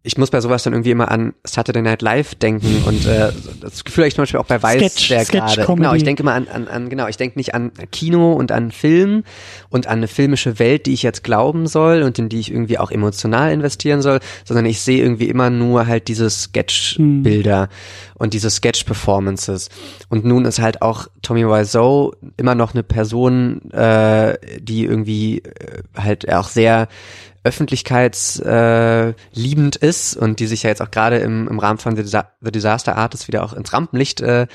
ich 0.06 0.20
muss 0.20 0.30
bei 0.30 0.40
sowas 0.40 0.62
dann 0.62 0.74
irgendwie 0.74 0.92
immer 0.92 1.10
an 1.10 1.34
Saturday 1.44 1.82
Night 1.82 2.04
Live 2.04 2.36
denken 2.36 2.84
und 2.86 3.08
äh, 3.08 3.32
das 3.60 3.84
Gefühl 3.84 4.04
habe 4.04 4.10
ich 4.10 4.16
zum 4.16 4.22
Beispiel 4.22 4.40
auch 4.40 4.46
bei 4.46 4.62
Weiß 4.62 4.94
Sketch, 4.94 5.10
der 5.10 5.26
gerade. 5.26 5.66
Genau, 5.66 5.94
ich 5.96 6.04
denke 6.04 6.22
immer 6.22 6.34
an, 6.34 6.48
an, 6.48 6.68
an, 6.68 6.90
genau, 6.90 7.08
ich 7.08 7.18
denke 7.18 7.40
nicht 7.40 7.56
an 7.56 7.72
Kino 7.92 8.34
und 8.34 8.52
an 8.52 8.72
Film 8.72 9.24
und 9.70 9.88
an 9.88 9.98
eine 9.98 10.08
filmische 10.08 10.60
Welt, 10.60 10.86
die 10.86 10.94
ich 10.94 11.02
jetzt 11.02 11.24
glauben 11.24 11.66
soll 11.66 12.04
und 12.04 12.20
in 12.20 12.30
die 12.30 12.40
ich 12.40 12.52
irgendwie 12.52 12.78
auch 12.78 12.92
emotional 12.92 13.52
investieren 13.52 14.04
soll, 14.04 14.20
sondern 14.44 14.68
ich 14.68 14.82
sehe 14.82 15.02
irgendwie 15.02 15.28
immer 15.28 15.50
nur 15.50 15.88
halt 15.88 16.08
diese 16.08 16.30
Sketch-Bilder 16.30 17.62
hm. 17.62 17.70
und 18.14 18.36
diese 18.36 18.52
Sketch-Performances. 18.52 19.70
Und 20.10 20.24
nun 20.24 20.46
ist 20.46 20.60
halt 20.60 20.84
auch 20.84 21.08
Tommy 21.24 21.48
Wiseau 21.48 22.14
immer 22.38 22.54
noch 22.54 22.76
eine 22.76 22.84
Person, 22.84 23.72
äh, 23.72 24.38
die 24.60 24.86
irgendwie 24.86 25.40
äh, 25.40 25.82
halt 25.98 26.32
auch 26.32 26.48
sehr 26.48 26.88
öffentlichkeitsliebend 27.46 29.82
äh, 29.82 29.88
ist 29.88 30.18
und 30.18 30.40
die 30.40 30.48
sich 30.48 30.64
ja 30.64 30.72
jetzt 30.72 30.82
auch 30.82 30.90
gerade 30.90 31.18
im, 31.18 31.48
im 31.48 31.60
Rahmen 31.60 31.78
von 31.78 31.96
The, 31.96 32.22
The 32.42 32.52
Disaster 32.52 32.98
Artist 32.98 33.28
wieder 33.28 33.44
auch 33.44 33.54
ins 33.54 33.72
Rampenlicht 33.72 34.22
äh, 34.22 34.48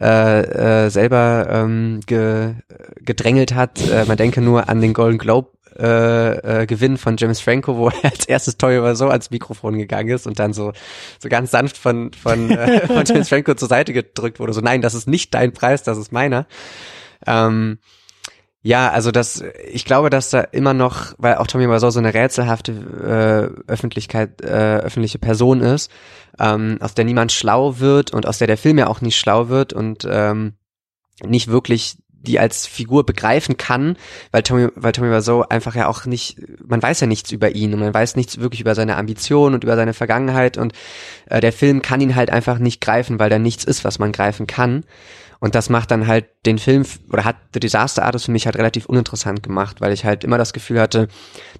äh, 0.00 0.84
äh, 0.86 0.90
selber 0.90 1.48
ähm, 1.50 2.00
ge, 2.06 2.54
gedrängelt 3.00 3.54
hat. 3.54 3.80
Äh, 3.88 4.04
man 4.06 4.16
denke 4.16 4.40
nur 4.40 4.68
an 4.68 4.80
den 4.80 4.94
Golden 4.94 5.18
Globe 5.18 5.50
äh, 5.78 6.62
äh, 6.62 6.66
Gewinn 6.66 6.96
von 6.96 7.16
James 7.18 7.40
Franco, 7.40 7.76
wo 7.76 7.88
er 7.88 8.04
als 8.04 8.26
erstes 8.26 8.56
Toy 8.56 8.94
so 8.94 9.08
ans 9.08 9.30
Mikrofon 9.30 9.76
gegangen 9.76 10.10
ist 10.10 10.26
und 10.26 10.38
dann 10.38 10.52
so 10.52 10.72
so 11.18 11.28
ganz 11.28 11.50
sanft 11.50 11.76
von 11.76 12.12
von, 12.12 12.50
äh, 12.50 12.86
von 12.86 13.04
James 13.04 13.28
Franco 13.28 13.54
zur 13.54 13.68
Seite 13.68 13.92
gedrückt 13.92 14.38
wurde. 14.38 14.52
So 14.52 14.60
nein, 14.60 14.80
das 14.80 14.94
ist 14.94 15.08
nicht 15.08 15.34
dein 15.34 15.52
Preis, 15.52 15.82
das 15.82 15.98
ist 15.98 16.12
meiner. 16.12 16.46
Ähm, 17.26 17.78
ja, 18.66 18.90
also 18.90 19.12
das, 19.12 19.44
ich 19.70 19.84
glaube, 19.84 20.10
dass 20.10 20.30
da 20.30 20.40
immer 20.40 20.74
noch, 20.74 21.14
weil 21.18 21.36
auch 21.36 21.46
Tommy 21.46 21.70
Wiseau 21.70 21.90
so 21.90 22.00
eine 22.00 22.12
rätselhafte 22.12 22.72
äh, 22.72 23.70
Öffentlichkeit, 23.70 24.40
äh, 24.40 24.78
öffentliche 24.78 25.20
Person 25.20 25.60
ist, 25.60 25.88
ähm, 26.40 26.78
aus 26.80 26.94
der 26.94 27.04
niemand 27.04 27.30
schlau 27.30 27.78
wird 27.78 28.12
und 28.12 28.26
aus 28.26 28.38
der 28.38 28.48
der 28.48 28.56
Film 28.56 28.76
ja 28.78 28.88
auch 28.88 29.00
nicht 29.00 29.20
schlau 29.20 29.48
wird 29.48 29.72
und 29.72 30.04
ähm, 30.10 30.54
nicht 31.24 31.46
wirklich 31.46 31.98
die 32.10 32.40
als 32.40 32.66
Figur 32.66 33.06
begreifen 33.06 33.56
kann, 33.56 33.96
weil 34.32 34.42
Tommy, 34.42 34.66
weil 34.74 34.90
Tommy 34.90 35.12
Wiseau 35.12 35.44
einfach 35.48 35.76
ja 35.76 35.86
auch 35.86 36.04
nicht, 36.04 36.38
man 36.66 36.82
weiß 36.82 36.98
ja 36.98 37.06
nichts 37.06 37.30
über 37.30 37.54
ihn 37.54 37.72
und 37.72 37.78
man 37.78 37.94
weiß 37.94 38.16
nichts 38.16 38.40
wirklich 38.40 38.60
über 38.60 38.74
seine 38.74 38.96
Ambition 38.96 39.54
und 39.54 39.62
über 39.62 39.76
seine 39.76 39.94
Vergangenheit 39.94 40.58
und 40.58 40.72
äh, 41.26 41.40
der 41.40 41.52
Film 41.52 41.82
kann 41.82 42.00
ihn 42.00 42.16
halt 42.16 42.30
einfach 42.30 42.58
nicht 42.58 42.80
greifen, 42.80 43.20
weil 43.20 43.30
da 43.30 43.38
nichts 43.38 43.62
ist, 43.62 43.84
was 43.84 44.00
man 44.00 44.10
greifen 44.10 44.48
kann. 44.48 44.82
Und 45.38 45.54
das 45.54 45.68
macht 45.68 45.90
dann 45.90 46.06
halt 46.06 46.26
den 46.46 46.58
Film 46.58 46.84
oder 47.12 47.24
hat 47.24 47.36
The 47.52 47.60
Disaster 47.60 48.04
Artist 48.04 48.26
für 48.26 48.32
mich 48.32 48.46
halt 48.46 48.56
relativ 48.56 48.86
uninteressant 48.86 49.42
gemacht, 49.42 49.80
weil 49.80 49.92
ich 49.92 50.04
halt 50.04 50.24
immer 50.24 50.38
das 50.38 50.52
Gefühl 50.52 50.80
hatte, 50.80 51.08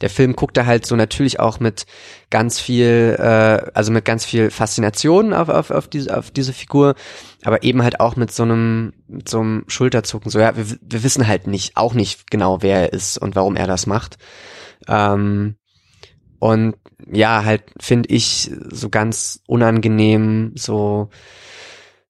der 0.00 0.10
Film 0.10 0.34
guckt 0.34 0.56
da 0.56 0.64
halt 0.64 0.86
so 0.86 0.96
natürlich 0.96 1.40
auch 1.40 1.60
mit 1.60 1.86
ganz 2.30 2.58
viel, 2.58 3.16
äh, 3.18 3.70
also 3.74 3.92
mit 3.92 4.04
ganz 4.04 4.24
viel 4.24 4.50
Faszination 4.50 5.32
auf, 5.32 5.48
auf, 5.48 5.70
auf, 5.70 5.88
diese, 5.88 6.16
auf 6.16 6.30
diese 6.30 6.52
Figur, 6.52 6.94
aber 7.44 7.62
eben 7.62 7.82
halt 7.82 8.00
auch 8.00 8.16
mit 8.16 8.32
so 8.32 8.44
einem, 8.44 8.92
mit 9.08 9.28
so 9.28 9.40
einem 9.40 9.64
Schulterzucken. 9.68 10.30
So, 10.30 10.38
ja, 10.38 10.56
wir, 10.56 10.64
wir 10.80 11.02
wissen 11.02 11.26
halt 11.26 11.46
nicht, 11.46 11.76
auch 11.76 11.92
nicht 11.94 12.30
genau, 12.30 12.62
wer 12.62 12.80
er 12.80 12.92
ist 12.92 13.18
und 13.18 13.36
warum 13.36 13.56
er 13.56 13.66
das 13.66 13.86
macht. 13.86 14.16
Ähm, 14.88 15.56
und 16.38 16.76
ja, 17.10 17.44
halt 17.44 17.64
finde 17.78 18.08
ich 18.08 18.50
so 18.70 18.88
ganz 18.88 19.40
unangenehm, 19.46 20.52
so 20.54 21.10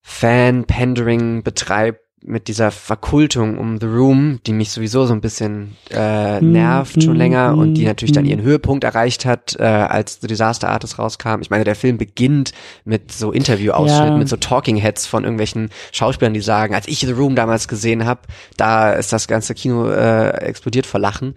Fan-Pandering 0.08 1.42
betreibt 1.42 2.00
mit 2.22 2.46
dieser 2.46 2.70
Verkultung 2.70 3.58
um 3.58 3.78
The 3.80 3.86
Room, 3.86 4.38
die 4.46 4.52
mich 4.52 4.70
sowieso 4.70 5.04
so 5.04 5.12
ein 5.12 5.20
bisschen 5.20 5.76
äh, 5.90 6.38
hm, 6.38 6.52
nervt 6.52 7.02
schon 7.02 7.14
mm, 7.14 7.18
länger 7.18 7.56
und 7.56 7.74
die 7.74 7.84
natürlich 7.84 8.12
mm. 8.12 8.14
dann 8.14 8.24
ihren 8.24 8.42
Höhepunkt 8.42 8.84
erreicht 8.84 9.26
hat, 9.26 9.56
äh, 9.58 9.64
als 9.64 10.20
The 10.20 10.28
Disaster 10.28 10.68
Artist 10.68 11.00
rauskam. 11.00 11.40
Ich 11.40 11.50
meine, 11.50 11.64
der 11.64 11.74
Film 11.74 11.98
beginnt 11.98 12.52
mit 12.84 13.10
so 13.10 13.32
Interview-Ausschnitten, 13.32 14.12
ja. 14.12 14.18
mit 14.18 14.28
so 14.28 14.36
Talking 14.36 14.76
Heads 14.76 15.06
von 15.06 15.24
irgendwelchen 15.24 15.70
Schauspielern, 15.90 16.34
die 16.34 16.40
sagen, 16.40 16.74
als 16.74 16.86
ich 16.86 17.00
The 17.00 17.12
Room 17.12 17.34
damals 17.34 17.66
gesehen 17.66 18.06
habe, 18.06 18.22
da 18.56 18.92
ist 18.92 19.12
das 19.12 19.26
ganze 19.26 19.54
Kino 19.54 19.88
äh, 19.90 20.28
explodiert 20.38 20.86
vor 20.86 21.00
Lachen. 21.00 21.34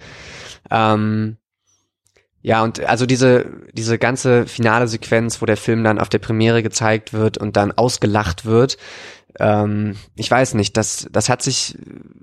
Ähm, 0.70 1.38
ja, 2.42 2.64
und 2.64 2.80
also 2.82 3.06
diese, 3.06 3.46
diese 3.74 3.98
ganze 3.98 4.48
finale 4.48 4.88
Sequenz, 4.88 5.42
wo 5.42 5.46
der 5.46 5.58
Film 5.58 5.84
dann 5.84 6.00
auf 6.00 6.10
der 6.10 6.20
Premiere 6.20 6.64
gezeigt 6.64 7.14
wird 7.14 7.38
und 7.38 7.58
dann 7.58 7.72
ausgelacht 7.74 8.46
wird, 8.46 8.78
ähm, 9.40 9.96
ich 10.16 10.32
weiß 10.32 10.54
nicht, 10.54 10.78
das, 10.78 11.08
das 11.12 11.30
hat 11.30 11.42
sich, 11.42 11.78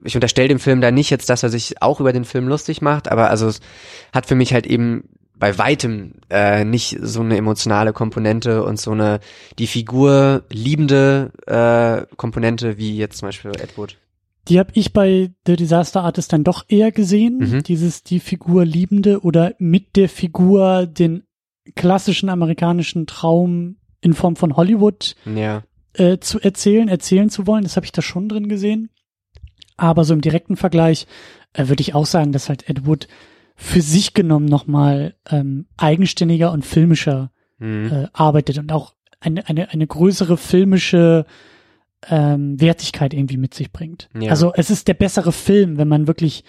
ich 0.05 0.15
unterstelle 0.15 0.49
dem 0.49 0.59
Film 0.59 0.81
da 0.81 0.91
nicht 0.91 1.11
jetzt, 1.11 1.29
dass 1.29 1.43
er 1.43 1.51
sich 1.51 1.83
auch 1.83 2.01
über 2.01 2.13
den 2.13 2.25
Film 2.25 2.49
lustig 2.49 2.83
macht, 2.83 3.09
aber 3.09 3.31
also 3.31 3.47
es 3.49 3.61
hat 4.13 4.27
für 4.27 4.35
mich 4.35 4.53
halt 4.53 4.67
eben 4.67 5.05
bei 5.39 5.59
weitem 5.59 6.15
äh, 6.31 6.65
nicht 6.65 6.97
so 7.01 7.21
eine 7.21 7.37
emotionale 7.37 7.93
Komponente 7.93 8.65
und 8.65 8.81
so 8.81 8.93
eine 8.93 9.21
die 9.59 9.67
Figur 9.67 10.45
liebende 10.51 11.31
äh, 11.47 12.07
Komponente 12.17 12.79
wie 12.79 12.97
jetzt 12.97 13.19
zum 13.19 13.29
Beispiel 13.29 13.51
Ed 13.51 13.77
Wood. 13.77 13.99
Die 14.49 14.59
habe 14.59 14.71
ich 14.75 14.93
bei 14.93 15.33
The 15.47 15.57
Disaster 15.57 16.03
Artist 16.03 16.33
dann 16.33 16.45
doch 16.45 16.65
eher 16.69 16.93
gesehen. 16.93 17.39
Mhm. 17.39 17.63
Dieses 17.63 18.03
die 18.03 18.21
Figur 18.21 18.65
liebende 18.65 19.21
oder 19.21 19.55
mit 19.59 19.97
der 19.97 20.09
Figur 20.09 20.87
den 20.87 21.25
klassischen 21.75 22.29
amerikanischen 22.29 23.07
Traum 23.07 23.77
in 24.01 24.15
Form 24.15 24.37
von 24.37 24.57
Hollywood 24.57 25.17
ja. 25.25 25.65
äh, 25.95 26.19
zu 26.19 26.41
erzählen, 26.41 26.89
erzählen 26.89 27.29
zu 27.29 27.47
wollen. 27.47 27.65
Das 27.65 27.77
habe 27.77 27.87
ich 27.87 27.93
da 27.93 28.03
schon 28.03 28.29
drin 28.29 28.49
gesehen. 28.49 28.91
Aber 29.77 30.05
so 30.05 30.15
im 30.15 30.21
direkten 30.21 30.57
Vergleich 30.57 31.07
äh, 31.53 31.69
würde 31.69 31.81
ich 31.81 31.95
auch 31.95 32.07
sagen, 32.07 32.33
dass 32.33 32.49
halt 32.49 32.69
Ed 32.69 32.87
Wood 32.87 33.09
für 33.57 33.81
sich 33.81 34.15
genommen 34.15 34.47
nochmal 34.47 35.17
ähm, 35.29 35.67
eigenständiger 35.77 36.53
und 36.53 36.65
filmischer 36.65 37.33
mhm. 37.59 37.91
äh, 37.91 38.09
arbeitet 38.13 38.59
und 38.59 38.71
auch 38.71 38.95
eine, 39.19 39.49
eine, 39.49 39.71
eine 39.71 39.87
größere 39.87 40.37
filmische 40.37 41.25
ähm, 42.09 42.61
Wertigkeit 42.61 43.15
irgendwie 43.15 43.37
mit 43.37 43.55
sich 43.55 43.73
bringt. 43.73 44.09
Ja. 44.19 44.31
Also 44.31 44.53
es 44.55 44.71
ist 44.71 44.89
der 44.89 44.95
bessere 44.95 45.33
Film, 45.33 45.79
wenn 45.79 45.89
man 45.89 46.07
wirklich 46.07 46.45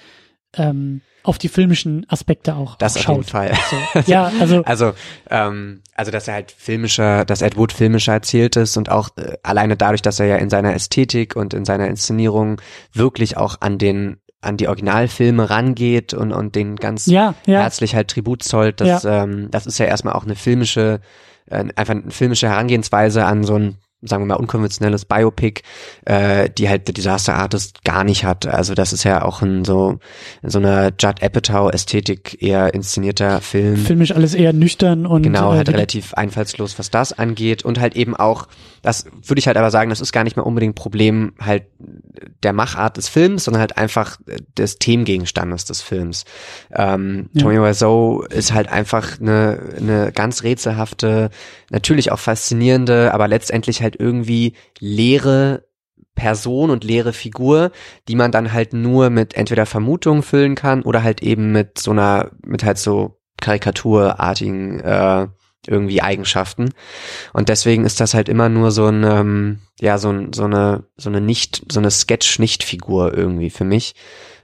ähm, 0.55 1.01
auf 1.23 1.37
die 1.37 1.49
filmischen 1.49 2.05
Aspekte 2.09 2.55
auch, 2.55 2.75
das 2.77 2.99
schaut. 2.99 3.09
auf 3.09 3.15
jeden 3.17 3.29
Fall. 3.29 3.53
So. 3.69 4.11
Ja, 4.11 4.31
also 4.39 4.61
also 4.65 4.93
ähm, 5.29 5.81
also 5.93 6.11
dass 6.11 6.27
er 6.27 6.35
halt 6.35 6.51
filmischer, 6.51 7.25
dass 7.25 7.41
Ed 7.41 7.57
Wood 7.57 7.73
filmischer 7.73 8.13
erzählt 8.13 8.55
ist 8.55 8.77
und 8.77 8.89
auch 8.89 9.09
äh, 9.17 9.37
alleine 9.43 9.75
dadurch, 9.75 10.01
dass 10.01 10.19
er 10.19 10.27
ja 10.27 10.37
in 10.37 10.49
seiner 10.49 10.73
Ästhetik 10.73 11.35
und 11.35 11.53
in 11.53 11.65
seiner 11.65 11.87
Inszenierung 11.87 12.61
wirklich 12.93 13.35
auch 13.35 13.57
an 13.59 13.77
den 13.77 14.17
an 14.39 14.55
die 14.55 14.67
Originalfilme 14.67 15.49
rangeht 15.49 16.13
und 16.13 16.31
und 16.31 16.55
den 16.55 16.77
ganz 16.77 17.07
ja, 17.07 17.33
ja. 17.45 17.61
herzlich 17.61 17.95
halt 17.95 18.07
Tribut 18.09 18.43
zollt. 18.43 18.79
Das 18.79 19.03
ähm, 19.03 19.49
das 19.51 19.65
ist 19.65 19.79
ja 19.79 19.85
erstmal 19.85 20.13
auch 20.13 20.23
eine 20.23 20.35
filmische 20.35 21.01
äh, 21.47 21.65
einfach 21.75 21.95
eine 21.95 22.11
filmische 22.11 22.47
Herangehensweise 22.47 23.25
an 23.25 23.43
so 23.43 23.55
ein 23.55 23.77
sagen 24.01 24.23
wir 24.23 24.27
mal, 24.27 24.35
unkonventionelles 24.35 25.05
Biopic, 25.05 25.63
äh, 26.05 26.49
die 26.49 26.69
halt 26.69 26.83
The 26.85 26.93
Disaster 26.93 27.35
Artist 27.35 27.83
gar 27.83 28.03
nicht 28.03 28.25
hat. 28.25 28.45
Also 28.45 28.75
das 28.75 28.93
ist 28.93 29.03
ja 29.03 29.23
auch 29.23 29.41
ein 29.41 29.65
so, 29.65 29.97
so 30.43 30.59
eine 30.59 30.93
Judd 30.99 31.23
Apatow-Ästhetik 31.23 32.41
eher 32.41 32.73
inszenierter 32.75 33.41
Film. 33.41 33.77
Filmisch 33.77 34.11
alles 34.11 34.35
eher 34.35 34.53
nüchtern 34.53 35.07
und 35.07 35.23
genau, 35.23 35.53
halt 35.53 35.67
äh, 35.67 35.71
relativ 35.71 36.13
einfallslos, 36.13 36.77
was 36.77 36.91
das 36.91 37.11
angeht. 37.11 37.65
Und 37.65 37.79
halt 37.79 37.95
eben 37.95 38.15
auch, 38.15 38.47
das 38.83 39.05
würde 39.23 39.39
ich 39.39 39.47
halt 39.47 39.57
aber 39.57 39.71
sagen, 39.71 39.89
das 39.89 39.99
ist 39.99 40.11
gar 40.11 40.23
nicht 40.23 40.35
mehr 40.35 40.45
unbedingt 40.45 40.75
Problem 40.75 41.33
halt 41.39 41.63
der 42.43 42.53
Machart 42.53 42.97
des 42.97 43.09
Films, 43.09 43.45
sondern 43.45 43.61
halt 43.61 43.77
einfach 43.77 44.17
des 44.57 44.77
Themengegenstandes 44.77 45.65
des 45.65 45.81
Films. 45.81 46.25
Ähm, 46.71 47.29
ja. 47.33 47.41
Tommy 47.41 47.59
Wiseau 47.59 48.21
ist 48.29 48.53
halt 48.53 48.69
einfach 48.69 49.19
eine, 49.19 49.59
eine 49.77 50.11
ganz 50.11 50.43
rätselhafte, 50.43 51.31
natürlich 51.71 52.11
auch 52.11 52.19
faszinierende, 52.19 53.13
aber 53.13 53.27
letztendlich 53.27 53.81
halt 53.81 53.86
irgendwie 53.95 54.53
leere 54.79 55.65
Person 56.15 56.71
und 56.71 56.83
leere 56.83 57.13
Figur, 57.13 57.71
die 58.07 58.15
man 58.15 58.31
dann 58.31 58.51
halt 58.51 58.73
nur 58.73 59.09
mit 59.09 59.35
entweder 59.35 59.65
Vermutungen 59.65 60.23
füllen 60.23 60.55
kann 60.55 60.81
oder 60.81 61.03
halt 61.03 61.21
eben 61.21 61.51
mit 61.51 61.79
so 61.79 61.91
einer, 61.91 62.31
mit 62.43 62.63
halt 62.63 62.79
so 62.79 63.19
Karikaturartigen 63.39 64.79
äh, 64.79 65.27
irgendwie 65.67 66.01
Eigenschaften. 66.01 66.73
Und 67.33 67.49
deswegen 67.49 67.85
ist 67.85 67.99
das 67.99 68.13
halt 68.13 68.29
immer 68.29 68.49
nur 68.49 68.71
so 68.71 68.88
ein, 68.88 69.03
ähm, 69.03 69.59
ja, 69.79 69.97
so, 69.97 70.13
so 70.33 70.45
eine, 70.45 70.85
so 70.97 71.09
eine 71.09 71.21
nicht, 71.21 71.71
so 71.71 71.79
eine 71.79 71.91
Sketch-Nicht-Figur 71.91 73.15
irgendwie 73.15 73.49
für 73.49 73.65
mich. 73.65 73.95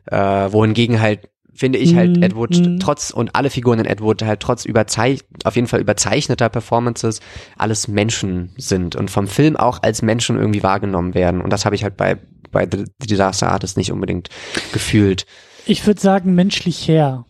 Äh, 0.05 0.51
wohingegen 0.51 1.01
halt 1.01 1.29
finde 1.53 1.77
ich 1.77 1.95
halt 1.95 2.17
mm, 2.17 2.23
Edward 2.23 2.57
mm. 2.57 2.79
trotz 2.79 3.11
und 3.11 3.35
alle 3.35 3.49
Figuren 3.49 3.79
in 3.79 3.85
Edward 3.85 4.23
halt 4.23 4.39
trotz 4.39 4.65
überzeich 4.65 5.21
auf 5.43 5.55
jeden 5.55 5.67
Fall 5.67 5.81
überzeichneter 5.81 6.49
Performances 6.49 7.19
alles 7.57 7.87
Menschen 7.87 8.51
sind 8.57 8.95
und 8.95 9.11
vom 9.11 9.27
Film 9.27 9.55
auch 9.55 9.83
als 9.83 10.01
Menschen 10.01 10.37
irgendwie 10.37 10.63
wahrgenommen 10.63 11.13
werden 11.13 11.41
und 11.41 11.51
das 11.51 11.65
habe 11.65 11.75
ich 11.75 11.83
halt 11.83 11.97
bei 11.97 12.17
bei 12.53 12.67
The 12.71 12.85
Disaster 13.07 13.51
Artist 13.51 13.75
nicht 13.75 13.91
unbedingt 13.91 14.29
gefühlt. 14.71 15.25
Ich 15.65 15.85
würde 15.85 15.99
sagen 15.99 16.35
menschlich 16.35 16.87
her, 16.87 17.25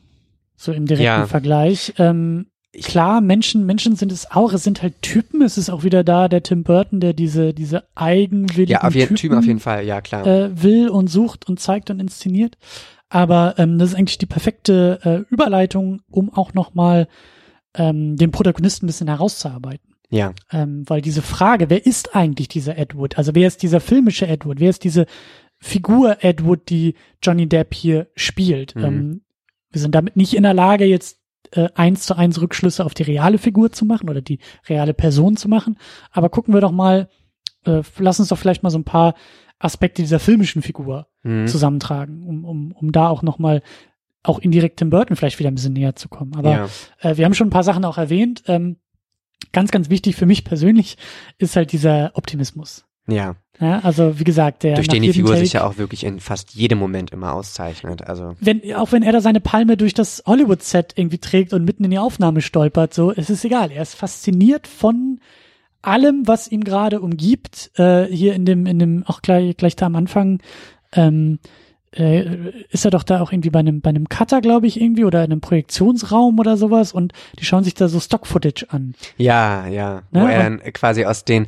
so 0.56 0.72
im 0.72 0.86
direkten 0.86 1.06
ja. 1.06 1.26
Vergleich. 1.26 1.94
Ähm, 1.98 2.48
klar, 2.82 3.22
Menschen, 3.22 3.66
Menschen 3.66 3.96
sind 3.96 4.12
es 4.12 4.30
auch. 4.30 4.54
Es 4.54 4.64
sind 4.64 4.82
halt 4.82 5.02
Typen. 5.02 5.42
Es 5.42 5.58
ist 5.58 5.70
auch 5.70 5.84
wieder 5.84 6.04
da 6.04 6.28
der 6.28 6.44
Tim 6.44 6.64
Burton, 6.64 7.00
der 7.00 7.14
diese, 7.14 7.54
diese 7.54 7.84
eigenwilligen 7.96 8.74
ja, 8.74 8.82
auf 8.84 8.94
jeden, 8.94 9.16
Typen, 9.16 9.38
auf 9.38 9.46
jeden 9.46 9.60
Fall, 9.60 9.86
ja 9.86 10.02
klar. 10.02 10.26
Äh, 10.26 10.62
will 10.62 10.90
und 10.90 11.08
sucht 11.08 11.48
und 11.48 11.60
zeigt 11.60 11.90
und 11.90 12.00
inszeniert. 12.00 12.58
Aber 13.14 13.54
ähm, 13.60 13.78
das 13.78 13.90
ist 13.90 13.96
eigentlich 13.96 14.18
die 14.18 14.26
perfekte 14.26 15.00
äh, 15.04 15.32
Überleitung, 15.32 16.02
um 16.10 16.34
auch 16.34 16.56
nochmal 16.56 17.08
ähm, 17.76 18.16
den 18.16 18.32
Protagonisten 18.32 18.86
ein 18.86 18.88
bisschen 18.88 19.08
herauszuarbeiten. 19.08 19.94
Ja. 20.10 20.34
Ähm, 20.52 20.84
weil 20.88 21.02
diese 21.02 21.22
Frage, 21.22 21.70
wer 21.70 21.86
ist 21.86 22.16
eigentlich 22.16 22.48
dieser 22.48 22.76
Edward? 22.76 23.20
Also 23.20 23.36
wer 23.36 23.48
ist 23.48 23.62
dieser 23.62 23.82
filmische 23.82 24.26
Edward? 24.26 24.60
Wer 24.60 24.72
ist 24.72 24.84
diese 24.84 25.06
Figur 25.60 26.24
Edward, 26.24 26.70
die 26.70 26.96
Johnny 27.22 27.48
Depp 27.48 27.76
hier 27.76 28.08
spielt? 28.16 28.76
Mhm. 28.76 28.84
Ähm, 28.84 29.22
wir 29.70 29.82
sind 29.82 29.94
damit 29.94 30.16
nicht 30.16 30.36
in 30.36 30.42
der 30.42 30.56
Lage, 30.56 30.86
jetzt 30.86 31.20
äh, 31.52 31.70
eins 31.76 32.08
zu 32.08 32.18
eins 32.18 32.42
Rückschlüsse 32.42 32.84
auf 32.84 32.96
die 32.96 33.04
reale 33.04 33.38
Figur 33.38 33.72
zu 33.72 33.86
machen 33.86 34.10
oder 34.10 34.22
die 34.22 34.40
reale 34.68 34.96
Person 34.96 35.38
zu 35.38 35.48
machen. 35.50 35.78
Aber 36.10 36.30
gucken 36.30 36.56
wir 36.56 36.62
doch 36.62 36.72
mal, 36.72 37.10
äh, 37.66 37.84
lass 38.00 38.20
uns 38.20 38.30
doch 38.30 38.40
vielleicht 38.40 38.64
mal 38.64 38.72
so 38.72 38.80
ein 38.80 38.86
paar 38.86 39.14
Aspekte 39.64 40.02
dieser 40.02 40.20
filmischen 40.20 40.62
Figur 40.62 41.08
mhm. 41.24 41.48
zusammentragen, 41.48 42.26
um, 42.26 42.46
um, 42.46 42.72
um 42.72 42.92
da 42.92 43.08
auch 43.08 43.22
nochmal 43.22 43.62
auch 44.24 44.40
indirekt 44.40 44.78
Tim 44.78 44.90
Burton 44.90 45.16
vielleicht 45.16 45.40
wieder 45.40 45.52
ein 45.52 45.56
bisschen 45.56 45.74
näher 45.74 45.96
zu 45.96 46.10
kommen. 46.10 46.36
Aber 46.36 46.52
ja. 46.52 46.70
äh, 47.02 47.18
wir 47.18 47.26
haben 47.26 47.34
schon 47.34 47.48
ein 47.48 47.52
paar 47.52 47.64
Sachen 47.64 47.86
auch 47.86 47.98
erwähnt. 47.98 48.44
Ähm, 48.48 48.78
ganz, 49.52 49.72
ganz 49.72 49.90
wichtig 49.90 50.16
für 50.16 50.26
mich 50.26 50.44
persönlich 50.44 50.98
ist 51.38 51.56
halt 51.56 51.72
dieser 51.72 52.12
Optimismus. 52.16 52.86
Ja. 53.08 53.36
Ja, 53.60 53.80
also 53.80 54.20
wie 54.20 54.24
gesagt, 54.24 54.64
der 54.64 54.76
durch 54.76 54.88
den 54.88 55.04
die 55.04 55.14
Figur 55.14 55.32
Take, 55.32 55.42
sich 55.42 55.54
ja 55.54 55.64
auch 55.64 55.78
wirklich 55.78 56.04
in 56.04 56.20
fast 56.20 56.56
jedem 56.56 56.80
Moment 56.80 57.12
immer 57.12 57.34
auszeichnet. 57.34 58.02
Also 58.08 58.36
wenn 58.40 58.74
auch 58.74 58.92
wenn 58.92 59.04
er 59.04 59.12
da 59.12 59.22
seine 59.22 59.42
Palme 59.42 59.78
durch 59.78 59.94
das 59.94 60.24
Hollywood-Set 60.26 60.94
irgendwie 60.96 61.20
trägt 61.20 61.54
und 61.54 61.64
mitten 61.64 61.84
in 61.84 61.92
die 61.92 62.00
Aufnahme 62.00 62.42
stolpert, 62.42 62.96
so 62.96 63.12
es 63.12 63.30
ist 63.30 63.46
egal. 63.46 63.72
Er 63.72 63.84
ist 63.84 63.94
fasziniert 63.94 64.66
von 64.66 65.20
allem, 65.84 66.28
was 66.28 66.52
ihn 66.52 66.64
gerade 66.64 67.02
umgibt. 67.02 67.72
Äh, 67.78 68.06
hier 68.06 68.34
in 68.34 68.46
dem 68.46 68.66
in 68.66 68.80
dem 68.80 69.04
auch 69.06 69.22
gleich 69.22 69.56
gleich 69.58 69.76
da 69.76 69.86
am 69.86 69.96
Anfang 69.96 70.40
ähm, 70.94 71.40
äh, 71.96 72.26
ist 72.70 72.86
er 72.86 72.92
doch 72.92 73.04
da 73.04 73.22
auch 73.22 73.32
irgendwie 73.32 73.50
bei 73.50 73.60
einem 73.60 73.82
bei 73.82 73.90
einem 73.90 74.10
Cutter, 74.10 74.42
glaube 74.42 74.68
ich, 74.68 74.82
irgendwie 74.82 75.06
oder 75.06 75.24
in 75.24 75.32
einem 75.32 75.42
Projektionsraum 75.42 76.40
oder 76.40 76.58
sowas 76.58 76.92
und 76.92 77.14
die 77.40 77.46
schauen 77.46 77.64
sich 77.64 77.76
da 77.76 77.88
so 77.88 78.00
Stock-Footage 78.00 78.68
an. 78.70 78.96
Ja, 79.18 79.68
ja, 79.68 80.04
ne? 80.12 80.22
wo 80.22 80.26
er 80.26 80.44
dann 80.44 80.60
quasi 80.74 81.06
aus 81.06 81.24
den 81.24 81.48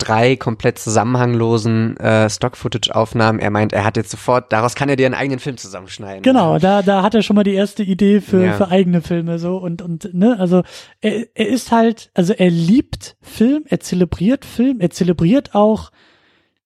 drei 0.00 0.36
komplett 0.36 0.78
zusammenhanglosen 0.78 1.96
äh, 1.98 2.28
Stock-Footage-Aufnahmen. 2.28 3.38
Er 3.38 3.50
meint, 3.50 3.72
er 3.72 3.84
hat 3.84 3.96
jetzt 3.96 4.10
sofort, 4.10 4.52
daraus 4.52 4.74
kann 4.74 4.88
er 4.88 4.96
dir 4.96 5.06
einen 5.06 5.14
eigenen 5.14 5.38
Film 5.38 5.56
zusammenschneiden. 5.56 6.22
Genau, 6.22 6.58
da, 6.58 6.82
da 6.82 7.02
hat 7.02 7.14
er 7.14 7.22
schon 7.22 7.36
mal 7.36 7.44
die 7.44 7.54
erste 7.54 7.82
Idee 7.82 8.20
für, 8.20 8.44
ja. 8.44 8.52
für 8.54 8.68
eigene 8.68 9.02
Filme 9.02 9.38
so 9.38 9.58
und, 9.58 9.82
und, 9.82 10.12
ne, 10.14 10.38
also 10.38 10.62
er, 11.00 11.26
er 11.34 11.48
ist 11.48 11.70
halt, 11.70 12.10
also 12.14 12.32
er 12.32 12.50
liebt 12.50 13.16
Film, 13.20 13.64
er 13.66 13.80
zelebriert 13.80 14.44
Film, 14.44 14.80
er 14.80 14.90
zelebriert 14.90 15.54
auch 15.54 15.90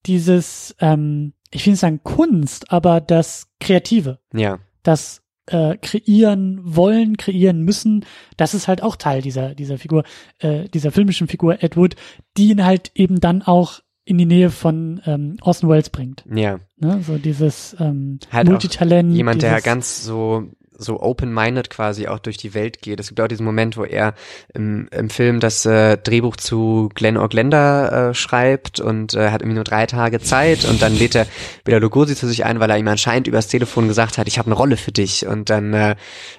dieses, 0.07 0.75
ähm, 0.81 1.33
ich 1.51 1.67
will 1.67 1.73
nicht 1.73 1.81
sagen 1.81 2.01
Kunst, 2.03 2.71
aber 2.71 3.01
das 3.01 3.49
Kreative. 3.61 4.19
Ja. 4.33 4.59
Das 4.83 5.24
äh, 5.47 5.77
kreieren 5.77 6.61
wollen, 6.63 7.17
kreieren 7.17 7.63
müssen, 7.63 8.05
das 8.37 8.55
ist 8.55 8.69
halt 8.69 8.83
auch 8.83 8.97
Teil 8.97 9.23
dieser, 9.23 9.55
dieser 9.55 9.79
Figur, 9.79 10.05
äh, 10.39 10.69
dieser 10.69 10.91
filmischen 10.91 11.29
Figur 11.29 11.63
Edward, 11.63 11.97
die 12.37 12.51
ihn 12.51 12.65
halt 12.65 12.93
eben 12.95 13.21
dann 13.21 13.43
auch 13.43 13.81
in 14.05 14.19
die 14.19 14.27
Nähe 14.27 14.51
von 14.51 15.01
ähm, 15.07 15.37
Orson 15.41 15.69
Welles 15.69 15.91
bringt. 15.91 16.25
Ja. 16.33 16.61
Ne? 16.77 17.03
So 17.03 17.17
dieses 17.17 17.75
ähm, 17.81 18.19
Halt 18.31 18.49
Multitalent. 18.49 19.15
Jemand, 19.15 19.43
der 19.43 19.61
ganz 19.63 20.05
so 20.05 20.45
so 20.77 21.01
open-minded 21.01 21.71
quasi 21.71 22.09
auch 22.09 22.19
durch 22.19 22.37
die 22.37 22.55
Welt 22.55 22.83
geht. 22.83 23.01
Es 23.01 23.09
gibt 23.09 23.21
auch 23.21 23.29
diesen 23.29 23.45
Moment, 23.45 23.77
wo 23.77 23.85
er 23.85 24.15
im, 24.53 24.89
im 24.91 25.11
Film 25.11 25.41
das 25.41 25.65
äh, 25.67 25.97
Drehbuch 25.97 26.37
zu 26.37 26.91
Glenn 26.95 27.17
O'Glender 27.17 28.11
äh, 28.11 28.15
schreibt 28.15 28.81
und 28.81 29.15
äh, 29.15 29.31
hat 29.31 29.43
irgendwie 29.43 29.57
nur 29.57 29.65
drei 29.65 29.87
Tage 29.87 30.21
Zeit 30.21 30.65
und 30.65 30.83
dann 30.83 30.97
lädt 30.97 31.15
er 31.15 31.27
Bela 31.65 31.79
Lugosi 31.79 32.17
zu 32.17 32.27
sich 32.27 32.45
ein, 32.45 32.61
weil 32.61 32.71
er 32.71 32.79
ihm 32.79 32.89
anscheinend 32.89 33.27
übers 33.27 33.49
Telefon 33.49 33.89
gesagt 33.89 34.19
hat, 34.19 34.27
ich 34.27 34.39
habe 34.39 34.47
eine 34.47 34.57
Rolle 34.57 34.77
für 34.77 34.93
dich. 34.93 35.27
Und 35.27 35.51
dann 35.51 35.73
äh, 35.75 35.97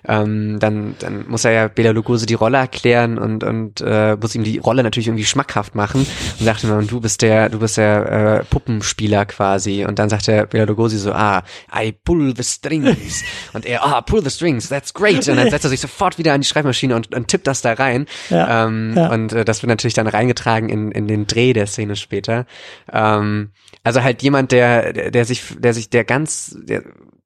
ähm, 0.08 0.60
dann 0.60 0.96
dann 1.00 1.28
muss 1.28 1.46
er 1.46 1.52
ja 1.52 1.68
Bela 1.68 1.92
Lugosi 1.92 2.26
die 2.26 2.34
Rolle 2.34 2.58
erklären 2.58 3.18
und 3.18 3.44
und 3.44 3.82
äh, 3.82 4.18
muss 4.20 4.36
ihm 4.36 4.44
die 4.44 4.58
Rolle 4.58 4.84
natürlich 4.84 5.08
irgendwie 5.08 5.26
schmackhaft 5.26 5.76
machen 5.76 6.06
und 6.40 6.46
sagt 6.46 6.64
ihm, 6.64 6.88
du 6.88 7.00
bist 7.00 7.22
der 7.22 7.50
du 7.50 7.60
bist 7.60 7.78
der 7.78 8.12
äh, 8.12 8.44
Puppenspieler 8.46 9.26
quasi. 9.26 9.86
Und 9.86 10.00
dann 10.00 10.10
sagt 10.10 10.28
der 10.28 10.46
Bela 10.46 10.66
Lugosi 10.66 10.98
so, 10.98 11.14
ah, 11.14 11.44
I 11.74 11.92
pull 11.92 12.34
the 12.36 12.44
strings. 12.44 13.24
Und 13.54 13.66
er, 13.66 13.86
ah, 13.86 14.02
pull 14.02 14.25
the 14.26 14.32
strings, 14.32 14.68
that's 14.68 14.94
great 14.94 15.28
und 15.30 15.38
dann 15.38 15.50
setzt 15.52 15.66
er 15.66 15.70
sich 15.70 15.80
sofort 15.80 16.18
wieder 16.18 16.34
an 16.34 16.42
die 16.42 16.48
Schreibmaschine 16.48 16.96
und, 16.96 17.16
und 17.16 17.28
tippt 17.28 17.48
das 17.48 17.62
da 17.62 17.74
rein 17.74 18.06
Ja, 18.30 18.66
ähm, 18.66 18.94
ja. 18.96 19.10
und 19.10 19.32
äh, 19.34 19.46
das 19.46 19.62
wird 19.62 19.70
natürlich 19.70 19.94
dann 19.94 20.08
reingetragen 20.08 20.70
in, 20.70 20.92
in 20.92 21.08
den 21.08 21.28
Dreh 21.28 21.54
der 21.54 21.68
Szene 21.68 21.96
später. 21.96 22.46
Ähm, 22.92 23.52
also 23.84 24.04
halt 24.04 24.24
jemand, 24.24 24.52
der, 24.52 24.94
der, 24.94 25.12
der 25.12 25.26
sich, 25.26 25.44
der 25.58 25.74
sich, 25.74 25.90
der 25.90 26.04
ganz, 26.04 26.58
der 26.60 26.84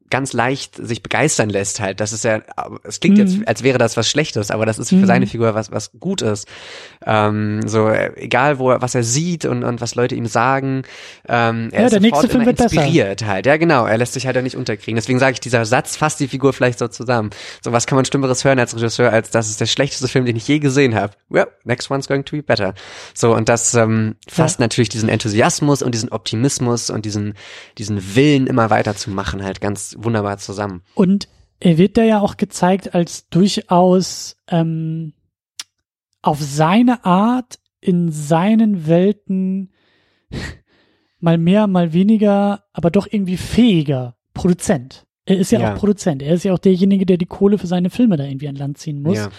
ganz 0.10 0.34
leicht 0.34 0.76
sich 0.76 1.04
begeistern 1.04 1.50
lässt 1.50 1.80
halt. 1.80 2.00
Das 2.00 2.14
ist 2.14 2.24
ja, 2.24 2.42
es 2.84 3.00
klingt 3.00 3.18
Mhm. 3.18 3.24
jetzt, 3.26 3.48
als 3.48 3.64
wäre 3.64 3.78
das 3.78 3.98
was 3.98 4.10
Schlechtes, 4.10 4.52
aber 4.52 4.66
das 4.66 4.80
ist 4.80 4.90
für 4.90 4.96
Mhm. 4.96 5.06
seine 5.06 5.28
Figur 5.28 5.54
was, 5.56 5.72
was 5.72 5.92
gut 6.00 6.22
ist. 6.22 6.48
Ähm, 7.06 7.62
so, 7.68 7.88
äh, 7.90 8.12
egal 8.18 8.60
wo 8.60 8.72
er, 8.72 8.82
was 8.82 8.96
er 8.96 9.04
sieht 9.04 9.46
und, 9.46 9.64
und 9.64 9.82
was 9.82 9.96
Leute 9.96 10.16
ihm 10.16 10.26
sagen, 10.26 10.84
ähm, 11.28 11.70
er 11.72 11.82
Ja, 11.82 11.86
ist 11.88 11.94
der 11.94 12.00
nächste 12.02 12.28
Film 12.30 12.46
wird 12.46 12.58
besser. 12.58 12.74
inspiriert 12.76 13.26
halt. 13.26 13.46
Ja, 13.46 13.58
genau, 13.58 13.86
er 13.86 13.98
lässt 13.98 14.14
sich 14.14 14.26
halt 14.26 14.36
da 14.36 14.42
nicht 14.42 14.56
unterkriegen. 14.58 14.96
Deswegen 14.96 15.20
sage 15.20 15.34
ich, 15.34 15.40
dieser 15.40 15.66
Satz 15.66 15.96
fasst 15.96 16.20
die 16.20 16.28
Figur 16.28 16.54
vielleicht 16.54 16.80
so 16.80 16.88
zusammen. 16.88 17.30
So, 17.64 17.72
was 17.72 17.88
kann 17.88 17.96
man 17.96 18.06
Schlimmeres 18.06 18.44
hören 18.44 18.60
als 18.60 18.76
Regisseur, 18.76 19.12
als 19.12 19.30
das 19.30 19.50
ist 19.50 19.62
der 19.62 19.66
schlechteste 19.66 20.08
Film, 20.08 20.26
den 20.26 20.36
ich 20.36 20.48
je 20.48 20.60
gesehen 20.60 20.96
habe. 20.96 21.14
Well, 21.30 21.48
next 21.64 21.90
one's 21.92 22.08
going 22.08 22.26
to 22.26 22.36
be 22.36 22.44
better. 22.44 22.74
So, 23.14 23.36
und 23.36 23.50
das 23.50 23.74
ähm, 23.76 24.16
fasst 24.28 24.60
natürlich 24.60 24.90
diesen 24.90 25.10
Enthusiasmus 25.10 25.82
und 25.82 25.94
diesen 25.94 26.10
Optimismus 26.10 26.90
und 26.90 27.06
diesen, 27.06 27.36
diesen 27.78 28.16
Willen, 28.16 28.48
immer 28.48 28.70
weiterzumachen, 28.70 29.44
halt 29.44 29.62
ganz 29.62 29.96
wunderbar 30.04 30.38
zusammen. 30.38 30.82
Und 30.96 31.28
er 31.60 31.78
wird 31.78 31.98
da 31.98 32.04
ja 32.04 32.22
auch 32.22 32.38
gezeigt 32.38 32.96
als 32.96 33.28
durchaus 33.30 34.38
ähm, 34.48 35.14
auf 36.22 36.42
seine 36.42 37.06
Art 37.06 37.60
in 37.82 38.12
seinen 38.12 38.88
Welten 38.88 39.72
mal 41.20 41.38
mehr, 41.38 41.68
mal 41.68 41.94
weniger, 41.94 42.64
aber 42.74 42.92
doch 42.92 43.08
irgendwie 43.10 43.38
fähiger 43.38 44.16
Produzent. 44.34 45.06
Er 45.26 45.38
ist 45.38 45.52
ja, 45.52 45.60
Ja. 45.60 45.74
auch 45.74 45.78
Produzent. 45.78 46.22
Er 46.22 46.34
ist 46.34 46.44
ja 46.44 46.54
auch 46.54 46.60
derjenige, 46.60 47.06
der 47.06 47.18
die 47.18 47.26
Kohle 47.26 47.58
für 47.58 47.68
seine 47.68 47.90
Filme 47.90 48.18
da 48.18 48.24
irgendwie 48.24 48.48
an 48.48 48.56
Land 48.56 48.78
ziehen 48.78 49.02
muss. 49.02 49.18
Ja. 49.18 49.30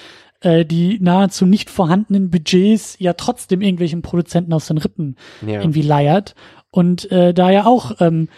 Äh, 0.43 0.65
die 0.65 0.99
nahezu 1.01 1.47
nicht 1.47 1.69
vorhandenen 1.69 2.31
Budgets 2.31 2.97
ja 2.99 3.13
trotzdem 3.15 3.61
irgendwelchen 3.61 4.03
Produzenten 4.03 4.53
aus 4.53 4.67
den 4.69 4.79
Rippen 4.79 5.17
Ja. 5.47 5.61
irgendwie 5.61 5.83
leiert. 5.83 6.35
Und 6.71 7.11
äh, 7.11 7.35
da 7.35 7.51
ja 7.51 7.67
auch, 7.67 8.01
ähm, 8.01 8.29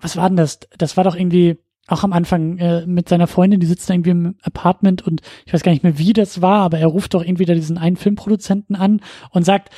was 0.00 0.16
war 0.16 0.28
denn 0.28 0.36
das? 0.36 0.60
Das 0.78 0.96
war 0.96 1.04
doch 1.04 1.16
irgendwie 1.16 1.58
auch 1.86 2.04
am 2.04 2.12
Anfang 2.12 2.58
äh, 2.58 2.86
mit 2.86 3.08
seiner 3.08 3.26
Freundin, 3.26 3.60
die 3.60 3.66
sitzt 3.66 3.88
da 3.88 3.94
irgendwie 3.94 4.10
im 4.10 4.34
Apartment 4.42 5.06
und 5.06 5.22
ich 5.46 5.52
weiß 5.54 5.62
gar 5.62 5.72
nicht 5.72 5.84
mehr, 5.84 5.98
wie 5.98 6.12
das 6.12 6.42
war, 6.42 6.60
aber 6.60 6.78
er 6.78 6.86
ruft 6.88 7.14
doch 7.14 7.24
irgendwie 7.24 7.46
da 7.46 7.54
diesen 7.54 7.78
einen 7.78 7.96
Filmproduzenten 7.96 8.76
an 8.76 9.00
und 9.30 9.44
sagt, 9.44 9.70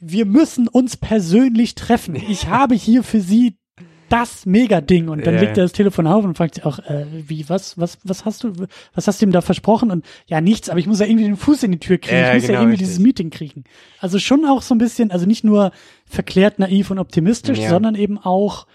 wir 0.00 0.26
müssen 0.26 0.66
uns 0.68 0.96
persönlich 0.96 1.74
treffen. 1.76 2.16
Ich 2.16 2.46
habe 2.48 2.74
hier 2.74 3.02
für 3.04 3.20
Sie 3.20 3.56
das 4.08 4.46
Mega-Ding. 4.46 5.08
Und 5.08 5.26
dann 5.26 5.34
Ja, 5.34 5.40
legt 5.40 5.56
ja. 5.58 5.62
er 5.62 5.66
das 5.66 5.72
Telefon 5.72 6.06
auf 6.06 6.24
und 6.24 6.36
fragt 6.36 6.54
sich 6.54 6.64
auch, 6.64 6.78
äh, 6.78 7.04
wie, 7.10 7.48
was, 7.48 7.76
was, 7.78 7.98
was 8.04 8.24
hast 8.24 8.42
du, 8.42 8.52
was 8.94 9.06
hast 9.06 9.20
du 9.20 9.26
ihm 9.26 9.32
da 9.32 9.42
versprochen? 9.42 9.90
Und 9.90 10.04
ja, 10.26 10.40
nichts, 10.40 10.70
aber 10.70 10.80
ich 10.80 10.86
muss 10.86 10.98
ja 11.00 11.06
irgendwie 11.06 11.26
den 11.26 11.36
Fuß 11.36 11.62
in 11.64 11.72
die 11.72 11.78
Tür 11.78 11.98
kriegen. 11.98 12.16
Ja, 12.20 12.28
ich 12.30 12.34
muss 12.36 12.42
ja 12.44 12.48
genau, 12.48 12.60
irgendwie 12.60 12.72
richtig. 12.72 12.88
dieses 12.88 13.00
Meeting 13.00 13.30
kriegen. 13.30 13.64
Also 14.00 14.18
schon 14.18 14.44
auch 14.46 14.62
so 14.62 14.74
ein 14.74 14.78
bisschen, 14.78 15.10
also 15.10 15.26
nicht 15.26 15.44
nur 15.44 15.72
verklärt, 16.06 16.58
naiv 16.58 16.90
und 16.90 16.98
optimistisch, 16.98 17.58
Ja. 17.58 17.68
sondern 17.68 17.94
eben 17.94 18.18
auch 18.18 18.66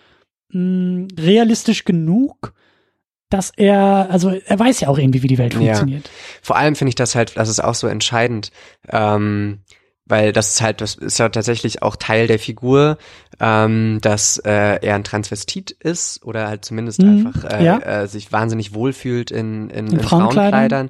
mh, 0.54 1.08
realistisch 1.20 1.84
genug, 1.86 2.54
dass 3.30 3.52
er, 3.56 4.08
also 4.12 4.30
er 4.30 4.60
weiß 4.60 4.80
ja 4.82 4.90
auch 4.90 4.98
irgendwie, 4.98 5.24
wie 5.24 5.28
die 5.28 5.38
Welt 5.40 5.54
Ja. 5.54 5.60
funktioniert. 5.60 6.10
Vor 6.42 6.56
allem 6.56 6.76
finde 6.76 6.90
ich 6.90 6.96
das 6.96 7.16
halt, 7.16 7.36
das 7.36 7.50
ist 7.50 7.64
auch 7.64 7.74
so 7.76 7.88
entscheidend, 7.88 8.52
ähm, 8.90 9.60
weil 10.06 10.34
das 10.34 10.50
ist 10.50 10.62
halt, 10.62 10.82
das 10.82 10.96
ist 10.96 11.18
ja 11.18 11.30
tatsächlich 11.30 11.82
auch 11.82 11.96
Teil 11.96 12.28
der 12.28 12.38
Figur, 12.38 12.98
ähm, 13.40 14.00
dass 14.02 14.38
äh, 14.38 14.80
er 14.86 14.96
ein 14.96 15.04
Transvestit 15.06 15.72
ist 15.72 16.24
oder 16.24 16.48
halt 16.48 16.66
zumindest 16.66 17.02
Mhm, 17.02 17.10
einfach 17.28 17.44
äh, 17.46 17.66
ja. 17.66 17.80
äh, 17.80 18.08
sich 18.08 18.32
wahnsinnig 18.32 18.74
wohlfühlt 18.76 19.32
in, 19.32 19.70
in, 19.70 19.88
In 19.88 19.94
in 19.94 20.00
Frauenkleidern. 20.02 20.90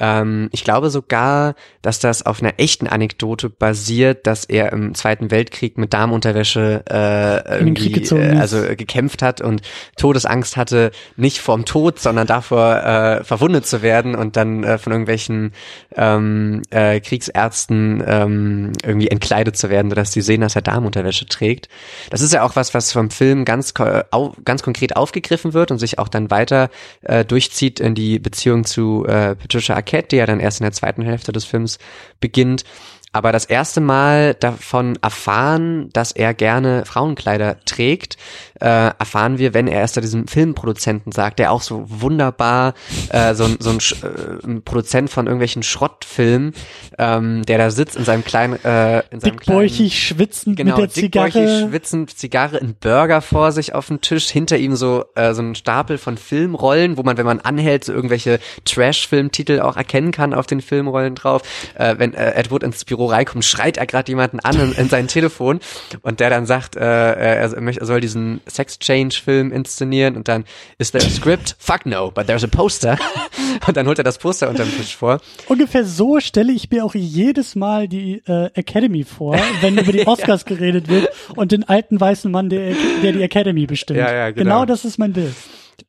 Ähm, 0.00 0.48
ich 0.52 0.64
glaube 0.64 0.90
sogar, 0.90 1.54
dass 1.82 2.00
das 2.00 2.24
auf 2.24 2.42
einer 2.42 2.54
echten 2.58 2.86
Anekdote 2.86 3.50
basiert, 3.50 4.26
dass 4.26 4.44
er 4.44 4.72
im 4.72 4.94
Zweiten 4.94 5.30
Weltkrieg 5.30 5.78
mit 5.78 5.92
Damenunterwäsche 5.92 6.82
äh, 6.90 7.58
irgendwie, 7.58 7.92
äh, 7.92 8.36
also 8.38 8.64
äh, 8.64 8.76
gekämpft 8.76 9.22
hat 9.22 9.40
und 9.40 9.62
Todesangst 9.96 10.56
hatte, 10.56 10.90
nicht 11.16 11.38
vorm 11.38 11.64
Tod, 11.64 12.00
sondern 12.00 12.26
davor 12.26 12.76
äh, 12.82 13.24
verwundet 13.24 13.66
zu 13.66 13.82
werden 13.82 14.14
und 14.14 14.36
dann 14.36 14.64
äh, 14.64 14.78
von 14.78 14.92
irgendwelchen 14.92 15.52
ähm, 15.94 16.62
äh, 16.70 17.00
Kriegsärzten 17.00 18.02
ähm, 18.06 18.72
irgendwie 18.82 19.08
entkleidet 19.08 19.56
zu 19.56 19.70
werden, 19.70 19.90
sodass 19.90 20.10
die 20.10 20.22
sehen, 20.22 20.40
dass 20.40 20.56
er 20.56 20.62
Damenunterwäsche 20.62 21.26
trägt. 21.26 21.68
Das 22.08 22.22
ist 22.22 22.32
ja 22.32 22.42
auch 22.42 22.56
was, 22.56 22.74
was 22.74 22.92
vom 22.92 23.10
Film 23.10 23.44
ganz, 23.44 23.74
au, 24.10 24.32
ganz 24.44 24.62
konkret 24.62 24.96
aufgegriffen 24.96 25.52
wird 25.52 25.70
und 25.70 25.78
sich 25.78 25.98
auch 25.98 26.08
dann 26.08 26.30
weiter 26.30 26.70
äh, 27.02 27.24
durchzieht 27.24 27.80
in 27.80 27.94
die 27.94 28.18
Beziehung 28.18 28.64
zu 28.64 29.04
äh, 29.06 29.34
Patricia 29.36 29.76
Arquette, 29.76 29.89
die 30.12 30.16
ja 30.16 30.26
dann 30.26 30.40
erst 30.40 30.60
in 30.60 30.64
der 30.64 30.72
zweiten 30.72 31.02
Hälfte 31.02 31.32
des 31.32 31.44
Films 31.44 31.78
beginnt. 32.20 32.64
Aber 33.12 33.32
das 33.32 33.44
erste 33.44 33.80
Mal 33.80 34.34
davon 34.34 34.96
erfahren, 35.02 35.88
dass 35.92 36.12
er 36.12 36.32
gerne 36.32 36.84
Frauenkleider 36.86 37.56
trägt, 37.64 38.16
äh, 38.60 38.66
erfahren 38.66 39.38
wir, 39.38 39.52
wenn 39.52 39.66
er 39.66 39.80
erst 39.80 39.96
da 39.96 40.00
diesem 40.00 40.28
Filmproduzenten 40.28 41.10
sagt, 41.10 41.38
der 41.40 41.50
auch 41.50 41.62
so 41.62 41.84
wunderbar, 41.88 42.74
äh, 43.08 43.34
so, 43.34 43.44
ein- 43.44 43.56
so 43.58 43.70
ein, 43.70 43.78
äh, 44.02 44.46
ein 44.46 44.62
Produzent 44.62 45.10
von 45.10 45.26
irgendwelchen 45.26 45.62
Schrottfilmen, 45.62 46.52
ähm, 46.98 47.44
der 47.46 47.58
da 47.58 47.70
sitzt 47.70 47.96
in 47.96 48.04
seinem 48.04 48.24
kleinen, 48.24 48.54
äh, 48.64 49.00
in 49.10 49.18
seinem 49.20 49.38
kleinen, 49.40 49.60
Dickbäuchig, 49.62 49.98
schwitzend 50.06 50.56
genau, 50.56 50.76
mit 50.78 50.94
der 50.94 51.02
dickbäuchig, 51.02 51.32
Zigarre. 51.32 51.68
schwitzend, 51.68 52.16
Zigarre, 52.16 52.58
ein 52.58 52.76
Burger 52.78 53.22
vor 53.22 53.50
sich 53.50 53.74
auf 53.74 53.88
dem 53.88 54.00
Tisch, 54.00 54.28
hinter 54.28 54.56
ihm 54.58 54.76
so 54.76 55.04
äh, 55.16 55.34
so 55.34 55.42
ein 55.42 55.54
Stapel 55.56 55.98
von 55.98 56.16
Filmrollen, 56.16 56.96
wo 56.96 57.02
man, 57.02 57.16
wenn 57.16 57.26
man 57.26 57.40
anhält, 57.40 57.84
so 57.84 57.92
irgendwelche 57.92 58.38
Trash-Filmtitel 58.66 59.60
auch 59.60 59.76
erkennen 59.76 60.12
kann 60.12 60.32
auf 60.34 60.46
den 60.46 60.60
Filmrollen 60.60 61.14
drauf. 61.14 61.42
Äh, 61.74 61.96
wenn 61.98 62.14
äh, 62.14 62.32
Edward 62.34 62.62
ins 62.62 62.84
Büro 63.00 63.06
reinkommt, 63.06 63.44
schreit 63.44 63.78
er 63.78 63.86
gerade 63.86 64.12
jemanden 64.12 64.40
an 64.40 64.60
in, 64.60 64.72
in 64.72 64.88
sein 64.90 65.08
Telefon 65.08 65.60
und 66.02 66.20
der 66.20 66.28
dann 66.28 66.44
sagt, 66.44 66.76
äh, 66.76 66.80
er, 66.80 67.52
er 67.52 67.86
soll 67.86 68.00
diesen 68.00 68.40
Sex-Change-Film 68.46 69.52
inszenieren 69.52 70.16
und 70.16 70.28
dann 70.28 70.44
ist 70.76 70.92
there 70.92 71.04
a 71.04 71.08
script? 71.08 71.56
Fuck 71.58 71.86
no, 71.86 72.10
but 72.10 72.26
there's 72.26 72.44
a 72.44 72.46
poster. 72.46 72.98
und 73.66 73.76
dann 73.76 73.86
holt 73.86 73.98
er 73.98 74.04
das 74.04 74.18
Poster 74.18 74.50
unterm 74.50 74.70
Tisch 74.76 74.94
vor. 74.94 75.20
Ungefähr 75.48 75.84
so 75.84 76.20
stelle 76.20 76.52
ich 76.52 76.70
mir 76.70 76.84
auch 76.84 76.94
jedes 76.94 77.56
Mal 77.56 77.88
die 77.88 78.22
äh, 78.26 78.50
Academy 78.54 79.04
vor, 79.04 79.38
wenn 79.62 79.78
über 79.78 79.92
die 79.92 80.06
Oscars 80.06 80.44
geredet 80.44 80.88
wird 80.88 81.08
und 81.36 81.52
den 81.52 81.66
alten 81.66 81.98
weißen 81.98 82.30
Mann, 82.30 82.50
der, 82.50 82.74
der 83.02 83.12
die 83.12 83.22
Academy 83.22 83.64
bestimmt. 83.64 83.98
Ja, 83.98 84.12
ja, 84.12 84.30
genau. 84.30 84.44
genau 84.44 84.64
das 84.66 84.84
ist 84.84 84.98
mein 84.98 85.14
Bild. 85.14 85.34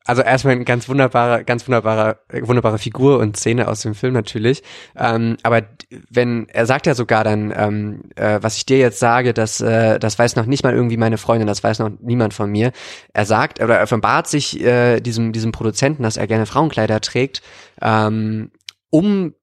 Also 0.05 0.21
erstmal 0.21 0.55
eine 0.55 0.65
ganz 0.65 0.87
wunderbare, 0.89 1.43
ganz 1.43 1.67
wunderbare, 1.67 2.19
äh, 2.29 2.41
wunderbare 2.47 2.77
Figur 2.77 3.19
und 3.19 3.37
Szene 3.37 3.67
aus 3.67 3.81
dem 3.81 3.95
Film 3.95 4.13
natürlich. 4.13 4.63
Ähm, 4.95 5.37
aber 5.43 5.63
wenn 6.09 6.47
er 6.49 6.65
sagt 6.65 6.87
ja 6.87 6.95
sogar 6.95 7.23
dann, 7.23 7.53
ähm, 7.55 8.01
äh, 8.15 8.39
was 8.41 8.57
ich 8.57 8.65
dir 8.65 8.77
jetzt 8.77 8.99
sage, 8.99 9.33
das, 9.33 9.61
äh, 9.61 9.99
das 9.99 10.17
weiß 10.17 10.35
noch 10.35 10.45
nicht 10.45 10.63
mal 10.63 10.73
irgendwie 10.73 10.97
meine 10.97 11.17
Freundin, 11.17 11.47
das 11.47 11.63
weiß 11.63 11.79
noch 11.79 11.91
niemand 11.99 12.33
von 12.33 12.51
mir. 12.51 12.71
Er 13.13 13.25
sagt 13.25 13.61
oder 13.61 13.77
er 13.77 13.83
offenbart 13.83 14.27
sich 14.27 14.61
äh, 14.61 14.99
diesem 14.99 15.31
diesem 15.31 15.51
Produzenten, 15.51 16.03
dass 16.03 16.17
er 16.17 16.27
gerne 16.27 16.45
Frauenkleider 16.45 17.01
trägt, 17.01 17.41
ähm, 17.81 18.51
um 18.89 19.33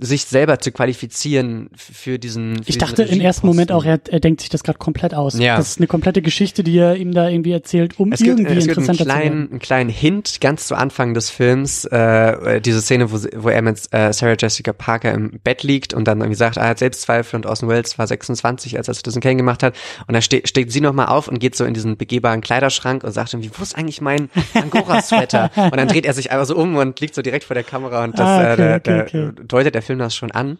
sich 0.00 0.26
selber 0.26 0.60
zu 0.60 0.70
qualifizieren 0.70 1.70
für 1.74 2.18
diesen. 2.18 2.62
Für 2.62 2.70
ich 2.70 2.78
dachte 2.78 3.02
im 3.02 3.20
ersten 3.20 3.46
Moment 3.46 3.72
auch, 3.72 3.84
er, 3.84 4.00
er 4.08 4.20
denkt 4.20 4.40
sich 4.40 4.48
das 4.48 4.62
gerade 4.62 4.78
komplett 4.78 5.12
aus. 5.12 5.38
Ja. 5.38 5.56
Das 5.56 5.70
ist 5.70 5.78
eine 5.78 5.88
komplette 5.88 6.22
Geschichte, 6.22 6.62
die 6.62 6.78
er 6.78 6.96
ihm 6.96 7.12
da 7.12 7.28
irgendwie 7.28 7.50
erzählt, 7.50 7.98
um 7.98 8.12
es 8.12 8.20
irgendwie 8.20 8.44
gibt, 8.44 8.58
es 8.58 8.66
interessanter 8.66 9.04
gibt 9.04 9.10
einen 9.10 9.20
kleinen, 9.20 9.32
zu 9.32 9.38
werden. 9.40 9.50
einen 9.50 9.60
kleinen 9.60 9.90
Hint 9.90 10.40
ganz 10.40 10.68
zu 10.68 10.76
Anfang 10.76 11.14
des 11.14 11.30
Films, 11.30 11.84
äh, 11.86 12.60
diese 12.60 12.80
Szene, 12.80 13.10
wo, 13.10 13.18
wo 13.36 13.48
er 13.48 13.62
mit 13.62 13.80
äh, 13.90 14.12
Sarah 14.12 14.36
Jessica 14.38 14.72
Parker 14.72 15.12
im 15.12 15.40
Bett 15.42 15.64
liegt 15.64 15.94
und 15.94 16.06
dann 16.06 16.20
irgendwie 16.20 16.36
sagt, 16.36 16.58
er 16.58 16.68
hat 16.68 16.78
Selbstzweifel 16.78 17.36
und 17.36 17.46
Orson 17.46 17.68
Welles 17.68 17.98
war 17.98 18.06
26, 18.06 18.76
als 18.76 18.86
er 18.86 18.94
Citizen 18.94 19.20
Kane 19.20 19.36
gemacht 19.36 19.64
hat. 19.64 19.74
Und 20.06 20.14
da 20.14 20.20
ste 20.20 20.42
steht 20.44 20.70
sie 20.70 20.80
nochmal 20.80 21.06
auf 21.06 21.26
und 21.26 21.40
geht 21.40 21.56
so 21.56 21.64
in 21.64 21.74
diesen 21.74 21.96
begehbaren 21.96 22.40
Kleiderschrank 22.40 23.02
und 23.02 23.10
sagt 23.12 23.34
irgendwie, 23.34 23.50
wo 23.52 23.62
ist 23.62 23.76
eigentlich 23.76 24.00
mein 24.00 24.30
Angora-Sweater? 24.54 25.50
und 25.56 25.76
dann 25.76 25.88
dreht 25.88 26.06
er 26.06 26.14
sich 26.14 26.30
einfach 26.30 26.46
so 26.46 26.56
um 26.56 26.76
und 26.76 27.00
liegt 27.00 27.16
so 27.16 27.22
direkt 27.22 27.44
vor 27.44 27.54
der 27.54 27.64
Kamera 27.64 28.04
und 28.04 28.18
das 28.18 28.32
Ah, 28.32 28.52
okay, 28.52 28.62
äh, 28.62 28.74
okay, 28.76 28.80
der, 28.84 29.02
okay. 29.02 29.30
der 29.36 29.44
deutet 29.44 29.74
der 29.82 29.86
Film 29.86 29.98
das 29.98 30.14
schon 30.14 30.30
an. 30.30 30.58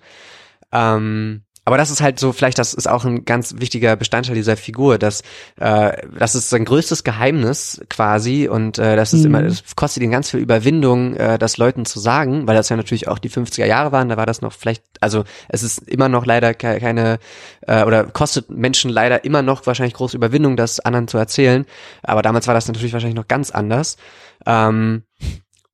Ähm, 0.72 1.42
aber 1.64 1.76
das 1.76 1.90
ist 1.90 2.00
halt 2.00 2.18
so, 2.18 2.32
vielleicht 2.32 2.58
das 2.58 2.74
ist 2.74 2.88
auch 2.88 3.04
ein 3.04 3.24
ganz 3.24 3.54
wichtiger 3.58 3.94
Bestandteil 3.94 4.34
dieser 4.34 4.56
Figur, 4.56 4.98
dass 4.98 5.22
äh, 5.60 5.92
das 6.18 6.34
ist 6.34 6.50
sein 6.50 6.64
größtes 6.64 7.04
Geheimnis 7.04 7.80
quasi 7.88 8.48
und 8.48 8.78
äh, 8.78 8.96
das 8.96 9.12
ist 9.12 9.20
Mhm. 9.20 9.26
immer, 9.26 9.42
das 9.42 9.76
kostet 9.76 10.02
ihn 10.02 10.10
ganz 10.10 10.30
viel 10.30 10.40
Überwindung, 10.40 11.14
äh, 11.14 11.38
das 11.38 11.58
Leuten 11.58 11.84
zu 11.84 12.00
sagen, 12.00 12.48
weil 12.48 12.56
das 12.56 12.68
ja 12.68 12.76
natürlich 12.76 13.06
auch 13.06 13.20
die 13.20 13.30
50er 13.30 13.64
Jahre 13.64 13.92
waren, 13.92 14.08
da 14.08 14.16
war 14.16 14.26
das 14.26 14.40
noch 14.42 14.52
vielleicht, 14.52 14.82
also 15.00 15.22
es 15.48 15.62
ist 15.62 15.88
immer 15.88 16.08
noch 16.08 16.26
leider 16.26 16.52
ke 16.52 16.80
keine 16.80 17.20
äh, 17.60 17.84
oder 17.84 18.06
kostet 18.06 18.50
Menschen 18.50 18.90
leider 18.90 19.24
immer 19.24 19.42
noch 19.42 19.64
wahrscheinlich 19.64 19.94
große 19.94 20.16
Überwindung, 20.16 20.56
das 20.56 20.80
anderen 20.80 21.06
zu 21.06 21.16
erzählen, 21.16 21.64
aber 22.02 22.22
damals 22.22 22.48
war 22.48 22.54
das 22.54 22.66
natürlich 22.66 22.92
wahrscheinlich 22.92 23.16
noch 23.16 23.28
ganz 23.28 23.52
anders. 23.52 23.98
Ähm, 24.46 25.04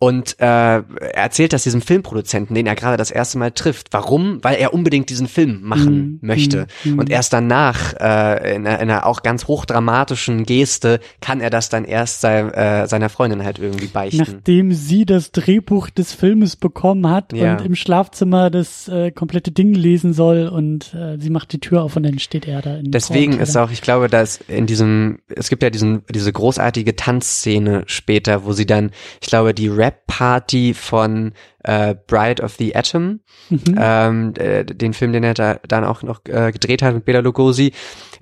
und 0.00 0.36
äh, 0.38 0.44
er 0.44 0.84
erzählt 1.14 1.52
das 1.52 1.64
diesem 1.64 1.82
Filmproduzenten, 1.82 2.54
den 2.54 2.66
er 2.66 2.76
gerade 2.76 2.96
das 2.96 3.10
erste 3.10 3.36
Mal 3.38 3.50
trifft. 3.50 3.88
Warum? 3.90 4.38
Weil 4.42 4.56
er 4.56 4.72
unbedingt 4.72 5.10
diesen 5.10 5.26
Film 5.26 5.60
machen 5.62 5.96
Mhm, 5.98 6.18
möchte. 6.22 6.66
mhm. 6.84 6.98
Und 7.00 7.10
erst 7.10 7.32
danach, 7.32 7.94
äh, 7.94 8.54
in, 8.54 8.66
einer, 8.66 8.76
in 8.80 8.90
einer 8.90 9.06
auch 9.06 9.22
ganz 9.22 9.46
hochdramatischen 9.48 10.44
Geste, 10.44 11.00
kann 11.20 11.40
er 11.40 11.50
das 11.50 11.68
dann 11.68 11.84
erst 11.84 12.20
sei, 12.20 12.40
äh, 12.40 12.86
seiner 12.86 13.08
Freundin 13.08 13.42
halt 13.44 13.58
irgendwie 13.58 13.86
beichten. 13.88 14.18
Nachdem 14.18 14.72
sie 14.72 15.04
das 15.04 15.32
Drehbuch 15.32 15.90
des 15.90 16.12
Filmes 16.12 16.54
bekommen 16.56 17.10
hat 17.10 17.32
Ja. 17.32 17.56
und 17.56 17.64
im 17.66 17.74
Schlafzimmer 17.74 18.50
das 18.50 18.86
äh, 18.88 19.10
komplette 19.10 19.50
Ding 19.50 19.74
lesen 19.74 20.12
soll 20.12 20.46
und 20.48 20.94
äh, 20.94 21.18
sie 21.18 21.30
macht 21.30 21.52
die 21.52 21.58
Tür 21.60 21.82
auf 21.82 21.96
und 21.96 22.04
dann 22.04 22.18
steht 22.20 22.46
er 22.46 22.62
da. 22.62 22.76
In 22.76 22.90
Deswegen 22.92 23.40
ist 23.40 23.56
auch, 23.56 23.70
ich 23.72 23.82
glaube, 23.82 24.08
dass 24.08 24.36
in 24.48 24.66
diesem, 24.66 25.18
es 25.28 25.48
gibt 25.48 25.62
ja 25.64 25.70
diesen, 25.70 26.02
diese 26.08 26.32
großartige 26.32 26.94
Tanzszene 26.96 27.82
später, 27.86 28.44
wo 28.44 28.52
sie 28.52 28.66
dann, 28.66 28.90
ich 29.20 29.28
glaube, 29.28 29.54
die 29.54 29.68
Rap-Party 29.88 30.74
von 30.74 31.32
äh, 31.64 31.94
Bride 32.06 32.42
of 32.42 32.54
the 32.58 32.74
Atom, 32.76 33.20
Mhm. 33.50 33.60
ähm, 33.80 34.34
äh, 34.36 34.64
den 34.64 34.92
Film, 34.92 35.12
den 35.12 35.24
er 35.24 35.34
da 35.34 35.58
dann 35.66 35.84
auch 35.84 36.02
noch 36.02 36.20
äh, 36.26 36.52
gedreht 36.52 36.82
hat 36.82 36.94
mit 36.94 37.04
Bela 37.06 37.20
Lugosi, 37.20 37.72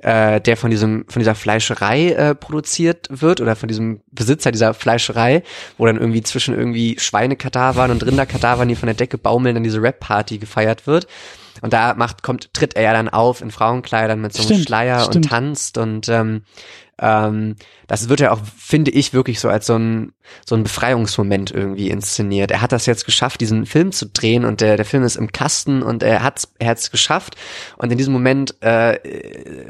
äh, 0.01 0.40
der 0.40 0.56
von 0.56 0.70
diesem, 0.70 1.05
von 1.09 1.20
dieser 1.20 1.34
Fleischerei 1.34 2.10
äh, 2.12 2.34
produziert 2.34 3.09
wird 3.10 3.40
oder 3.40 3.56
von 3.56 3.68
diesem 3.68 4.02
Besitzer 4.12 4.52
dieser 4.52 4.72
Fleischerei, 4.74 5.43
wo 5.78 5.86
dann 5.86 5.97
irgendwie 5.98 6.22
zwischen 6.22 6.55
irgendwie 6.56 6.97
Schweinekadavern 6.98 7.90
und 7.90 8.05
Rinderkadavern, 8.06 8.68
die 8.68 8.76
von 8.76 8.86
der 8.86 8.94
Decke 8.94 9.18
baumeln, 9.18 9.55
dann 9.55 9.64
diese 9.64 9.82
Rap-Party 9.82 10.38
gefeiert 10.38 10.86
wird. 10.86 11.06
Und 11.62 11.72
da 11.72 11.94
macht, 11.94 12.22
kommt, 12.22 12.52
tritt 12.52 12.76
er 12.76 12.82
ja 12.82 12.93
dann 12.93 13.09
auf 13.09 13.40
in 13.40 13.51
Frauenkleidern 13.51 14.20
mit 14.20 14.32
so 14.34 14.40
einem 14.43 14.47
Stimmt, 14.48 14.66
Schleier 14.68 14.98
und 15.06 15.12
stimmt. 15.12 15.28
tanzt 15.30 15.78
und 15.78 16.09
ähm, 16.09 16.43
ähm, 17.01 17.56
das 17.88 18.08
wird 18.08 18.20
ja 18.20 18.32
auch, 18.32 18.40
finde 18.58 18.90
ich, 18.90 19.12
wirklich 19.12 19.38
so 19.40 19.48
als 19.48 19.66
so 19.66 19.76
ein, 19.78 20.12
so 20.44 20.56
ein 20.56 20.62
Befreiungsmoment 20.64 21.50
irgendwie 21.52 21.88
inszeniert. 21.90 22.50
Er 22.50 22.60
hat 22.60 22.72
das 22.72 22.86
jetzt 22.86 23.04
geschafft, 23.04 23.40
diesen 23.40 23.64
Film 23.66 23.92
zu 23.92 24.06
drehen 24.06 24.44
und 24.44 24.60
der, 24.60 24.76
der 24.76 24.84
Film 24.84 25.04
ist 25.04 25.16
im 25.16 25.30
Kasten 25.32 25.82
und 25.82 26.02
er 26.02 26.22
hat's, 26.22 26.48
er 26.58 26.70
hat's 26.70 26.90
geschafft. 26.90 27.36
Und 27.76 27.92
in 27.92 27.98
diesem 27.98 28.12
Moment 28.12 28.54
äh, 28.60 28.98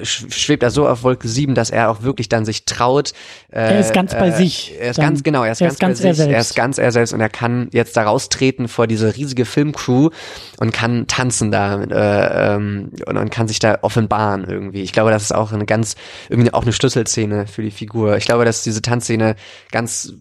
sch- 0.03 0.33
schwebt 0.33 0.63
er 0.63 0.71
so 0.71 0.89
auf 0.89 1.03
Wolke 1.03 1.29
7, 1.29 1.55
dass 1.55 1.71
er 1.71 1.91
auch 1.91 2.03
wirklich 2.03 2.29
dann 2.29 2.45
sich 2.45 2.65
traut. 2.65 3.13
Äh, 3.51 3.61
Er 3.75 3.81
ist 3.81 3.93
ganz 3.93 4.13
bei 4.15 4.31
sich 4.31 4.75
Er 4.81 4.91
ist 4.91 4.99
dann. 4.99 5.07
ganz, 5.07 5.23
genau, 5.23 5.45
er 5.45 5.53
ist 5.53 5.61
Er 5.61 5.67
ganz, 5.69 5.75
ist 5.75 5.81
ganz 5.81 6.01
bei 6.03 6.09
er 6.09 6.15
sich. 6.15 6.25
Er 6.27 6.31
selbst. 6.33 6.51
ist 6.51 6.57
ganz 6.57 6.79
er 6.79 6.93
selbst 6.93 7.13
und 7.13 7.21
er 7.21 7.29
kann 7.29 7.69
jetzt 7.73 7.97
da 7.97 8.05
raustreten 8.05 8.69
vor 8.69 8.87
diese 8.87 9.15
riesige 9.17 9.45
Filmcrew 9.45 10.11
und 10.59 10.73
kann 10.73 11.07
tanzen 11.07 11.51
da 11.51 11.83
äh, 11.83 12.55
ähm, 12.55 12.93
und, 13.07 13.17
und 13.19 13.31
kann 13.31 13.49
sich 13.49 13.59
da 13.59 13.79
offenbaren 13.83 14.45
irgendwie. 14.49 14.83
Ich 14.83 14.93
glaube, 14.93 15.11
das 15.11 15.23
ist 15.25 15.35
auch 15.35 15.53
eine 15.53 15.67
ganz, 15.67 15.97
irgendwie 16.31 16.55
auch 16.55 16.63
eine 16.63 16.73
Schlüsselszene 16.73 17.47
für 17.47 17.63
die 17.63 17.71
Figur. 17.71 18.06
Ich 18.15 18.25
glaube, 18.27 18.45
dass 18.45 18.63
diese 18.63 18.83
Tanzszene 18.83 19.37
ganz 19.73 20.13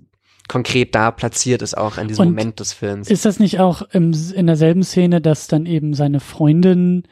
konkret 0.47 0.93
da 0.95 1.11
platziert 1.11 1.61
ist, 1.61 1.75
auch 1.77 1.97
in 1.97 2.07
diesem 2.07 2.21
Und 2.27 2.27
Moment 2.35 2.59
des 2.59 2.71
Films. 2.73 3.09
Ist 3.09 3.25
das 3.25 3.39
nicht 3.39 3.59
auch 3.59 3.81
im, 3.91 4.13
in 4.35 4.47
derselben 4.47 4.83
Szene, 4.83 5.19
dass 5.21 5.47
dann 5.47 5.65
eben 5.65 5.93
seine 5.93 6.19
Freundin 6.19 7.03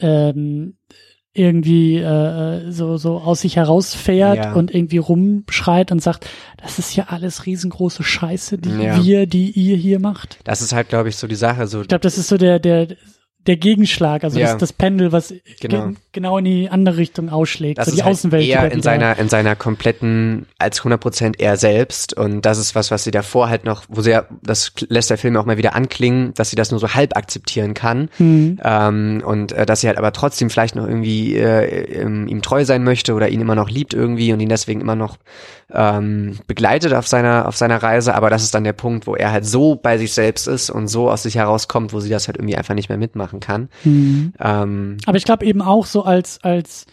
ähm, 0.00 0.76
irgendwie 1.32 1.96
äh, 1.96 2.70
so 2.70 2.96
so 2.96 3.18
aus 3.18 3.40
sich 3.40 3.56
herausfährt 3.56 4.36
Ja. 4.36 4.52
und 4.52 4.72
irgendwie 4.72 4.98
rumschreit 4.98 5.90
und 5.90 6.00
sagt, 6.00 6.28
das 6.62 6.78
ist 6.78 6.94
ja 6.94 7.06
alles 7.08 7.46
riesengroße 7.46 8.02
Scheiße, 8.04 8.58
die 8.58 8.70
Ja. 8.70 9.02
wir, 9.02 9.26
die 9.26 9.50
ihr 9.50 9.76
hier 9.76 9.98
macht. 9.98 10.38
Das 10.44 10.62
ist 10.62 10.72
halt, 10.72 10.88
glaube 10.90 11.08
ich, 11.08 11.16
so 11.16 11.26
die 11.26 11.34
Sache. 11.34 11.66
So, 11.66 11.80
Ich 11.82 11.88
glaube, 11.88 12.02
das 12.02 12.18
ist 12.18 12.28
so 12.28 12.36
der 12.36 12.58
der 12.60 12.88
der 13.46 13.56
Gegenschlag, 13.56 14.24
also 14.24 14.38
Ja. 14.38 14.46
das, 14.52 14.58
das 14.58 14.72
Pendel, 14.72 15.12
was 15.12 15.34
Genau. 15.60 15.86
ge 15.88 15.94
genau 16.12 16.38
in 16.38 16.44
die 16.44 16.68
andere 16.70 16.96
Richtung 16.96 17.28
ausschlägt, 17.28 17.78
das 17.78 17.88
so 17.88 17.96
die 17.96 18.02
halt 18.02 18.12
Außenwelt. 18.12 18.46
eher 18.46 18.70
in 18.70 18.82
seiner 18.82 19.18
in 19.18 19.28
seiner 19.28 19.56
kompletten 19.56 20.46
als 20.58 20.80
100% 20.82 21.34
er 21.40 21.56
selbst 21.56 22.14
und 22.16 22.42
das 22.42 22.58
ist 22.58 22.74
was 22.74 22.90
was 22.90 23.04
sie 23.04 23.10
davor 23.10 23.48
halt 23.48 23.64
noch 23.64 23.82
wo 23.88 24.00
sie 24.00 24.10
ja 24.12 24.24
das 24.42 24.72
lässt 24.88 25.10
der 25.10 25.18
Film 25.18 25.36
auch 25.36 25.44
mal 25.44 25.56
wieder 25.58 25.74
anklingen 25.74 26.32
dass 26.34 26.50
sie 26.50 26.56
das 26.56 26.70
nur 26.70 26.78
so 26.80 26.94
halb 26.94 27.16
akzeptieren 27.16 27.74
kann 27.74 28.08
Mhm. 28.18 28.60
ähm, 28.64 29.22
und 29.26 29.52
äh, 29.52 29.66
dass 29.66 29.80
sie 29.80 29.88
halt 29.88 29.98
aber 29.98 30.12
trotzdem 30.12 30.50
vielleicht 30.50 30.76
noch 30.76 30.86
irgendwie 30.86 31.34
äh, 31.36 32.02
ihm 32.02 32.42
treu 32.42 32.64
sein 32.64 32.84
möchte 32.84 33.14
oder 33.14 33.28
ihn 33.28 33.40
immer 33.40 33.54
noch 33.56 33.68
liebt 33.68 33.92
irgendwie 33.94 34.32
und 34.32 34.40
ihn 34.40 34.48
deswegen 34.48 34.80
immer 34.80 34.94
noch 34.96 35.16
ähm, 35.74 36.38
begleitet 36.46 36.94
auf 36.94 37.06
seiner 37.06 37.48
auf 37.48 37.56
seiner 37.56 37.82
Reise 37.82 38.14
aber 38.14 38.30
das 38.30 38.42
ist 38.44 38.54
dann 38.54 38.64
der 38.64 38.72
Punkt 38.72 39.06
wo 39.06 39.14
er 39.16 39.32
halt 39.32 39.44
so 39.44 39.74
bei 39.76 39.98
sich 39.98 40.12
selbst 40.12 40.46
ist 40.46 40.70
und 40.70 40.88
so 40.88 41.10
aus 41.10 41.24
sich 41.24 41.34
herauskommt 41.36 41.92
wo 41.92 42.00
sie 42.00 42.10
das 42.10 42.28
halt 42.28 42.36
irgendwie 42.36 42.56
einfach 42.56 42.74
nicht 42.74 42.88
mehr 42.88 42.98
mitmachen 42.98 43.40
kann 43.40 43.68
Mhm. 43.84 44.32
ähm, 44.40 44.96
Aber 45.06 45.16
ich 45.16 45.24
glaube 45.24 45.44
eben 45.46 45.62
auch 45.62 45.86
so 45.86 46.02
als, 46.04 46.38
als 46.42 46.86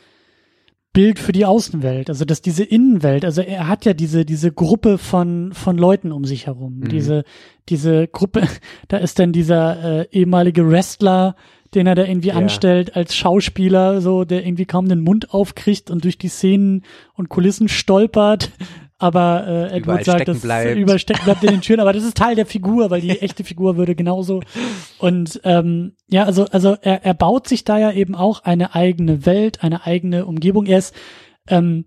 Bild 0.94 1.20
für 1.20 1.32
die 1.32 1.46
Außenwelt, 1.46 2.10
also 2.10 2.26
dass 2.26 2.42
diese 2.42 2.66
Innenwelt, 2.66 3.24
also 3.24 3.42
er 3.42 3.70
hat 3.70 3.86
ja 3.86 3.94
diese, 3.94 4.26
diese 4.26 4.52
Gruppe 4.52 4.98
von, 4.98 5.54
von 5.54 5.78
Leuten 5.78 6.12
um 6.12 6.26
sich 6.26 6.48
herum, 6.48 6.80
Mhm. 6.80 6.90
diese, 6.90 7.24
diese 7.70 8.08
Gruppe, 8.10 8.42
da 8.90 8.98
ist 8.98 9.18
dann 9.18 9.32
dieser 9.32 10.02
äh, 10.02 10.08
ehemalige 10.12 10.70
Wrestler, 10.70 11.36
den 11.74 11.88
er 11.88 11.96
da 11.96 12.04
irgendwie 12.04 12.30
Ja. 12.30 12.36
anstellt 12.36 12.96
als 12.96 13.16
Schauspieler, 13.16 14.02
so, 14.02 14.24
der 14.26 14.46
irgendwie 14.46 14.66
kaum 14.66 14.88
den 14.90 15.02
Mund 15.02 15.34
aufkriegt 15.34 15.90
und 15.92 16.04
durch 16.04 16.18
die 16.18 16.28
Szenen 16.30 16.84
und 17.14 17.30
Kulissen 17.30 17.68
stolpert. 17.70 18.52
Aber 18.98 19.48
äh, 19.48 19.50
Überall 19.50 19.78
Edward 19.78 20.06
sagt, 20.06 20.18
stecken 20.20 20.34
dass 20.34 20.42
bleibt. 20.44 20.78
überall 20.78 21.00
stecken 21.00 21.24
bleibt 21.24 21.44
in 21.44 21.50
den 21.50 21.62
Türen, 21.62 21.80
aber 21.80 21.92
das 21.92 22.04
ist 22.04 22.16
Teil 22.18 22.36
der 22.36 22.46
Figur, 22.46 22.92
weil 22.92 23.02
die 23.02 23.10
echte 23.22 23.44
Figur 23.44 23.76
würde 23.76 23.96
genauso. 23.96 24.42
Und 25.00 25.42
ähm, 25.44 25.94
ja, 26.08 26.26
also, 26.26 26.46
also 26.52 26.76
er, 26.82 27.04
er 27.04 27.16
baut 27.16 27.48
sich 27.48 27.64
da 27.64 27.80
ja 27.80 27.92
eben 27.92 28.14
auch 28.14 28.44
eine 28.44 28.76
eigene 28.76 29.26
Welt, 29.26 29.64
eine 29.64 29.88
eigene 29.88 30.28
Umgebung. 30.28 30.68
Er 30.68 30.78
ist, 30.78 30.94
ähm, 31.48 31.86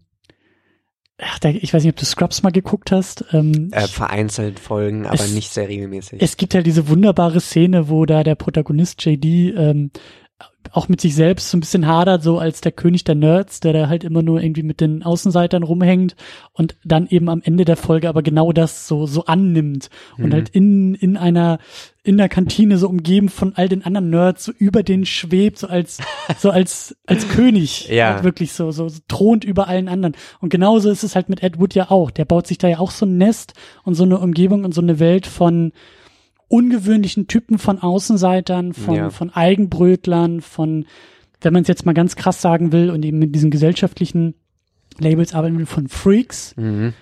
ach, 1.18 1.38
da, 1.38 1.48
ich 1.50 1.72
weiß 1.72 1.82
nicht, 1.84 1.92
ob 1.92 1.98
du 1.98 2.04
Scrubs 2.04 2.42
mal 2.42 2.50
geguckt 2.50 2.90
hast. 2.92 3.24
Ähm, 3.32 3.68
äh, 3.72 3.86
vereinzelt 3.88 4.58
Folgen 4.60 5.06
aber 5.06 5.14
Es- 5.14 5.32
nicht 5.32 5.52
sehr 5.52 5.68
regelmäßig 5.68 6.20
es 6.22 6.36
gibt 6.36 6.54
ja 6.54 6.62
diese 6.62 6.88
wunderbare 6.88 7.40
Szene, 7.40 7.88
wo 7.88 8.04
da 8.06 8.22
der 8.24 8.34
Protagonist 8.34 9.04
JD 9.04 9.24
ähm, 9.56 9.90
auch 10.72 10.88
mit 10.88 11.00
sich 11.00 11.14
selbst 11.14 11.50
so 11.50 11.56
ein 11.56 11.60
bisschen 11.60 11.86
hadert, 11.86 12.22
so 12.22 12.38
als 12.38 12.60
der 12.62 12.72
König 12.72 13.04
der 13.04 13.14
Nerds, 13.14 13.60
der 13.60 13.72
da 13.74 13.88
halt 13.88 14.02
immer 14.02 14.22
nur 14.22 14.40
irgendwie 14.42 14.62
mit 14.62 14.80
den 14.80 15.02
Außenseitern 15.02 15.62
rumhängt 15.62 16.16
und 16.52 16.74
dann 16.84 17.06
eben 17.06 17.28
am 17.28 17.42
Ende 17.44 17.64
der 17.64 17.76
Folge 17.76 18.08
aber 18.08 18.22
genau 18.22 18.50
das 18.50 18.88
so 18.88 19.06
so 19.06 19.26
annimmt 19.26 19.90
und 20.16 20.28
Mhm. 20.28 20.32
halt 20.32 20.48
in 20.48 20.94
in 20.94 21.16
einer 21.18 21.58
in 22.02 22.16
der 22.16 22.28
Kantine 22.30 22.78
so 22.78 22.88
umgeben 22.88 23.28
von 23.28 23.52
all 23.54 23.68
den 23.68 23.84
anderen 23.84 24.08
Nerds 24.10 24.44
so 24.44 24.52
über 24.58 24.82
den 24.82 25.04
schwebt 25.04 25.58
so 25.58 25.66
als 25.68 25.98
so 26.38 26.50
als 26.50 26.96
als 27.06 27.28
König 27.28 27.88
Ja. 27.90 28.14
halt 28.14 28.24
wirklich 28.24 28.52
so, 28.52 28.70
so 28.70 28.88
so 28.88 29.00
thront 29.06 29.44
über 29.44 29.68
allen 29.68 29.88
anderen 29.88 30.16
und 30.40 30.48
genauso 30.48 30.90
ist 30.90 31.04
es 31.04 31.14
halt 31.14 31.28
mit 31.28 31.42
Ed 31.42 31.60
Wood 31.60 31.74
ja 31.74 31.90
auch 31.90 32.10
der 32.10 32.24
baut 32.24 32.46
sich 32.46 32.58
da 32.58 32.68
ja 32.68 32.78
auch 32.78 32.90
so 32.90 33.04
ein 33.06 33.18
Nest 33.18 33.52
und 33.84 33.94
so 33.94 34.04
eine 34.04 34.18
Umgebung 34.18 34.64
und 34.64 34.72
so 34.74 34.80
eine 34.80 34.98
Welt 34.98 35.26
von 35.26 35.72
ungewöhnlichen 36.48 37.26
Typen 37.26 37.58
von 37.58 37.78
Außenseitern, 37.80 38.72
von, 38.74 38.94
Ja. 38.94 39.10
von 39.10 39.30
Eigenbrötlern, 39.30 40.40
von, 40.40 40.86
wenn 41.40 41.52
man 41.52 41.62
es 41.62 41.68
jetzt 41.68 41.86
mal 41.86 41.94
ganz 41.94 42.16
krass 42.16 42.40
sagen 42.40 42.72
will 42.72 42.90
und 42.90 43.04
eben 43.04 43.18
mit 43.18 43.34
diesen 43.34 43.50
gesellschaftlichen 43.50 44.34
Labels 44.98 45.34
arbeiten 45.34 45.58
will, 45.58 45.66
von 45.66 45.88
Freaks. 45.88 46.54
Mhm. 46.56 46.92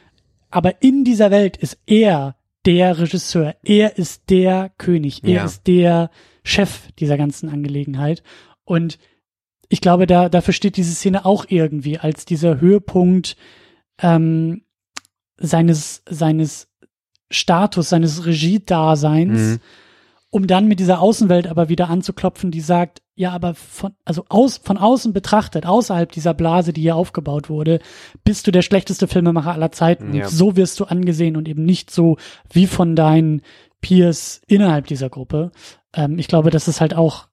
Aber 0.51 0.83
in 0.83 1.05
dieser 1.05 1.31
Welt 1.31 1.57
ist 1.57 1.79
er 1.87 2.37
der 2.65 2.99
Regisseur, 2.99 3.57
er 3.65 3.99
ist 3.99 4.31
der 4.31 4.71
König, 4.79 5.25
er 5.25 5.31
Ja. 5.31 5.45
ist 5.45 5.67
der 5.67 6.11
Chef 6.45 6.93
dieser 6.99 7.17
ganzen 7.17 7.49
Angelegenheit. 7.49 8.23
Und 8.65 8.99
ich 9.69 9.81
glaube, 9.81 10.07
da, 10.07 10.29
dafür 10.29 10.55
steht 10.55 10.77
diese 10.77 10.95
Szene 10.95 11.25
auch 11.25 11.47
irgendwie 11.49 11.99
als 11.99 12.25
dieser 12.25 12.61
Höhepunkt 12.61 13.37
ähm, 14.01 14.63
seines, 15.39 16.03
seines 16.09 16.69
Status, 17.33 17.89
seines 17.89 18.25
Regiedaseins. 18.27 19.39
Mhm. 19.39 19.61
um 20.35 20.47
dann 20.47 20.67
mit 20.67 20.81
dieser 20.81 21.03
Außenwelt 21.03 21.47
aber 21.47 21.69
wieder 21.69 21.91
anzuklopfen, 21.91 22.51
die 22.51 22.63
sagt, 22.63 23.03
ja, 23.15 23.33
aber 23.33 23.55
von, 23.55 23.93
also 24.07 24.25
aus, 24.31 24.57
von 24.57 24.79
außen 24.79 25.13
betrachtet, 25.13 25.67
außerhalb 25.67 26.11
dieser 26.11 26.33
Blase, 26.33 26.73
die 26.73 26.81
hier 26.81 26.97
aufgebaut 26.97 27.51
wurde, 27.51 27.81
bist 28.25 28.47
du 28.47 28.51
der 28.51 28.63
schlechteste 28.63 29.07
Filmemacher 29.09 29.53
aller 29.53 29.73
Zeiten. 29.73 30.15
Ja. 30.15 30.25
Und 30.25 30.31
so 30.31 30.57
wirst 30.57 30.81
du 30.81 30.85
angesehen 30.87 31.37
und 31.37 31.49
eben 31.49 31.67
nicht 31.67 31.91
so 31.91 32.17
wie 32.51 32.67
von 32.67 32.97
deinen 32.97 33.43
Peers 33.83 34.41
innerhalb 34.47 34.87
dieser 34.87 35.11
Gruppe. 35.11 35.53
Ähm, 35.93 36.19
ich 36.19 36.29
glaube, 36.29 36.51
das 36.51 36.67
ist 36.67 36.81
halt 36.81 36.95
auch 36.95 37.29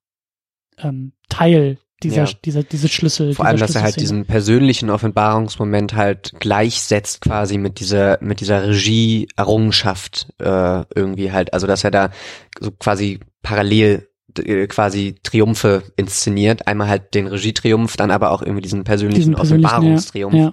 ähm, 0.78 1.14
Teil 1.30 1.78
dieser, 2.04 2.26
Ja. 2.26 2.32
dieser, 2.46 2.64
dieses 2.64 2.92
Schlüssel. 2.92 3.34
Vor 3.34 3.46
allem, 3.46 3.60
dass 3.60 3.76
er 3.76 3.82
halt 3.82 4.00
diesen 4.00 4.26
persönlichen 4.26 4.90
Offenbarungsmoment 4.90 5.96
halt 5.96 6.34
gleichsetzt 6.40 7.22
quasi 7.22 7.58
mit 7.58 7.80
dieser, 7.80 8.18
mit 8.22 8.40
dieser 8.42 8.68
Regie-Errungenschaft 8.68 10.28
äh, 10.40 10.84
irgendwie 10.96 11.32
halt. 11.32 11.54
Also, 11.54 11.68
dass 11.68 11.84
er 11.84 11.92
da 11.92 12.12
so 12.60 12.72
quasi 12.72 13.20
parallel 13.42 14.08
äh, 14.38 14.68
quasi 14.68 15.16
Triumphe 15.24 15.84
inszeniert. 15.96 16.68
Einmal 16.68 16.88
halt 16.88 17.14
den 17.14 17.28
Regietriumph, 17.28 17.98
dann 17.98 18.12
aber 18.12 18.32
auch 18.32 18.42
irgendwie 18.42 18.62
diesen 18.62 18.84
persönlichen 18.84 19.20
diesen 19.20 19.36
persönlichen, 19.36 19.66
Offenbarungstriumph. 19.66 20.34
ja, 20.36 20.52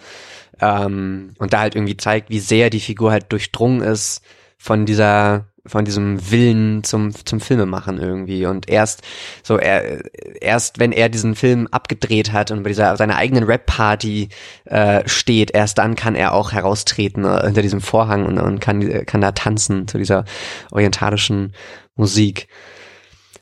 ja. 0.61 0.87
Ähm, 0.87 1.35
und 1.39 1.53
da 1.53 1.61
halt 1.61 1.75
irgendwie 1.75 1.97
zeigt, 1.97 2.31
wie 2.31 2.39
sehr 2.41 2.71
die 2.71 2.81
Figur 2.81 3.13
halt 3.13 3.31
durchdrungen 3.31 3.83
ist 3.83 4.23
von 4.57 4.87
dieser 4.87 5.49
von 5.69 5.85
diesem 5.85 6.31
Willen 6.31 6.85
zum 6.85 7.13
zum 7.25 7.41
Filmemachen 7.41 7.99
irgendwie. 7.99 8.47
Und 8.47 8.69
erst 8.69 9.03
so 9.43 9.59
er 9.59 10.01
erst 10.41 10.79
wenn 10.79 10.93
er 10.93 11.09
diesen 11.09 11.35
Film 11.35 11.69
abgedreht 11.71 12.33
hat 12.33 12.51
und 12.51 12.63
bei 12.63 12.71
dieser 12.71 12.97
seiner 12.97 13.17
eigenen 13.17 13.45
Rap 13.45 13.67
Party 13.67 14.29
äh, 14.65 15.03
steht 15.07 15.51
erst 15.51 15.79
dann 15.79 15.97
kann 15.97 16.15
er 16.15 16.33
auch 16.33 16.53
heraustreten 16.53 17.25
äh, 17.25 17.43
hinter 17.45 17.63
diesem 17.63 17.81
Vorhang 17.81 18.27
und, 18.27 18.39
und 18.39 18.61
kann 18.61 19.07
kann 19.07 19.21
da 19.21 19.33
tanzen 19.33 19.89
zu 19.89 19.99
dieser 19.99 20.25
orientalischen 20.71 21.53
Musik. 21.97 22.49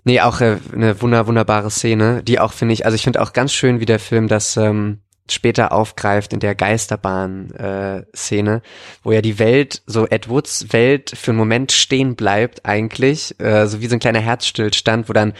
Nee, 0.04 0.20
auch 0.20 0.40
äh, 0.40 0.58
eine 0.72 1.00
wunder, 1.00 1.26
wunderbare 1.26 1.70
Szene, 1.70 2.22
die 2.22 2.38
auch, 2.38 2.52
finde 2.52 2.74
ich, 2.74 2.84
also 2.84 2.94
ich 2.94 3.02
finde 3.02 3.22
auch 3.22 3.32
ganz 3.32 3.52
schön, 3.52 3.80
wie 3.80 3.86
der 3.86 3.98
Film 3.98 4.28
das 4.28 4.56
ähm, 4.58 5.00
später 5.30 5.72
aufgreift 5.72 6.32
in 6.32 6.40
der 6.40 6.54
Geisterbahn-Szene, 6.54 8.62
wo 9.02 9.12
ja 9.12 9.22
die 9.22 9.38
Welt, 9.38 9.82
so 9.86 10.06
Ed 10.06 10.28
Woods 10.28 10.72
Welt 10.72 11.12
für 11.16 11.30
einen 11.30 11.38
Moment 11.38 11.72
stehen 11.72 12.14
bleibt 12.14 12.66
eigentlich, 12.66 13.40
äh, 13.40 13.66
so 13.66 13.80
wie 13.80 13.86
so 13.86 13.96
ein 13.96 14.00
kleiner 14.00 14.20
Herzstillstand, 14.20 15.08
wo 15.08 15.14
dann 15.14 15.32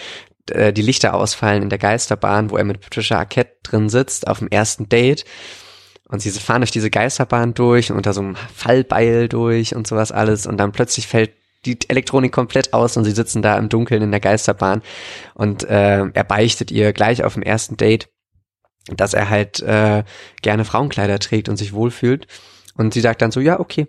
äh, 0.51 0.73
die 0.73 0.83
Lichter 0.83 1.15
ausfallen 1.15 1.63
in 1.63 1.69
der 1.69 1.79
Geisterbahn, 1.79 2.51
wo 2.51 2.57
er 2.57 2.65
mit 2.65 2.81
Patricia 2.81 3.19
Arquette 3.19 3.57
drin 3.63 3.89
sitzt 3.89 4.27
auf 4.27 4.39
dem 4.39 4.49
ersten 4.49 4.89
Date. 4.89 5.25
Und 6.09 6.21
sie 6.21 6.31
fahren 6.31 6.61
durch 6.61 6.71
diese 6.71 6.91
Geisterbahn 6.91 7.55
durch 7.55 7.91
und 7.91 7.97
unter 7.97 8.13
so 8.13 8.21
einem 8.21 8.37
Fallbeil 8.37 9.29
durch 9.29 9.75
und 9.75 9.87
sowas 9.87 10.13
alles. 10.13 10.47
Und 10.47 10.59
dann 10.59 10.73
plötzlich 10.73 11.07
fällt 11.07 11.33
die 11.65 11.79
Elektronik 11.89 12.31
komplett 12.31 12.75
aus 12.75 12.97
und 12.97 13.05
sie 13.05 13.13
sitzen 13.13 13.41
da 13.41 13.57
im 13.57 13.69
Dunkeln 13.69 14.03
in 14.03 14.11
der 14.11 14.21
Geisterbahn. 14.21 14.83
Und 15.35 15.65
äh, 15.65 16.07
er 16.07 16.25
beichtet 16.25 16.71
ihr 16.71 16.93
gleich 16.93 17.25
auf 17.25 17.35
dem 17.35 17.43
ersten 17.43 17.77
Date, 17.77 18.09
dass 18.89 19.15
er 19.15 19.31
halt 19.31 19.61
äh, 19.61 20.05
gerne 20.43 20.65
Frauenkleider 20.65 21.19
trägt 21.19 21.49
und 21.49 21.57
sich 21.57 21.73
wohlfühlt. 21.73 22.27
Und 22.77 22.93
sie 22.95 23.01
sagt 23.01 23.23
dann 23.23 23.31
so, 23.31 23.41
ja, 23.41 23.61
okay. 23.61 23.87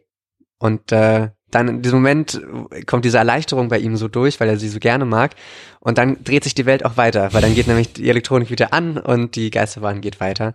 Und 0.57 0.91
äh, 0.91 1.29
dann 1.51 1.67
in 1.67 1.81
diesem 1.81 1.99
Moment 1.99 2.41
kommt 2.85 3.05
diese 3.05 3.17
Erleichterung 3.17 3.69
bei 3.69 3.79
ihm 3.79 3.95
so 3.95 4.07
durch, 4.07 4.39
weil 4.39 4.49
er 4.49 4.57
sie 4.57 4.67
so 4.67 4.79
gerne 4.79 5.05
mag. 5.05 5.35
Und 5.79 5.97
dann 5.97 6.23
dreht 6.23 6.43
sich 6.43 6.53
die 6.53 6.65
Welt 6.65 6.83
auch 6.83 6.97
weiter, 6.97 7.33
weil 7.33 7.41
dann 7.41 7.55
geht 7.55 7.67
nämlich 7.67 7.93
die 7.93 8.09
Elektronik 8.09 8.49
wieder 8.49 8.73
an 8.73 8.97
und 8.97 9.35
die 9.35 9.51
Geisterbahn 9.51 10.01
geht 10.01 10.19
weiter. 10.19 10.53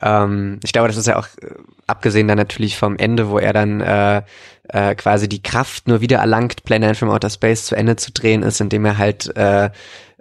Ähm, 0.00 0.58
ich 0.64 0.72
glaube, 0.72 0.88
das 0.88 0.96
ist 0.96 1.06
ja 1.06 1.16
auch 1.16 1.28
äh, 1.40 1.54
abgesehen 1.86 2.26
dann 2.26 2.38
natürlich 2.38 2.76
vom 2.76 2.96
Ende, 2.96 3.28
wo 3.28 3.38
er 3.38 3.52
dann 3.52 3.80
äh, 3.80 4.22
äh, 4.68 4.94
quasi 4.96 5.28
die 5.28 5.42
Kraft 5.42 5.86
nur 5.86 6.00
wieder 6.00 6.18
erlangt, 6.18 6.64
Planet 6.64 6.96
from 6.96 7.10
Outer 7.10 7.30
Space 7.30 7.66
zu 7.66 7.76
Ende 7.76 7.96
zu 7.96 8.10
drehen 8.10 8.42
ist, 8.42 8.60
indem 8.60 8.84
er 8.84 8.98
halt 8.98 9.36
äh, 9.36 9.70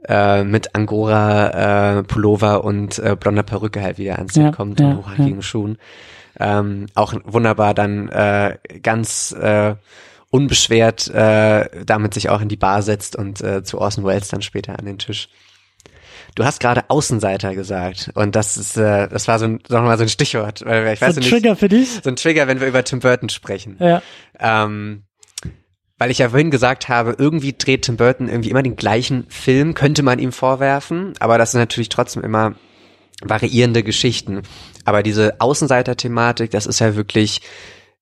äh, 0.08 0.44
mit 0.44 0.76
Angora 0.76 2.00
äh, 2.00 2.04
Pullover 2.04 2.64
und 2.64 3.00
äh, 3.00 3.16
blonder 3.20 3.44
Perücke 3.44 3.82
halt 3.82 3.98
wieder 3.98 4.18
ans 4.18 4.34
Set 4.34 4.44
Ja, 4.44 4.52
kommt 4.52 4.80
ja, 4.80 4.88
und 4.88 4.98
hochhackigen 4.98 5.42
Schuhen. 5.42 5.78
Ähm, 6.40 6.88
auch 6.96 7.14
wunderbar 7.26 7.74
dann 7.74 8.10
äh, 8.10 8.58
ganz 8.82 9.32
äh, 9.34 9.76
unbeschwert 10.30 11.10
äh, 11.10 11.84
damit 11.86 12.14
sich 12.14 12.30
auch 12.30 12.42
in 12.42 12.48
die 12.48 12.56
Bar 12.58 12.82
setzt 12.84 13.16
und 13.16 13.42
äh, 13.42 13.64
zu 13.64 13.80
Orson 13.80 14.06
Welles 14.06 14.30
dann 14.30 14.42
später 14.42 14.80
an 14.80 14.86
den 14.86 14.98
Tisch. 14.98 15.28
Du 16.36 16.46
hast 16.46 16.62
gerade 16.62 16.86
Außenseiter 16.90 17.54
gesagt 17.56 18.12
und 18.14 18.38
das 18.38 18.56
ist 18.56 18.78
äh, 18.78 19.10
das 19.10 19.28
war 19.28 19.38
so 19.40 19.46
ein 19.46 19.60
mal 19.70 19.98
so 19.98 20.04
ein 20.04 20.10
Stichwort, 20.10 20.64
weil 20.66 20.94
ich 20.94 21.00
So 21.00 21.08
weiß 21.08 21.18
ein 21.18 21.20
nicht 21.20 21.30
Trigger 21.30 21.58
für 21.58 21.68
dich? 21.68 22.00
so 22.02 22.10
ein 22.10 22.16
Trigger, 22.16 22.48
wenn 22.48 22.62
wir 22.62 22.68
über 22.68 22.84
Tim 22.86 23.00
Burton 23.00 23.28
sprechen. 23.28 23.76
Ja. 23.80 24.02
Ähm, 24.40 25.04
weil 26.02 26.10
ich 26.10 26.18
ja 26.18 26.30
vorhin 26.30 26.50
gesagt 26.50 26.90
habe, 26.90 27.16
irgendwie 27.20 27.54
dreht 27.56 27.84
Tim 27.84 27.96
Burton 27.96 28.28
irgendwie 28.28 28.50
immer 28.50 28.64
den 28.64 28.76
gleichen 28.76 29.28
Film, 29.30 29.76
könnte 29.76 30.02
man 30.02 30.18
ihm 30.18 30.32
vorwerfen, 30.32 31.14
aber 31.20 31.38
das 31.38 31.52
sind 31.52 31.60
natürlich 31.60 31.90
trotzdem 31.90 32.24
immer 32.24 32.56
variierende 33.22 33.84
Geschichten. 33.84 34.42
Aber 34.84 35.04
diese 35.04 35.40
Außenseiter-Thematik, 35.40 36.50
das 36.50 36.66
ist 36.66 36.80
ja 36.80 36.96
wirklich, 36.96 37.42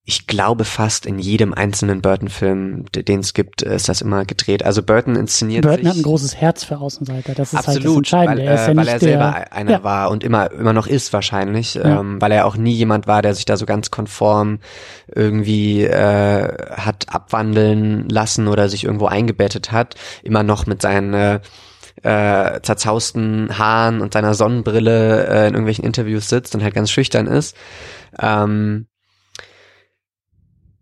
ich 0.10 0.26
glaube 0.26 0.66
fast 0.66 1.06
in 1.06 1.20
jedem 1.20 1.54
einzelnen 1.54 2.02
Burton-Film, 2.02 2.86
den 2.92 3.20
es 3.20 3.36
gibt, 3.36 3.62
ist 3.62 3.90
das 3.90 4.02
immer 4.02 4.26
gedreht. 4.26 4.66
Also 4.66 4.82
Burton 4.82 5.16
inszeniert 5.16 5.64
Burton 5.64 5.88
hat 5.88 5.98
ein 5.98 6.02
großes 6.02 6.36
Herz 6.36 6.64
für 6.64 6.80
Außenseiter. 6.80 7.36
Das 7.36 7.50
ist 7.50 7.58
halt 7.58 7.68
das 7.68 7.76
Absolut, 7.76 7.98
Entscheidende. 7.98 8.42
weil, 8.42 8.48
er 8.48 8.54
ist 8.56 8.60
ja 8.62 8.66
äh, 8.66 8.76
weil 8.76 8.84
nicht 8.86 8.94
er 8.94 9.00
selber 9.00 9.32
der, 9.38 9.54
einer 9.54 9.72
ja. 9.72 9.84
war 9.84 10.10
und 10.10 10.24
immer 10.24 10.50
immer 10.50 10.74
noch 10.74 10.88
ist 10.88 11.14
wahrscheinlich, 11.14 11.76
Ja. 11.76 12.00
ähm, 12.00 12.20
weil 12.20 12.32
er 12.32 12.48
auch 12.48 12.58
nie 12.58 12.74
jemand 12.74 13.06
war, 13.06 13.22
der 13.22 13.36
sich 13.36 13.46
da 13.46 13.56
so 13.56 13.68
ganz 13.68 13.92
konform 13.92 14.62
irgendwie 15.14 15.84
äh, 15.84 16.58
hat 16.72 17.06
abwandeln 17.14 18.10
lassen 18.10 18.48
oder 18.48 18.68
sich 18.68 18.86
irgendwo 18.86 19.06
eingebettet 19.06 19.72
hat, 19.72 19.94
immer 20.24 20.42
noch 20.42 20.66
mit 20.66 20.82
seinen 20.82 21.14
äh, 21.14 21.40
äh, 22.02 22.62
zerzausten 22.64 23.60
Haaren 23.60 24.02
und 24.02 24.14
seiner 24.14 24.34
Sonnenbrille 24.34 25.28
äh, 25.28 25.48
in 25.50 25.54
irgendwelchen 25.54 25.86
Interviews 25.86 26.30
sitzt 26.30 26.56
und 26.56 26.64
halt 26.64 26.74
ganz 26.74 26.90
schüchtern 26.90 27.28
ist. 27.28 27.56
Ähm, 28.20 28.88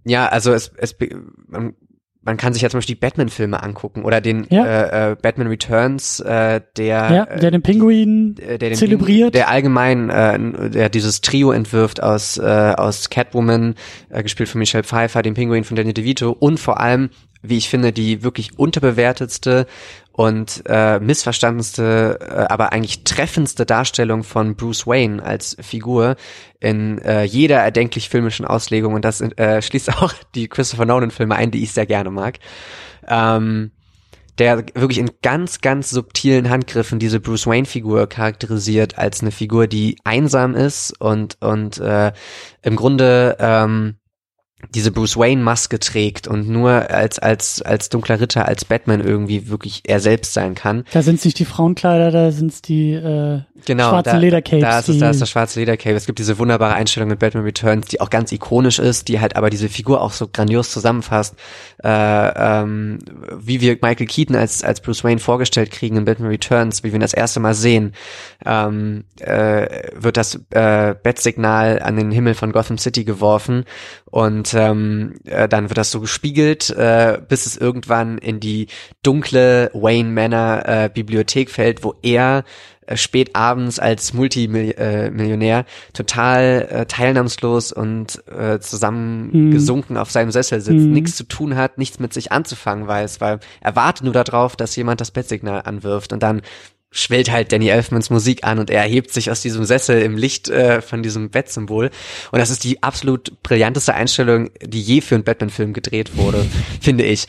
ja, 0.07 0.27
also 0.27 0.53
es, 0.53 0.71
es 0.77 0.95
man, 1.47 1.75
man 2.21 2.35
kann 2.35 2.51
sich 2.51 2.61
ja 2.61 2.69
zum 2.69 2.79
Beispiel 2.79 2.95
die 2.95 2.99
Batman-Filme 2.99 3.63
angucken 3.63 4.03
oder 4.03 4.19
den 4.19 4.45
Ja. 4.49 4.65
äh, 4.65 5.11
äh, 5.11 5.15
Batman 5.15 5.47
Returns, 5.47 6.19
äh, 6.19 6.59
der 6.75 7.11
Ja, 7.13 7.25
der 7.38 7.51
den 7.51 7.61
Pinguin 7.61 8.35
äh, 8.39 8.57
der 8.57 8.69
den 8.69 8.75
zelebriert. 8.77 9.34
der 9.34 9.47
allgemein 9.49 10.09
äh, 10.09 10.69
der 10.69 10.89
dieses 10.89 11.21
Trio 11.21 11.51
entwirft 11.51 12.03
aus 12.03 12.38
äh, 12.38 12.41
aus 12.43 13.09
Catwoman 13.09 13.75
äh, 14.09 14.23
gespielt 14.23 14.49
von 14.49 14.59
Michelle 14.59 14.84
Pfeiffer, 14.84 15.21
dem 15.21 15.35
Pinguin 15.35 15.63
von 15.63 15.77
Danny 15.77 15.93
DeVito 15.93 16.31
und 16.31 16.59
vor 16.59 16.81
allem, 16.81 17.11
wie 17.43 17.57
ich 17.57 17.69
finde, 17.69 17.93
die 17.93 18.23
wirklich 18.23 18.59
unterbewertetste 18.59 19.65
und 20.18 20.64
äh, 20.65 20.99
missverstandenste, 20.99 22.18
äh, 22.19 22.52
aber 22.52 22.73
eigentlich 22.73 23.03
treffendste 23.03 23.68
Darstellung 23.68 24.23
von 24.23 24.56
Bruce 24.56 24.88
Wayne 24.88 25.22
als 25.22 25.56
Figur 25.61 26.15
in 26.60 26.98
äh, 27.03 27.23
jeder 27.23 27.57
erdenklich 27.57 28.10
filmischen 28.10 28.44
Auslegung 28.44 28.95
und 28.95 29.06
das 29.06 29.22
äh, 29.22 29.61
schließt 29.61 29.95
auch 30.02 30.14
die 30.34 30.48
Christopher 30.48 30.85
Nolan 30.85 31.11
Filme 31.11 31.35
ein, 31.35 31.52
die 31.52 31.61
ich 31.61 31.72
sehr 31.72 31.85
gerne 31.85 32.10
mag. 32.10 32.39
Ähm, 33.07 33.72
der 34.39 34.65
wirklich 34.73 34.98
in 34.98 35.11
ganz, 35.22 35.61
ganz 35.61 35.91
subtilen 35.91 36.49
Handgriffen 36.49 36.98
diese 36.98 37.19
Bruce 37.19 37.45
Wayne-Figur 37.45 38.07
charakterisiert 38.07 38.98
als 38.98 39.22
eine 39.22 39.31
Figur, 39.31 39.68
die 39.68 39.98
einsam 40.03 40.56
ist 40.56 40.99
und, 40.99 41.38
und 41.41 41.77
äh, 41.77 42.11
im 42.64 42.76
Grunde 42.76 43.38
ähm, 43.39 43.98
diese 44.73 44.91
Bruce 44.91 45.17
Wayne-Maske 45.17 45.79
trägt 45.79 46.27
und 46.27 46.49
nur 46.49 46.89
als, 46.89 47.19
als, 47.19 47.61
als 47.61 47.89
dunkler 47.89 48.19
Ritter, 48.19 48.47
als 48.47 48.65
Batman 48.65 49.01
irgendwie 49.01 49.49
wirklich 49.49 49.84
er 49.85 49.99
selbst 49.99 50.34
sein 50.34 50.55
kann. 50.55 50.84
Da 50.91 51.01
sind 51.01 51.15
es 51.15 51.25
nicht 51.25 51.39
die 51.39 51.45
Frauenkleider, 51.45 52.11
da 52.11 52.31
sind 52.31 52.51
es 52.51 52.61
die 52.61 52.93
äh, 52.93 53.41
Genau, 53.65 53.89
schwarzen 53.89 54.13
da, 54.13 54.17
Ledercapes. 54.17 54.61
Da 54.61 54.79
ist, 54.79 54.89
es, 54.89 54.99
da 54.99 55.09
ist 55.09 55.21
das 55.21 55.29
schwarze 55.29 55.59
Ledercape. 55.59 55.95
Es 55.95 56.05
gibt 56.05 56.19
diese 56.19 56.38
wunderbare 56.38 56.73
Einstellung 56.73 57.09
mit 57.09 57.19
Batman 57.19 57.43
Returns, 57.43 57.88
die 57.88 57.99
auch 58.01 58.09
ganz 58.09 58.31
ikonisch 58.31 58.79
ist, 58.79 59.07
die 59.07 59.19
halt 59.19 59.35
aber 59.35 59.49
diese 59.49 59.69
Figur 59.69 60.01
auch 60.01 60.11
so 60.11 60.27
grandios 60.27 60.71
zusammenfasst, 60.71 61.35
äh, 61.84 61.89
ähm, 61.89 62.99
wie 63.38 63.61
wir 63.61 63.77
Michael 63.81 64.07
Keaton 64.07 64.35
als, 64.35 64.63
als 64.63 64.81
Bruce 64.81 65.03
Wayne 65.03 65.19
vorgestellt 65.19 65.71
kriegen 65.71 65.97
in 65.97 66.05
Batman 66.05 66.29
Returns, 66.29 66.84
wie 66.84 66.89
wir 66.89 66.95
ihn 66.95 67.01
das 67.01 67.13
erste 67.13 67.39
Mal 67.39 67.53
sehen, 67.53 67.93
ähm, 68.45 69.05
äh, 69.19 69.91
wird 69.95 70.17
das 70.17 70.39
äh, 70.51 70.95
Bettsignal 71.01 71.81
an 71.81 71.95
den 71.95 72.11
Himmel 72.11 72.35
von 72.35 72.51
Gotham 72.51 72.77
City 72.77 73.03
geworfen 73.03 73.65
und 74.05 74.53
ähm, 74.53 75.15
äh, 75.25 75.47
dann 75.49 75.69
wird 75.69 75.77
das 75.77 75.91
so 75.91 75.99
gespiegelt, 75.99 76.69
äh, 76.69 77.19
bis 77.27 77.45
es 77.45 77.57
irgendwann 77.57 78.17
in 78.17 78.39
die 78.39 78.67
dunkle 79.03 79.71
Wayne 79.73 80.09
Manor 80.09 80.63
äh, 80.65 80.89
Bibliothek 80.93 81.49
fällt, 81.49 81.84
wo 81.84 81.95
er 82.01 82.43
spät 82.95 83.35
abends 83.35 83.80
als 83.80 84.14
Multimillionär 84.14 85.65
total 85.93 86.68
äh, 86.69 86.85
teilnahmslos 86.85 87.72
und 87.72 88.22
äh, 88.27 88.59
zusammengesunken 88.59 89.97
auf 89.97 90.11
seinem 90.11 90.31
Sessel 90.31 90.61
sitzt, 90.61 90.85
Mhm. 90.85 90.91
nichts 90.93 91.15
zu 91.15 91.23
tun 91.23 91.55
hat, 91.55 91.77
nichts 91.77 91.99
mit 91.99 92.14
sich 92.14 92.31
anzufangen 92.31 92.88
weiß, 92.88 93.19
weil 93.22 93.39
er 93.61 93.76
wartet 93.76 94.03
nur 94.03 94.14
darauf, 94.14 94.55
dass 94.55 94.76
jemand 94.76 95.01
das 95.01 95.11
Bettsignal 95.11 95.61
anwirft 95.65 96.14
und 96.14 96.23
dann 96.23 96.41
schwellt 96.89 97.30
halt 97.30 97.51
Danny 97.51 97.68
Elfmans 97.68 98.09
Musik 98.09 98.45
an 98.45 98.59
und 98.59 98.69
er 98.69 98.81
erhebt 98.81 99.11
sich 99.11 99.30
aus 99.30 99.41
diesem 99.41 99.65
Sessel 99.65 100.01
im 100.01 100.18
Licht 100.18 100.49
äh, 100.49 100.81
von 100.81 101.03
diesem 101.03 101.30
Bettsymbol. 101.30 101.91
Und 102.31 102.39
das 102.39 102.49
ist 102.49 102.64
die 102.64 102.81
absolut 102.81 103.43
brillanteste 103.43 103.93
Einstellung, 103.93 104.49
die 104.64 104.81
je 104.81 105.01
für 105.01 105.15
einen 105.15 105.26
Batman-Film 105.26 105.73
gedreht 105.73 106.15
wurde, 106.15 106.45
finde 106.81 107.03
ich. 107.03 107.27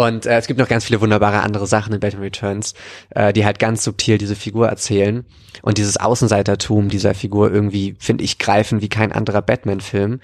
Und 0.00 0.24
äh, 0.24 0.38
es 0.38 0.46
gibt 0.46 0.58
noch 0.58 0.66
ganz 0.66 0.86
viele 0.86 1.02
wunderbare 1.02 1.42
andere 1.42 1.66
Sachen 1.66 1.92
in 1.92 2.00
Batman 2.00 2.22
Returns, 2.22 2.72
äh, 3.10 3.34
die 3.34 3.44
halt 3.44 3.58
ganz 3.58 3.84
subtil 3.84 4.16
diese 4.16 4.34
Figur 4.34 4.66
erzählen 4.66 5.26
und 5.60 5.76
dieses 5.76 5.98
Außenseitertum 5.98 6.88
dieser 6.88 7.12
Figur 7.12 7.52
irgendwie, 7.52 7.96
finde 7.98 8.24
ich, 8.24 8.38
greifen 8.38 8.80
wie 8.80 8.88
kein 8.88 9.12
anderer 9.12 9.42
Batman-Film. 9.42 10.20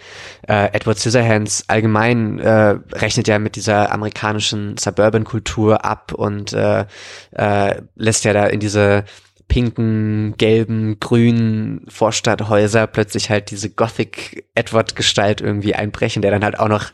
Äh, 0.49 0.73
Edward 0.73 0.99
Scissorhands 0.99 1.65
allgemein 1.69 2.39
äh, 2.39 2.79
rechnet 2.95 3.29
ja 3.29 3.39
mit 3.39 3.57
dieser 3.57 3.93
amerikanischen 3.93 4.79
Suburban-Kultur 4.79 5.85
ab 5.85 6.15
und 6.15 6.55
äh, 6.55 6.87
äh, 7.33 7.83
lässt 7.97 8.25
ja 8.25 8.33
da 8.33 8.47
in 8.47 8.61
diese 8.61 9.05
pinken, 9.47 10.39
gelben, 10.39 11.01
grünen 11.01 11.85
Vorstadthäuser 11.89 12.87
plötzlich 12.87 13.29
halt 13.29 13.51
diese 13.51 13.69
Gothic-Edward-Gestalt 13.69 15.43
irgendwie 15.43 15.75
einbrechen, 15.75 16.23
der 16.23 16.31
dann 16.31 16.45
halt 16.45 16.59
auch 16.59 16.69
noch 16.69 16.87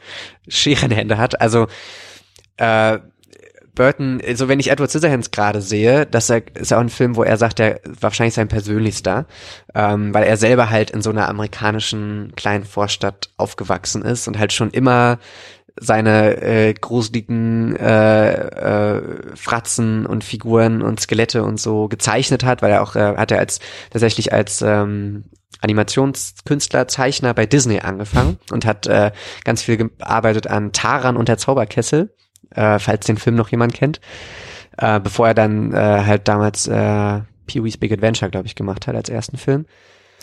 Scherenhände 0.48 1.18
hat. 1.18 1.40
Also 1.40 1.68
äh, 2.62 3.00
Burton, 3.74 4.20
so 4.34 4.48
wenn 4.48 4.60
ich 4.60 4.70
Edward 4.70 4.90
Scissorhands 4.90 5.30
gerade 5.30 5.62
sehe, 5.62 6.04
das 6.04 6.28
ist 6.28 6.70
ja 6.70 6.76
auch 6.76 6.82
ein 6.82 6.90
Film, 6.90 7.16
wo 7.16 7.22
er 7.22 7.38
sagt, 7.38 7.58
der 7.58 7.80
wahrscheinlich 8.00 8.34
sein 8.34 8.48
persönlichster, 8.48 9.26
ähm, 9.74 10.12
weil 10.12 10.24
er 10.24 10.36
selber 10.36 10.68
halt 10.68 10.90
in 10.90 11.00
so 11.00 11.08
einer 11.08 11.28
amerikanischen 11.28 12.34
kleinen 12.36 12.64
Vorstadt 12.64 13.30
aufgewachsen 13.38 14.02
ist 14.02 14.28
und 14.28 14.38
halt 14.38 14.52
schon 14.52 14.70
immer 14.70 15.18
seine 15.80 16.42
äh, 16.42 16.74
gruseligen 16.74 17.74
äh, 17.76 18.32
äh, 18.32 19.02
Fratzen 19.36 20.04
und 20.04 20.22
Figuren 20.22 20.82
und 20.82 21.00
Skelette 21.00 21.42
und 21.42 21.58
so 21.58 21.88
gezeichnet 21.88 22.44
hat, 22.44 22.60
weil 22.60 22.72
er 22.72 22.82
auch 22.82 22.94
äh, 22.94 23.16
hat 23.16 23.30
er 23.30 23.38
als 23.38 23.58
tatsächlich 23.90 24.34
als 24.34 24.60
ähm, 24.60 25.24
Animationskünstler, 25.62 26.88
Zeichner 26.88 27.32
bei 27.32 27.46
Disney 27.46 27.80
angefangen 27.80 28.38
und 28.50 28.66
hat 28.66 28.86
äh, 28.86 29.12
ganz 29.44 29.62
viel 29.62 29.78
gearbeitet 29.78 30.46
an 30.46 30.72
Taran 30.72 31.16
und 31.16 31.28
der 31.28 31.38
Zauberkessel, 31.38 32.12
äh, 32.54 32.78
falls 32.78 33.06
den 33.06 33.16
Film 33.16 33.36
noch 33.36 33.48
jemand 33.48 33.74
kennt, 33.74 34.00
äh, 34.78 35.00
bevor 35.00 35.28
er 35.28 35.34
dann 35.34 35.72
äh, 35.72 35.76
halt 35.76 36.28
damals 36.28 36.66
äh, 36.66 37.20
Pee-wee's 37.46 37.76
Big 37.76 37.92
Adventure, 37.92 38.30
glaube 38.30 38.46
ich, 38.46 38.54
gemacht 38.54 38.86
hat 38.86 38.94
als 38.94 39.08
ersten 39.08 39.36
Film. 39.36 39.66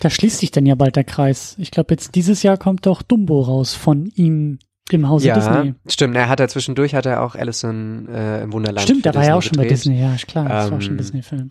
Da 0.00 0.08
schließt 0.08 0.38
sich 0.38 0.50
dann 0.50 0.64
ja 0.66 0.74
bald 0.74 0.96
der 0.96 1.04
Kreis. 1.04 1.54
Ich 1.58 1.70
glaube, 1.70 1.92
jetzt 1.92 2.14
dieses 2.14 2.42
Jahr 2.42 2.56
kommt 2.56 2.86
doch 2.86 3.02
Dumbo 3.02 3.42
raus 3.42 3.74
von 3.74 4.06
ihm 4.14 4.58
im 4.90 5.08
Hause 5.08 5.28
ja, 5.28 5.34
Disney. 5.34 5.74
Stimmt, 5.86 6.16
er 6.16 6.28
hat 6.28 6.40
ja 6.40 6.48
zwischendurch 6.48 6.94
hat 6.94 7.06
er 7.06 7.22
auch 7.22 7.34
Alison 7.34 8.08
äh, 8.08 8.42
im 8.42 8.52
Wunderland. 8.52 8.82
Stimmt, 8.82 9.06
da 9.06 9.14
war 9.14 9.24
ja 9.24 9.34
auch 9.34 9.42
schon 9.42 9.52
gedreht. 9.52 9.68
bei 9.68 9.74
Disney, 9.74 10.00
ja, 10.00 10.16
klar, 10.26 10.48
das 10.48 10.66
Ähm, 10.66 10.72
war 10.72 10.80
schon 10.80 10.94
ein 10.94 10.98
Disney-Film. 10.98 11.48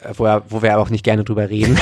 Äh, 0.00 0.12
wo, 0.16 0.24
er, 0.26 0.42
wo 0.48 0.62
wir 0.62 0.72
aber 0.74 0.82
auch 0.82 0.90
nicht 0.90 1.04
gerne 1.04 1.24
drüber 1.24 1.48
reden. 1.50 1.78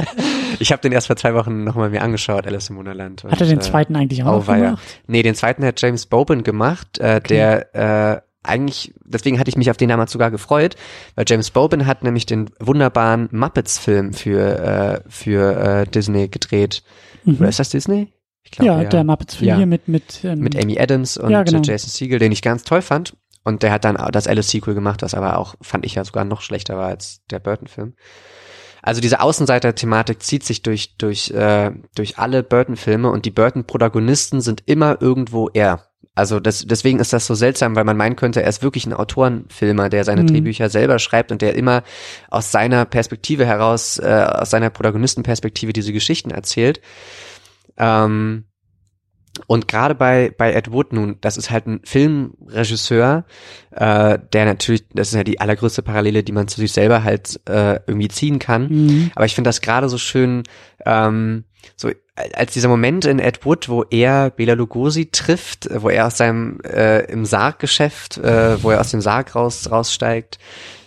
ich 0.58 0.72
habe 0.72 0.82
den 0.82 0.92
erst 0.92 1.06
vor 1.06 1.16
zwei 1.16 1.34
Wochen 1.34 1.64
nochmal 1.64 1.90
mir 1.90 2.02
angeschaut, 2.02 2.46
Alice 2.46 2.70
im 2.70 2.76
Wunderland. 2.76 3.24
Hat 3.24 3.32
er 3.32 3.40
Und, 3.42 3.50
den 3.50 3.58
äh, 3.58 3.62
zweiten 3.62 3.96
eigentlich 3.96 4.22
auch 4.24 4.44
Auweia. 4.44 4.64
gemacht? 4.64 4.82
Nee, 5.06 5.22
den 5.22 5.34
zweiten 5.34 5.64
hat 5.64 5.80
James 5.80 6.06
Boban 6.06 6.42
gemacht, 6.42 6.98
äh, 6.98 7.20
der 7.20 7.74
äh, 7.74 8.20
eigentlich, 8.44 8.92
deswegen 9.04 9.38
hatte 9.38 9.48
ich 9.50 9.56
mich 9.56 9.70
auf 9.70 9.76
den 9.76 9.88
damals 9.88 10.10
sogar 10.10 10.30
gefreut, 10.32 10.74
weil 11.14 11.24
James 11.28 11.50
Boban 11.50 11.86
hat 11.86 12.02
nämlich 12.02 12.26
den 12.26 12.50
wunderbaren 12.58 13.28
Muppets-Film 13.30 14.12
für, 14.12 15.02
äh, 15.06 15.08
für 15.08 15.56
äh, 15.82 15.86
Disney 15.86 16.28
gedreht. 16.28 16.82
Mhm. 17.24 17.36
Oder 17.38 17.48
ist 17.50 17.60
das 17.60 17.70
Disney? 17.70 18.12
Ich 18.42 18.58
ja, 18.58 18.82
der 18.82 19.04
Muppets-Film 19.04 19.48
Ja. 19.48 19.56
hier 19.56 19.66
mit, 19.66 19.86
mit, 19.86 20.24
ähm, 20.24 20.40
mit 20.40 20.60
Amy 20.60 20.78
Adams 20.78 21.16
und 21.16 21.30
Ja, 21.30 21.44
genau. 21.44 21.62
Jason 21.62 21.88
Segel, 21.90 22.18
den 22.18 22.32
ich 22.32 22.42
ganz 22.42 22.64
toll 22.64 22.82
fand. 22.82 23.14
Und 23.44 23.62
der 23.62 23.72
hat 23.72 23.84
dann 23.84 23.96
auch 23.96 24.10
das 24.10 24.26
Alice-Sequel 24.26 24.74
gemacht, 24.74 25.02
das 25.02 25.14
aber 25.14 25.38
auch, 25.38 25.54
fand 25.60 25.84
ich 25.84 25.96
ja 25.96 26.04
sogar 26.04 26.24
noch 26.24 26.42
schlechter 26.42 26.76
war 26.76 26.86
als 26.86 27.22
der 27.30 27.40
Burton-Film. 27.40 27.94
Also 28.82 29.00
diese 29.00 29.20
Außenseiter-Thematik 29.20 30.22
zieht 30.22 30.44
sich 30.44 30.62
durch, 30.62 30.96
durch, 30.96 31.30
äh, 31.30 31.70
durch 31.94 32.18
alle 32.18 32.42
Burton-Filme 32.42 33.10
und 33.10 33.24
die 33.24 33.30
Burton-Protagonisten 33.30 34.40
sind 34.40 34.62
immer 34.66 35.00
irgendwo 35.00 35.48
er. 35.48 35.86
Also 36.14 36.40
das, 36.40 36.66
deswegen 36.66 36.98
ist 37.00 37.12
das 37.12 37.26
so 37.26 37.34
seltsam, 37.34 37.74
weil 37.74 37.84
man 37.84 37.96
meinen 37.96 38.16
könnte, 38.16 38.42
er 38.42 38.48
ist 38.48 38.62
wirklich 38.62 38.84
ein 38.84 38.92
Autorenfilmer, 38.92 39.88
der 39.88 40.04
seine 40.04 40.22
Mhm. 40.22 40.26
Drehbücher 40.26 40.68
selber 40.68 40.98
schreibt 40.98 41.32
und 41.32 41.40
der 41.40 41.54
immer 41.54 41.84
aus 42.28 42.52
seiner 42.52 42.84
Perspektive 42.84 43.46
heraus, 43.46 43.98
äh, 43.98 44.26
aus 44.28 44.50
seiner 44.50 44.68
Protagonistenperspektive 44.68 45.72
diese 45.72 45.92
Geschichten 45.92 46.30
erzählt. 46.30 46.80
Ähm, 47.78 48.44
und 49.46 49.66
gerade 49.66 49.94
bei, 49.94 50.32
bei 50.36 50.52
Ed 50.52 50.72
Wood 50.72 50.92
nun, 50.92 51.16
das 51.22 51.36
ist 51.36 51.50
halt 51.50 51.66
ein 51.66 51.80
Filmregisseur, 51.84 53.24
äh, 53.70 54.18
der 54.32 54.44
natürlich, 54.44 54.84
das 54.92 55.08
ist 55.08 55.14
ja 55.14 55.24
die 55.24 55.40
allergrößte 55.40 55.82
Parallele, 55.82 56.22
die 56.22 56.32
man 56.32 56.48
zu 56.48 56.60
sich 56.60 56.72
selber 56.72 57.02
halt 57.02 57.40
äh, 57.48 57.80
irgendwie 57.86 58.08
ziehen 58.08 58.38
kann. 58.38 58.68
Mhm. 58.68 59.10
Aber 59.14 59.24
ich 59.24 59.34
finde 59.34 59.48
das 59.48 59.62
gerade 59.62 59.88
so 59.88 59.96
schön, 59.96 60.42
ähm, 60.84 61.44
so 61.76 61.90
als 62.34 62.52
dieser 62.52 62.68
Moment 62.68 63.06
in 63.06 63.18
Ed 63.18 63.46
Wood, 63.46 63.70
wo 63.70 63.84
er 63.84 64.30
Bela 64.30 64.52
Lugosi 64.52 65.10
trifft, 65.10 65.68
wo 65.72 65.88
er 65.88 66.06
aus 66.08 66.18
seinem 66.18 66.60
äh, 66.60 67.10
im 67.10 67.24
Sarggeschäft, 67.24 68.18
äh, 68.18 68.62
wo 68.62 68.70
er 68.70 68.80
aus 68.80 68.90
dem 68.90 69.00
Sarg 69.00 69.34
raus 69.34 69.70
raussteigt 69.70 70.38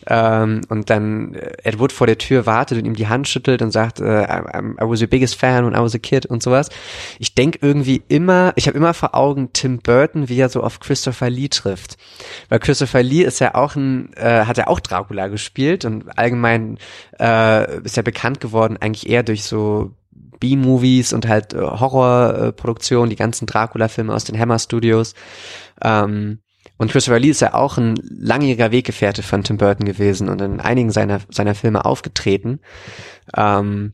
ähm, 0.08 0.62
und 0.70 0.90
dann 0.90 1.34
äh, 1.34 1.54
Ed 1.64 1.80
Wood 1.80 1.92
vor 1.92 2.08
der 2.08 2.18
Tür 2.18 2.46
wartet 2.46 2.78
und 2.78 2.86
ihm 2.86 2.96
die 2.96 3.08
Hand 3.08 3.28
schüttelt 3.28 3.62
und 3.62 3.72
sagt, 3.72 4.00
äh, 4.00 4.24
I, 4.24 4.38
I 4.60 4.82
was 4.82 5.02
your 5.02 5.08
biggest 5.08 5.36
fan 5.36 5.66
when 5.66 5.74
I 5.74 5.84
was 5.84 5.96
a 5.96 6.00
kid 6.00 6.26
und 6.26 6.44
sowas. 6.44 6.70
Ich 7.20 7.36
denk 7.36 7.60
irgendwie 7.62 8.04
immer, 8.08 8.54
ich 8.56 8.68
habe 8.68 8.78
immer 8.78 8.94
vor 8.94 9.16
Augen 9.16 9.52
Tim 9.54 9.80
Burton, 9.80 10.30
wie 10.30 10.40
er 10.40 10.50
so 10.50 10.62
auf 10.62 10.80
Christopher 10.80 11.30
Lee 11.30 11.50
trifft, 11.50 11.98
weil 12.50 12.60
Christopher 12.60 13.04
Lee 13.04 13.24
ist 13.24 13.40
ja 13.40 13.56
auch 13.56 13.76
ein, 13.76 14.14
äh, 14.14 14.46
hat 14.46 14.58
ja 14.58 14.68
auch 14.68 14.80
Dracula 14.80 15.28
gespielt 15.28 15.86
und 15.86 16.18
allgemein 16.18 16.78
äh, 17.20 17.82
ist 17.82 17.98
er 17.98 18.04
bekannt 18.04 18.40
geworden 18.40 18.78
eigentlich 18.80 19.10
eher 19.10 19.24
durch 19.24 19.44
so 19.44 19.92
B-Movies 20.40 21.14
und 21.14 21.28
halt 21.28 21.54
äh, 21.54 21.60
Horrorproduktionen, 21.60 23.10
die 23.10 23.16
ganzen 23.16 23.46
Dracula-Filme 23.46 24.14
aus 24.14 24.26
den 24.26 24.38
Hammer 24.40 24.60
Studios. 24.60 25.16
Ähm, 25.82 26.40
und 26.78 26.92
Christopher 26.92 27.20
Lee 27.20 27.30
ist 27.30 27.42
ja 27.42 27.54
auch 27.54 27.78
ein 27.78 27.96
langjähriger 28.10 28.72
Weggefährte 28.72 29.24
von 29.24 29.44
Tim 29.44 29.58
Burton 29.58 29.86
gewesen 29.86 30.30
und 30.30 30.42
in 30.42 30.60
einigen 30.60 30.92
seiner, 30.92 31.22
seiner 31.30 31.56
Filme 31.56 31.86
aufgetreten. 31.86 32.60
Ähm, 33.36 33.94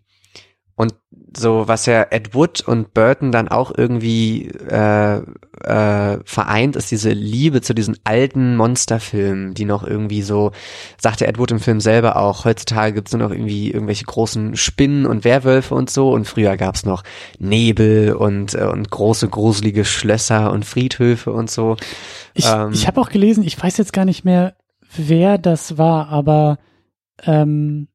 so, 1.36 1.68
was 1.68 1.86
ja 1.86 2.08
Ed 2.10 2.34
Wood 2.34 2.62
und 2.62 2.94
Burton 2.94 3.32
dann 3.32 3.48
auch 3.48 3.72
irgendwie 3.76 4.48
äh, 4.48 5.22
äh, 5.64 6.20
vereint, 6.26 6.76
ist 6.76 6.92
diese 6.92 7.12
Liebe 7.12 7.62
zu 7.62 7.74
diesen 7.74 7.98
alten 8.04 8.58
Monsterfilmen, 8.58 9.54
die 9.54 9.66
noch 9.66 9.84
irgendwie 9.84 10.22
so, 10.22 10.52
sagte 11.00 11.28
Ed 11.28 11.38
Wood 11.38 11.52
im 11.52 11.60
Film 11.60 11.80
selber 11.80 12.18
auch, 12.18 12.44
heutzutage 12.46 12.94
gibt's 12.96 13.14
nur 13.14 13.22
noch 13.22 13.32
irgendwie 13.32 13.72
irgendwelche 13.72 14.06
großen 14.06 14.58
Spinnen 14.58 15.06
und 15.06 15.24
Werwölfe 15.24 15.74
und 15.74 15.90
so 15.90 16.12
und 16.12 16.28
früher 16.28 16.58
gab's 16.58 16.86
noch 16.86 17.04
Nebel 17.40 18.14
und, 18.14 18.54
äh, 18.54 18.66
und 18.66 18.90
große 18.92 19.30
gruselige 19.30 19.86
Schlösser 19.86 20.52
und 20.52 20.66
Friedhöfe 20.66 21.32
und 21.32 21.50
so. 21.50 21.78
Ich, 22.34 22.46
Ähm, 22.46 22.72
ich 22.74 22.88
habe 22.88 23.00
auch 23.00 23.10
gelesen, 23.10 23.44
ich 23.44 23.62
weiß 23.62 23.78
jetzt 23.78 23.94
gar 23.94 24.06
nicht 24.06 24.26
mehr, 24.26 24.56
wer 24.96 25.38
das 25.38 25.78
war, 25.78 26.10
aber 26.10 26.58
ähm, 27.24 27.88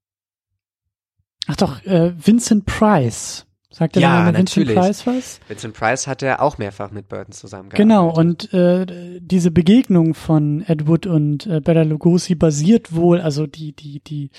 ach 1.47 1.57
doch, 1.57 1.85
äh, 1.85 2.13
Vincent 2.17 2.67
Price. 2.67 3.47
Sagt 3.71 3.97
der 3.97 4.03
Ja, 4.03 4.23
Name 4.23 4.39
Vincent. 4.39 4.73
Price 4.73 5.07
was? 5.07 5.39
Vincent 5.49 5.75
Price 5.75 6.07
hat 6.07 6.23
ja 6.23 6.41
auch 6.41 6.57
mehrfach 6.57 6.91
mit 6.93 7.09
Burton 7.09 7.33
zusammengearbeitet. 7.33 7.77
Genau, 7.79 8.09
und 8.11 8.53
äh, 8.55 9.21
diese 9.21 9.51
Begegnung 9.51 10.15
von 10.15 10.63
Ed 10.67 10.87
Wood 10.87 11.07
und 11.07 11.47
äh, 11.47 11.61
Bela 11.61 11.83
Lugosi 11.83 12.35
basiert 12.37 12.95
wohl, 12.95 13.21
also 13.21 13.47
die, 13.47 13.75
die, 13.75 14.01
die, 14.01 14.31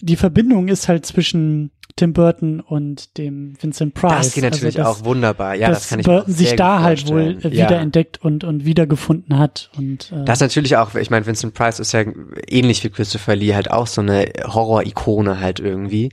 die 0.00 0.16
Verbindung 0.16 0.66
ist 0.66 0.88
halt 0.88 1.06
zwischen 1.06 1.70
Tim 1.98 2.12
Burton 2.12 2.60
und 2.60 3.18
dem 3.18 3.54
Vincent 3.60 3.92
Price. 3.94 4.26
Das 4.26 4.34
geht 4.34 4.44
natürlich 4.44 4.78
also, 4.78 4.78
dass, 4.78 5.00
auch 5.00 5.04
wunderbar. 5.04 5.54
Ja, 5.54 5.68
das 5.68 5.88
kann 5.88 5.98
ich 6.00 6.06
Burton 6.06 6.32
sich 6.32 6.56
da 6.56 6.80
halt 6.80 7.08
wohl 7.08 7.38
Ja. 7.42 7.50
wiederentdeckt 7.66 8.22
und, 8.22 8.44
und 8.44 8.64
wiedergefunden 8.64 9.38
hat. 9.38 9.70
Und, 9.76 10.12
äh, 10.12 10.24
Das 10.24 10.38
ist 10.38 10.42
natürlich 10.42 10.76
auch, 10.76 10.94
ich 10.94 11.10
meine, 11.10 11.26
Vincent 11.26 11.54
Price 11.54 11.80
ist 11.80 11.92
ja 11.92 12.04
ähnlich 12.46 12.82
wie 12.84 12.90
Christopher 12.90 13.36
Lee 13.36 13.54
halt 13.54 13.70
auch 13.70 13.86
so 13.86 14.00
eine 14.00 14.30
Horror-Ikone 14.44 15.40
halt 15.40 15.60
irgendwie. 15.60 16.12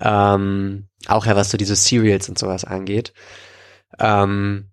Ähm, 0.00 0.88
auch 1.06 1.26
ja, 1.26 1.36
was 1.36 1.50
so 1.50 1.58
diese 1.58 1.76
Serials 1.76 2.28
und 2.28 2.38
sowas 2.38 2.64
angeht. 2.64 3.12
Ähm, 3.98 4.70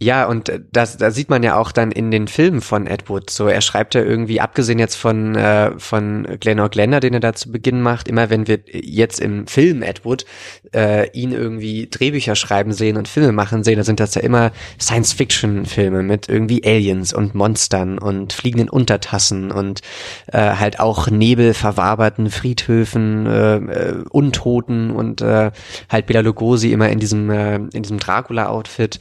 ja, 0.00 0.26
und 0.26 0.48
äh, 0.48 0.60
das, 0.70 0.96
da 0.96 1.10
sieht 1.10 1.28
man 1.28 1.42
ja 1.42 1.56
auch 1.56 1.72
dann 1.72 1.90
in 1.90 2.12
den 2.12 2.28
Filmen 2.28 2.60
von 2.60 2.86
Ed 2.86 3.08
Wood. 3.08 3.30
So, 3.30 3.48
er 3.48 3.60
schreibt 3.60 3.96
ja 3.96 4.02
irgendwie, 4.02 4.40
abgesehen 4.40 4.78
jetzt 4.78 4.94
von, 4.94 5.34
äh, 5.34 5.72
von 5.76 6.24
Glenn 6.38 6.58
Glenda, 6.70 7.00
den 7.00 7.14
er 7.14 7.20
da 7.20 7.32
zu 7.32 7.50
Beginn 7.50 7.82
macht, 7.82 8.06
immer 8.06 8.30
wenn 8.30 8.46
wir 8.46 8.60
jetzt 8.70 9.18
im 9.18 9.48
Film 9.48 9.82
Ed 9.82 10.04
Wood 10.04 10.24
äh, 10.72 11.10
ihn 11.10 11.32
irgendwie 11.32 11.88
Drehbücher 11.90 12.36
schreiben 12.36 12.72
sehen 12.72 12.96
und 12.96 13.08
Filme 13.08 13.32
machen 13.32 13.64
sehen, 13.64 13.74
dann 13.74 13.84
sind 13.84 13.98
das 13.98 14.14
ja 14.14 14.22
immer 14.22 14.52
Science-Fiction-Filme 14.80 16.04
mit 16.04 16.28
irgendwie 16.28 16.62
Aliens 16.64 17.12
und 17.12 17.34
Monstern 17.34 17.98
und 17.98 18.32
fliegenden 18.32 18.68
Untertassen 18.68 19.50
und 19.50 19.80
äh, 20.28 20.38
halt 20.38 20.78
auch 20.78 21.08
nebelverwaberten 21.08 22.30
Friedhöfen, 22.30 23.26
äh, 23.26 23.56
äh, 23.56 24.04
Untoten 24.10 24.92
und 24.92 25.22
äh, 25.22 25.50
halt 25.88 26.06
Bela 26.06 26.20
Lugosi 26.20 26.70
immer 26.70 26.88
in 26.88 27.00
diesem, 27.00 27.30
äh, 27.30 27.56
in 27.56 27.82
diesem 27.82 27.98
Dracula-Outfit. 27.98 29.00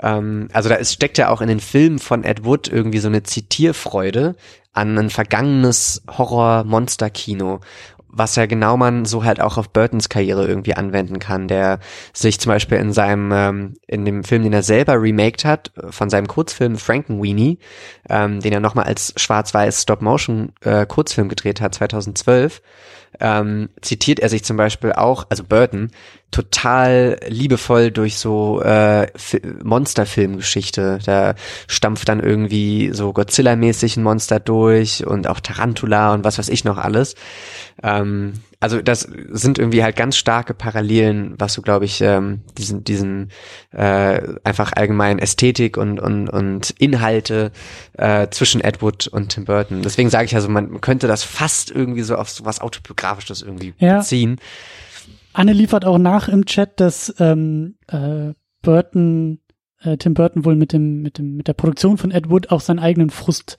Ähm, 0.00 0.37
also 0.52 0.68
da 0.68 0.76
ist, 0.76 0.92
steckt 0.92 1.18
ja 1.18 1.28
auch 1.28 1.40
in 1.40 1.48
den 1.48 1.60
Filmen 1.60 1.98
von 1.98 2.24
Ed 2.24 2.44
Wood 2.44 2.68
irgendwie 2.68 2.98
so 2.98 3.08
eine 3.08 3.22
Zitierfreude 3.22 4.36
an 4.72 4.98
ein 4.98 5.10
vergangenes 5.10 6.02
Horror-Monster-Kino 6.08 7.60
was 8.10 8.36
ja 8.36 8.46
genau 8.46 8.76
man 8.76 9.04
so 9.04 9.24
halt 9.24 9.40
auch 9.40 9.58
auf 9.58 9.70
Burtons 9.70 10.08
Karriere 10.08 10.46
irgendwie 10.46 10.74
anwenden 10.74 11.18
kann, 11.18 11.46
der 11.46 11.78
sich 12.12 12.40
zum 12.40 12.50
Beispiel 12.50 12.78
in 12.78 12.92
seinem, 12.92 13.30
ähm, 13.32 13.74
in 13.86 14.04
dem 14.04 14.24
Film, 14.24 14.42
den 14.42 14.52
er 14.52 14.62
selber 14.62 15.00
remaked 15.00 15.44
hat, 15.44 15.72
von 15.90 16.10
seinem 16.10 16.26
Kurzfilm 16.26 16.76
Frankenweenie, 16.76 17.58
ähm, 18.08 18.40
den 18.40 18.52
er 18.52 18.60
nochmal 18.60 18.86
als 18.86 19.12
schwarz-weiß 19.16 19.82
Stop-Motion 19.82 20.52
äh, 20.62 20.86
gedreht 20.86 21.60
hat, 21.60 21.74
2012, 21.74 22.62
ähm, 23.20 23.68
zitiert 23.82 24.20
er 24.20 24.28
sich 24.28 24.44
zum 24.44 24.56
Beispiel 24.56 24.92
auch, 24.92 25.26
also 25.28 25.44
Burton, 25.44 25.90
total 26.30 27.18
liebevoll 27.26 27.90
durch 27.90 28.18
so 28.18 28.60
äh, 28.62 29.06
Monsterfilmgeschichte. 29.64 30.98
Da 31.04 31.34
stampft 31.66 32.08
dann 32.08 32.20
irgendwie 32.20 32.90
so 32.92 33.12
Godzilla-mäßig 33.12 33.96
ein 33.96 34.02
Monster 34.02 34.38
durch 34.38 35.06
und 35.06 35.26
auch 35.26 35.40
Tarantula 35.40 36.12
und 36.12 36.24
was 36.24 36.38
weiß 36.38 36.48
ich 36.50 36.64
noch 36.64 36.76
alles. 36.76 37.14
Ähm, 37.82 38.34
also 38.60 38.82
das 38.82 39.08
sind 39.30 39.58
irgendwie 39.58 39.84
halt 39.84 39.94
ganz 39.94 40.16
starke 40.16 40.52
Parallelen, 40.52 41.34
was 41.38 41.54
so 41.54 41.62
glaube 41.62 41.84
ich 41.84 42.00
ähm, 42.00 42.40
diesen 42.58 42.82
diesen 42.82 43.30
äh, 43.70 44.20
einfach 44.42 44.72
allgemein 44.72 45.20
Ästhetik 45.20 45.76
und 45.76 46.00
und 46.00 46.28
und 46.28 46.70
Inhalte 46.78 47.52
äh, 47.94 48.28
zwischen 48.30 48.60
Edward 48.60 49.06
und 49.06 49.28
Tim 49.30 49.44
Burton. 49.44 49.82
Deswegen 49.82 50.10
sage 50.10 50.24
ich 50.26 50.34
also, 50.34 50.48
man 50.48 50.80
könnte 50.80 51.06
das 51.06 51.22
fast 51.22 51.70
irgendwie 51.70 52.02
so 52.02 52.16
auf 52.16 52.28
so 52.30 52.44
was 52.44 52.60
autobiografisches 52.60 53.42
irgendwie 53.42 53.74
ja. 53.78 53.98
beziehen. 53.98 54.40
Anne 55.32 55.52
liefert 55.52 55.84
auch 55.84 55.98
nach 55.98 56.28
im 56.28 56.44
Chat, 56.46 56.80
dass 56.80 57.14
ähm, 57.18 57.76
äh, 57.88 58.32
Burton 58.62 59.40
äh, 59.80 59.96
Tim 59.96 60.14
Burton 60.14 60.44
wohl 60.44 60.56
mit 60.56 60.72
dem 60.72 61.02
mit 61.02 61.18
dem 61.18 61.36
mit 61.36 61.48
der 61.48 61.52
Produktion 61.52 61.98
von 61.98 62.10
Ed 62.10 62.30
Wood 62.30 62.50
auch 62.50 62.60
seinen 62.60 62.78
eigenen 62.78 63.10
Frust 63.10 63.56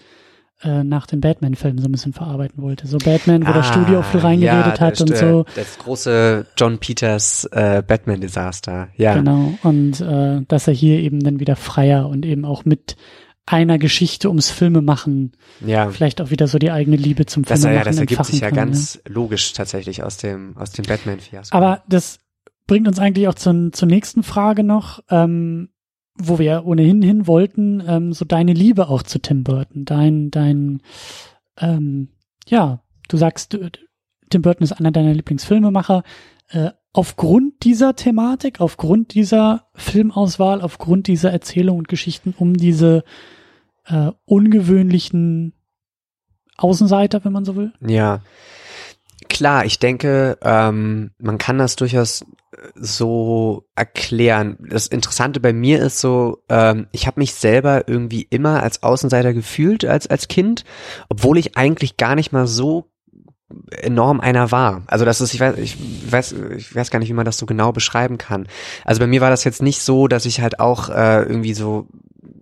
äh, 0.61 0.83
nach 0.83 1.07
den 1.07 1.21
Batman-Filmen 1.21 1.79
so 1.79 1.87
ein 1.87 1.91
bisschen 1.91 2.13
verarbeiten 2.13 2.61
wollte. 2.61 2.85
So 2.85 2.97
Batman, 2.97 3.43
wo 3.45 3.51
ah, 3.51 3.53
das 3.53 3.67
Studio 3.67 3.99
auch 3.99 4.05
viel 4.05 4.19
reingeredet 4.19 4.79
ja, 4.79 4.85
hat 4.85 4.99
und 4.99 5.15
so. 5.15 5.45
Das 5.55 5.77
große 5.77 6.47
John 6.57 6.79
Peters 6.79 7.45
äh, 7.51 7.81
Batman-Desaster, 7.85 8.89
ja. 8.95 9.15
Genau, 9.15 9.53
und 9.63 10.01
äh, 10.01 10.41
dass 10.47 10.67
er 10.67 10.73
hier 10.73 10.99
eben 10.99 11.21
dann 11.21 11.39
wieder 11.39 11.55
freier 11.55 12.09
und 12.09 12.25
eben 12.25 12.43
auch 12.43 12.65
mit 12.65 12.97
einer 13.51 13.79
Geschichte 13.79 14.27
ums 14.27 14.51
Filme 14.51 14.81
machen, 14.81 15.31
ja. 15.65 15.89
vielleicht 15.89 16.21
auch 16.21 16.29
wieder 16.29 16.47
so 16.47 16.59
die 16.59 16.69
eigene 16.69 16.97
Liebe 16.97 17.25
zum 17.25 17.43
Filme 17.43 17.63
machen. 17.63 17.73
Ja, 17.73 17.83
das 17.83 17.97
ergibt 17.97 18.25
sich 18.25 18.41
ja 18.41 18.49
kann, 18.49 18.55
ganz 18.55 18.95
ja. 18.95 19.11
logisch 19.11 19.53
tatsächlich 19.53 20.03
aus 20.03 20.17
dem 20.17 20.55
aus 20.55 20.71
dem 20.71 20.85
Batman-Fiasko. 20.85 21.55
Aber 21.57 21.83
das 21.89 22.19
bringt 22.67 22.87
uns 22.87 22.99
eigentlich 22.99 23.27
auch 23.27 23.33
zur, 23.33 23.71
zur 23.71 23.87
nächsten 23.87 24.21
Frage 24.21 24.63
noch. 24.63 24.99
Ähm, 25.09 25.69
wo 26.21 26.37
wir 26.37 26.65
ohnehin 26.65 27.01
hin 27.01 27.27
wollten, 27.27 27.81
ähm, 27.87 28.11
so 28.11 28.25
deine 28.25 28.51
Liebe 28.51 28.89
auch 28.89 29.03
zu 29.03 29.19
Tim 29.19 29.45
Burton, 29.45 29.85
dein, 29.85 30.29
dein, 30.31 30.81
ähm, 31.57 32.09
ja, 32.45 32.83
du 33.07 33.15
sagst, 33.15 33.57
Tim 34.29 34.41
Burton 34.41 34.65
ist 34.65 34.73
einer 34.73 34.91
deiner 34.91 35.13
Lieblingsfilmemacher. 35.13 36.03
Äh, 36.49 36.71
aufgrund 36.91 37.63
dieser 37.63 37.95
Thematik, 37.95 38.59
aufgrund 38.59 39.13
dieser 39.13 39.67
Filmauswahl, 39.75 40.61
aufgrund 40.61 41.07
dieser 41.07 41.31
Erzählung 41.31 41.77
und 41.77 41.87
Geschichten 41.87 42.35
um 42.37 42.55
diese 42.55 43.05
äh, 43.89 44.11
ungewöhnlichen 44.25 45.53
Außenseiter, 46.57 47.23
wenn 47.25 47.33
man 47.33 47.45
so 47.45 47.55
will? 47.55 47.73
Ja, 47.85 48.21
klar, 49.29 49.65
ich 49.65 49.79
denke, 49.79 50.37
ähm, 50.41 51.11
man 51.17 51.37
kann 51.37 51.57
das 51.57 51.75
durchaus 51.75 52.25
so 52.75 53.65
erklären. 53.75 54.57
Das 54.69 54.87
Interessante 54.87 55.39
bei 55.39 55.53
mir 55.53 55.81
ist 55.81 55.99
so, 55.99 56.43
ähm, 56.49 56.87
ich 56.91 57.07
habe 57.07 57.19
mich 57.19 57.33
selber 57.33 57.87
irgendwie 57.87 58.27
immer 58.29 58.61
als 58.63 58.83
Außenseiter 58.83 59.33
gefühlt 59.33 59.85
als 59.85 60.07
als 60.07 60.27
Kind, 60.27 60.65
obwohl 61.09 61.37
ich 61.37 61.57
eigentlich 61.57 61.97
gar 61.97 62.15
nicht 62.15 62.31
mal 62.31 62.47
so 62.47 62.91
enorm 63.71 64.19
einer 64.19 64.51
war. 64.51 64.83
Also 64.87 65.05
das 65.05 65.21
ist, 65.21 65.33
ich 65.33 65.39
weiß, 65.39 65.57
ich 65.57 65.77
weiß, 66.11 66.35
ich 66.57 66.75
weiß 66.75 66.91
gar 66.91 66.99
nicht, 66.99 67.09
wie 67.09 67.13
man 67.13 67.25
das 67.25 67.37
so 67.37 67.45
genau 67.45 67.71
beschreiben 67.71 68.17
kann. 68.17 68.47
Also 68.85 68.99
bei 68.99 69.07
mir 69.07 69.21
war 69.21 69.29
das 69.29 69.43
jetzt 69.43 69.61
nicht 69.61 69.81
so, 69.81 70.07
dass 70.07 70.25
ich 70.25 70.41
halt 70.41 70.59
auch 70.59 70.89
äh, 70.89 71.23
irgendwie 71.23 71.53
so 71.53 71.87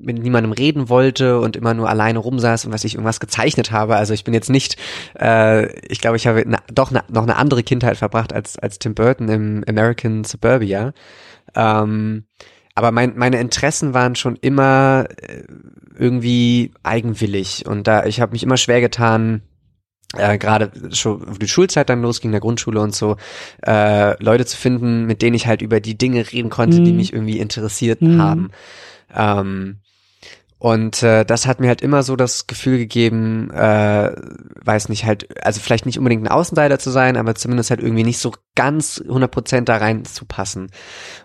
mit 0.08 0.18
niemandem 0.18 0.52
reden 0.52 0.90
wollte 0.90 1.40
und 1.40 1.56
immer 1.56 1.74
nur 1.74 1.90
alleine 1.90 2.20
rumsaß 2.20 2.66
und 2.66 2.74
was 2.74 2.84
ich 2.84 2.96
irgendwas 2.96 3.20
gezeichnet 3.20 3.72
habe. 3.72 3.96
Also 3.96 4.14
ich 4.14 4.24
bin 4.24 4.34
jetzt 4.34 4.50
nicht, 4.50 4.78
äh, 5.20 5.72
ich 5.88 6.02
glaube, 6.02 6.18
ich 6.18 6.26
habe 6.26 6.44
na, 6.48 6.60
doch 6.74 6.90
na, 6.90 7.04
noch 7.10 7.24
eine 7.24 7.36
andere 7.36 7.62
Kindheit 7.62 7.98
verbracht 7.98 8.34
als 8.34 8.58
als 8.58 8.80
Tim 8.80 8.96
Burton 8.96 9.30
im 9.30 9.64
American 9.68 10.24
Suburbia. 10.24 10.94
Ähm, 11.56 12.26
aber 12.74 12.92
mein, 12.92 13.18
meine 13.18 13.40
Interessen 13.40 13.94
waren 13.94 14.16
schon 14.16 14.36
immer 14.36 15.06
äh, 15.22 15.44
irgendwie 15.98 16.72
eigenwillig 16.84 17.66
und 17.68 17.88
da 17.88 18.06
ich 18.06 18.22
habe 18.22 18.34
mich 18.34 18.44
immer 18.44 18.58
schwer 18.58 18.82
getan, 18.82 19.42
äh, 20.16 20.38
gerade 20.38 20.72
schon 20.94 21.22
wo 21.28 21.34
die 21.34 21.48
Schulzeit 21.48 21.90
dann 21.90 22.02
losging, 22.02 22.32
der 22.32 22.40
Grundschule 22.40 22.80
und 22.80 22.96
so, 22.96 23.18
äh, 23.66 24.22
Leute 24.24 24.46
zu 24.46 24.56
finden, 24.56 25.06
mit 25.06 25.22
denen 25.22 25.36
ich 25.36 25.48
halt 25.48 25.62
über 25.62 25.80
die 25.80 25.98
Dinge 25.98 26.32
reden 26.32 26.50
konnte, 26.50 26.80
mm. 26.80 26.86
die 26.86 26.92
mhm. 26.92 26.98
mich 26.98 27.14
irgendwie 27.14 27.40
interessiert 27.40 28.02
mm. 28.02 28.22
haben. 28.22 28.52
Ähm, 29.14 29.78
und 30.60 31.04
äh, 31.04 31.24
das 31.24 31.46
hat 31.46 31.60
mir 31.60 31.68
halt 31.68 31.82
immer 31.82 32.02
so 32.02 32.16
das 32.16 32.48
Gefühl 32.48 32.78
gegeben, 32.78 33.52
äh, 33.52 34.12
weiß 34.64 34.90
nicht, 34.90 35.06
halt, 35.06 35.46
also 35.46 35.60
vielleicht 35.60 35.86
nicht 35.86 36.00
unbedingt 36.00 36.24
ein 36.24 36.32
Außenseiter 36.32 36.80
zu 36.80 36.90
sein, 36.90 37.16
aber 37.16 37.36
zumindest 37.36 37.70
halt 37.70 37.82
irgendwie 37.82 38.04
nicht 38.04 38.18
so 38.20 38.34
ganz 38.58 39.02
100% 39.08 39.62
da 39.62 39.78
reinzupassen. 39.78 40.72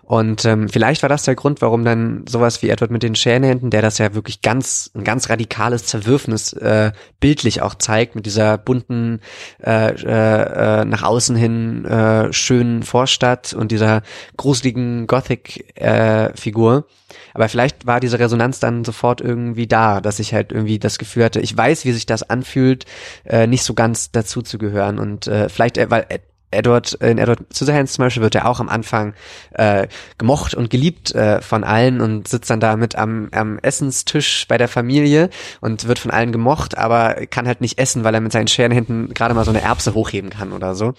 Und 0.03 0.45
ähm, 0.45 0.69
vielleicht 0.69 1.01
war 1.03 1.09
das 1.09 1.23
der 1.23 1.35
Grund, 1.35 1.63
warum 1.63 1.85
dann 1.85 2.27
sowas 2.29 2.63
wie 2.63 2.69
Edward 2.69 2.91
mit 2.91 3.03
den 3.03 3.15
Scherenhänden, 3.15 3.71
der 3.71 3.81
das 3.81 3.97
ja 3.97 4.15
wirklich 4.15 4.43
ganz, 4.43 4.91
ein 4.95 5.03
ganz 5.03 5.31
radikales 5.31 5.87
Zerwürfnis 5.87 6.53
äh, 6.53 6.93
bildlich 7.21 7.63
auch 7.63 7.75
zeigt, 7.75 8.15
mit 8.15 8.27
dieser 8.27 8.59
bunten, 8.59 9.21
äh, 9.65 9.93
äh, 9.95 10.85
nach 10.85 11.03
außen 11.03 11.35
hin 11.35 11.87
äh, 11.87 12.31
schönen 12.35 12.83
Vorstadt 12.83 13.55
und 13.55 13.73
dieser 13.73 14.03
gruseligen 14.37 15.07
Gothic-Figur. 15.07 16.77
Äh, 16.77 16.93
aber 17.33 17.49
vielleicht 17.49 17.87
war 17.87 18.01
diese 18.01 18.19
Resonanz 18.19 18.61
dann 18.61 18.85
sofort 18.85 19.23
irgendwie 19.23 19.67
da, 19.67 20.03
dass 20.03 20.19
ich 20.19 20.35
halt 20.35 20.53
irgendwie 20.53 20.79
das 20.79 20.99
Gefühl 20.99 21.25
hatte, 21.25 21.41
ich 21.41 21.57
weiß, 21.57 21.87
wie 21.87 21.93
sich 21.93 22.05
das 22.05 22.23
anfühlt, 22.23 22.85
äh, 23.25 23.47
nicht 23.47 23.65
so 23.65 23.73
ganz 23.73 24.11
dazu 24.11 24.43
zu 24.43 24.59
gehören. 24.59 24.99
Und 24.99 25.27
äh, 25.27 25.49
vielleicht, 25.49 25.79
äh, 25.79 25.91
weil 25.91 26.07
Edward, 26.53 26.95
in 26.95 27.19
Edward 27.19 27.41
Scissorhands 27.53 27.95
zum 27.95 28.05
Beispiel 28.05 28.23
wird 28.23 28.35
er 28.35 28.49
auch 28.49 28.61
am 28.61 28.69
Anfang 28.69 29.15
äh, 29.53 29.89
gemocht 30.19 30.55
und 30.55 30.71
geliebt 30.71 31.15
äh, 31.15 31.41
von 31.41 31.65
allen 31.65 32.01
und 32.01 32.29
sitzt 32.29 32.51
dann 32.51 32.61
da 32.61 32.77
mit 32.77 32.97
am, 32.97 33.29
am 33.33 33.59
Essenstisch 33.59 34.47
bei 34.49 34.59
der 34.59 34.69
Familie 34.69 35.31
und 35.61 35.89
wird 35.89 35.99
von 35.99 36.11
allen 36.11 36.33
gemocht, 36.33 36.77
aber 36.77 37.27
kann 37.27 37.47
halt 37.47 37.61
nicht 37.61 37.79
essen, 37.79 38.05
weil 38.05 38.15
er 38.15 38.21
mit 38.21 38.33
seinen 38.33 38.49
Scherenhänden 38.49 39.15
gerade 39.15 39.35
mal 39.35 39.45
so 39.45 39.51
eine 39.51 39.63
Erbse 39.63 39.95
hochheben 39.95 40.31
kann 40.31 40.53
oder 40.53 40.75
so. 40.75 40.95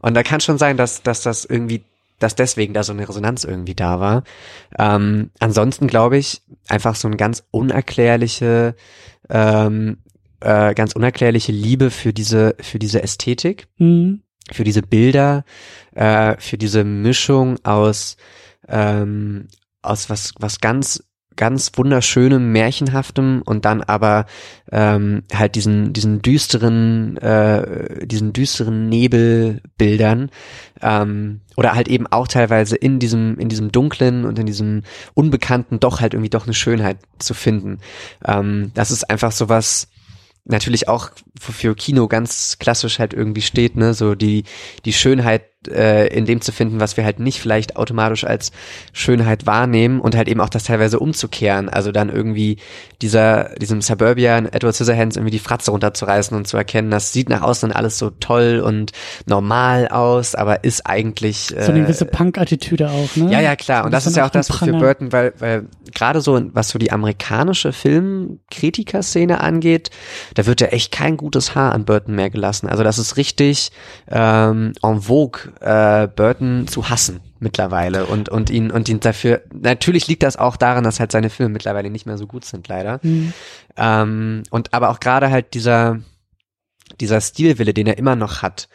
Und 0.00 0.14
da 0.14 0.22
kann 0.22 0.40
schon 0.40 0.58
sein, 0.58 0.76
dass, 0.76 1.02
dass 1.02 1.22
das 1.22 1.44
irgendwie 1.44 1.84
dass 2.22 2.34
deswegen 2.34 2.72
da 2.72 2.82
so 2.82 2.92
eine 2.92 3.08
Resonanz 3.08 3.44
irgendwie 3.44 3.74
da 3.74 4.00
war. 4.00 4.22
Ähm, 4.78 5.30
ansonsten 5.40 5.86
glaube 5.88 6.18
ich, 6.18 6.42
einfach 6.68 6.94
so 6.94 7.08
eine 7.08 7.16
ganz 7.16 7.44
unerklärliche, 7.50 8.76
ähm, 9.28 9.98
äh, 10.40 10.74
ganz 10.74 10.92
unerklärliche 10.94 11.52
Liebe 11.52 11.90
für 11.90 12.12
diese, 12.12 12.54
für 12.60 12.78
diese 12.78 13.02
Ästhetik, 13.02 13.68
mhm. 13.78 14.22
Für 14.50 14.64
diese 14.64 14.82
Bilder, 14.82 15.44
äh, 15.94 16.36
für 16.38 16.58
diese 16.58 16.84
Mischung 16.84 17.56
aus, 17.64 18.16
ähm, 18.68 19.48
aus 19.82 20.10
was, 20.10 20.32
was 20.38 20.60
ganz 20.60 21.04
ganz 21.36 21.72
wunderschönem, 21.76 22.52
märchenhaftem 22.52 23.42
und 23.44 23.64
dann 23.64 23.82
aber 23.82 24.26
ähm, 24.70 25.22
halt 25.32 25.54
diesen 25.54 25.92
diesen 25.92 26.22
düsteren 26.22 27.16
äh, 27.18 28.06
diesen 28.06 28.32
düsteren 28.32 28.88
Nebelbildern 28.88 30.30
ähm, 30.80 31.40
oder 31.56 31.74
halt 31.74 31.88
eben 31.88 32.06
auch 32.06 32.28
teilweise 32.28 32.76
in 32.76 32.98
diesem 32.98 33.38
in 33.38 33.48
diesem 33.48 33.72
dunklen 33.72 34.24
und 34.24 34.38
in 34.38 34.46
diesem 34.46 34.82
unbekannten 35.14 35.80
doch 35.80 36.00
halt 36.00 36.14
irgendwie 36.14 36.30
doch 36.30 36.44
eine 36.44 36.54
Schönheit 36.54 36.98
zu 37.18 37.34
finden. 37.34 37.78
Ähm, 38.24 38.70
das 38.74 38.90
ist 38.90 39.08
einfach 39.08 39.32
so 39.32 39.48
was 39.48 39.88
natürlich 40.44 40.88
auch 40.88 41.10
für 41.38 41.74
Kino 41.74 42.08
ganz 42.08 42.58
klassisch 42.58 42.98
halt 42.98 43.14
irgendwie 43.14 43.42
steht, 43.42 43.76
ne, 43.76 43.94
so 43.94 44.14
die 44.14 44.44
die 44.84 44.92
Schönheit 44.92 45.51
äh, 45.68 46.08
in 46.08 46.24
dem 46.24 46.40
zu 46.40 46.52
finden, 46.52 46.80
was 46.80 46.96
wir 46.96 47.04
halt 47.04 47.20
nicht 47.20 47.40
vielleicht 47.40 47.76
automatisch 47.76 48.24
als 48.24 48.52
Schönheit 48.92 49.46
wahrnehmen 49.46 50.00
und 50.00 50.16
halt 50.16 50.28
eben 50.28 50.40
auch 50.40 50.48
das 50.48 50.64
teilweise 50.64 50.98
umzukehren. 50.98 51.68
Also 51.68 51.92
dann 51.92 52.08
irgendwie 52.08 52.58
dieser, 53.00 53.50
diesem 53.56 53.80
Suburbian 53.80 54.46
Edward 54.46 54.74
Scissorhands 54.74 55.16
irgendwie 55.16 55.32
die 55.32 55.38
Fratze 55.38 55.70
runterzureißen 55.70 56.36
und 56.36 56.46
zu 56.46 56.56
erkennen, 56.56 56.90
das 56.90 57.12
sieht 57.12 57.28
nach 57.28 57.42
außen 57.42 57.72
alles 57.72 57.98
so 57.98 58.10
toll 58.10 58.62
und 58.64 58.92
normal 59.26 59.88
aus, 59.88 60.34
aber 60.34 60.64
ist 60.64 60.86
eigentlich. 60.86 61.56
Äh, 61.56 61.64
so 61.64 61.72
eine 61.72 61.82
gewisse 61.82 62.06
Punk-Attitüde 62.06 62.90
auch, 62.90 63.16
ne? 63.16 63.30
Ja, 63.32 63.40
ja, 63.40 63.56
klar. 63.56 63.84
Und 63.84 63.92
das, 63.92 64.04
das 64.04 64.12
ist 64.12 64.16
ja 64.16 64.26
auch 64.26 64.30
das 64.30 64.48
für 64.48 64.72
Burton, 64.72 65.12
weil, 65.12 65.32
weil 65.38 65.66
gerade 65.94 66.20
so, 66.20 66.40
was 66.52 66.70
so 66.70 66.78
die 66.78 66.92
amerikanische 66.92 67.72
Filmkritiker-Szene 67.72 69.40
angeht, 69.40 69.90
da 70.34 70.46
wird 70.46 70.60
ja 70.60 70.68
echt 70.68 70.92
kein 70.92 71.16
gutes 71.16 71.54
Haar 71.54 71.72
an 71.72 71.84
Burton 71.84 72.14
mehr 72.14 72.30
gelassen. 72.30 72.68
Also 72.68 72.82
das 72.82 72.98
ist 72.98 73.16
richtig 73.16 73.70
ähm, 74.10 74.72
en 74.82 75.02
vogue 75.02 75.51
äh, 75.60 76.08
Burton 76.08 76.66
zu 76.68 76.88
hassen 76.88 77.20
mittlerweile 77.38 78.06
und 78.06 78.28
und 78.28 78.50
ihn 78.50 78.70
und 78.70 78.88
ihn 78.88 79.00
dafür 79.00 79.42
natürlich 79.52 80.06
liegt 80.06 80.22
das 80.22 80.36
auch 80.36 80.56
daran, 80.56 80.84
dass 80.84 81.00
halt 81.00 81.12
seine 81.12 81.30
Filme 81.30 81.52
mittlerweile 81.52 81.90
nicht 81.90 82.06
mehr 82.06 82.18
so 82.18 82.26
gut 82.26 82.44
sind 82.44 82.68
leider 82.68 83.00
mhm. 83.02 83.32
ähm, 83.76 84.42
und 84.50 84.72
aber 84.74 84.90
auch 84.90 85.00
gerade 85.00 85.30
halt 85.30 85.54
dieser 85.54 85.98
dieser 87.00 87.20
Stilwille, 87.20 87.74
den 87.74 87.86
er 87.86 87.98
immer 87.98 88.16
noch 88.16 88.42
hat, 88.42 88.68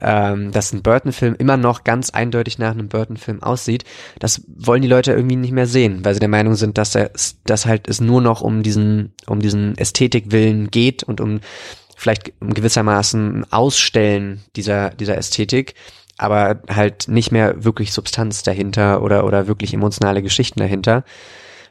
ähm, 0.00 0.50
dass 0.52 0.72
ein 0.72 0.82
Burton-Film 0.82 1.36
immer 1.38 1.56
noch 1.56 1.84
ganz 1.84 2.10
eindeutig 2.10 2.58
nach 2.58 2.72
einem 2.72 2.88
Burton-Film 2.88 3.42
aussieht, 3.42 3.84
das 4.18 4.42
wollen 4.48 4.82
die 4.82 4.88
Leute 4.88 5.12
irgendwie 5.12 5.36
nicht 5.36 5.52
mehr 5.52 5.66
sehen, 5.66 6.04
weil 6.04 6.14
sie 6.14 6.20
der 6.20 6.28
Meinung 6.28 6.54
sind, 6.54 6.78
dass 6.78 6.94
er, 6.94 7.10
dass 7.44 7.66
halt 7.66 7.88
es 7.88 8.00
nur 8.00 8.20
noch 8.20 8.40
um 8.40 8.62
diesen, 8.62 9.12
um 9.26 9.40
diesen 9.40 9.76
Ästhetikwillen 9.76 10.70
geht 10.70 11.02
und 11.02 11.20
um 11.20 11.40
vielleicht 11.96 12.32
gewissermaßen 12.40 13.52
Ausstellen 13.52 14.40
dieser, 14.56 14.90
dieser 14.90 15.18
Ästhetik, 15.18 15.74
aber 16.20 16.60
halt 16.68 17.08
nicht 17.08 17.32
mehr 17.32 17.64
wirklich 17.64 17.92
Substanz 17.92 18.42
dahinter 18.42 19.02
oder, 19.02 19.24
oder 19.24 19.46
wirklich 19.46 19.72
emotionale 19.72 20.22
Geschichten 20.22 20.60
dahinter. 20.60 21.04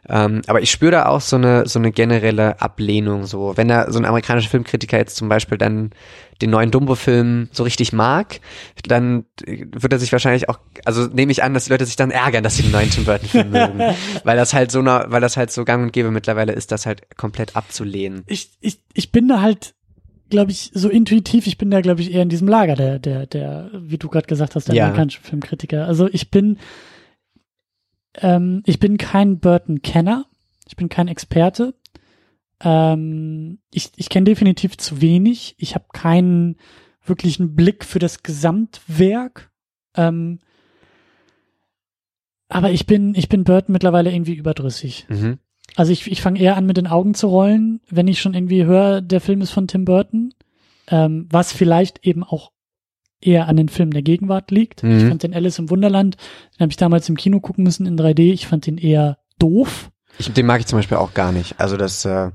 Ähm, 0.07 0.41
aber 0.47 0.61
ich 0.61 0.71
spüre 0.71 0.91
da 0.91 1.05
auch 1.05 1.21
so 1.21 1.35
eine, 1.35 1.67
so 1.67 1.77
eine 1.77 1.91
generelle 1.91 2.59
Ablehnung, 2.61 3.25
so. 3.25 3.55
Wenn 3.57 3.67
da 3.67 3.91
so 3.91 3.99
ein 3.99 4.05
amerikanischer 4.05 4.49
Filmkritiker 4.49 4.97
jetzt 4.97 5.17
zum 5.17 5.29
Beispiel 5.29 5.57
dann 5.57 5.91
den 6.41 6.49
neuen 6.49 6.71
Dumbo-Film 6.71 7.49
so 7.51 7.63
richtig 7.63 7.91
mag, 7.91 8.39
dann 8.87 9.25
wird 9.45 9.91
er 9.91 9.99
sich 9.99 10.11
wahrscheinlich 10.11 10.47
auch, 10.47 10.57
also 10.85 11.05
nehme 11.07 11.31
ich 11.31 11.43
an, 11.43 11.53
dass 11.53 11.65
die 11.65 11.71
Leute 11.71 11.85
sich 11.85 11.97
dann 11.97 12.11
ärgern, 12.11 12.43
dass 12.43 12.55
sie 12.55 12.63
den 12.63 12.71
neuen 12.71 12.89
Tim 12.89 13.05
Burton-Film 13.05 13.51
mögen. 13.51 13.79
Weil 14.23 14.37
das 14.37 14.53
halt 14.53 14.71
so, 14.71 14.79
eine, 14.79 15.05
weil 15.09 15.21
das 15.21 15.37
halt 15.37 15.51
so 15.51 15.65
gang 15.65 15.83
und 15.83 15.93
gäbe 15.93 16.11
mittlerweile 16.11 16.53
ist, 16.53 16.71
das 16.71 16.85
halt 16.85 17.17
komplett 17.17 17.55
abzulehnen. 17.55 18.23
Ich, 18.27 18.51
ich, 18.61 18.81
ich 18.93 19.11
bin 19.11 19.27
da 19.27 19.41
halt, 19.41 19.75
glaube 20.29 20.51
ich, 20.51 20.71
so 20.73 20.89
intuitiv, 20.89 21.47
ich 21.47 21.57
bin 21.57 21.69
da, 21.71 21.81
glaube 21.81 22.01
ich, 22.01 22.11
eher 22.13 22.21
in 22.23 22.29
diesem 22.29 22.47
Lager, 22.47 22.75
der, 22.75 22.99
der, 22.99 23.25
der, 23.27 23.69
wie 23.73 23.97
du 23.97 24.07
gerade 24.09 24.27
gesagt 24.27 24.55
hast, 24.55 24.67
der 24.67 24.75
Ja. 24.75 24.85
amerikanische 24.85 25.21
Filmkritiker. 25.21 25.85
Also 25.85 26.07
ich 26.07 26.31
bin, 26.31 26.57
ähm, 28.15 28.61
ich 28.65 28.79
bin 28.79 28.97
kein 28.97 29.39
Burton-Kenner, 29.39 30.25
ich 30.67 30.75
bin 30.75 30.89
kein 30.89 31.07
Experte. 31.07 31.73
Ähm, 32.61 33.59
ich 33.73 33.91
ich 33.95 34.09
kenne 34.09 34.25
definitiv 34.25 34.77
zu 34.77 35.01
wenig. 35.01 35.55
Ich 35.57 35.75
habe 35.75 35.85
keinen 35.93 36.57
wirklichen 37.05 37.55
Blick 37.55 37.85
für 37.85 37.99
das 37.99 38.21
Gesamtwerk. 38.23 39.49
Ähm, 39.95 40.39
aber 42.49 42.71
ich 42.71 42.85
bin, 42.85 43.15
ich 43.15 43.29
bin 43.29 43.43
Burton 43.43 43.73
mittlerweile 43.73 44.11
irgendwie 44.11 44.33
überdrüssig. 44.35 45.05
Mhm. 45.09 45.39
Also 45.75 45.91
ich, 45.91 46.11
ich 46.11 46.21
fange 46.21 46.39
eher 46.39 46.57
an, 46.57 46.65
mit 46.65 46.77
den 46.77 46.87
Augen 46.87 47.13
zu 47.13 47.27
rollen, 47.27 47.81
wenn 47.89 48.07
ich 48.07 48.21
schon 48.21 48.33
irgendwie 48.33 48.65
höre, 48.65 49.01
der 49.01 49.21
Film 49.21 49.41
ist 49.41 49.51
von 49.51 49.67
Tim 49.67 49.85
Burton, 49.85 50.33
ähm, 50.87 51.27
was 51.29 51.53
vielleicht 51.53 52.05
eben 52.05 52.23
auch 52.23 52.51
eher 53.21 53.47
an 53.47 53.57
den 53.57 53.69
Filmen 53.69 53.91
der 53.91 54.01
Gegenwart 54.01 54.51
liegt. 54.51 54.83
Mhm. 54.83 54.97
Ich 54.97 55.03
fand 55.05 55.23
den 55.23 55.33
Alice 55.33 55.59
im 55.59 55.69
Wunderland, 55.69 56.15
den 56.55 56.61
habe 56.61 56.71
ich 56.71 56.77
damals 56.77 57.09
im 57.09 57.17
Kino 57.17 57.39
gucken 57.39 57.63
müssen 57.63 57.85
in 57.85 57.97
3D. 57.97 58.33
Ich 58.33 58.47
fand 58.47 58.65
den 58.65 58.77
eher 58.77 59.17
doof. 59.37 59.91
Ich, 60.17 60.31
den 60.31 60.45
mag 60.45 60.59
ich 60.59 60.67
zum 60.67 60.79
Beispiel 60.79 60.97
auch 60.97 61.13
gar 61.13 61.31
nicht. 61.31 61.59
Also 61.59 61.77
das 61.77 62.05
äh, 62.05 62.31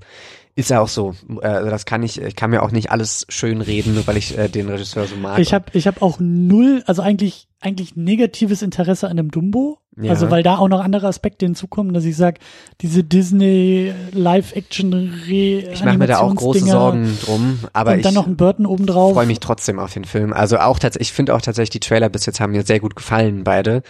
ist 0.56 0.70
ja 0.70 0.80
auch 0.80 0.88
so. 0.88 1.14
Äh, 1.42 1.46
also 1.46 1.70
das 1.70 1.84
kann 1.84 2.02
ich, 2.02 2.20
ich 2.20 2.36
kann 2.36 2.50
mir 2.50 2.62
auch 2.62 2.70
nicht 2.70 2.90
alles 2.90 3.26
schön 3.28 3.60
reden, 3.60 3.94
nur 3.94 4.06
weil 4.06 4.16
ich 4.16 4.36
äh, 4.38 4.48
den 4.48 4.68
Regisseur 4.68 5.06
so 5.06 5.16
mag. 5.16 5.38
Ich 5.38 5.52
habe 5.52 5.66
ich 5.72 5.86
hab 5.86 6.02
auch 6.02 6.18
null, 6.20 6.82
also 6.86 7.02
eigentlich 7.02 7.48
eigentlich 7.60 7.96
negatives 7.96 8.62
Interesse 8.62 9.08
an 9.08 9.16
dem 9.16 9.30
Dumbo. 9.30 9.78
Ja. 9.96 10.10
Also 10.10 10.30
weil 10.30 10.42
da 10.42 10.58
auch 10.58 10.68
noch 10.68 10.80
andere 10.80 11.06
Aspekte 11.06 11.46
hinzukommen, 11.46 11.94
dass 11.94 12.04
ich 12.04 12.16
sag, 12.16 12.40
diese 12.80 13.04
Disney 13.04 13.92
Live-Action 14.12 14.92
re 15.28 15.70
ich 15.72 15.84
mache 15.84 15.98
mir 15.98 16.08
da 16.08 16.18
auch 16.18 16.34
große 16.34 16.64
Sorgen 16.66 17.16
drum, 17.24 17.60
aber 17.72 17.92
und 17.92 17.98
ich 17.98 18.02
dann 18.02 18.14
noch 18.14 18.26
ein 18.26 18.36
Burton 18.36 18.66
obendrauf. 18.66 19.14
freue 19.14 19.26
mich 19.26 19.38
trotzdem 19.38 19.78
auf 19.78 19.94
den 19.94 20.04
Film. 20.04 20.32
Also 20.32 20.58
auch 20.58 20.80
tatsächlich, 20.80 21.10
ich 21.10 21.12
finde 21.12 21.34
auch 21.34 21.40
tatsächlich, 21.40 21.70
die 21.70 21.80
Trailer 21.80 22.08
bis 22.08 22.26
jetzt 22.26 22.40
haben 22.40 22.52
mir 22.52 22.64
sehr 22.64 22.80
gut 22.80 22.96
gefallen, 22.96 23.44
beide. 23.44 23.82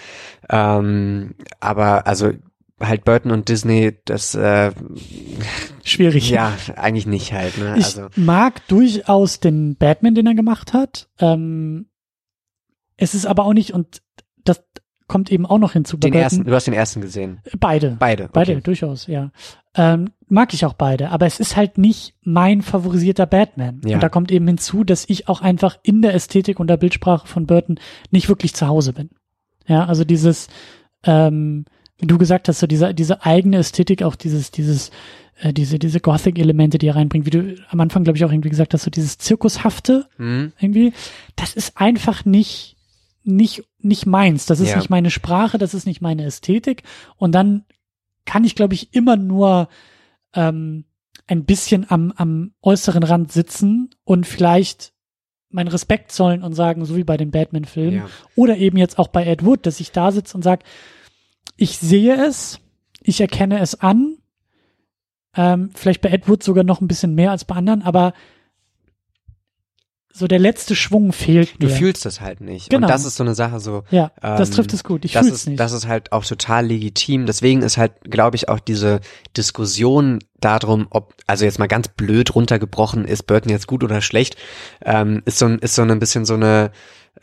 Ähm, 0.50 1.34
aber 1.58 2.06
also 2.06 2.32
halt 2.80 3.04
Burton 3.04 3.30
und 3.30 3.48
Disney, 3.48 3.96
das 4.04 4.34
äh, 4.34 4.72
Schwierig. 5.84 6.30
ja 6.30 6.52
eigentlich 6.76 7.06
nicht 7.06 7.32
halt. 7.32 7.58
Ne? 7.58 7.74
Ich 7.78 7.84
Also 7.84 8.08
mag 8.16 8.66
durchaus 8.68 9.40
den 9.40 9.76
Batman, 9.76 10.14
den 10.14 10.26
er 10.26 10.34
gemacht 10.34 10.72
hat. 10.72 11.08
Ähm, 11.18 11.86
es 12.96 13.14
ist 13.14 13.26
aber 13.26 13.44
auch 13.44 13.52
nicht, 13.52 13.72
und 13.72 14.02
das 14.44 14.62
kommt 15.06 15.30
eben 15.30 15.46
auch 15.46 15.58
noch 15.58 15.72
hinzu 15.72 15.98
bei 15.98 16.08
den 16.08 16.12
Burton. 16.12 16.22
ersten, 16.22 16.44
du 16.44 16.54
hast 16.54 16.66
den 16.66 16.74
ersten 16.74 17.00
gesehen. 17.00 17.40
Beide. 17.58 17.96
Beide. 17.98 18.28
Beide, 18.32 18.52
okay. 18.52 18.60
durchaus, 18.62 19.06
ja. 19.06 19.30
Ähm, 19.76 20.10
mag 20.28 20.54
ich 20.54 20.64
auch 20.64 20.74
beide, 20.74 21.10
aber 21.10 21.26
es 21.26 21.40
ist 21.40 21.56
halt 21.56 21.78
nicht 21.78 22.14
mein 22.22 22.62
favorisierter 22.62 23.26
Batman. 23.26 23.80
Ja. 23.84 23.96
Und 23.96 24.02
da 24.02 24.08
kommt 24.08 24.30
eben 24.30 24.46
hinzu, 24.46 24.84
dass 24.84 25.08
ich 25.08 25.28
auch 25.28 25.40
einfach 25.42 25.78
in 25.82 26.00
der 26.02 26.14
Ästhetik 26.14 26.58
und 26.60 26.68
der 26.68 26.76
Bildsprache 26.76 27.26
von 27.26 27.46
Burton 27.46 27.78
nicht 28.10 28.28
wirklich 28.28 28.54
zu 28.54 28.66
Hause 28.66 28.92
bin. 28.92 29.10
Ja, 29.66 29.84
also 29.84 30.04
dieses, 30.04 30.48
ähm, 31.04 31.64
du 32.06 32.18
gesagt 32.18 32.48
hast, 32.48 32.60
so 32.60 32.66
diese, 32.66 32.94
diese 32.94 33.24
eigene 33.24 33.58
Ästhetik, 33.58 34.02
auch 34.02 34.16
dieses, 34.16 34.50
dieses, 34.50 34.90
äh, 35.40 35.52
diese, 35.52 35.78
diese 35.78 36.00
Gothic-Elemente, 36.00 36.78
die 36.78 36.86
er 36.88 36.96
reinbringt, 36.96 37.26
wie 37.26 37.30
du 37.30 37.56
am 37.70 37.80
Anfang, 37.80 38.04
glaube 38.04 38.16
ich, 38.16 38.24
auch 38.24 38.32
irgendwie 38.32 38.50
gesagt 38.50 38.74
hast, 38.74 38.82
so 38.84 38.90
dieses 38.90 39.18
Zirkushafte 39.18 40.06
Hm? 40.16 40.52
irgendwie, 40.60 40.92
das 41.36 41.54
ist 41.54 41.78
einfach 41.80 42.24
nicht, 42.24 42.76
nicht, 43.22 43.64
nicht 43.80 44.06
meins. 44.06 44.46
Das 44.46 44.60
ist 44.60 44.70
Ja. 44.70 44.76
nicht 44.76 44.90
meine 44.90 45.10
Sprache, 45.10 45.58
das 45.58 45.74
ist 45.74 45.86
nicht 45.86 46.00
meine 46.02 46.24
Ästhetik. 46.24 46.82
Und 47.16 47.32
dann 47.32 47.64
kann 48.26 48.44
ich, 48.44 48.54
glaube 48.54 48.74
ich, 48.74 48.94
immer 48.94 49.16
nur 49.16 49.68
ähm, 50.34 50.84
ein 51.26 51.44
bisschen 51.44 51.86
am, 51.90 52.12
am 52.16 52.52
äußeren 52.62 53.02
Rand 53.02 53.32
sitzen 53.32 53.90
und 54.04 54.26
vielleicht 54.26 54.92
meinen 55.50 55.68
Respekt 55.68 56.10
zollen 56.10 56.42
und 56.42 56.54
sagen, 56.54 56.84
so 56.84 56.96
wie 56.96 57.04
bei 57.04 57.16
den 57.16 57.30
Batman-Filmen. 57.30 57.96
Ja. 57.98 58.08
Oder 58.34 58.56
eben 58.58 58.76
jetzt 58.76 58.98
auch 58.98 59.08
bei 59.08 59.24
Ed 59.24 59.44
Wood, 59.44 59.64
dass 59.66 59.78
ich 59.80 59.92
da 59.92 60.10
sitze 60.10 60.36
und 60.36 60.42
sage, 60.42 60.64
ich 61.56 61.78
sehe 61.78 62.14
es, 62.26 62.60
ich 63.00 63.20
erkenne 63.20 63.60
es 63.60 63.80
an. 63.80 64.16
Ähm, 65.36 65.70
vielleicht 65.74 66.00
bei 66.00 66.10
Ed 66.10 66.28
Wood 66.28 66.42
sogar 66.42 66.64
noch 66.64 66.80
ein 66.80 66.88
bisschen 66.88 67.14
mehr 67.14 67.32
als 67.32 67.44
bei 67.44 67.56
anderen, 67.56 67.82
aber 67.82 68.14
so 70.16 70.28
der 70.28 70.38
letzte 70.38 70.76
Schwung 70.76 71.12
fehlt 71.12 71.60
Du 71.60 71.66
mir. 71.66 71.72
fühlst 71.72 72.06
es 72.06 72.20
halt 72.20 72.40
nicht. 72.40 72.70
Genau. 72.70 72.86
Und 72.86 72.90
das 72.90 73.04
ist 73.04 73.16
so 73.16 73.24
eine 73.24 73.34
Sache 73.34 73.58
so. 73.58 73.82
ja, 73.90 74.12
das 74.22 74.50
ähm, 74.50 74.54
trifft 74.54 74.72
es 74.72 74.84
gut. 74.84 75.04
Ich 75.04 75.12
das 75.12 75.26
fühl's 75.26 75.38
ist, 75.40 75.46
nicht. 75.48 75.58
Das 75.58 75.72
ist 75.72 75.88
halt 75.88 76.12
auch 76.12 76.24
total 76.24 76.66
legitim. 76.66 77.26
Deswegen 77.26 77.62
ist 77.62 77.78
halt, 77.78 77.92
glaube 78.04 78.36
ich, 78.36 78.48
auch 78.48 78.60
diese 78.60 79.00
Diskussion 79.36 80.20
darum, 80.38 80.86
ob, 80.90 81.14
also 81.26 81.44
jetzt 81.44 81.58
mal 81.58 81.66
ganz 81.66 81.88
blöd 81.88 82.32
runtergebrochen, 82.32 83.06
ist 83.06 83.24
Burton 83.26 83.50
jetzt 83.50 83.66
gut 83.66 83.82
oder 83.82 84.00
schlecht, 84.00 84.36
ähm, 84.84 85.20
ist 85.24 85.40
so 85.40 85.46
ein, 85.46 85.58
ist 85.58 85.74
so 85.74 85.82
ein 85.82 85.98
bisschen 85.98 86.24
so 86.24 86.34
eine, 86.34 86.70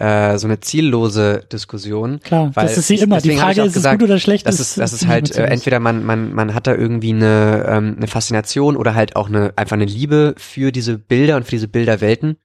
äh, 0.02 0.38
so 0.40 0.48
eine 0.48 0.60
ziellose 0.60 1.44
Diskussion. 1.52 2.20
Klar, 2.22 2.52
weil 2.56 2.66
das 2.66 2.78
ist 2.78 2.88
sie 2.88 2.96
immer. 2.96 3.22
Die 3.22 3.38
Frage 3.38 3.62
ist, 3.62 3.74
gesagt, 3.74 3.96
es 3.96 4.00
gut 4.00 4.10
oder 4.10 4.20
schlecht? 4.20 4.48
Das 4.48 4.60
ist, 4.60 4.78
das 4.78 4.94
ist 4.94 5.06
halt 5.06 5.36
äh, 5.36 5.46
entweder 5.46 5.80
man, 5.80 6.04
man, 6.04 6.34
man 6.34 6.56
hat 6.56 6.66
da 6.66 6.74
irgendwie 6.74 7.12
eine, 7.12 7.66
ähm, 7.68 7.96
eine 7.98 8.08
Faszination 8.08 8.76
oder 8.78 8.96
halt 8.96 9.16
auch 9.16 9.28
eine, 9.28 9.54
einfach 9.56 9.76
eine 9.76 9.86
Liebe 9.86 10.34
für 10.38 10.72
diese 10.72 10.98
Bilder 10.98 11.38
und 11.38 11.44
für 11.44 11.52
diese 11.52 11.68
Bilderwelten. 11.68 12.38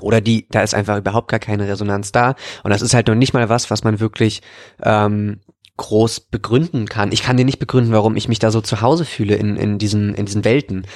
Oder 0.00 0.20
die, 0.20 0.46
da 0.50 0.62
ist 0.62 0.74
einfach 0.74 0.98
überhaupt 0.98 1.28
gar 1.28 1.40
keine 1.40 1.68
Resonanz 1.68 2.12
da. 2.12 2.34
Und 2.62 2.70
das 2.70 2.82
ist 2.82 2.94
halt 2.94 3.08
noch 3.08 3.14
nicht 3.14 3.32
mal 3.32 3.48
was, 3.48 3.70
was 3.70 3.84
man 3.84 4.00
wirklich 4.00 4.42
ähm, 4.82 5.40
groß 5.76 6.20
begründen 6.20 6.88
kann. 6.88 7.12
Ich 7.12 7.22
kann 7.22 7.36
dir 7.36 7.44
nicht 7.44 7.58
begründen, 7.58 7.92
warum 7.92 8.16
ich 8.16 8.28
mich 8.28 8.38
da 8.38 8.50
so 8.50 8.60
zu 8.60 8.80
Hause 8.80 9.04
fühle 9.04 9.34
in, 9.34 9.56
in 9.56 9.78
diesen, 9.78 10.14
in 10.14 10.26
diesen 10.26 10.44
Welten. 10.44 10.86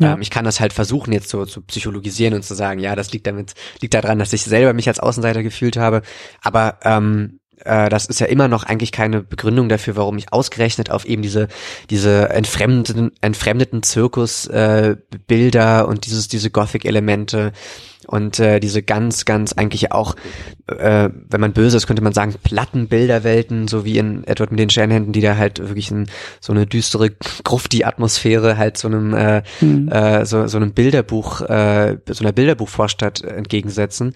Ja. 0.00 0.14
Ähm, 0.14 0.22
ich 0.22 0.30
kann 0.30 0.44
das 0.44 0.60
halt 0.60 0.72
versuchen, 0.72 1.12
jetzt 1.12 1.28
so 1.28 1.44
zu 1.44 1.60
psychologisieren 1.62 2.34
und 2.34 2.42
zu 2.42 2.54
sagen, 2.54 2.80
ja, 2.80 2.96
das 2.96 3.12
liegt 3.12 3.26
damit, 3.26 3.54
liegt 3.80 3.94
daran, 3.94 4.18
dass 4.18 4.32
ich 4.32 4.42
selber 4.42 4.72
mich 4.72 4.88
als 4.88 5.00
Außenseiter 5.00 5.42
gefühlt 5.42 5.76
habe. 5.76 6.02
Aber 6.42 6.78
ähm, 6.84 7.40
äh, 7.64 7.88
das 7.88 8.06
ist 8.06 8.20
ja 8.20 8.26
immer 8.26 8.48
noch 8.48 8.64
eigentlich 8.64 8.92
keine 8.92 9.22
Begründung 9.22 9.68
dafür, 9.68 9.96
warum 9.96 10.18
ich 10.18 10.32
ausgerechnet 10.32 10.90
auf 10.90 11.04
eben 11.04 11.22
diese 11.22 11.48
diese 11.90 12.30
entfremdeten 12.30 13.12
entfremdeten 13.20 13.82
Zirkus 13.82 14.46
äh, 14.46 14.96
und 15.86 16.06
dieses 16.06 16.28
diese 16.28 16.50
Gothic 16.50 16.84
Elemente 16.84 17.52
und 18.06 18.40
äh, 18.40 18.60
diese 18.60 18.82
ganz 18.82 19.24
ganz 19.24 19.52
eigentlich 19.52 19.92
auch 19.92 20.16
äh, 20.66 21.10
wenn 21.28 21.40
man 21.40 21.52
böse 21.52 21.76
ist 21.76 21.86
könnte 21.86 22.02
man 22.02 22.12
sagen 22.12 22.34
platten 22.42 22.88
Bilderwelten 22.88 23.68
so 23.68 23.84
wie 23.84 23.98
in 23.98 24.24
Edward 24.24 24.50
mit 24.50 24.60
den 24.60 24.70
Sternhänden 24.70 25.12
die 25.12 25.20
da 25.20 25.36
halt 25.36 25.58
wirklich 25.58 25.90
in, 25.90 26.06
so 26.40 26.52
eine 26.52 26.66
düstere 26.66 27.10
grufti 27.44 27.84
Atmosphäre 27.84 28.56
halt 28.56 28.78
so 28.78 28.88
einem 28.88 29.14
äh, 29.14 29.42
Hm. 29.60 29.88
äh, 29.88 30.24
so, 30.24 30.46
so 30.46 30.56
einem 30.56 30.72
Bilderbuch, 30.72 31.42
äh, 31.42 31.98
so 32.08 32.24
einer 32.24 32.32
Bilderbuchvorstadt 32.32 33.22
entgegensetzen. 33.22 34.14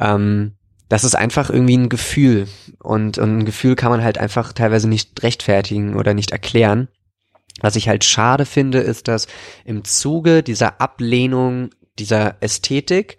Ähm, 0.00 0.52
das 0.88 1.04
ist 1.04 1.16
einfach 1.16 1.50
irgendwie 1.50 1.76
ein 1.76 1.88
Gefühl 1.88 2.48
und, 2.78 3.18
und 3.18 3.38
ein 3.38 3.44
Gefühl 3.44 3.74
kann 3.74 3.90
man 3.90 4.04
halt 4.04 4.18
einfach 4.18 4.52
teilweise 4.52 4.88
nicht 4.88 5.22
rechtfertigen 5.22 5.96
oder 5.96 6.14
nicht 6.14 6.30
erklären. 6.30 6.88
Was 7.60 7.76
ich 7.76 7.88
halt 7.88 8.04
schade 8.04 8.44
finde, 8.44 8.78
ist, 8.78 9.08
dass 9.08 9.26
im 9.64 9.84
Zuge 9.84 10.42
dieser 10.42 10.80
Ablehnung 10.80 11.70
dieser 11.98 12.36
Ästhetik 12.42 13.18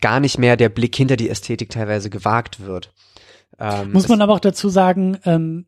gar 0.00 0.20
nicht 0.20 0.38
mehr 0.38 0.56
der 0.56 0.68
Blick 0.68 0.94
hinter 0.96 1.16
die 1.16 1.30
Ästhetik 1.30 1.70
teilweise 1.70 2.10
gewagt 2.10 2.60
wird. 2.60 2.92
Ähm, 3.58 3.92
Muss 3.92 4.08
man 4.08 4.20
aber 4.20 4.34
auch 4.34 4.40
dazu 4.40 4.68
sagen, 4.68 5.18
ähm, 5.24 5.66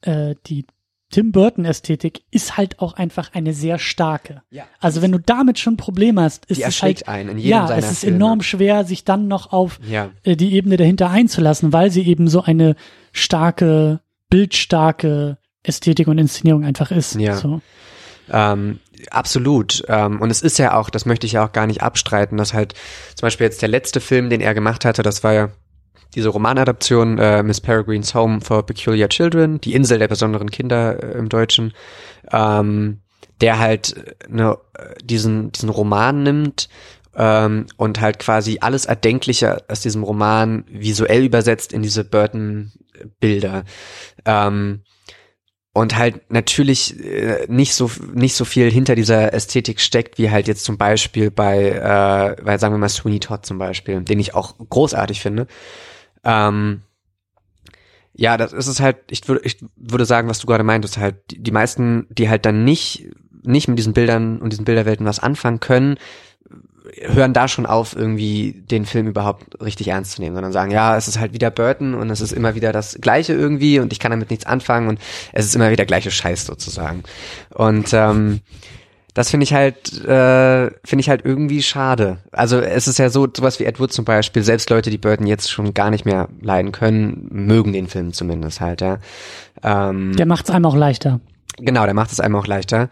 äh, 0.00 0.34
die 0.46 0.66
Tim 1.10 1.32
Burton 1.32 1.64
Ästhetik 1.64 2.22
ist 2.30 2.56
halt 2.58 2.80
auch 2.80 2.92
einfach 2.94 3.30
eine 3.34 3.54
sehr 3.54 3.78
starke. 3.78 4.42
Ja. 4.50 4.64
Also 4.78 5.00
wenn 5.00 5.12
du 5.12 5.18
damit 5.18 5.58
schon 5.58 5.76
Probleme 5.78 6.20
hast, 6.22 6.44
ist 6.46 6.58
die 6.58 6.64
es 6.64 6.82
halt 6.82 7.08
einen 7.08 7.30
in 7.30 7.38
jedem 7.38 7.50
ja, 7.50 7.76
es 7.76 7.90
ist 7.90 8.00
Filme. 8.00 8.16
enorm 8.16 8.42
schwer, 8.42 8.84
sich 8.84 9.04
dann 9.04 9.26
noch 9.26 9.52
auf 9.52 9.80
Ja. 9.88 10.10
äh, 10.24 10.36
die 10.36 10.52
Ebene 10.52 10.76
dahinter 10.76 11.08
einzulassen, 11.10 11.72
weil 11.72 11.90
sie 11.90 12.02
eben 12.06 12.28
so 12.28 12.42
eine 12.42 12.76
starke, 13.12 14.00
bildstarke 14.28 15.38
Ästhetik 15.62 16.08
und 16.08 16.18
Inszenierung 16.18 16.64
einfach 16.64 16.90
ist. 16.90 17.14
Ja. 17.14 17.36
So. 17.36 17.60
Ähm, 18.30 18.78
Absolut. 19.10 19.84
Ähm, 19.88 20.20
und 20.20 20.30
es 20.30 20.42
ist 20.42 20.58
ja 20.58 20.74
auch, 20.76 20.90
das 20.90 21.06
möchte 21.06 21.26
ich 21.26 21.32
ja 21.32 21.46
auch 21.46 21.52
gar 21.52 21.66
nicht 21.66 21.82
abstreiten, 21.82 22.36
dass 22.36 22.52
halt 22.52 22.74
zum 23.14 23.26
Beispiel 23.26 23.44
jetzt 23.46 23.62
der 23.62 23.68
letzte 23.68 24.00
Film, 24.00 24.28
den 24.28 24.40
er 24.40 24.54
gemacht 24.54 24.84
hatte, 24.84 25.02
das 25.02 25.22
war 25.22 25.32
ja 25.32 25.48
diese 26.14 26.28
Romanadaption 26.28 27.18
äh, 27.18 27.42
Miss 27.42 27.60
Peregrine's 27.60 28.14
Home 28.14 28.40
for 28.40 28.64
Peculiar 28.64 29.08
Children, 29.08 29.60
die 29.60 29.74
Insel 29.74 29.98
der 29.98 30.08
besonderen 30.08 30.50
Kinder 30.50 31.02
äh, 31.02 31.18
im 31.18 31.28
Deutschen, 31.28 31.72
ähm, 32.32 33.00
der 33.40 33.58
halt 33.58 34.16
ne, 34.28 34.58
diesen, 35.02 35.52
diesen 35.52 35.68
Roman 35.68 36.22
nimmt 36.22 36.68
ähm, 37.14 37.66
und 37.76 38.00
halt 38.00 38.18
quasi 38.18 38.58
alles 38.60 38.86
Erdenkliche 38.86 39.64
aus 39.68 39.80
diesem 39.80 40.02
Roman 40.02 40.64
visuell 40.68 41.24
übersetzt 41.24 41.72
in 41.72 41.82
diese 41.82 42.04
Burton-Bilder. 42.04 43.64
Ähm, 44.24 44.82
und 45.74 45.96
halt 45.96 46.30
natürlich 46.30 46.98
äh, 47.04 47.46
nicht 47.48 47.74
so 47.74 47.90
nicht 48.12 48.34
so 48.34 48.44
viel 48.44 48.70
hinter 48.70 48.96
dieser 48.96 49.32
Ästhetik 49.32 49.80
steckt, 49.80 50.18
wie 50.18 50.30
halt 50.30 50.48
jetzt 50.48 50.64
zum 50.64 50.76
Beispiel 50.76 51.30
bei, 51.30 51.68
äh, 51.68 52.42
bei 52.42 52.58
sagen 52.58 52.74
wir 52.74 52.78
mal 52.78 52.88
Sweeney 52.88 53.20
Todd 53.20 53.46
zum 53.46 53.58
Beispiel, 53.58 54.00
den 54.00 54.18
ich 54.18 54.34
auch 54.34 54.56
großartig 54.58 55.20
finde. 55.20 55.46
Ähm, 56.24 56.82
ja, 58.14 58.36
das 58.36 58.52
ist 58.52 58.66
es 58.66 58.80
halt, 58.80 58.96
ich 59.10 59.26
würde, 59.28 59.42
ich 59.44 59.58
würde 59.76 60.04
sagen, 60.04 60.28
was 60.28 60.40
du 60.40 60.46
gerade 60.46 60.64
meintest, 60.64 60.98
halt, 60.98 61.16
die, 61.30 61.42
die 61.42 61.52
meisten, 61.52 62.06
die 62.10 62.28
halt 62.28 62.46
dann 62.46 62.64
nicht, 62.64 63.06
nicht 63.44 63.68
mit 63.68 63.78
diesen 63.78 63.92
Bildern 63.92 64.38
und 64.40 64.52
diesen 64.52 64.64
Bilderwelten 64.64 65.06
was 65.06 65.20
anfangen 65.20 65.60
können, 65.60 65.98
hören 67.00 67.32
da 67.32 67.48
schon 67.48 67.66
auf, 67.66 67.94
irgendwie 67.94 68.52
den 68.52 68.86
Film 68.86 69.06
überhaupt 69.06 69.60
richtig 69.62 69.88
ernst 69.88 70.12
zu 70.12 70.20
nehmen, 70.20 70.34
sondern 70.34 70.52
sagen, 70.52 70.70
ja, 70.70 70.96
es 70.96 71.08
ist 71.08 71.18
halt 71.20 71.32
wieder 71.32 71.50
Burton 71.50 71.94
und 71.94 72.10
es 72.10 72.20
ist 72.20 72.32
immer 72.32 72.54
wieder 72.54 72.72
das 72.72 72.98
Gleiche 73.00 73.34
irgendwie 73.34 73.78
und 73.78 73.92
ich 73.92 73.98
kann 73.98 74.10
damit 74.10 74.30
nichts 74.30 74.46
anfangen 74.46 74.88
und 74.88 75.00
es 75.32 75.46
ist 75.46 75.54
immer 75.54 75.70
wieder 75.70 75.84
gleiche 75.86 76.10
Scheiß 76.10 76.46
sozusagen. 76.46 77.02
Und 77.54 77.90
ähm, 77.92 78.40
das 79.14 79.30
finde 79.30 79.44
ich 79.44 79.54
halt, 79.54 80.04
äh, 80.04 80.70
finde 80.84 81.00
ich 81.00 81.08
halt 81.08 81.24
irgendwie 81.24 81.62
schade. 81.62 82.18
Also 82.30 82.60
es 82.60 82.86
ist 82.88 82.98
ja 82.98 83.10
so, 83.10 83.26
sowas 83.34 83.58
wie 83.58 83.64
Edward 83.64 83.92
zum 83.92 84.04
Beispiel, 84.04 84.42
selbst 84.42 84.70
Leute, 84.70 84.90
die 84.90 84.98
Burton 84.98 85.26
jetzt 85.26 85.50
schon 85.50 85.74
gar 85.74 85.90
nicht 85.90 86.04
mehr 86.04 86.28
leiden 86.40 86.72
können, 86.72 87.26
mögen 87.30 87.72
den 87.72 87.88
Film 87.88 88.12
zumindest 88.12 88.60
halt, 88.60 88.80
ja. 88.80 88.98
Ähm, 89.62 90.14
der 90.16 90.26
macht 90.26 90.48
es 90.48 90.54
einem 90.54 90.66
auch 90.66 90.76
leichter. 90.76 91.20
Genau, 91.56 91.84
der 91.84 91.94
macht 91.94 92.12
es 92.12 92.20
einem 92.20 92.36
auch 92.36 92.46
leichter. 92.46 92.88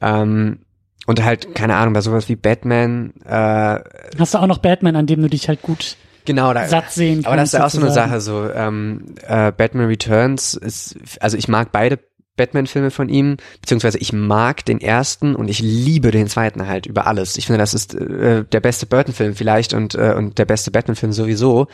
Ähm, 0.00 0.58
und 1.06 1.24
halt, 1.24 1.54
keine 1.54 1.76
Ahnung, 1.76 1.94
bei 1.94 2.00
sowas 2.00 2.28
wie 2.28 2.36
Batman. 2.36 3.12
Äh, 3.24 3.78
Hast 4.18 4.34
du 4.34 4.38
auch 4.38 4.46
noch 4.46 4.58
Batman, 4.58 4.96
an 4.96 5.06
dem 5.06 5.22
du 5.22 5.28
dich 5.28 5.48
halt 5.48 5.62
gut 5.62 5.96
genau, 6.28 6.52
da, 6.52 6.68
satt 6.68 6.92
sehen 6.92 7.22
kannst. 7.22 7.26
Aber 7.26 7.36
das 7.36 7.48
ist 7.48 7.52
ja 7.58 7.66
auch 7.66 7.70
so 7.70 7.80
eine 7.80 7.90
Sache, 7.90 8.20
so 8.20 8.48
ähm, 8.52 9.14
äh, 9.26 9.50
Batman 9.50 9.86
Returns 9.86 10.54
ist, 10.54 10.96
also 11.20 11.36
ich 11.36 11.48
mag 11.48 11.72
beide 11.72 11.98
Batman-Filme 12.38 12.90
von 12.90 13.10
ihm, 13.10 13.36
beziehungsweise 13.60 13.98
ich 13.98 14.14
mag 14.14 14.64
den 14.64 14.80
ersten 14.80 15.36
und 15.36 15.48
ich 15.48 15.58
liebe 15.60 16.10
den 16.10 16.26
zweiten 16.26 16.66
halt 16.66 16.86
über 16.86 17.06
alles. 17.06 17.36
Ich 17.36 17.44
finde, 17.44 17.58
das 17.58 17.74
ist 17.74 17.94
äh, 17.94 18.44
der 18.44 18.60
beste 18.60 18.86
Burton-Film 18.86 19.34
vielleicht 19.34 19.74
und, 19.74 19.94
äh, 19.94 20.14
und 20.16 20.38
der 20.38 20.46
beste 20.46 20.70
Batman-Film 20.70 21.12
sowieso. 21.12 21.66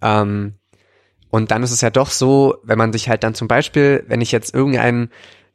Ähm, 0.00 0.54
und 1.30 1.50
dann 1.50 1.62
ist 1.62 1.70
es 1.72 1.80
ja 1.80 1.90
doch 1.90 2.10
so, 2.10 2.58
wenn 2.62 2.78
man 2.78 2.92
sich 2.92 3.08
halt 3.08 3.24
dann 3.24 3.34
zum 3.34 3.48
Beispiel, 3.48 4.04
wenn 4.06 4.20
ich 4.20 4.32
jetzt 4.32 4.54
irgendeinen 4.54 5.10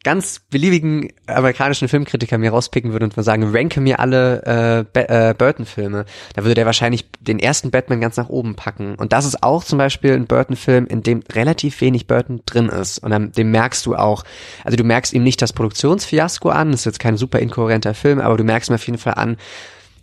ganz 0.05 0.39
beliebigen 0.51 1.11
amerikanischen 1.25 1.87
Filmkritiker 1.87 2.37
mir 2.37 2.51
rauspicken 2.51 2.91
würde 2.91 3.05
und 3.05 3.17
mal 3.17 3.23
sagen, 3.23 3.49
ranke 3.51 3.81
mir 3.81 3.99
alle 3.99 4.85
äh, 4.93 5.29
äh, 5.29 5.33
Burton-Filme, 5.33 6.05
da 6.35 6.43
würde 6.43 6.53
der 6.53 6.67
wahrscheinlich 6.67 7.09
den 7.19 7.39
ersten 7.39 7.71
Batman 7.71 8.01
ganz 8.01 8.15
nach 8.15 8.29
oben 8.29 8.55
packen. 8.55 8.93
Und 8.95 9.13
das 9.13 9.25
ist 9.25 9.41
auch 9.41 9.63
zum 9.63 9.79
Beispiel 9.79 10.13
ein 10.13 10.27
Burton-Film, 10.27 10.85
in 10.85 11.01
dem 11.01 11.23
relativ 11.33 11.81
wenig 11.81 12.05
Burton 12.05 12.41
drin 12.45 12.69
ist. 12.69 12.99
Und 12.99 13.09
dann, 13.09 13.31
dem 13.31 13.49
merkst 13.49 13.83
du 13.87 13.95
auch, 13.95 14.23
also 14.63 14.77
du 14.77 14.83
merkst 14.83 15.11
ihm 15.11 15.23
nicht 15.23 15.41
das 15.41 15.53
Produktionsfiasko 15.53 16.49
an, 16.49 16.71
das 16.71 16.81
ist 16.81 16.85
jetzt 16.85 16.99
kein 16.99 17.17
super 17.17 17.39
inkohärenter 17.39 17.95
Film, 17.95 18.21
aber 18.21 18.37
du 18.37 18.43
merkst 18.43 18.69
ihm 18.69 18.75
auf 18.75 18.85
jeden 18.85 18.99
Fall 18.99 19.15
an, 19.15 19.37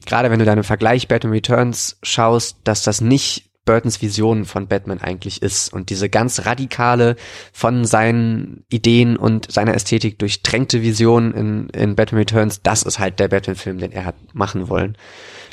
gerade 0.04 0.32
wenn 0.32 0.40
du 0.40 0.44
deinen 0.44 0.64
Vergleich 0.64 1.06
Batman 1.06 1.32
Returns 1.32 1.98
schaust, 2.02 2.56
dass 2.64 2.82
das 2.82 3.00
nicht 3.00 3.51
Burtons 3.64 4.02
Vision 4.02 4.44
von 4.44 4.66
Batman 4.66 5.00
eigentlich 5.00 5.40
ist 5.40 5.72
und 5.72 5.90
diese 5.90 6.08
ganz 6.08 6.46
radikale, 6.46 7.16
von 7.52 7.84
seinen 7.84 8.64
Ideen 8.68 9.16
und 9.16 9.50
seiner 9.50 9.74
Ästhetik 9.74 10.18
durchtränkte 10.18 10.82
Vision 10.82 11.32
in, 11.32 11.68
in 11.70 11.94
Batman 11.94 12.20
Returns, 12.20 12.62
das 12.62 12.82
ist 12.82 12.98
halt 12.98 13.20
der 13.20 13.28
Batman-Film, 13.28 13.78
den 13.78 13.92
er 13.92 14.04
hat 14.04 14.16
machen 14.32 14.68
wollen. 14.68 14.96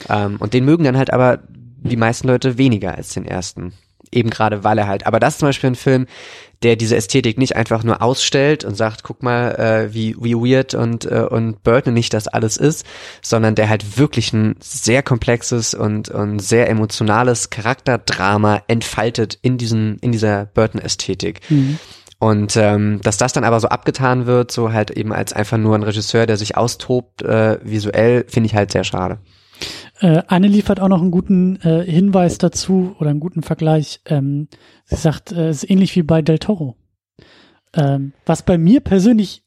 Ähm, 0.10 0.38
und 0.40 0.54
den 0.54 0.66
mögen 0.66 0.84
dann 0.84 0.98
halt 0.98 1.14
aber 1.14 1.40
die 1.48 1.98
meisten 1.98 2.28
Leute 2.28 2.58
weniger 2.58 2.96
als 2.96 3.14
den 3.14 3.26
ersten. 3.26 3.74
Eben 4.12 4.32
gerade, 4.32 4.64
weil 4.64 4.78
er 4.80 4.88
halt, 4.88 5.06
aber 5.06 5.20
das 5.20 5.36
ist 5.36 5.40
zum 5.40 5.50
Beispiel 5.50 5.72
ein 5.72 5.76
Film, 5.76 6.08
der 6.64 6.76
diese 6.76 6.96
Ästhetik 6.96 7.38
nicht 7.38 7.56
einfach 7.56 7.84
nur 7.84 8.02
ausstellt 8.02 8.66
und 8.66 8.76
sagt, 8.76 9.04
guck 9.04 9.24
mal, 9.24 9.56
äh, 9.56 9.94
wie, 9.94 10.16
wie 10.20 10.36
weird 10.36 10.74
und, 10.74 11.06
äh, 11.06 11.26
und 11.30 11.64
Burton 11.64 11.94
nicht 11.94 12.14
das 12.14 12.28
alles 12.28 12.58
ist, 12.58 12.86
sondern 13.22 13.56
der 13.56 13.70
halt 13.70 13.98
wirklich 13.98 14.34
ein 14.34 14.56
sehr 14.60 15.02
komplexes 15.02 15.74
und, 15.74 16.10
und 16.10 16.40
sehr 16.40 16.70
emotionales 16.70 17.50
Charakterdrama 17.50 18.62
entfaltet 18.68 19.40
in 19.42 19.58
diesen, 19.58 19.98
in 20.00 20.12
dieser 20.12 20.46
Burton-Ästhetik. 20.48 21.42
Mhm. 21.50 21.80
Und 22.22 22.58
ähm, 22.58 23.00
dass 23.02 23.18
das 23.18 23.32
dann 23.32 23.46
aber 23.46 23.62
so 23.62 23.70
abgetan 23.70 24.26
wird, 24.26 24.52
so 24.52 24.74
halt 24.74 24.92
eben 24.92 25.14
als 25.14 25.32
einfach 25.32 25.58
nur 25.58 25.76
ein 25.76 25.84
Regisseur, 25.84 26.26
der 26.26 26.36
sich 26.36 26.58
austobt, 26.58 27.22
äh, 27.22 27.60
visuell, 27.64 28.26
finde 28.28 28.48
ich 28.48 28.56
halt 28.56 28.74
sehr 28.74 28.84
schade. 28.84 29.20
Äh, 30.00 30.24
Anne 30.28 30.48
liefert 30.48 30.80
auch 30.80 30.88
noch 30.88 31.02
einen 31.02 31.12
guten 31.12 31.58
äh, 31.58 31.84
Hinweis 31.84 32.38
dazu 32.38 32.96
oder 33.00 33.10
einen 33.10 33.20
guten 33.20 33.44
Vergleich. 33.44 34.02
Ähm, 34.06 34.48
sie 34.86 34.96
sagt, 34.96 35.32
äh, 35.32 35.50
es 35.50 35.64
ist 35.64 35.70
ähnlich 35.70 35.96
wie 35.96 36.04
bei 36.04 36.22
Del 36.22 36.40
Toro. 36.40 36.76
Ähm, 37.74 38.14
was 38.26 38.44
bei 38.44 38.58
mir 38.58 38.80
persönlich 38.80 39.44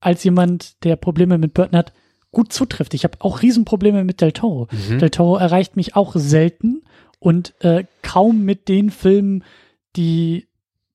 als 0.00 0.24
jemand, 0.24 0.82
der 0.84 0.96
Probleme 0.96 1.36
mit 1.36 1.52
Burton 1.52 1.76
hat, 1.78 1.92
gut 2.32 2.52
zutrifft. 2.52 2.94
Ich 2.94 3.04
habe 3.04 3.18
auch 3.20 3.42
Riesenprobleme 3.42 4.04
mit 4.04 4.20
Del 4.20 4.32
Toro. 4.32 4.68
Mhm. 4.70 4.98
Del 4.98 5.10
Toro 5.10 5.36
erreicht 5.36 5.76
mich 5.76 5.96
auch 5.96 6.14
selten 6.16 6.82
und 7.18 7.54
äh, 7.60 7.84
kaum 8.02 8.44
mit 8.44 8.68
den 8.68 8.90
Filmen, 8.90 9.44
die 9.96 10.48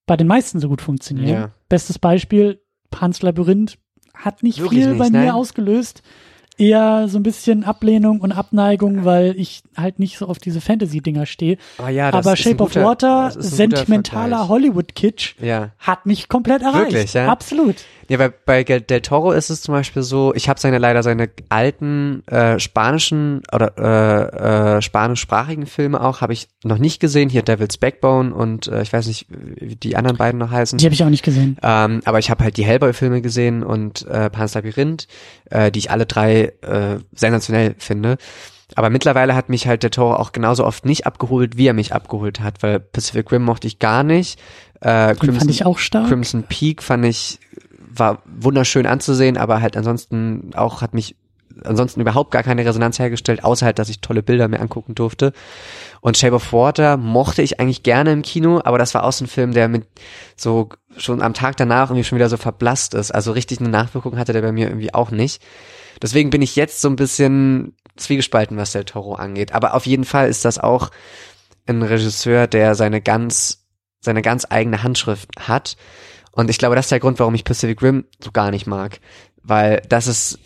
bei 0.07 0.18
den 0.18 0.27
meisten 0.27 0.60
so 0.60 0.69
gut 0.69 0.82
funktionieren. 0.82 1.30
Ja. 1.30 1.52
Bestes 1.69 1.99
Beispiel, 1.99 2.61
Pans 2.90 3.22
Labyrinth 3.22 3.77
hat 4.14 4.41
nicht 4.41 4.60
Wirklich 4.60 4.82
viel 4.82 4.90
nicht, 4.91 4.99
bei 4.99 5.10
nein? 5.10 5.26
mir 5.26 5.36
ausgelöst 5.36 6.02
eher 6.57 7.07
so 7.07 7.18
ein 7.19 7.23
bisschen 7.23 7.64
Ablehnung 7.64 8.22
und 8.22 8.32
Abneigung, 8.32 9.06
weil 9.06 9.36
ich 9.38 9.64
halt 9.76 9.99
nicht 9.99 10.18
so 10.18 10.27
auf 10.27 10.40
diese 10.40 10.61
Fantasy-Dinger 10.61 11.26
stehe. 11.26 11.57
Oh 11.84 11.88
ja, 11.88 12.14
Aber 12.14 12.36
Shape 12.36 12.64
of 12.64 12.69
guter, 12.69 12.84
Water, 12.84 13.32
sentimentaler 13.38 14.48
Hollywood-Kitsch, 14.48 15.36
ja. 15.41 15.72
hat 15.80 16.06
mich 16.06 16.30
komplett 16.30 16.61
erreicht. 16.61 16.94
Wirklich, 16.94 17.14
ja? 17.14 17.27
Absolut. 17.27 17.76
Ja, 18.07 18.18
bei, 18.18 18.30
bei 18.30 18.64
Del 18.64 19.02
Toro 19.02 19.32
ist 19.32 19.49
es 19.49 19.61
zum 19.61 19.73
Beispiel 19.73 20.03
so, 20.03 20.34
ich 20.36 20.48
habe 20.48 20.60
seine 20.60 20.77
leider 20.77 21.02
seine 21.02 21.30
alten 21.49 22.26
äh, 22.27 22.60
spanischen 22.60 23.41
oder 23.52 23.73
äh, 23.77 24.77
äh, 24.77 24.82
spanischsprachigen 24.82 25.65
Filme 25.65 26.02
auch, 26.02 26.22
habe 26.22 26.34
ich 26.34 26.48
noch 26.64 26.77
nicht 26.77 26.99
gesehen. 26.99 27.30
Hier 27.30 27.41
Devil's 27.41 27.77
Backbone 27.77 28.34
und 28.34 28.68
äh, 28.68 28.84
ich 28.84 28.94
weiß 28.94 29.07
nicht, 29.07 29.26
wie 29.30 29.76
die 29.76 29.95
anderen 29.95 30.18
beiden 30.18 30.40
noch 30.40 30.52
heißen. 30.52 30.77
Die 30.77 30.86
habe 30.86 30.94
ich 30.94 31.03
auch 31.03 31.10
nicht 31.10 31.23
gesehen. 31.23 31.57
Ähm, 31.64 32.02
aber 32.06 32.19
ich 32.19 32.30
habe 32.30 32.44
halt 32.44 32.57
die 32.57 32.65
Hellboy-Filme 32.65 33.22
gesehen 33.22 33.64
und 33.64 34.06
äh, 34.07 34.30
Pan's 34.30 34.53
Labyrinth, 34.53 35.07
äh, 35.49 35.72
die 35.72 35.80
ich 35.80 35.90
alle 35.90 36.06
drei 36.06 36.44
äh, 36.61 36.99
sensationell 37.13 37.76
finde. 37.77 38.17
Aber 38.76 38.89
mittlerweile 38.89 39.35
hat 39.35 39.49
mich 39.49 39.67
halt 39.67 39.84
der 39.84 39.91
Toro 39.91 40.15
auch 40.15 40.31
genauso 40.31 40.65
oft 40.65 40.85
nicht 40.85 41.05
abgeholt, 41.05 41.57
wie 41.57 41.67
er 41.67 41.73
mich 41.73 41.93
abgeholt 41.93 42.39
hat, 42.39 42.63
weil 42.63 42.80
Pacific 42.80 43.31
Rim 43.31 43.43
mochte 43.43 43.67
ich 43.67 43.80
gar 43.80 44.03
nicht. 44.03 44.39
Äh, 44.81 45.15
Crimson, 45.15 45.39
fand 45.39 45.51
ich 45.51 45.65
auch 45.65 45.77
stark. 45.77 46.07
Crimson 46.07 46.43
Peak 46.43 46.81
fand 46.81 47.05
ich 47.05 47.39
war 47.97 48.22
wunderschön 48.26 48.85
anzusehen, 48.85 49.38
aber 49.38 49.61
halt 49.61 49.77
ansonsten 49.77 50.51
auch 50.55 50.81
hat 50.81 50.93
mich 50.93 51.15
ansonsten 51.63 52.01
überhaupt 52.01 52.31
gar 52.31 52.43
keine 52.43 52.65
Resonanz 52.65 52.99
hergestellt, 52.99 53.43
außer 53.45 53.65
halt, 53.65 53.80
dass 53.80 53.88
ich 53.88 54.01
tolle 54.01 54.22
Bilder 54.22 54.49
mir 54.49 54.59
angucken 54.59 54.93
durfte. 54.93 55.31
Und 56.01 56.17
Shape 56.17 56.35
of 56.35 56.51
Water 56.51 56.97
mochte 56.97 57.41
ich 57.41 57.59
eigentlich 57.59 57.84
gerne 57.84 58.11
im 58.11 58.23
Kino, 58.23 58.61
aber 58.63 58.77
das 58.77 58.93
war 58.93 59.05
auch 59.05 59.13
so 59.13 59.23
ein 59.23 59.30
Film, 59.30 59.53
der 59.53 59.69
mit 59.69 59.88
so 60.35 60.69
schon 60.97 61.22
am 61.22 61.34
Tag 61.34 61.55
danach 61.55 61.89
irgendwie 61.89 62.03
schon 62.03 62.17
wieder 62.17 62.30
so 62.30 62.38
verblasst 62.38 62.93
ist. 62.93 63.11
Also 63.11 63.31
richtig 63.31 63.59
eine 63.59 63.69
Nachwirkung 63.69 64.17
hatte 64.17 64.34
der 64.34 64.41
bei 64.41 64.51
mir 64.51 64.67
irgendwie 64.67 64.93
auch 64.93 65.11
nicht. 65.11 65.41
Deswegen 66.01 66.30
bin 66.30 66.41
ich 66.41 66.55
jetzt 66.55 66.81
so 66.81 66.89
ein 66.89 66.95
bisschen 66.95 67.76
zwiegespalten, 67.95 68.57
was 68.57 68.73
Del 68.73 68.85
Toro 68.85 69.15
angeht. 69.15 69.53
Aber 69.53 69.73
auf 69.73 69.85
jeden 69.85 70.05
Fall 70.05 70.30
ist 70.30 70.45
das 70.45 70.57
auch 70.57 70.91
ein 71.65 71.81
Regisseur, 71.81 72.47
der 72.47 72.76
seine 72.76 73.01
ganz, 73.01 73.65
seine 74.01 74.22
ganz 74.22 74.45
eigene 74.49 74.84
Handschrift 74.84 75.30
hat 75.39 75.77
und 76.35 76.49
ich 76.49 76.57
glaube, 76.57 76.76
das 76.76 76.85
ist 76.85 76.91
der 76.91 76.99
Grund, 76.99 77.17
warum 77.19 77.34
ich 77.34 77.45
Pacific 77.45 77.81
Rim 77.81 78.05
so 78.22 78.31
gar 78.31 78.51
nicht 78.51 78.67
mag. 78.67 78.99
Weil 79.41 79.81
das 79.88 80.07
ist, 80.07 80.38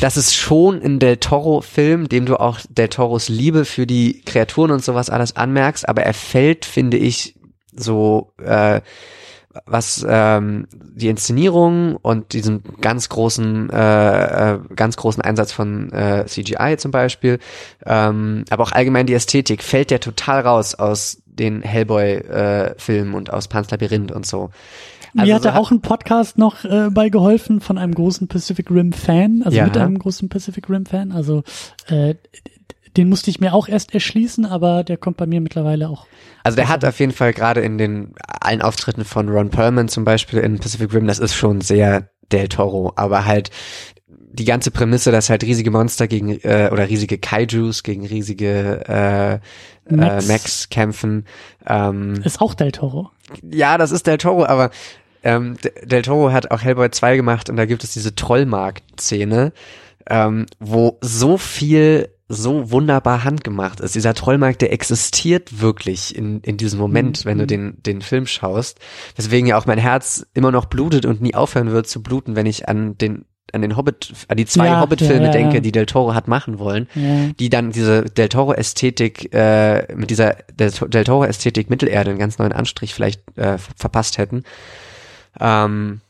das 0.00 0.16
ist 0.16 0.34
schon 0.34 0.80
ein 0.80 1.00
Del 1.00 1.16
Toro-Film, 1.16 2.08
dem 2.08 2.24
du 2.24 2.38
auch 2.38 2.60
Del 2.68 2.88
Toros 2.88 3.28
Liebe 3.28 3.64
für 3.64 3.86
die 3.86 4.22
Kreaturen 4.22 4.70
und 4.70 4.84
sowas 4.84 5.10
alles 5.10 5.36
anmerkst, 5.36 5.88
aber 5.88 6.02
er 6.02 6.14
fällt, 6.14 6.64
finde 6.64 6.96
ich, 6.96 7.34
so, 7.74 8.32
äh, 8.42 8.80
was 9.66 10.04
ähm, 10.08 10.66
die 10.72 11.08
Inszenierung 11.08 11.96
und 11.96 12.32
diesen 12.32 12.62
ganz 12.80 13.08
großen, 13.08 13.70
äh, 13.70 14.54
äh, 14.54 14.58
ganz 14.76 14.96
großen 14.96 15.22
Einsatz 15.22 15.52
von 15.52 15.92
äh, 15.92 16.24
CGI 16.26 16.76
zum 16.78 16.90
Beispiel, 16.90 17.38
ähm, 17.84 18.44
aber 18.50 18.62
auch 18.64 18.72
allgemein 18.72 19.06
die 19.06 19.14
Ästhetik 19.14 19.62
fällt 19.62 19.90
ja 19.90 19.98
total 19.98 20.40
raus 20.42 20.74
aus 20.74 21.18
den 21.26 21.62
Hellboy-Filmen 21.62 23.12
äh, 23.12 23.16
und 23.16 23.32
aus 23.32 23.48
Pans 23.48 23.70
Labyrinth 23.70 24.12
und 24.12 24.26
so. 24.26 24.50
Mir 25.14 25.22
Also 25.34 25.42
so 25.42 25.48
hat- 25.50 25.56
auch 25.60 25.70
ein 25.70 25.80
Podcast 25.82 26.38
noch 26.38 26.64
äh, 26.64 26.88
bei 26.90 27.10
geholfen 27.10 27.60
von 27.60 27.76
einem 27.76 27.94
großen 27.94 28.28
Pacific 28.28 28.70
Rim 28.70 28.92
Fan, 28.92 29.42
also 29.44 29.56
Ja. 29.58 29.64
mit 29.66 29.76
einem 29.76 29.98
großen 29.98 30.28
Pacific 30.30 30.68
Rim 30.70 30.86
Fan. 30.86 31.12
Also 31.12 31.42
äh, 31.88 32.14
den 32.96 33.08
musste 33.08 33.30
ich 33.30 33.40
mir 33.40 33.54
auch 33.54 33.68
erst 33.68 33.94
erschließen, 33.94 34.44
aber 34.44 34.84
der 34.84 34.96
kommt 34.96 35.16
bei 35.16 35.26
mir 35.26 35.40
mittlerweile 35.40 35.88
auch. 35.88 36.06
Also 36.44 36.56
der 36.56 36.68
hat 36.68 36.84
auf 36.84 36.98
jeden 37.00 37.12
Fall 37.12 37.32
gerade 37.32 37.60
in 37.60 37.78
den 37.78 38.14
allen 38.26 38.62
Auftritten 38.62 39.04
von 39.04 39.28
Ron 39.28 39.50
Perlman 39.50 39.88
zum 39.88 40.04
Beispiel 40.04 40.40
in 40.40 40.58
Pacific 40.58 40.92
Rim, 40.92 41.06
das 41.06 41.18
ist 41.18 41.34
schon 41.34 41.60
sehr 41.60 42.08
Del 42.30 42.48
Toro, 42.48 42.92
aber 42.96 43.26
halt 43.26 43.50
die 44.34 44.44
ganze 44.46 44.70
Prämisse, 44.70 45.12
dass 45.12 45.28
halt 45.28 45.42
riesige 45.44 45.70
Monster 45.70 46.08
gegen 46.08 46.30
äh, 46.40 46.70
oder 46.72 46.88
riesige 46.88 47.18
Kaijus 47.18 47.82
gegen 47.82 48.06
riesige 48.06 48.82
äh, 48.88 49.94
Mechs. 49.94 50.24
Äh, 50.24 50.32
Max 50.32 50.68
kämpfen. 50.70 51.26
Ähm, 51.66 52.14
Ist 52.24 52.40
auch 52.40 52.54
Del 52.54 52.72
Toro. 52.72 53.10
ja, 53.42 53.76
das 53.78 53.90
ist 53.90 54.06
Del 54.06 54.18
Toro, 54.18 54.46
aber 54.46 54.70
ähm, 55.22 55.56
Del 55.84 56.02
Toro 56.02 56.32
hat 56.32 56.50
auch 56.50 56.62
Hellboy 56.62 56.90
2 56.90 57.16
gemacht 57.16 57.50
und 57.50 57.56
da 57.56 57.66
gibt 57.66 57.84
es 57.84 57.92
diese 57.92 58.14
Trollmarkt-Szene, 58.14 59.52
ähm, 60.08 60.46
wo 60.58 60.98
so 61.00 61.36
viel 61.36 62.08
so 62.28 62.70
wunderbar 62.70 63.24
handgemacht 63.24 63.80
ist. 63.80 63.94
Dieser 63.94 64.14
Trollmarkt, 64.14 64.62
der 64.62 64.72
existiert 64.72 65.60
wirklich 65.60 66.16
in, 66.16 66.40
in 66.40 66.56
diesem 66.56 66.78
Moment, 66.78 67.24
Mhm. 67.24 67.28
wenn 67.28 67.38
du 67.38 67.46
den, 67.46 67.82
den 67.82 68.00
Film 68.00 68.26
schaust. 68.26 68.78
Weswegen 69.16 69.46
ja 69.46 69.58
auch 69.58 69.66
mein 69.66 69.78
Herz 69.78 70.26
immer 70.32 70.50
noch 70.50 70.66
blutet 70.66 71.04
und 71.04 71.20
nie 71.20 71.34
aufhören 71.34 71.72
wird 71.72 71.86
zu 71.88 72.02
bluten, 72.02 72.34
wenn 72.36 72.46
ich 72.46 72.68
an 72.68 72.96
den 72.96 73.24
an 73.52 73.60
den 73.60 73.76
Hobbit, 73.76 74.12
an 74.28 74.38
die 74.38 74.46
zwei 74.46 74.66
Ja, 74.66 74.80
Hobbit-Filme 74.80 75.24
ja, 75.24 75.26
ja, 75.26 75.32
denke, 75.32 75.60
die 75.60 75.72
Del 75.72 75.84
Toro 75.84 76.14
hat 76.14 76.26
machen 76.26 76.58
wollen 76.58 76.88
die 77.38 77.50
dann 77.50 77.70
diese 77.70 78.02
Del 78.04 78.30
Toro 78.30 78.54
Ästhetik 78.54 79.34
äh, 79.34 79.94
mit 79.94 80.08
dieser 80.08 80.36
Del, 80.58 80.70
Del 80.70 81.04
Toro 81.04 81.24
Ästhetik 81.24 81.68
Mittelerde 81.68 82.10
einen 82.10 82.18
ganz 82.18 82.38
neuen 82.38 82.52
Anstrich 82.52 82.94
vielleicht 82.94 83.20
äh, 83.36 83.58
ver- 83.58 83.72
verpasst 83.76 84.16
hätten. 84.16 84.44
Ähm, 85.38 86.00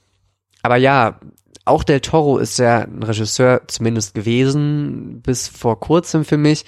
aber 0.63 0.77
ja, 0.77 1.19
auch 1.65 1.85
Del 1.85 2.01
Toro 2.01 2.39
ist 2.39 2.59
ja 2.59 2.81
ein 2.81 3.03
Regisseur 3.03 3.63
zumindest 3.69 4.15
gewesen 4.15 5.21
bis 5.23 5.49
vor 5.49 5.79
kurzem 5.81 6.25
für 6.25 6.37
mich, 6.37 6.65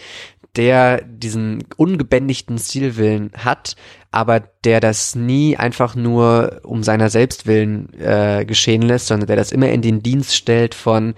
der 0.57 1.03
diesen 1.03 1.65
ungebändigten 1.77 2.59
Stilwillen 2.59 3.33
hat, 3.37 3.75
aber 4.13 4.41
der 4.63 4.81
das 4.81 5.17
nie 5.17 5.57
einfach 5.57 5.97
nur 5.97 6.61
um 6.63 6.85
seiner 6.85 7.11
selbst 7.11 7.47
willen 7.47 7.93
äh, 7.99 8.45
geschehen 8.47 8.83
lässt, 8.83 9.09
sondern 9.09 9.27
der 9.27 9.37
das 9.37 9.51
immer 9.51 9.69
in 9.71 9.83
den 9.83 10.03
Dienst 10.03 10.35
stellt 10.37 10.75
von 10.75 11.15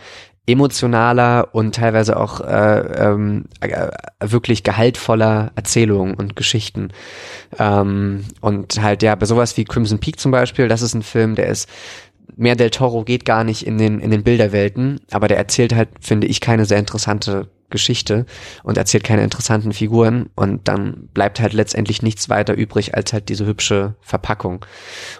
emotionaler 0.47 1.49
und 1.53 1.75
teilweise 1.75 2.17
auch 2.17 2.41
äh, 2.41 2.79
ähm, 2.79 3.47
äh, 3.61 3.89
wirklich 4.21 4.63
gehaltvoller 4.63 5.51
Erzählungen 5.57 6.15
und 6.15 6.37
Geschichten. 6.37 6.93
Ähm, 7.59 8.25
und 8.41 8.81
halt 8.81 9.03
ja, 9.03 9.17
bei 9.17 9.27
sowas 9.27 9.57
wie 9.57 9.65
Crimson 9.65 9.99
Peak 9.99 10.21
zum 10.21 10.31
Beispiel, 10.31 10.69
das 10.69 10.83
ist 10.83 10.95
ein 10.95 11.03
Film, 11.03 11.35
der 11.35 11.49
ist 11.49 11.69
mehr 12.37 12.57
Del 12.57 12.71
Toro 12.71 13.05
geht 13.05 13.25
gar 13.25 13.45
nicht 13.45 13.67
in 13.67 13.79
den 13.79 14.01
in 14.01 14.11
den 14.11 14.25
Bilderwelten, 14.25 15.01
aber 15.11 15.29
der 15.29 15.39
erzählt 15.39 15.75
halt, 15.75 15.89
finde 16.01 16.27
ich, 16.27 16.41
keine 16.41 16.65
sehr 16.65 16.79
interessante 16.79 17.49
Geschichte 17.71 18.27
und 18.63 18.79
erzählt 18.79 19.05
keine 19.05 19.25
interessanten 19.25 19.73
Figuren 19.73 20.31
und 20.35 20.69
dann 20.69 21.09
bleibt 21.13 21.41
halt 21.41 21.53
letztendlich 21.53 22.03
nichts 22.03 22.29
weiter 22.29 22.55
übrig 22.55 22.95
als 22.95 23.13
halt 23.13 23.29
diese 23.29 23.47
hübsche 23.47 23.95
Verpackung. 24.01 24.65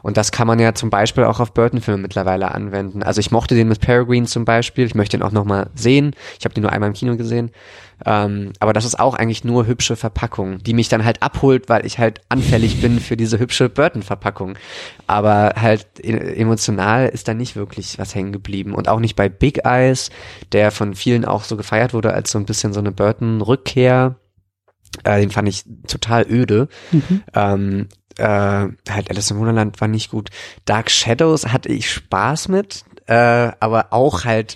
Und 0.03 0.17
das 0.17 0.31
kann 0.31 0.47
man 0.47 0.61
ja 0.61 0.75
zum 0.75 0.91
Beispiel 0.91 1.25
auch 1.25 1.41
auf 1.41 1.53
Burton-Filme 1.55 2.03
mittlerweile 2.03 2.53
anwenden. 2.53 3.03
Also 3.03 3.21
ich 3.21 3.31
mochte 3.31 3.55
den 3.55 3.69
mit 3.69 3.81
Peregrine 3.81 4.27
zum 4.27 4.45
Beispiel, 4.45 4.87
ich 4.87 4.95
möchte 4.95 5.17
ihn 5.17 5.23
auch 5.23 5.33
nochmal 5.33 5.71
sehen. 5.75 6.15
Ich 6.39 6.45
habe 6.45 6.55
den 6.55 6.63
nur 6.63 6.73
einmal 6.73 6.91
im 6.91 6.95
Kino 6.95 7.17
gesehen. 7.17 7.51
Ähm, 8.05 8.53
aber 8.61 8.73
das 8.73 8.85
ist 8.85 8.99
auch 8.99 9.15
eigentlich 9.15 9.45
nur 9.45 9.67
hübsche 9.67 9.97
Verpackung, 9.97 10.63
die 10.63 10.75
mich 10.75 10.89
dann 10.89 11.05
halt 11.05 11.23
abholt, 11.23 11.69
weil 11.69 11.87
ich 11.87 11.99
halt 11.99 12.21
anfällig 12.29 12.81
bin 12.81 13.01
für 13.01 13.17
diese 13.17 13.39
hübsche 13.39 13.69
Burton-Verpackung. 13.69 14.59
Aber 15.07 15.55
halt 15.61 15.87
e- 16.03 16.13
emotional 16.13 17.09
ist 17.09 17.29
da 17.29 17.35
nicht 17.35 17.57
wirklich 17.57 17.99
was 17.99 18.15
hängen 18.15 18.33
geblieben. 18.33 18.75
Und 18.75 18.89
auch 18.89 19.01
nicht 19.01 19.17
bei 19.17 19.29
Big 19.29 19.65
Eyes, 19.65 20.11
der 20.53 20.71
von 20.71 20.95
vielen 20.95 21.25
auch 21.25 21.45
so 21.45 21.57
gefeiert 21.57 21.95
wurde 21.95 22.13
als 22.13 22.31
so 22.31 22.39
ein 22.39 22.47
bisschen 22.47 22.73
so 22.73 22.81
eine 22.81 22.93
Burton-Rückkehr. 22.93 24.17
Äh, 25.05 25.21
den 25.21 25.31
fand 25.31 25.49
ich 25.49 25.65
total 25.89 26.27
öde. 26.29 26.69
Mhm. 26.93 27.23
Ähm, 27.35 27.89
äh, 28.19 28.25
halt 28.25 29.11
Alice 29.11 29.31
im 29.31 29.39
Wunderland 29.39 29.81
war 29.81 29.89
nicht 29.89 30.11
gut. 30.11 30.31
Dark 30.65 30.91
Shadows 30.91 31.47
hatte 31.49 31.71
ich 31.71 31.91
Spaß 31.91 32.49
mit, 32.49 32.85
äh, 33.07 33.53
aber 33.61 33.93
auch 33.93 34.25
halt 34.25 34.55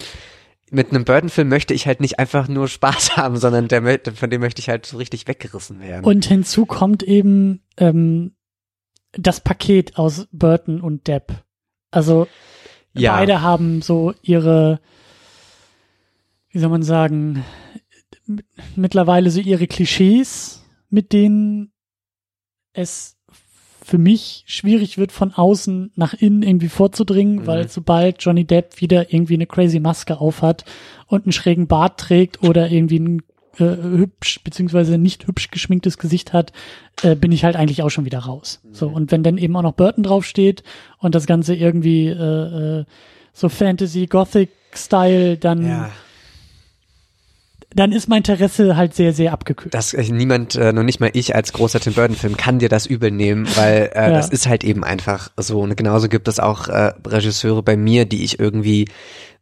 mit 0.71 0.91
einem 0.91 1.05
Burton-Film 1.05 1.49
möchte 1.49 1.75
ich 1.75 1.87
halt 1.87 2.01
nicht 2.01 2.19
einfach 2.19 2.49
nur 2.49 2.69
Spaß 2.69 3.17
haben, 3.17 3.37
sondern 3.37 3.69
der, 3.69 4.01
von 4.15 4.31
dem 4.31 4.41
möchte 4.41 4.61
ich 4.61 4.69
halt 4.69 4.87
so 4.87 4.97
richtig 4.97 5.27
weggerissen 5.29 5.81
werden. 5.81 6.05
Und 6.05 6.25
hinzu 6.25 6.67
kommt 6.67 7.03
eben 7.03 7.63
ähm, 7.77 8.35
das 9.13 9.41
Paket 9.41 9.97
aus 9.97 10.29
Burton 10.33 10.81
und 10.81 11.07
Depp. 11.09 11.45
Also 11.91 12.29
Ja. 12.93 13.17
beide 13.17 13.43
haben 13.43 13.83
so 13.83 14.15
ihre, 14.23 14.81
wie 16.51 16.59
soll 16.59 16.71
man 16.71 16.83
sagen, 16.83 17.45
mittlerweile 18.77 19.31
so 19.31 19.41
ihre 19.41 19.67
Klischees, 19.67 20.65
mit 20.89 21.13
denen 21.13 21.73
es 22.73 23.17
für 23.91 23.99
mich 23.99 24.45
schwierig 24.47 24.99
wird, 24.99 25.11
von 25.11 25.35
außen 25.35 25.91
nach 25.97 26.15
innen 26.15 26.45
irgendwie 26.45 26.69
vorzudringen, 26.69 27.41
Mhm. 27.41 27.47
weil 27.49 27.69
sobald 27.69 28.23
Johnny 28.23 28.45
Depp 28.45 28.81
wieder 28.81 29.13
irgendwie 29.13 29.35
eine 29.35 29.47
crazy 29.47 29.81
Maske 29.81 30.21
aufhat 30.21 30.65
und 31.09 31.25
einen 31.25 31.33
schrägen 31.33 31.67
Bart 31.67 31.99
trägt 31.99 32.45
oder 32.45 32.71
irgendwie 32.71 33.01
ein 33.01 33.23
äh, 33.59 33.65
hübsch 33.65 34.45
beziehungsweise 34.45 34.97
nicht 34.97 35.27
hübsch 35.27 35.51
geschminktes 35.51 35.99
Gesicht 35.99 36.33
hat, 36.33 36.53
äh, 37.03 37.17
bin 37.17 37.33
ich 37.33 37.43
halt 37.43 37.57
eigentlich 37.57 37.83
auch 37.83 37.91
schon 37.91 38.05
wieder 38.05 38.21
raus. 38.21 38.61
So 38.71 38.87
und 38.87 39.11
wenn 39.11 39.25
dann 39.25 39.39
eben 39.39 39.57
auch 39.57 39.63
noch 39.63 39.73
Burton 39.75 40.05
draufsteht 40.05 40.63
und 40.99 41.17
das 41.17 41.27
Ganze 41.27 41.57
irgendwie 41.57 42.07
äh, 42.07 42.81
äh, 42.81 42.85
so 43.33 43.49
Fantasy 43.49 44.07
Gothic 44.07 44.51
Style, 44.73 45.37
dann 45.37 45.67
ja. 45.67 45.91
Dann 47.75 47.93
ist 47.93 48.09
mein 48.09 48.19
Interesse 48.19 48.77
halt 48.77 48.95
sehr 48.95 49.13
sehr 49.13 49.33
abgekühlt. 49.33 49.75
Das 49.75 49.95
äh, 49.95 50.03
niemand, 50.11 50.55
äh, 50.57 50.73
noch 50.73 50.83
nicht 50.83 51.01
mal 51.01 51.11
ich 51.13 51.35
als 51.35 51.53
großer 51.53 51.81
Tim 51.81 51.93
Burton 51.95 52.17
Film 52.17 52.37
kann 52.37 52.59
dir 52.59 52.69
das 52.69 52.87
übel 52.87 53.11
nehmen, 53.11 53.47
weil 53.57 53.91
äh, 53.95 54.03
Ja. 54.03 54.11
das 54.11 54.29
ist 54.31 54.47
halt 54.49 54.65
eben 54.65 54.83
einfach 54.85 55.31
so. 55.37 55.61
Und 55.61 55.77
genauso 55.77 56.09
gibt 56.09 56.29
es 56.29 56.41
auch 56.41 56.69
äh, 56.69 56.93
Regisseure 57.07 57.63
bei 57.63 57.77
mir, 57.77 58.05
die 58.07 58.25
ich 58.25 58.39
irgendwie, 58.41 58.89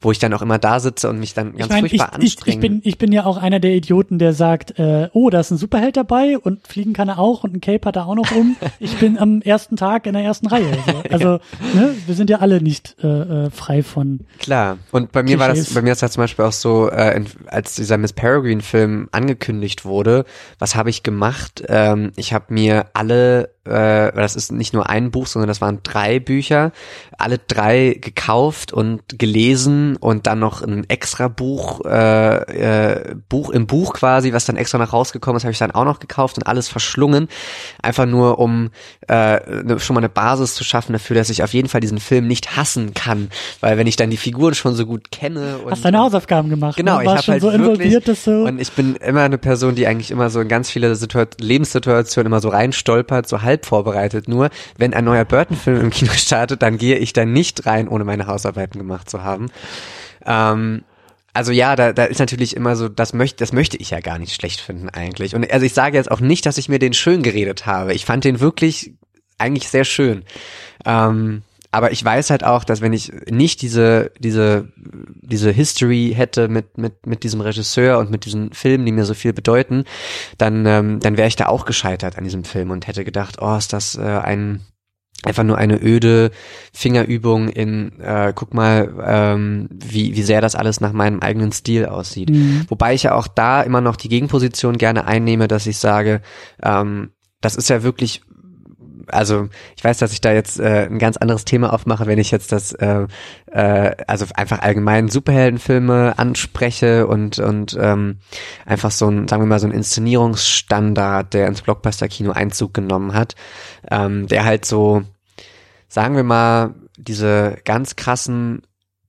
wo 0.01 0.13
ich 0.13 0.19
dann 0.19 0.33
auch 0.33 0.43
immer 0.43 0.59
da 0.59 0.79
sitze 0.79 1.09
und 1.09 1.19
mich 1.19 1.35
dann 1.35 1.57
ganz 1.57 1.65
ich 1.65 1.71
meine, 1.71 1.87
ich, 1.87 1.97
furchtbar 1.97 2.19
ich, 2.19 2.25
ich, 2.25 2.37
anstrenge. 2.37 2.61
bin, 2.61 2.81
ich 2.85 2.99
bin 2.99 3.13
ja 3.13 3.25
auch 3.25 3.37
einer 3.37 3.59
der 3.59 3.73
Idioten, 3.73 4.19
der 4.19 4.33
sagt, 4.33 4.79
äh, 4.79 5.09
oh, 5.13 5.29
da 5.31 5.41
ist 5.41 5.51
ein 5.51 5.59
Superheld 5.59 5.97
dabei 5.97 6.39
und 6.39 6.67
fliegen 6.67 6.93
kann 6.93 7.09
er 7.09 7.19
auch 7.19 7.43
und 7.43 7.55
ein 7.55 7.61
Cape 7.61 7.87
hat 7.87 7.97
er 7.97 8.07
auch 8.07 8.15
noch 8.15 8.31
um. 8.33 8.57
Ich 8.81 8.97
bin 8.99 9.19
am 9.19 9.43
ersten 9.43 9.77
Tag 9.77 10.07
in 10.07 10.13
der 10.13 10.23
ersten 10.23 10.47
Reihe. 10.47 10.77
So. 10.87 11.03
Also, 11.11 11.29
ne, 11.75 11.95
wir 12.07 12.15
sind 12.15 12.31
ja 12.31 12.39
alle 12.39 12.61
nicht 12.61 12.97
äh, 13.03 13.07
äh, 13.07 13.51
frei 13.51 13.83
von. 13.83 14.21
Klar. 14.39 14.79
Und 14.93 15.11
bei 15.11 15.23
mir 15.23 15.39
war 15.39 15.49
das, 15.49 15.57
Klischees. 15.57 15.75
bei 15.75 15.83
mir 15.83 15.93
ist 15.93 16.03
das 16.03 16.13
zum 16.13 16.23
Beispiel 16.23 16.45
auch 16.45 16.53
so, 16.53 16.91
äh, 16.91 17.17
in, 17.17 17.27
als 17.47 17.75
dieser 17.75 17.97
Miss 17.99 18.13
Peregrine 18.13 18.61
Film 18.61 19.09
angekündigt 19.11 19.85
wurde, 19.85 20.25
was 20.59 20.77
habe 20.77 20.91
ich 20.91 21.03
gemacht? 21.03 21.65
Ähm, 21.69 22.13
ich 22.17 22.33
habe 22.33 22.53
mir 22.53 22.87
alle, 22.93 23.51
äh, 23.69 24.13
das 24.15 24.37
ist 24.37 24.53
nicht 24.53 24.73
nur 24.75 24.89
ein 24.89 25.11
Buch, 25.11 25.27
sondern 25.27 25.49
das 25.49 25.61
waren 25.61 25.81
drei 25.83 26.19
Bücher, 26.21 26.73
alle 27.17 27.39
drei 27.39 27.99
gekauft 28.01 28.73
und 28.73 29.03
gelesen 29.19 29.97
und 29.97 30.27
dann 30.27 30.39
noch 30.39 30.63
ein 30.63 30.89
extra 30.89 31.29
Buch, 31.29 31.85
äh, 31.85 32.37
äh, 32.37 33.15
Buch 33.29 33.51
im 33.51 33.67
Buch 33.67 33.95
quasi, 33.95 34.33
was 34.33 34.45
dann 34.45 34.57
extra 34.57 34.79
noch 34.79 34.93
rausgekommen 34.93 35.37
ist, 35.37 35.45
habe 35.45 35.53
ich 35.53 35.59
dann 35.59 35.71
auch 35.71 35.85
noch 35.85 36.01
gekauft 36.01 36.37
und 36.39 36.47
alles 36.47 36.69
verschlungen, 36.69 37.29
einfach 37.83 38.07
nur 38.07 38.39
um 38.39 38.71
äh, 39.09 39.63
ne- 39.63 39.79
schon 39.81 39.95
mal 39.95 40.01
eine 40.01 40.09
Basis 40.09 40.55
zu 40.55 40.65
schaffen 40.65 40.93
dafür, 40.93 41.17
dass 41.17 41.31
ich 41.31 41.43
auf 41.43 41.53
jeden 41.55 41.69
Fall 41.69 41.81
diesen 41.81 42.01
Film 42.01 42.27
nicht 42.27 42.57
hassen 42.57 42.95
kann, 42.95 43.29
weil 43.61 43.79
wenn 43.79 43.87
ich 43.87 43.97
dann 43.97 44.11
die 44.11 44.17
Figuren 44.17 44.55
schon 44.55 44.75
so 44.75 44.87
gut 44.87 45.11
kenne 45.11 45.59
und 45.59 45.71
Hast 45.71 45.85
deine 45.85 45.99
Hausaufgaben 45.99 46.51
gemacht? 46.51 46.77
Genau, 46.77 46.99
ne? 46.99 47.05
ich 47.05 47.09
habe 47.11 47.23
halt 47.27 47.43
so 47.43 47.49
wirklich, 47.53 47.61
involviert, 47.69 48.09
dass 48.09 48.25
du. 48.25 48.45
und 48.47 48.61
ich 48.61 48.73
bin 48.73 48.97
immer 48.97 49.23
eine 49.23 49.39
Person, 49.39 49.75
die 49.75 49.87
eigentlich 49.87 50.11
immer 50.11 50.31
so 50.31 50.41
in 50.41 50.49
ganz 50.49 50.71
viele 50.71 50.93
Situa- 50.95 51.29
Lebenssituationen 51.41 52.27
immer 52.27 52.41
so 52.41 52.49
reinstolpert, 52.49 53.29
so 53.29 53.43
halb 53.43 53.58
vorbereitet. 53.67 54.29
Nur 54.29 54.51
wenn 54.77 54.95
ein 54.95 55.05
neuer 55.05 55.25
Burton-Film 55.25 55.81
im 55.81 55.91
Kino 55.91 56.13
startet, 56.13 56.63
dann 56.63 56.79
gehe 56.79 56.97
ich 56.97 57.13
da 57.13 57.25
nicht 57.25 57.67
rein, 57.67 57.89
ohne 57.89 58.05
meine 58.05 58.27
Hausarbeiten 58.27 58.79
gemacht 58.79 59.09
zu 59.11 59.23
haben. 59.23 59.51
Ähm, 60.27 60.85
also 61.35 61.53
ja, 61.53 61.77
da, 61.77 61.93
da 61.93 62.05
ist 62.05 62.19
natürlich 62.19 62.57
immer 62.57 62.75
so, 62.75 62.89
das 62.89 63.13
möchte, 63.13 63.37
das 63.37 63.53
möchte 63.53 63.77
ich 63.77 63.91
ja 63.91 64.01
gar 64.01 64.19
nicht 64.19 64.35
schlecht 64.35 64.61
finden 64.61 64.89
eigentlich. 64.89 65.35
Und 65.35 65.51
also 65.53 65.65
ich 65.65 65.75
sage 65.75 65.97
jetzt 65.97 66.11
auch 66.11 66.21
nicht, 66.21 66.47
dass 66.47 66.59
ich 66.59 66.69
mir 66.69 66.79
den 66.79 66.95
schön 66.95 67.23
geredet 67.23 67.67
habe. 67.67 67.95
Ich 67.95 68.05
fand 68.05 68.25
den 68.25 68.41
wirklich 68.41 68.95
eigentlich 69.39 69.69
sehr 69.69 69.85
schön. 69.85 70.25
Ähm, 70.85 71.43
aber 71.71 71.93
ich 71.93 72.03
weiß 72.03 72.31
halt 72.31 72.45
auch, 72.45 72.65
dass 72.65 72.81
wenn 72.81 72.93
ich 72.93 73.13
nicht 73.31 73.61
diese, 73.61 74.11
diese, 74.19 74.73
diese 74.77 75.51
History 75.51 76.13
hätte 76.17 76.49
mit, 76.49 76.79
mit, 76.79 77.07
mit 77.07 77.25
diesem 77.25 77.41
Regisseur 77.41 77.99
und 77.99 78.11
mit 78.11 78.25
diesen 78.25 78.53
Filmen, 78.53 78.87
die 78.87 78.93
mir 78.93 79.05
so 79.05 79.15
viel 79.15 79.35
bedeuten, 79.35 79.85
dann, 80.39 80.65
ähm, 80.65 81.01
dann 81.01 81.17
wäre 81.17 81.29
ich 81.29 81.37
da 81.37 81.47
auch 81.47 81.67
gescheitert 81.67 82.17
an 82.17 82.25
diesem 82.25 82.45
Film 82.45 82.71
und 82.71 82.87
hätte 82.87 83.05
gedacht, 83.05 83.37
oh, 83.41 83.57
ist 83.57 83.75
das 83.75 83.97
äh, 83.97 84.01
ein, 84.03 84.63
einfach 85.25 85.45
nur 85.45 85.59
eine 85.59 85.83
öde 85.83 86.31
Fingerübung 86.73 87.49
in, 87.49 88.01
äh, 88.01 88.33
guck 88.35 88.55
mal, 88.55 88.95
ähm, 89.07 89.69
wie, 89.71 90.17
wie 90.17 90.23
sehr 90.23 90.41
das 90.41 90.55
alles 90.55 90.81
nach 90.81 90.93
meinem 90.93 91.21
eigenen 91.21 91.53
Stil 91.53 91.85
aussieht. 91.85 92.31
Mhm. 92.31 92.65
Wobei 92.69 92.95
ich 92.95 93.03
ja 93.03 93.15
auch 93.15 93.29
da 93.29 93.61
immer 93.61 93.83
noch 93.83 93.97
die 93.97 94.09
Gegenposition 94.09 94.79
gerne 94.79 95.07
einnehme, 95.07 95.49
dass 95.49 95.67
ich 95.67 95.77
sage, 95.77 96.23
ähm, 96.63 97.11
das 97.43 97.57
ist 97.57 97.69
ja 97.69 97.83
wirklich 97.83 98.23
also 99.11 99.49
ich 99.77 99.85
weiß, 99.85 99.99
dass 99.99 100.13
ich 100.13 100.21
da 100.21 100.33
jetzt 100.33 100.61
äh, 100.61 100.87
ein 100.87 100.99
ganz 100.99 101.17
anderes 101.17 101.45
Thema 101.45 101.73
aufmache, 101.73 102.07
wenn 102.07 102.19
ich 102.19 102.31
jetzt 102.31 102.53
das, 102.53 102.73
äh, 102.73 103.07
äh, 103.47 103.97
also 104.07 104.27
einfach 104.35 104.61
allgemein 104.61 105.09
Superheldenfilme 105.09 106.19
anspreche 106.19 107.07
und 107.07 107.39
und 107.39 107.77
ähm, 107.81 108.19
einfach 108.67 108.91
so 108.91 109.11
ein, 109.11 109.29
sagen 109.29 109.43
wir 109.43 109.47
mal 109.47 109.61
so 109.61 109.67
ein 109.67 109.73
Inszenierungsstandard, 109.73 111.35
der 111.35 111.49
ins 111.49 111.63
Blockbuster-Kino 111.63 112.33
Einzug 112.33 112.75
genommen 112.75 113.15
hat, 113.15 113.35
ähm, 113.91 114.27
der 114.27 114.45
halt 114.45 114.65
so, 114.65 115.03
sagen 115.89 116.17
wir 116.17 116.25
mal, 116.25 116.75
diese 116.97 117.59
ganz 117.65 117.97
krassen 117.97 118.63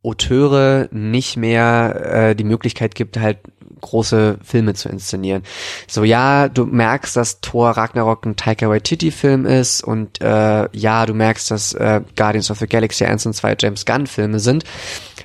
Auteure 0.03 0.88
nicht 0.91 1.35
mehr 1.35 2.30
äh, 2.30 2.35
die 2.35 2.45
Möglichkeit 2.45 2.95
gibt, 2.95 3.19
halt 3.19 3.39
große 3.81 4.39
Filme 4.43 4.73
zu 4.73 4.89
inszenieren. 4.89 5.43
So 5.88 6.03
ja, 6.03 6.49
du 6.49 6.65
merkst, 6.65 7.15
dass 7.15 7.41
Thor 7.41 7.72
Ragnarok 7.72 8.26
ein 8.26 8.35
Taika 8.35 8.69
Waititi 8.69 9.11
Film 9.11 9.45
ist 9.45 9.84
und 9.84 10.22
äh, 10.22 10.68
ja, 10.72 11.06
du 11.06 11.14
merkst, 11.14 11.51
dass 11.51 11.73
äh, 11.73 12.01
Guardians 12.15 12.51
of 12.51 12.60
the 12.60 12.68
Galaxy 12.68 13.06
1 13.06 13.26
und 13.26 13.34
2 13.34 13.56
James 13.60 13.85
Gunn 13.85 14.07
Filme 14.07 14.39
sind. 14.39 14.64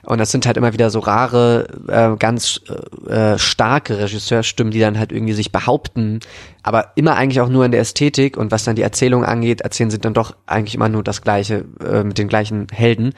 Und 0.07 0.19
das 0.19 0.31
sind 0.31 0.47
halt 0.47 0.57
immer 0.57 0.73
wieder 0.73 0.91
so 0.91 0.99
rare, 0.99 1.67
äh, 1.89 2.17
ganz 2.19 2.61
äh, 3.09 3.39
starke 3.39 3.99
Regisseurstimmen, 3.99 4.71
die 4.71 4.81
dann 4.81 4.99
halt 4.99 5.13
irgendwie 5.13 5.33
sich 5.33 5.51
behaupten, 5.51 6.21
aber 6.63 6.93
immer 6.95 7.17
eigentlich 7.17 7.41
auch 7.41 7.49
nur 7.49 7.65
in 7.65 7.73
der 7.73 7.81
Ästhetik 7.81 8.37
und 8.37 8.53
was 8.53 8.65
dann 8.65 8.77
die 8.77 8.83
Erzählung 8.83 9.25
angeht, 9.25 9.63
erzählen 9.63 9.91
sie 9.91 9.99
dann 9.99 10.15
doch 10.15 10.37
eigentlich 10.47 10.75
immer 10.75 10.89
nur 10.89 11.03
das 11.03 11.23
Gleiche 11.23 11.65
äh, 11.85 12.05
mit 12.05 12.19
den 12.19 12.29
gleichen 12.29 12.67
Helden. 12.71 13.15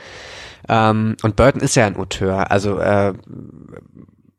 Ähm, 0.68 1.16
und 1.22 1.36
Burton 1.36 1.60
ist 1.60 1.74
ja 1.74 1.86
ein 1.86 1.96
Auteur, 1.96 2.50
also 2.50 2.78
äh, 2.78 3.14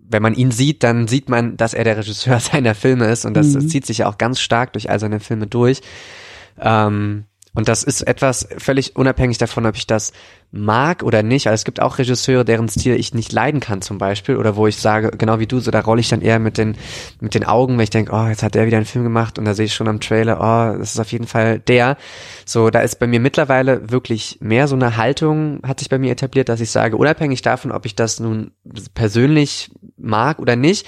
wenn 0.09 0.21
man 0.21 0.33
ihn 0.33 0.51
sieht, 0.51 0.83
dann 0.83 1.07
sieht 1.07 1.29
man, 1.29 1.57
dass 1.57 1.73
er 1.73 1.83
der 1.83 1.97
Regisseur 1.97 2.39
seiner 2.39 2.75
Filme 2.75 3.05
ist 3.07 3.25
und 3.25 3.33
das, 3.33 3.47
mhm. 3.47 3.53
das 3.55 3.67
zieht 3.67 3.85
sich 3.85 3.99
ja 3.99 4.07
auch 4.09 4.17
ganz 4.17 4.39
stark 4.39 4.73
durch 4.73 4.89
all 4.89 4.99
seine 4.99 5.19
Filme 5.19 5.47
durch. 5.47 5.81
Ähm, 6.59 7.25
und 7.53 7.67
das 7.67 7.83
ist 7.83 8.01
etwas 8.01 8.47
völlig 8.59 8.95
unabhängig 8.95 9.39
davon, 9.39 9.65
ob 9.65 9.75
ich 9.75 9.87
das 9.87 10.13
mag 10.51 11.03
oder 11.03 11.23
nicht. 11.23 11.47
Also 11.47 11.55
es 11.55 11.65
gibt 11.65 11.81
auch 11.81 11.97
Regisseure, 11.97 12.45
deren 12.45 12.69
Stil 12.69 12.95
ich 12.95 13.13
nicht 13.13 13.33
leiden 13.33 13.59
kann 13.59 13.81
zum 13.81 13.97
Beispiel 13.97 14.37
oder 14.37 14.55
wo 14.55 14.65
ich 14.65 14.77
sage, 14.77 15.11
genau 15.11 15.39
wie 15.39 15.47
du, 15.47 15.59
so 15.59 15.71
da 15.71 15.81
rolle 15.81 15.99
ich 15.99 16.09
dann 16.09 16.21
eher 16.21 16.39
mit 16.39 16.57
den 16.57 16.77
mit 17.19 17.35
den 17.35 17.43
Augen, 17.43 17.77
wenn 17.77 17.83
ich 17.83 17.89
denke, 17.89 18.13
oh, 18.13 18.27
jetzt 18.27 18.43
hat 18.43 18.55
der 18.55 18.65
wieder 18.65 18.77
einen 18.77 18.85
Film 18.85 19.03
gemacht 19.03 19.37
und 19.37 19.45
da 19.45 19.53
sehe 19.53 19.65
ich 19.65 19.73
schon 19.73 19.89
am 19.89 19.99
Trailer, 19.99 20.37
oh, 20.39 20.79
das 20.79 20.93
ist 20.93 20.99
auf 20.99 21.11
jeden 21.11 21.27
Fall 21.27 21.59
der. 21.59 21.97
So, 22.45 22.69
da 22.69 22.79
ist 22.79 22.99
bei 22.99 23.07
mir 23.07 23.19
mittlerweile 23.19 23.91
wirklich 23.91 24.37
mehr 24.39 24.67
so 24.67 24.75
eine 24.75 24.95
Haltung, 24.95 25.59
hat 25.63 25.79
sich 25.79 25.89
bei 25.89 25.99
mir 25.99 26.11
etabliert, 26.11 26.47
dass 26.47 26.61
ich 26.61 26.71
sage, 26.71 26.95
unabhängig 26.95 27.41
davon, 27.41 27.71
ob 27.71 27.85
ich 27.85 27.95
das 27.95 28.19
nun 28.19 28.51
persönlich 28.93 29.69
mag 29.97 30.39
oder 30.39 30.55
nicht, 30.55 30.87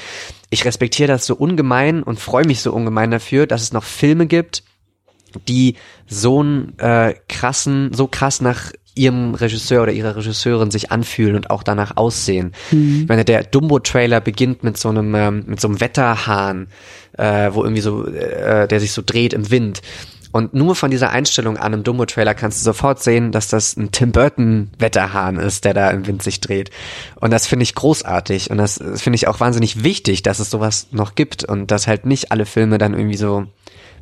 ich 0.49 0.64
respektiere 0.64 1.10
das 1.10 1.26
so 1.26 1.36
ungemein 1.36 2.02
und 2.02 2.19
freue 2.19 2.45
mich 2.45 2.61
so 2.61 2.72
ungemein 2.72 3.11
dafür, 3.11 3.45
dass 3.45 3.61
es 3.61 3.73
noch 3.73 3.84
Filme 3.84 4.26
gibt, 4.26 4.64
die 5.48 5.76
so 6.07 6.40
einen 6.40 6.77
äh, 6.80 7.14
krassen, 7.27 7.94
so 7.94 8.07
krass 8.07 8.41
nach 8.41 8.72
ihrem 8.99 9.34
Regisseur 9.34 9.84
oder 9.84 9.93
ihrer 9.93 10.15
Regisseurin 10.17 10.71
sich 10.71 10.91
anfühlen 10.91 11.35
und 11.35 11.49
auch 11.49 11.63
danach 11.63 11.95
aussehen. 11.95 12.51
Mhm. 12.71 13.01
Ich 13.03 13.07
meine, 13.07 13.26
der 13.26 13.43
Dumbo-Trailer 13.43 14.19
beginnt 14.19 14.63
mit 14.63 14.77
so 14.77 14.89
einem 14.89 15.15
ähm, 15.15 15.43
mit 15.47 15.61
so 15.61 15.69
einem 15.69 15.80
Wetterhahn, 15.80 16.67
äh, 17.17 17.49
wo 17.53 17.63
irgendwie 17.63 17.81
so, 17.81 18.05
äh, 18.05 18.67
der 18.67 18.80
sich 18.80 18.91
so 18.91 19.01
dreht 19.05 19.34
im 19.34 19.49
Wind. 19.49 19.81
Und 20.31 20.53
nur 20.53 20.76
von 20.76 20.91
dieser 20.91 21.09
Einstellung 21.09 21.57
an 21.57 21.73
im 21.73 21.84
Dumbo-Trailer 21.84 22.35
kannst 22.35 22.59
du 22.59 22.65
sofort 22.65 23.01
sehen, 23.01 23.31
dass 23.31 23.47
das 23.47 23.76
ein 23.76 23.91
Tim 23.91 24.11
Burton-Wetterhahn 24.11 25.38
ist, 25.38 25.65
der 25.65 25.73
da 25.73 25.89
im 25.89 26.05
Wind 26.05 26.21
sich 26.21 26.39
dreht. 26.39 26.69
Und 27.19 27.31
das 27.31 27.47
finde 27.47 27.63
ich 27.63 27.73
großartig. 27.73 28.51
Und 28.51 28.57
das 28.57 28.80
finde 28.95 29.15
ich 29.15 29.27
auch 29.27 29.39
wahnsinnig 29.39 29.84
wichtig, 29.84 30.21
dass 30.21 30.38
es 30.39 30.51
sowas 30.51 30.88
noch 30.91 31.15
gibt 31.15 31.45
und 31.45 31.71
dass 31.71 31.88
halt 31.88 32.05
nicht 32.05 32.31
alle 32.31 32.45
Filme 32.45 32.77
dann 32.77 32.93
irgendwie 32.93 33.17
so 33.17 33.47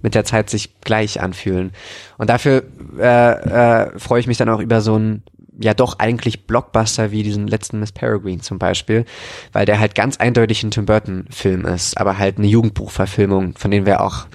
mit 0.01 0.15
der 0.15 0.25
Zeit 0.25 0.49
sich 0.49 0.79
gleich 0.81 1.21
anfühlen. 1.21 1.71
Und 2.17 2.29
dafür 2.29 2.63
äh, 2.99 3.83
äh, 3.83 3.99
freue 3.99 4.19
ich 4.19 4.27
mich 4.27 4.37
dann 4.37 4.49
auch 4.49 4.59
über 4.59 4.81
so 4.81 4.97
ein 4.97 5.23
ja 5.59 5.73
doch 5.73 5.99
eigentlich 5.99 6.45
Blockbuster 6.45 7.11
wie 7.11 7.23
diesen 7.23 7.47
letzten 7.47 7.79
Miss 7.79 7.91
Peregrine 7.91 8.41
zum 8.41 8.59
Beispiel, 8.59 9.05
weil 9.53 9.65
der 9.65 9.79
halt 9.79 9.95
ganz 9.95 10.17
eindeutig 10.17 10.63
ein 10.63 10.71
Tim 10.71 10.85
Burton 10.85 11.25
Film 11.29 11.65
ist, 11.65 11.97
aber 11.97 12.17
halt 12.17 12.37
eine 12.37 12.47
Jugendbuchverfilmung, 12.47 13.55
von 13.57 13.71
denen 13.71 13.85
wir 13.85 14.01
auch 14.01 14.27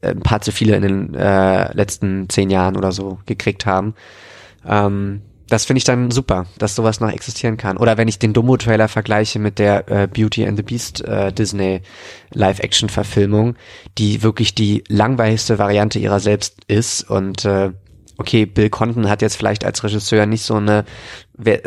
äh, 0.00 0.08
ein 0.08 0.20
paar 0.20 0.40
zu 0.40 0.52
viele 0.52 0.76
in 0.76 0.82
den 0.82 1.14
äh, 1.14 1.72
letzten 1.74 2.28
zehn 2.28 2.50
Jahren 2.50 2.76
oder 2.76 2.92
so 2.92 3.18
gekriegt 3.26 3.66
haben. 3.66 3.94
Ähm, 4.66 5.22
das 5.50 5.64
finde 5.64 5.78
ich 5.78 5.84
dann 5.84 6.10
super, 6.10 6.46
dass 6.58 6.76
sowas 6.76 7.00
noch 7.00 7.10
existieren 7.10 7.56
kann. 7.56 7.76
Oder 7.76 7.98
wenn 7.98 8.08
ich 8.08 8.18
den 8.18 8.32
Dumbo-Trailer 8.32 8.88
vergleiche 8.88 9.38
mit 9.38 9.58
der 9.58 9.88
äh, 9.90 10.06
Beauty 10.06 10.46
and 10.46 10.56
the 10.56 10.62
Beast 10.62 11.04
äh, 11.04 11.32
Disney 11.32 11.82
Live-Action-Verfilmung, 12.32 13.56
die 13.98 14.22
wirklich 14.22 14.54
die 14.54 14.84
langweiligste 14.88 15.58
Variante 15.58 15.98
ihrer 15.98 16.20
selbst 16.20 16.56
ist 16.68 17.02
und 17.10 17.44
äh, 17.44 17.72
okay, 18.16 18.46
Bill 18.46 18.70
Condon 18.70 19.08
hat 19.08 19.22
jetzt 19.22 19.36
vielleicht 19.36 19.64
als 19.64 19.82
Regisseur 19.82 20.26
nicht 20.26 20.42
so 20.42 20.54
eine 20.54 20.84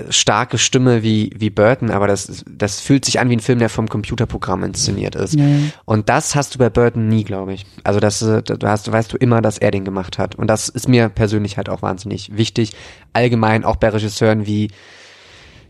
starke 0.09 0.57
Stimme 0.57 1.03
wie, 1.03 1.31
wie 1.35 1.49
Burton, 1.49 1.89
aber 1.89 2.07
das, 2.07 2.43
das 2.49 2.79
fühlt 2.79 3.05
sich 3.05 3.19
an 3.19 3.29
wie 3.29 3.35
ein 3.35 3.39
Film, 3.39 3.59
der 3.59 3.69
vom 3.69 3.87
Computerprogramm 3.87 4.63
inszeniert 4.63 5.15
ist. 5.15 5.33
Ja. 5.33 5.45
Und 5.85 6.09
das 6.09 6.35
hast 6.35 6.55
du 6.55 6.59
bei 6.59 6.69
Burton 6.69 7.07
nie, 7.07 7.23
glaube 7.23 7.53
ich. 7.53 7.65
Also 7.83 7.99
das, 7.99 8.21
äh, 8.21 8.41
du 8.41 8.67
hast, 8.67 8.91
weißt 8.91 9.13
du 9.13 9.17
immer, 9.17 9.41
dass 9.41 9.57
er 9.57 9.71
den 9.71 9.85
gemacht 9.85 10.17
hat. 10.17 10.35
Und 10.35 10.47
das 10.47 10.69
ist 10.69 10.87
mir 10.87 11.09
persönlich 11.09 11.57
halt 11.57 11.69
auch 11.69 11.81
wahnsinnig 11.81 12.35
wichtig. 12.37 12.73
Allgemein 13.13 13.63
auch 13.63 13.77
bei 13.77 13.89
Regisseuren 13.89 14.45
wie 14.45 14.69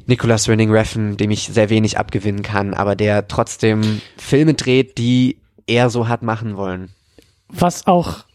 Nicholas 0.06 0.48
Winning 0.48 0.72
Refn, 0.72 1.18
dem 1.18 1.32
ich 1.32 1.48
sehr 1.48 1.70
wenig 1.70 1.98
abgewinnen 1.98 2.42
kann, 2.42 2.74
aber 2.74 2.96
der 2.96 3.28
trotzdem 3.28 4.02
Filme 4.18 4.54
dreht, 4.54 4.98
die 4.98 5.38
er 5.66 5.90
so 5.90 6.08
hat 6.08 6.24
machen 6.24 6.58
wollen. 6.58 6.90
Was 7.48 7.88
auch 7.88 8.26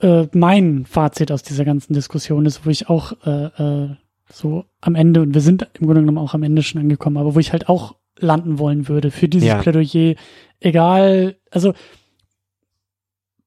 äh, 0.00 0.26
mein 0.32 0.86
Fazit 0.86 1.32
aus 1.32 1.42
dieser 1.42 1.64
ganzen 1.64 1.92
Diskussion 1.92 2.46
ist, 2.46 2.64
wo 2.64 2.70
ich 2.70 2.88
auch 2.88 3.12
äh, 3.26 3.46
äh, 3.46 3.96
so 4.32 4.64
am 4.80 4.94
Ende, 4.94 5.22
und 5.22 5.34
wir 5.34 5.40
sind 5.40 5.68
im 5.74 5.86
Grunde 5.86 6.02
genommen 6.02 6.18
auch 6.18 6.34
am 6.34 6.42
Ende 6.42 6.62
schon 6.62 6.80
angekommen, 6.80 7.16
aber 7.16 7.34
wo 7.34 7.38
ich 7.38 7.52
halt 7.52 7.68
auch 7.68 7.96
landen 8.18 8.58
wollen 8.58 8.88
würde 8.88 9.10
für 9.10 9.28
dieses 9.28 9.48
ja. 9.48 9.62
Plädoyer, 9.62 10.14
egal, 10.60 11.36
also 11.50 11.74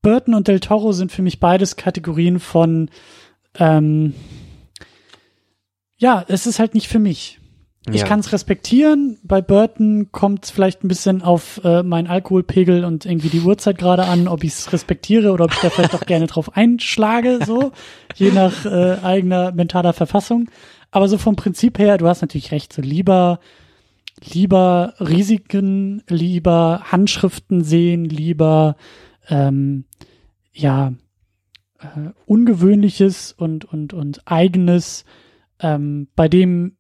Burton 0.01 0.33
und 0.33 0.47
Del 0.47 0.59
Toro 0.59 0.93
sind 0.93 1.11
für 1.11 1.21
mich 1.21 1.39
beides 1.39 1.75
Kategorien 1.75 2.39
von 2.39 2.89
ähm, 3.55 4.13
ja, 5.97 6.25
es 6.27 6.47
ist 6.47 6.57
halt 6.57 6.73
nicht 6.73 6.87
für 6.87 6.99
mich. 6.99 7.40
Ich 7.89 8.01
ja. 8.01 8.05
kann 8.05 8.19
es 8.19 8.31
respektieren. 8.31 9.17
Bei 9.23 9.41
Burton 9.41 10.11
kommt 10.11 10.45
es 10.45 10.51
vielleicht 10.51 10.83
ein 10.83 10.87
bisschen 10.87 11.23
auf 11.23 11.59
äh, 11.63 11.81
meinen 11.81 12.05
Alkoholpegel 12.05 12.85
und 12.85 13.07
irgendwie 13.07 13.29
die 13.29 13.41
Uhrzeit 13.41 13.79
gerade 13.79 14.05
an, 14.05 14.27
ob 14.27 14.43
ich 14.43 14.51
es 14.51 14.71
respektiere 14.71 15.31
oder 15.31 15.45
ob 15.45 15.53
ich 15.53 15.59
da 15.59 15.71
vielleicht 15.71 15.95
auch 15.95 16.05
gerne 16.05 16.27
drauf 16.27 16.55
einschlage, 16.55 17.39
so, 17.43 17.71
je 18.15 18.31
nach 18.31 18.65
äh, 18.65 18.97
eigener 19.01 19.51
mentaler 19.51 19.93
Verfassung. 19.93 20.51
Aber 20.91 21.07
so 21.07 21.17
vom 21.17 21.35
Prinzip 21.35 21.79
her, 21.79 21.97
du 21.97 22.07
hast 22.07 22.21
natürlich 22.21 22.51
recht, 22.51 22.71
so 22.71 22.83
lieber, 22.83 23.39
lieber 24.31 24.93
Risiken, 24.99 26.03
lieber 26.07 26.83
Handschriften 26.91 27.63
sehen, 27.63 28.05
lieber 28.05 28.75
ähm, 29.27 29.85
ja 30.53 30.93
äh, 31.79 32.11
ungewöhnliches 32.27 33.33
und 33.35 33.65
und 33.65 33.93
und 33.93 34.21
eigenes, 34.27 35.03
ähm, 35.59 36.09
bei 36.15 36.27
dem 36.27 36.77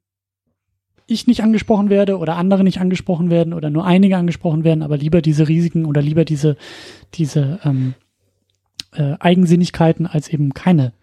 ich 1.11 1.27
nicht 1.27 1.43
angesprochen 1.43 1.89
werde 1.89 2.17
oder 2.17 2.35
andere 2.35 2.63
nicht 2.63 2.79
angesprochen 2.79 3.29
werden 3.29 3.53
oder 3.53 3.69
nur 3.69 3.85
einige 3.85 4.17
angesprochen 4.17 4.63
werden, 4.63 4.83
aber 4.83 4.97
lieber 4.97 5.21
diese 5.21 5.47
Risiken 5.47 5.85
oder 5.85 6.01
lieber 6.01 6.25
diese, 6.25 6.57
diese 7.13 7.59
ähm, 7.63 7.93
äh, 8.93 9.15
Eigensinnigkeiten 9.19 10.07
als 10.07 10.29
eben 10.29 10.53
keine. 10.53 10.93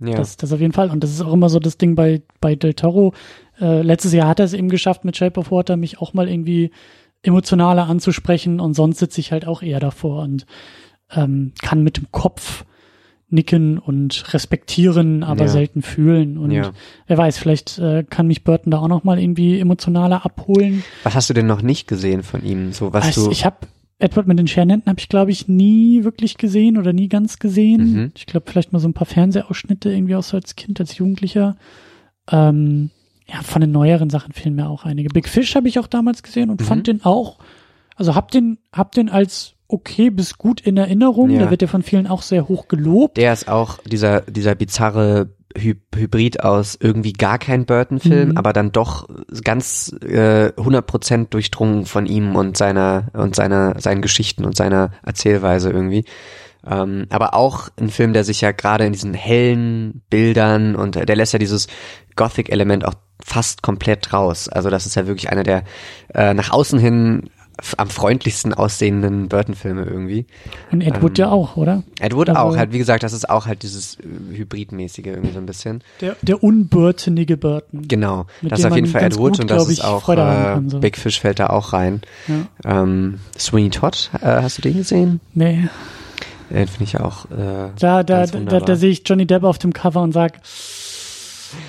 Ja. 0.00 0.16
Das, 0.16 0.36
das 0.36 0.52
auf 0.52 0.60
jeden 0.60 0.72
Fall. 0.72 0.90
Und 0.90 1.04
das 1.04 1.10
ist 1.10 1.20
auch 1.20 1.32
immer 1.32 1.48
so 1.48 1.60
das 1.60 1.78
Ding 1.78 1.94
bei, 1.94 2.22
bei 2.40 2.56
Del 2.56 2.74
Toro. 2.74 3.12
Äh, 3.60 3.82
letztes 3.82 4.12
Jahr 4.12 4.28
hat 4.28 4.40
er 4.40 4.46
es 4.46 4.52
eben 4.52 4.68
geschafft, 4.68 5.04
mit 5.04 5.16
Shape 5.16 5.38
of 5.38 5.50
Water 5.50 5.76
mich 5.76 6.00
auch 6.00 6.12
mal 6.12 6.28
irgendwie 6.28 6.70
emotionaler 7.22 7.88
anzusprechen 7.88 8.58
und 8.58 8.74
sonst 8.74 8.98
sitze 8.98 9.20
ich 9.20 9.30
halt 9.30 9.46
auch 9.46 9.62
eher 9.62 9.78
davor 9.78 10.22
und 10.22 10.44
ähm, 11.10 11.52
kann 11.62 11.82
mit 11.82 11.98
dem 11.98 12.10
Kopf 12.10 12.64
nicken 13.32 13.78
und 13.78 14.32
respektieren, 14.34 15.22
aber 15.22 15.42
ja. 15.42 15.48
selten 15.48 15.82
fühlen. 15.82 16.38
Und 16.38 16.50
ja. 16.50 16.72
wer 17.06 17.18
weiß, 17.18 17.38
vielleicht 17.38 17.78
äh, 17.78 18.04
kann 18.08 18.26
mich 18.26 18.44
Burton 18.44 18.70
da 18.70 18.78
auch 18.78 18.88
noch 18.88 19.04
mal 19.04 19.18
irgendwie 19.18 19.58
emotionaler 19.58 20.24
abholen. 20.24 20.84
Was 21.02 21.14
hast 21.14 21.30
du 21.30 21.34
denn 21.34 21.46
noch 21.46 21.62
nicht 21.62 21.88
gesehen 21.88 22.22
von 22.22 22.44
ihm? 22.44 22.72
So 22.72 22.92
was 22.92 23.06
also, 23.06 23.26
du 23.26 23.32
ich 23.32 23.44
habe 23.44 23.56
Edward 23.98 24.26
mit 24.26 24.38
den 24.38 24.48
Schernetten 24.48 24.88
habe 24.88 25.00
ich 25.00 25.08
glaube 25.08 25.30
ich 25.30 25.48
nie 25.48 26.04
wirklich 26.04 26.36
gesehen 26.36 26.76
oder 26.76 26.92
nie 26.92 27.08
ganz 27.08 27.38
gesehen. 27.38 27.92
Mhm. 27.92 28.12
Ich 28.16 28.26
glaube 28.26 28.50
vielleicht 28.50 28.72
mal 28.72 28.80
so 28.80 28.88
ein 28.88 28.94
paar 28.94 29.06
Fernsehausschnitte 29.06 29.90
irgendwie 29.90 30.16
auch 30.16 30.22
so 30.22 30.36
als 30.36 30.54
Kind, 30.56 30.78
als 30.80 30.98
Jugendlicher. 30.98 31.56
Ähm, 32.30 32.90
ja, 33.26 33.42
von 33.42 33.60
den 33.60 33.72
neueren 33.72 34.10
Sachen 34.10 34.32
fehlen 34.32 34.54
mir 34.54 34.68
auch 34.68 34.84
einige. 34.84 35.08
Big 35.08 35.28
Fish 35.28 35.54
habe 35.54 35.68
ich 35.68 35.78
auch 35.78 35.86
damals 35.86 36.22
gesehen 36.22 36.50
und 36.50 36.60
mhm. 36.60 36.64
fand 36.64 36.86
den 36.86 37.04
auch, 37.04 37.38
also 37.96 38.14
hab 38.14 38.30
den, 38.30 38.58
hab 38.72 38.92
den 38.92 39.08
als 39.08 39.54
okay 39.72 40.10
bis 40.10 40.38
gut 40.38 40.60
in 40.60 40.76
Erinnerung. 40.76 41.30
Ja. 41.30 41.40
Der 41.40 41.50
wird 41.50 41.62
ja 41.62 41.68
von 41.68 41.82
vielen 41.82 42.06
auch 42.06 42.22
sehr 42.22 42.48
hoch 42.48 42.68
gelobt. 42.68 43.16
Der 43.16 43.32
ist 43.32 43.48
auch 43.48 43.78
dieser, 43.84 44.20
dieser 44.22 44.54
bizarre 44.54 45.30
Hy 45.56 45.74
Hybrid 45.94 46.42
aus 46.42 46.78
irgendwie 46.80 47.12
gar 47.12 47.38
kein 47.38 47.66
Burton-Film, 47.66 48.30
mhm. 48.30 48.36
aber 48.36 48.52
dann 48.52 48.72
doch 48.72 49.08
ganz 49.44 49.94
äh, 50.02 50.48
100% 50.56 51.28
durchdrungen 51.28 51.84
von 51.84 52.06
ihm 52.06 52.36
und 52.36 52.56
seiner 52.56 53.08
und 53.12 53.36
seiner 53.36 53.78
seinen 53.78 54.00
Geschichten 54.00 54.44
und 54.44 54.56
seiner 54.56 54.92
Erzählweise 55.04 55.70
irgendwie. 55.70 56.04
Ähm, 56.66 57.06
aber 57.10 57.34
auch 57.34 57.68
ein 57.78 57.90
Film, 57.90 58.12
der 58.12 58.24
sich 58.24 58.40
ja 58.40 58.52
gerade 58.52 58.86
in 58.86 58.92
diesen 58.92 59.14
hellen 59.14 60.02
Bildern 60.08 60.76
und 60.76 60.94
der 60.94 61.16
lässt 61.16 61.32
ja 61.32 61.38
dieses 61.38 61.66
Gothic-Element 62.16 62.84
auch 62.84 62.94
fast 63.22 63.62
komplett 63.62 64.12
raus. 64.12 64.48
Also 64.48 64.70
das 64.70 64.86
ist 64.86 64.94
ja 64.94 65.06
wirklich 65.06 65.30
einer 65.30 65.42
der 65.42 65.64
äh, 66.14 66.34
nach 66.34 66.50
außen 66.50 66.78
hin 66.78 67.30
am 67.76 67.90
freundlichsten 67.90 68.54
aussehenden 68.54 69.28
Burton-Filme 69.28 69.84
irgendwie. 69.84 70.26
Und 70.70 70.80
Ed 70.80 71.02
Wood 71.02 71.18
ähm, 71.18 71.24
ja 71.24 71.30
auch, 71.30 71.56
oder? 71.56 71.82
Ed 72.00 72.14
Wood 72.14 72.30
also, 72.30 72.40
auch, 72.40 72.56
halt, 72.56 72.72
wie 72.72 72.78
gesagt, 72.78 73.02
das 73.02 73.12
ist 73.12 73.28
auch 73.28 73.46
halt 73.46 73.62
dieses 73.62 73.98
äh, 74.00 74.36
Hybridmäßige 74.36 75.06
irgendwie 75.06 75.32
so 75.32 75.38
ein 75.38 75.46
bisschen. 75.46 75.82
Der, 76.00 76.16
der 76.22 76.42
unburtenige 76.42 77.36
Burton. 77.36 77.86
Genau, 77.86 78.26
das 78.42 78.60
ist 78.60 78.66
auf 78.66 78.74
jeden 78.74 78.88
Fall 78.88 79.02
Ed 79.02 79.18
Wood 79.18 79.32
gut, 79.32 79.40
und 79.40 79.50
das 79.50 79.68
ist 79.68 79.84
auch, 79.84 80.08
äh, 80.08 80.16
kann, 80.16 80.70
so. 80.70 80.80
Big 80.80 80.96
Fish 80.96 81.20
fällt 81.20 81.40
da 81.40 81.48
auch 81.48 81.72
rein. 81.72 82.02
Ja. 82.26 82.82
Ähm, 82.82 83.20
Sweeney 83.38 83.70
Todd, 83.70 84.10
äh, 84.20 84.26
hast 84.26 84.58
du 84.58 84.62
den 84.62 84.76
gesehen? 84.76 85.20
Nee. 85.34 85.68
Den 86.50 86.68
finde 86.68 86.84
ich 86.84 87.00
auch. 87.00 87.26
Äh, 87.26 87.70
da, 87.78 88.02
da, 88.02 88.26
da, 88.26 88.40
da, 88.40 88.60
da 88.60 88.76
sehe 88.76 88.90
ich 88.90 89.02
Johnny 89.06 89.26
Depp 89.26 89.44
auf 89.44 89.58
dem 89.58 89.72
Cover 89.72 90.02
und 90.02 90.12
sag, 90.12 90.40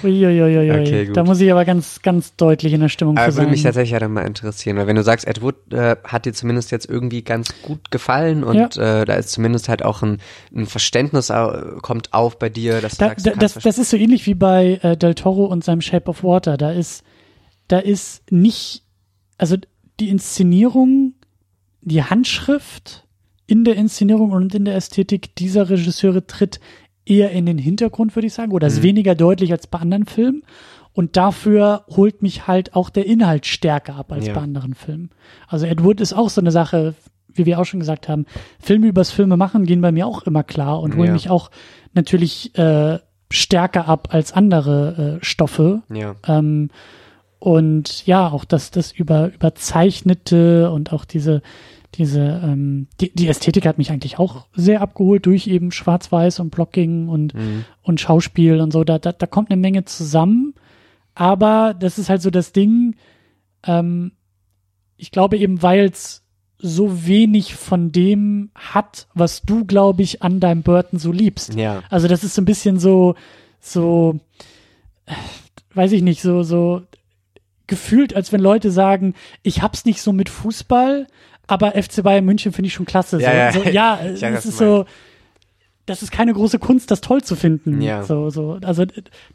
Uiuiuiui. 0.04 0.72
Okay, 0.72 1.12
da 1.14 1.24
muss 1.24 1.40
ich 1.40 1.52
aber 1.52 1.66
ganz, 1.66 2.02
ganz 2.02 2.36
deutlich 2.36 2.74
in 2.74 2.82
der 2.82 2.90
Stimmung 2.90 3.18
aber 3.18 3.32
sein. 3.32 3.44
Würde 3.44 3.52
mich 3.52 3.64
tatsächlich 3.64 3.92
ja 3.92 4.00
dann 4.00 4.14
mal 4.14 4.26
interessieren, 4.26 4.78
weil 4.78 4.88
wenn 4.88 4.96
du 4.96 5.04
sagst, 5.04 5.28
Ed 5.28 5.42
Wood 5.42 5.56
äh, 5.72 5.96
hat 6.04 6.26
dir 6.26 6.34
zumindest 6.34 6.72
jetzt 6.72 6.90
irgendwie 6.90 7.22
ganz 7.22 7.54
gut 7.62 7.92
gefallen 7.92 8.44
und 8.44 8.76
ja. 8.76 9.02
äh, 9.02 9.06
da 9.06 9.16
ist 9.16 9.30
zumindest 9.30 9.70
halt 9.70 9.84
auch 9.84 10.02
ein, 10.02 10.20
ein 10.56 10.66
Verständnis 10.66 11.30
äh, 11.30 11.48
kommt 11.82 12.14
auf 12.14 12.40
bei 12.40 12.50
dir, 12.50 12.82
dass 12.82 12.98
da, 12.98 13.10
du 13.10 13.10
sagst, 13.12 13.28
da, 13.28 13.32
das, 13.32 13.54
das 13.56 13.78
ist 13.78 13.90
so 13.90 13.98
ähnlich 13.98 14.26
wie 14.26 14.36
bei 14.36 14.80
äh, 14.82 14.98
Del 14.98 15.16
Toro 15.16 15.46
und 15.46 15.64
seinem 15.64 15.82
Shape 15.82 16.10
of 16.10 16.24
Water. 16.24 16.58
Da 16.58 16.72
ist, 16.72 17.04
da 17.68 17.80
ist 17.80 18.32
nicht, 18.32 18.84
also 19.38 19.58
die 20.00 20.10
Inszenierung, 20.10 21.14
die 21.82 22.04
Handschrift 22.04 23.04
in 23.46 23.66
der 23.66 23.76
Inszenierung 23.76 24.32
und 24.32 24.56
in 24.56 24.66
der 24.66 24.76
Ästhetik 24.76 25.36
dieser 25.36 25.70
Regisseure 25.70 26.26
tritt 26.26 26.60
eher 27.06 27.32
in 27.32 27.46
den 27.46 27.58
Hintergrund, 27.58 28.16
würde 28.16 28.28
ich 28.28 28.34
sagen, 28.34 28.52
oder 28.52 28.68
ist 28.68 28.80
mhm. 28.80 28.84
weniger 28.84 29.16
deutlich 29.16 29.52
als 29.52 29.68
bei 29.68 29.80
anderen 29.80 30.06
Filmen. 30.06 30.44
Und 30.94 31.18
dafür 31.18 31.86
holt 31.90 32.22
mich 32.22 32.48
halt 32.48 32.76
auch 32.76 32.90
der 32.92 33.08
Inhalt 33.08 33.48
stärker 33.48 33.96
ab 33.96 34.12
als 34.12 34.28
ja. 34.28 34.34
bei 34.34 34.42
anderen 34.42 34.76
Filmen. 34.76 35.10
Also 35.48 35.66
Ed 35.66 35.84
Wood 35.84 36.00
ist 36.00 36.14
auch 36.14 36.30
so 36.30 36.40
eine 36.40 36.52
Sache, 36.52 36.94
wie 37.34 37.48
wir 37.48 37.60
auch 37.60 37.66
schon 37.66 37.80
gesagt 37.80 38.08
haben, 38.08 38.26
Filme 38.60 38.88
übers 38.88 39.10
Filme 39.12 39.36
machen 39.36 39.66
gehen 39.66 39.82
bei 39.82 39.92
mir 39.92 40.06
auch 40.06 40.22
immer 40.24 40.44
klar 40.44 40.82
und 40.82 40.96
holen 40.96 41.08
ja. 41.08 41.14
mich 41.14 41.30
auch 41.32 41.50
natürlich 41.94 42.56
äh, 42.58 43.00
stärker 43.32 43.88
ab 43.88 44.10
als 44.12 44.34
andere 44.34 45.18
äh, 45.20 45.26
Stoffe. 45.26 45.82
Ja. 45.92 46.16
Ähm, 46.28 46.70
und 47.40 48.06
ja, 48.06 48.30
auch 48.30 48.46
das, 48.46 48.72
das 48.72 48.92
über, 48.92 49.34
überzeichnete 49.34 50.72
und 50.72 50.94
auch 50.94 51.06
diese, 51.06 51.42
diese, 51.96 52.42
ähm, 52.44 52.88
die, 53.00 53.14
die 53.14 53.28
Ästhetik 53.28 53.66
hat 53.66 53.78
mich 53.78 53.92
eigentlich 53.92 54.20
auch 54.20 54.48
sehr 54.54 54.82
abgeholt 54.82 55.26
durch 55.26 55.48
eben 55.48 55.72
Schwarz-Weiß 55.72 56.40
und 56.40 56.50
Blocking 56.50 57.08
und, 57.08 57.34
mhm. 57.34 57.66
und 57.82 58.02
Schauspiel 58.02 58.60
und 58.60 58.72
so. 58.72 58.84
Da, 58.84 59.00
da, 59.00 59.12
da 59.12 59.28
kommt 59.28 59.52
eine 59.52 59.62
Menge 59.62 59.86
zusammen. 59.86 60.54
Aber 61.16 61.74
das 61.74 62.00
ist 62.00 62.10
halt 62.10 62.22
so 62.22 62.32
das 62.32 62.54
Ding, 62.54 62.96
ähm, 63.66 64.14
ich 64.98 65.12
glaube 65.12 65.38
eben, 65.38 65.62
weil 65.62 65.86
es 65.86 66.24
so 66.58 67.06
wenig 67.06 67.56
von 67.56 67.92
dem 67.92 68.50
hat, 68.56 69.08
was 69.14 69.42
du, 69.42 69.66
glaube 69.66 70.02
ich, 70.02 70.22
an 70.24 70.40
deinem 70.40 70.64
Burton 70.64 70.98
so 70.98 71.12
liebst. 71.12 71.56
Ja. 71.56 71.84
Also 71.90 72.08
das 72.08 72.24
ist 72.24 72.36
so 72.36 72.42
ein 72.42 72.46
bisschen 72.46 72.80
so, 72.80 73.16
so, 73.60 74.20
äh, 75.06 75.14
weiß 75.74 75.92
ich 75.92 76.02
nicht, 76.02 76.22
so, 76.22 76.44
so 76.44 76.84
gefühlt, 77.68 78.16
als 78.16 78.32
wenn 78.32 78.40
Leute 78.40 78.72
sagen, 78.72 79.14
ich 79.42 79.62
hab's 79.62 79.86
nicht 79.86 80.02
so 80.02 80.14
mit 80.14 80.30
Fußball, 80.30 81.08
aber 81.54 81.72
FC 81.72 82.02
Bayern 82.04 82.26
München 82.26 82.52
finde 82.52 82.68
ich 82.68 82.74
schon 82.74 82.86
klasse. 82.86 83.18
So, 83.18 83.24
ja, 83.24 83.34
ja, 83.34 83.52
so, 83.52 83.64
ja 83.64 84.00
es 84.02 84.46
ist 84.46 84.58
so, 84.58 84.86
das 85.86 86.02
ist 86.02 86.12
keine 86.12 86.34
große 86.34 86.60
Kunst, 86.60 86.92
das 86.92 87.02
toll 87.02 87.24
zu 87.24 87.36
finden. 87.36 87.82
Ja. 87.82 88.04
So, 88.04 88.30
so, 88.30 88.58
also 88.64 88.86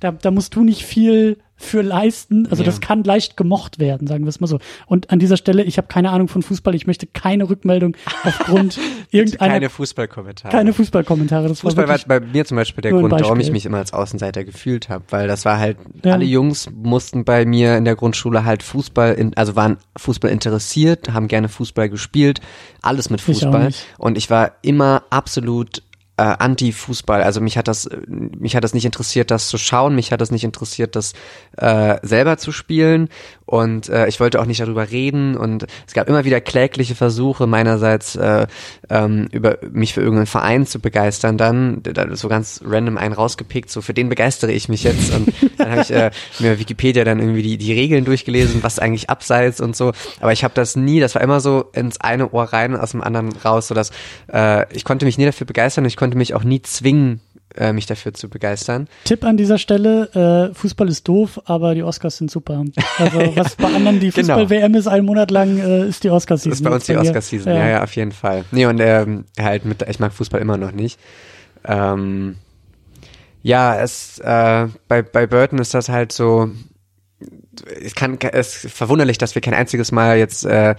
da, 0.00 0.12
da 0.12 0.30
musst 0.30 0.54
du 0.54 0.64
nicht 0.64 0.84
viel 0.84 1.38
für 1.60 1.82
leisten. 1.82 2.46
Also 2.46 2.62
ja. 2.62 2.66
das 2.66 2.80
kann 2.80 3.02
leicht 3.02 3.36
gemocht 3.36 3.80
werden, 3.80 4.06
sagen 4.06 4.24
wir 4.24 4.28
es 4.28 4.40
mal 4.40 4.46
so. 4.46 4.60
Und 4.86 5.10
an 5.10 5.18
dieser 5.18 5.36
Stelle, 5.36 5.64
ich 5.64 5.76
habe 5.76 5.88
keine 5.88 6.10
Ahnung 6.10 6.28
von 6.28 6.42
Fußball, 6.42 6.74
ich 6.74 6.86
möchte 6.86 7.06
keine 7.06 7.50
Rückmeldung 7.50 7.96
aufgrund 8.22 8.78
irgendeiner. 9.10 9.54
Keine 9.54 9.68
Fußballkommentare. 9.68 10.52
Keine 10.52 10.72
Fußballkommentare. 10.72 11.48
Das 11.48 11.60
Fußball 11.60 11.88
war, 11.88 11.98
war 11.98 12.20
bei 12.20 12.26
mir 12.26 12.44
zum 12.44 12.56
Beispiel 12.56 12.82
der 12.82 12.92
Grund, 12.92 13.10
warum 13.10 13.40
ich 13.40 13.50
mich 13.50 13.66
immer 13.66 13.78
als 13.78 13.92
Außenseiter 13.92 14.44
gefühlt 14.44 14.88
habe, 14.88 15.04
weil 15.10 15.26
das 15.26 15.44
war 15.44 15.58
halt, 15.58 15.78
ja. 16.04 16.12
alle 16.12 16.24
Jungs 16.24 16.70
mussten 16.72 17.24
bei 17.24 17.44
mir 17.44 17.76
in 17.76 17.84
der 17.84 17.96
Grundschule 17.96 18.44
halt 18.44 18.62
Fußball, 18.62 19.14
in, 19.14 19.36
also 19.36 19.56
waren 19.56 19.78
Fußball 19.96 20.30
interessiert, 20.30 21.12
haben 21.12 21.26
gerne 21.26 21.48
Fußball 21.48 21.88
gespielt, 21.88 22.40
alles 22.82 23.10
mit 23.10 23.20
Fußball. 23.20 23.70
Ich 23.70 23.84
und 23.98 24.16
ich 24.16 24.30
war 24.30 24.52
immer 24.62 25.02
absolut 25.10 25.82
äh, 26.18 26.22
Anti-Fußball. 26.38 27.22
Also 27.22 27.40
mich 27.40 27.56
hat 27.56 27.68
das, 27.68 27.88
mich 28.06 28.56
hat 28.56 28.64
das 28.64 28.74
nicht 28.74 28.84
interessiert, 28.84 29.30
das 29.30 29.48
zu 29.48 29.58
schauen, 29.58 29.94
mich 29.94 30.12
hat 30.12 30.20
das 30.20 30.30
nicht 30.30 30.44
interessiert, 30.44 30.96
das 30.96 31.14
äh, 31.56 31.96
selber 32.02 32.36
zu 32.36 32.52
spielen 32.52 33.08
und 33.46 33.88
äh, 33.88 34.06
ich 34.08 34.20
wollte 34.20 34.40
auch 34.40 34.46
nicht 34.46 34.60
darüber 34.60 34.90
reden 34.90 35.36
und 35.36 35.66
es 35.86 35.94
gab 35.94 36.08
immer 36.08 36.24
wieder 36.24 36.40
klägliche 36.40 36.94
Versuche 36.94 37.46
meinerseits 37.46 38.14
äh, 38.16 38.46
ähm, 38.90 39.28
über 39.32 39.58
mich 39.70 39.94
für 39.94 40.00
irgendeinen 40.00 40.26
Verein 40.26 40.66
zu 40.66 40.80
begeistern. 40.80 41.38
Dann 41.38 41.82
so 42.12 42.28
ganz 42.28 42.60
random 42.64 42.98
einen 42.98 43.14
rausgepickt, 43.14 43.70
so 43.70 43.80
für 43.80 43.94
den 43.94 44.08
begeistere 44.08 44.52
ich 44.52 44.68
mich 44.68 44.82
jetzt 44.82 45.14
und 45.14 45.32
dann 45.56 45.70
habe 45.70 45.80
ich 45.82 45.90
äh, 45.90 46.10
mir 46.38 46.58
Wikipedia 46.58 47.04
dann 47.04 47.20
irgendwie 47.20 47.42
die 47.42 47.58
die 47.58 47.72
Regeln 47.72 48.04
durchgelesen, 48.04 48.62
was 48.62 48.78
eigentlich 48.78 49.08
abseits 49.08 49.60
und 49.60 49.74
so. 49.74 49.92
Aber 50.20 50.32
ich 50.32 50.44
habe 50.44 50.54
das 50.54 50.76
nie, 50.76 51.00
das 51.00 51.14
war 51.14 51.22
immer 51.22 51.40
so 51.40 51.66
ins 51.72 52.00
eine 52.00 52.30
Ohr 52.30 52.44
rein, 52.44 52.76
aus 52.76 52.90
dem 52.90 53.02
anderen 53.02 53.32
raus, 53.44 53.68
so 53.68 53.74
dass 53.74 53.90
äh, 54.32 54.72
ich 54.74 54.84
konnte 54.84 55.06
mich 55.06 55.18
nie 55.18 55.24
dafür 55.24 55.46
begeistern 55.46 55.84
ich 55.88 55.96
konnte 55.96 56.07
konnte 56.08 56.16
mich 56.16 56.32
auch 56.32 56.42
nie 56.42 56.62
zwingen, 56.62 57.20
äh, 57.54 57.74
mich 57.74 57.84
dafür 57.84 58.14
zu 58.14 58.30
begeistern. 58.30 58.88
Tipp 59.04 59.24
an 59.24 59.36
dieser 59.36 59.58
Stelle, 59.58 60.48
äh, 60.50 60.54
Fußball 60.54 60.88
ist 60.88 61.06
doof, 61.06 61.38
aber 61.44 61.74
die 61.74 61.82
Oscars 61.82 62.16
sind 62.16 62.30
super. 62.30 62.64
Also 62.96 63.20
ja, 63.20 63.36
was 63.44 63.56
bei 63.56 63.66
anderen 63.66 64.00
die 64.00 64.10
genau. 64.10 64.38
Fußball-WM 64.38 64.74
ist, 64.74 64.86
einen 64.86 65.04
Monat 65.04 65.30
lang 65.30 65.58
äh, 65.58 65.86
ist 65.86 66.04
die 66.04 66.08
Oscars-Season. 66.08 66.52
Ist 66.52 66.64
bei 66.64 66.70
uns 66.70 66.86
die 66.86 66.96
Oscars-Season, 66.96 67.52
ja. 67.52 67.58
ja. 67.58 67.68
ja, 67.68 67.82
auf 67.82 67.94
jeden 67.94 68.12
Fall. 68.12 68.46
Nee, 68.52 68.64
und 68.64 68.80
ähm, 68.80 69.26
halt 69.38 69.66
mit, 69.66 69.82
ich 69.82 69.98
mag 69.98 70.14
Fußball 70.14 70.40
immer 70.40 70.56
noch 70.56 70.72
nicht. 70.72 70.98
Ähm, 71.66 72.36
ja, 73.42 73.78
es, 73.78 74.18
äh, 74.20 74.68
bei, 74.88 75.02
bei 75.02 75.26
Burton 75.26 75.58
ist 75.58 75.74
das 75.74 75.90
halt 75.90 76.12
so, 76.12 76.50
es 77.80 77.94
kann 77.94 78.18
es 78.32 78.64
ist 78.64 78.74
verwunderlich, 78.74 79.18
dass 79.18 79.34
wir 79.34 79.42
kein 79.42 79.54
einziges 79.54 79.92
Mal 79.92 80.18
jetzt 80.18 80.44
äh, 80.44 80.74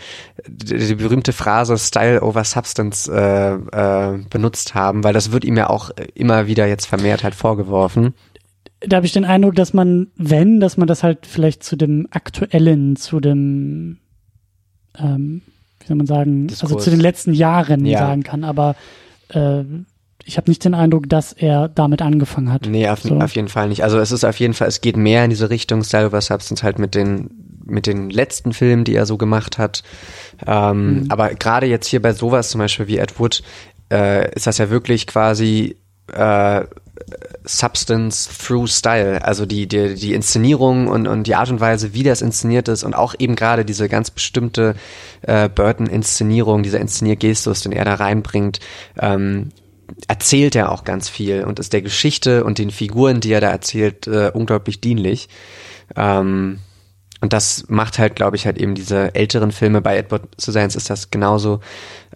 die, 0.47 0.77
die 0.77 0.95
berühmte 0.95 1.34
Phrase 1.34 1.77
Style 1.77 2.22
over 2.22 2.43
Substance 2.43 3.11
äh, 3.11 3.53
äh, 3.53 4.19
benutzt 4.30 4.76
haben, 4.76 5.03
weil 5.03 5.14
das 5.14 5.31
wird 5.31 5.43
ihm 5.43 5.57
ja 5.57 5.69
auch 5.69 5.91
immer 6.15 6.47
wieder 6.47 6.68
jetzt 6.68 6.85
vermehrt 6.85 7.23
halt 7.23 7.35
vorgeworfen. 7.35 8.14
Da 8.81 8.97
habe 8.97 9.06
ich 9.06 9.14
den 9.14 9.26
Eindruck, 9.26 9.56
dass 9.56 9.73
man, 9.73 10.07
wenn, 10.15 10.60
dass 10.60 10.77
man 10.77 10.88
das 10.88 11.03
halt 11.03 11.26
vielleicht 11.26 11.64
zu 11.64 11.76
dem 11.76 12.07
aktuellen, 12.11 12.95
zu 12.95 13.19
dem, 13.19 13.97
ähm, 14.97 15.41
wie 15.80 15.88
soll 15.88 15.97
man 15.97 16.07
sagen, 16.07 16.47
Diskurs. 16.47 16.72
also 16.72 16.84
zu 16.84 16.89
den 16.89 17.01
letzten 17.01 17.34
Jahren 17.34 17.85
ja. 17.85 17.99
sagen 17.99 18.23
kann, 18.23 18.43
aber 18.43 18.76
äh, 19.30 19.64
ich 20.25 20.37
habe 20.37 20.49
nicht 20.49 20.63
den 20.63 20.73
Eindruck, 20.73 21.09
dass 21.09 21.33
er 21.33 21.69
damit 21.69 22.01
angefangen 22.01 22.51
hat. 22.51 22.67
Nee, 22.67 22.87
auf, 22.89 23.01
so. 23.01 23.15
auf, 23.15 23.35
jeden 23.35 23.47
Fall 23.47 23.69
nicht. 23.69 23.83
Also 23.83 23.99
es 23.99 24.11
ist 24.11 24.23
auf 24.23 24.39
jeden 24.39 24.53
Fall, 24.53 24.67
es 24.67 24.81
geht 24.81 24.97
mehr 24.97 25.23
in 25.23 25.29
diese 25.29 25.49
Richtung 25.49 25.83
Style 25.83 26.07
over 26.07 26.21
Substance 26.21 26.63
halt 26.63 26.79
mit 26.79 26.95
den 26.95 27.29
mit 27.65 27.85
den 27.85 28.09
letzten 28.09 28.51
Filmen, 28.51 28.83
die 28.83 28.95
er 28.95 29.05
so 29.05 29.17
gemacht 29.17 29.59
hat. 29.59 29.83
Ähm, 30.45 31.01
mhm. 31.01 31.05
Aber 31.09 31.29
gerade 31.29 31.67
jetzt 31.67 31.87
hier 31.87 32.01
bei 32.01 32.13
sowas 32.13 32.49
zum 32.49 32.59
Beispiel 32.59 32.87
wie 32.87 32.97
Ed 32.97 33.19
Wood 33.19 33.43
äh, 33.91 34.33
ist 34.33 34.47
das 34.47 34.57
ja 34.57 34.71
wirklich 34.71 35.05
quasi 35.05 35.75
äh, 36.11 36.63
Substance 37.45 38.29
through 38.29 38.67
Style, 38.67 39.23
also 39.23 39.45
die, 39.45 39.67
die, 39.67 39.95
die 39.95 40.13
Inszenierung 40.13 40.87
und, 40.87 41.07
und 41.07 41.25
die 41.25 41.35
Art 41.35 41.49
und 41.49 41.59
Weise, 41.59 41.93
wie 41.93 42.03
das 42.03 42.21
inszeniert 42.21 42.67
ist 42.67 42.83
und 42.83 42.93
auch 42.93 43.15
eben 43.17 43.35
gerade 43.35 43.65
diese 43.65 43.89
ganz 43.89 44.11
bestimmte 44.11 44.75
äh, 45.21 45.49
Burton-Inszenierung, 45.49 46.63
dieser 46.63 46.79
Inszeniergestus, 46.79 47.61
den 47.61 47.71
er 47.71 47.85
da 47.85 47.95
reinbringt, 47.95 48.59
ähm, 48.99 49.49
erzählt 50.07 50.56
er 50.56 50.72
auch 50.72 50.84
ganz 50.84 51.10
viel 51.10 51.44
und 51.44 51.60
ist 51.60 51.74
der 51.74 51.82
Geschichte 51.82 52.44
und 52.44 52.57
den 52.57 52.72
Figuren, 52.72 53.20
die 53.20 53.32
er 53.32 53.41
da 53.41 53.49
erzählt, 53.49 54.07
äh, 54.07 54.32
unglaublich 54.34 54.82
dienlich. 54.82 55.30
Ähm, 55.95 56.60
und 57.22 57.34
das 57.34 57.66
macht 57.68 57.99
halt, 57.99 58.16
glaube 58.16 58.38
ich, 58.38 58.45
halt 58.45 58.57
eben 58.57 58.76
diese 58.76 59.14
älteren 59.14 59.52
Filme 59.52 59.82
bei 59.82 59.98
Edward 59.98 60.24
Scissorhands 60.40 60.76
ist 60.76 60.90
das 60.90 61.11
genauso, 61.11 61.60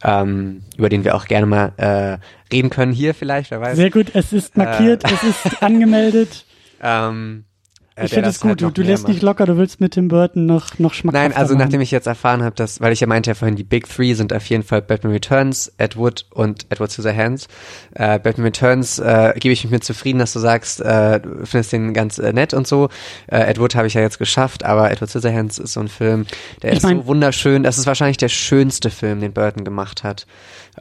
ähm, 0.01 0.63
über 0.77 0.87
den 0.87 1.03
wir 1.03 1.15
auch 1.15 1.25
gerne 1.25 1.45
mal 1.45 1.73
äh, 1.77 2.17
reden 2.53 2.69
können 2.69 2.93
hier 2.93 3.13
vielleicht, 3.13 3.51
wer 3.51 3.59
weiß. 3.59 3.75
Sehr 3.75 3.91
gut, 3.91 4.11
es 4.13 4.31
ist 4.31 4.55
markiert, 4.55 5.03
äh, 5.03 5.13
es 5.13 5.23
ist 5.45 5.63
angemeldet. 5.63 6.45
Ähm, 6.85 7.45
äh, 7.45 7.52
ich 8.01 8.11
finde 8.11 8.29
es 8.29 8.39
gut, 8.39 8.49
halt 8.49 8.61
du, 8.61 8.71
du 8.71 8.81
lässt 8.81 9.07
nicht 9.07 9.21
locker, 9.21 9.45
du 9.45 9.57
willst 9.57 9.79
mit 9.79 9.93
Tim 9.93 10.07
Burton 10.07 10.45
noch, 10.45 10.79
noch 10.79 10.93
schmackhaft 10.93 11.23
Nein, 11.29 11.33
also 11.33 11.53
machen. 11.53 11.65
nachdem 11.65 11.81
ich 11.81 11.91
jetzt 11.91 12.07
erfahren 12.07 12.41
habe, 12.41 12.55
dass, 12.55 12.81
weil 12.81 12.91
ich 12.91 12.99
ja 12.99 13.07
meinte 13.07 13.29
ja 13.29 13.35
vorhin, 13.35 13.55
die 13.55 13.63
Big 13.63 13.87
Three 13.87 14.13
sind 14.15 14.33
auf 14.33 14.45
jeden 14.47 14.63
Fall 14.63 14.81
Batman 14.81 15.13
Returns, 15.13 15.71
Ed 15.77 15.95
Wood 15.95 16.25
und 16.31 16.65
Edward 16.69 16.91
Scissorhands. 16.91 17.47
Äh, 17.93 18.19
Batman 18.19 18.45
Returns 18.45 18.97
äh, 18.97 19.33
gebe 19.37 19.53
ich 19.53 19.63
mich 19.63 19.71
mit 19.71 19.83
zufrieden, 19.83 20.19
dass 20.19 20.33
du 20.33 20.39
sagst, 20.39 20.81
äh, 20.81 21.19
du 21.19 21.45
findest 21.45 21.71
den 21.71 21.93
ganz 21.93 22.17
äh, 22.17 22.33
nett 22.33 22.53
und 22.53 22.67
so. 22.67 22.89
Äh, 23.27 23.49
Ed 23.49 23.59
Wood 23.59 23.75
habe 23.75 23.85
ich 23.85 23.93
ja 23.93 24.01
jetzt 24.01 24.17
geschafft, 24.17 24.63
aber 24.65 24.89
Edward 24.89 25.11
Scissorhands 25.11 25.59
ist 25.59 25.73
so 25.73 25.79
ein 25.79 25.87
Film, 25.87 26.25
der 26.61 26.71
ich 26.71 26.77
ist 26.77 26.83
mein, 26.83 27.01
so 27.01 27.07
wunderschön. 27.07 27.61
Das 27.61 27.77
ist 27.77 27.85
wahrscheinlich 27.85 28.17
der 28.17 28.29
schönste 28.29 28.89
Film, 28.89 29.19
den 29.19 29.33
Burton 29.33 29.63
gemacht 29.63 30.03
hat. 30.03 30.25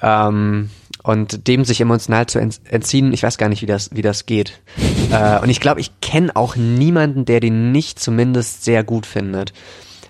Ähm, 0.01 0.71
und 1.03 1.49
dem 1.49 1.65
sich 1.65 1.81
emotional 1.81 2.27
zu 2.27 2.39
entziehen, 2.39 3.13
ich 3.13 3.23
weiß 3.23 3.39
gar 3.39 3.49
nicht, 3.49 3.63
wie 3.63 3.67
das, 3.67 3.91
wie 3.93 4.03
das 4.03 4.27
geht. 4.27 4.61
äh, 5.11 5.41
und 5.41 5.49
ich 5.49 5.61
glaube, 5.61 5.81
ich 5.81 6.01
kenne 6.01 6.35
auch 6.37 6.57
niemanden, 6.57 7.25
der 7.25 7.41
den 7.41 7.73
nicht 7.73 7.99
zumindest 7.99 8.65
sehr 8.65 8.85
gut 8.85 9.07
findet 9.07 9.53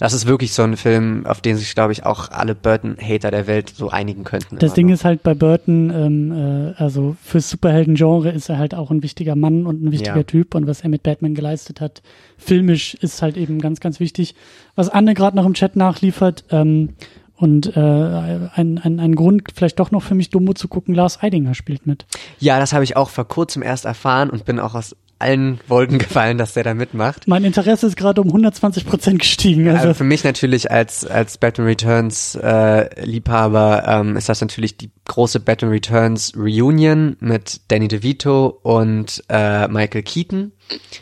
das 0.02 0.14
ist 0.14 0.26
wirklich 0.26 0.52
so 0.52 0.64
ein 0.64 0.76
Film, 0.76 1.26
auf 1.26 1.40
den 1.40 1.56
sich, 1.56 1.76
glaube 1.76 1.92
ich, 1.92 2.04
auch 2.04 2.28
alle 2.32 2.56
Burton-Hater 2.56 3.30
der 3.30 3.46
Welt 3.46 3.72
so 3.72 3.88
einigen 3.88 4.24
könnten. 4.24 4.58
Das 4.58 4.74
Ding 4.74 4.88
ist 4.88 5.04
halt 5.04 5.22
bei 5.22 5.32
Burton, 5.32 5.92
ähm, 5.94 6.32
äh, 6.32 6.74
also 6.76 7.14
fürs 7.22 7.48
Superhelden-Genre 7.50 8.30
ist 8.30 8.48
er 8.48 8.58
halt 8.58 8.74
auch 8.74 8.90
ein 8.90 9.04
wichtiger 9.04 9.36
Mann 9.36 9.64
und 9.64 9.80
ein 9.80 9.92
wichtiger 9.92 10.16
ja. 10.16 10.22
Typ 10.24 10.56
und 10.56 10.66
was 10.66 10.80
er 10.80 10.88
mit 10.88 11.04
Batman 11.04 11.36
geleistet 11.36 11.80
hat, 11.80 12.02
filmisch 12.36 12.94
ist 12.94 13.22
halt 13.22 13.36
eben 13.36 13.60
ganz, 13.60 13.78
ganz 13.78 14.00
wichtig. 14.00 14.34
Was 14.74 14.88
Anne 14.88 15.14
gerade 15.14 15.36
noch 15.36 15.46
im 15.46 15.54
Chat 15.54 15.76
nachliefert, 15.76 16.46
ähm, 16.50 16.94
und 17.42 17.76
äh, 17.76 17.80
ein, 17.80 18.78
ein, 18.78 19.00
ein 19.00 19.16
Grund, 19.16 19.42
vielleicht 19.52 19.80
doch 19.80 19.90
noch 19.90 20.04
für 20.04 20.14
mich 20.14 20.30
Dumbo 20.30 20.52
zu 20.52 20.68
gucken, 20.68 20.94
Lars 20.94 21.20
Eidinger 21.20 21.54
spielt 21.54 21.88
mit. 21.88 22.06
Ja, 22.38 22.60
das 22.60 22.72
habe 22.72 22.84
ich 22.84 22.96
auch 22.96 23.10
vor 23.10 23.26
kurzem 23.26 23.64
erst 23.64 23.84
erfahren 23.84 24.30
und 24.30 24.44
bin 24.44 24.60
auch 24.60 24.76
aus 24.76 24.94
allen 25.22 25.60
Wolken 25.68 25.98
gefallen, 25.98 26.36
dass 26.36 26.54
der 26.54 26.64
da 26.64 26.74
mitmacht. 26.74 27.26
Mein 27.28 27.44
Interesse 27.44 27.86
ist 27.86 27.96
gerade 27.96 28.20
um 28.20 28.28
120 28.28 28.86
Prozent 28.86 29.20
gestiegen. 29.20 29.68
Also. 29.68 29.88
also. 29.88 29.94
für 29.94 30.04
mich 30.04 30.24
natürlich 30.24 30.70
als 30.70 31.06
als 31.06 31.38
Batman 31.38 31.68
Returns 31.68 32.34
äh, 32.34 33.04
Liebhaber 33.04 33.84
ähm, 33.86 34.16
ist 34.16 34.28
das 34.28 34.40
natürlich 34.40 34.76
die 34.76 34.90
große 35.06 35.40
Batman 35.40 35.70
Returns 35.70 36.32
Reunion 36.36 37.16
mit 37.20 37.60
Danny 37.68 37.88
DeVito 37.88 38.58
und 38.62 39.22
äh, 39.28 39.68
Michael 39.68 40.02
Keaton. 40.02 40.52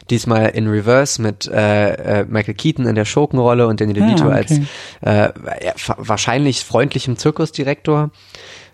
Diesmal 0.08 0.48
in 0.50 0.68
Reverse 0.68 1.20
mit 1.20 1.46
äh, 1.46 2.20
äh, 2.20 2.24
Michael 2.28 2.54
Keaton 2.54 2.86
in 2.86 2.94
der 2.94 3.04
Schurkenrolle 3.04 3.66
und 3.66 3.80
Danny 3.80 3.92
DeVito 3.92 4.24
ah, 4.24 4.38
okay. 4.38 4.66
als 5.02 5.32
äh, 5.32 5.32
wahrscheinlich 5.96 6.64
freundlichem 6.64 7.16
Zirkusdirektor. 7.16 8.10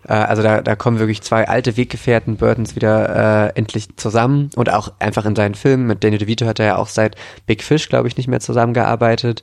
Äh, 0.09 0.15
also 0.15 0.43
da, 0.43 0.63
da 0.63 0.75
kommen 0.77 0.99
wirklich 0.99 1.23
zwei 1.23 1.49
alte 1.49 1.77
Weggefährten 1.77 2.37
Burtons 2.37 2.77
wieder 2.77 3.49
äh, 3.49 3.59
endlich 3.59 3.97
zusammen 3.97 4.51
und 4.57 4.73
auch 4.73 4.93
einfach 4.99 5.27
in 5.27 5.37
seinen 5.37 5.55
Filmen. 5.55 5.87
Mit 5.87 6.03
Danny 6.05 6.19
DeVito 6.19 6.47
hat 6.47 6.61
er 6.61 6.67
ja 6.67 6.77
auch 6.77 6.89
seit 6.89 7.17
Big 7.47 7.63
Fish, 7.63 7.89
glaube 7.89 8.09
ich, 8.09 8.17
nicht 8.17 8.29
mehr 8.29 8.41
zusammengearbeitet. 8.41 9.43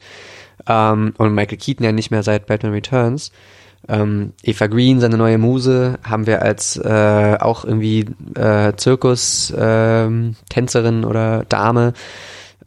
Ähm, 0.67 1.13
und 1.17 1.33
Michael 1.33 1.57
Keaton 1.57 1.85
ja 1.85 1.91
nicht 1.91 2.11
mehr 2.11 2.23
seit 2.23 2.47
Batman 2.47 2.73
Returns. 2.73 3.31
Ähm, 3.89 4.31
Eva 4.43 4.67
Green, 4.67 5.01
seine 5.01 5.17
neue 5.17 5.37
Muse, 5.37 5.99
haben 6.03 6.25
wir 6.25 6.41
als 6.41 6.77
äh, 6.77 7.37
auch 7.39 7.65
irgendwie 7.65 8.05
äh, 8.35 8.71
Zirkus-Tänzerin 8.77 11.03
ähm, 11.03 11.03
oder 11.03 11.43
Dame 11.49 11.91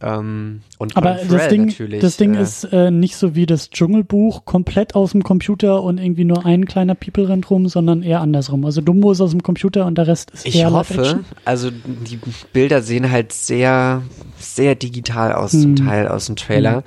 ähm, 0.01 0.61
und 0.77 0.95
Aber 0.95 1.17
das 1.27 1.47
Ding, 1.47 1.73
das 1.99 2.17
Ding 2.17 2.35
äh, 2.35 2.41
ist 2.41 2.65
äh, 2.65 2.91
nicht 2.91 3.15
so 3.15 3.33
wie 3.33 3.47
das 3.47 3.71
Dschungelbuch 3.71 4.45
komplett 4.45 4.93
aus 4.93 5.11
dem 5.11 5.23
Computer 5.23 5.81
und 5.81 5.97
irgendwie 5.97 6.23
nur 6.23 6.45
ein 6.45 6.65
kleiner 6.65 6.93
People 6.93 7.27
rennt 7.27 7.49
rum, 7.49 7.67
sondern 7.67 8.03
eher 8.03 8.21
andersrum. 8.21 8.63
Also 8.65 8.81
Dumbo 8.81 9.11
ist 9.11 9.21
aus 9.21 9.31
dem 9.31 9.41
Computer 9.41 9.85
und 9.85 9.97
der 9.97 10.07
Rest 10.07 10.31
ist 10.31 10.45
ich 10.45 10.55
eher 10.55 10.67
Ich 10.67 10.73
hoffe, 10.73 11.23
also 11.45 11.71
die 11.71 12.19
Bilder 12.53 12.83
sehen 12.83 13.11
halt 13.11 13.33
sehr, 13.33 14.03
sehr 14.37 14.75
digital 14.75 15.33
aus, 15.33 15.53
hm. 15.53 15.61
zum 15.61 15.75
Teil 15.87 16.07
aus 16.07 16.27
dem 16.27 16.35
Trailer. 16.35 16.77
Hm. 16.77 16.83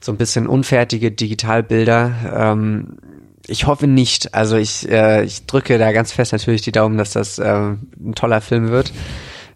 So 0.00 0.12
ein 0.12 0.18
bisschen 0.18 0.46
unfertige 0.46 1.10
Digitalbilder. 1.10 2.12
Ähm, 2.34 2.98
ich 3.46 3.66
hoffe 3.66 3.86
nicht. 3.86 4.34
Also 4.34 4.56
ich, 4.56 4.88
äh, 4.90 5.24
ich 5.24 5.46
drücke 5.46 5.78
da 5.78 5.92
ganz 5.92 6.12
fest 6.12 6.32
natürlich 6.32 6.62
die 6.62 6.72
Daumen, 6.72 6.98
dass 6.98 7.12
das 7.12 7.38
äh, 7.38 7.44
ein 7.44 8.14
toller 8.14 8.40
Film 8.40 8.68
wird. 8.68 8.92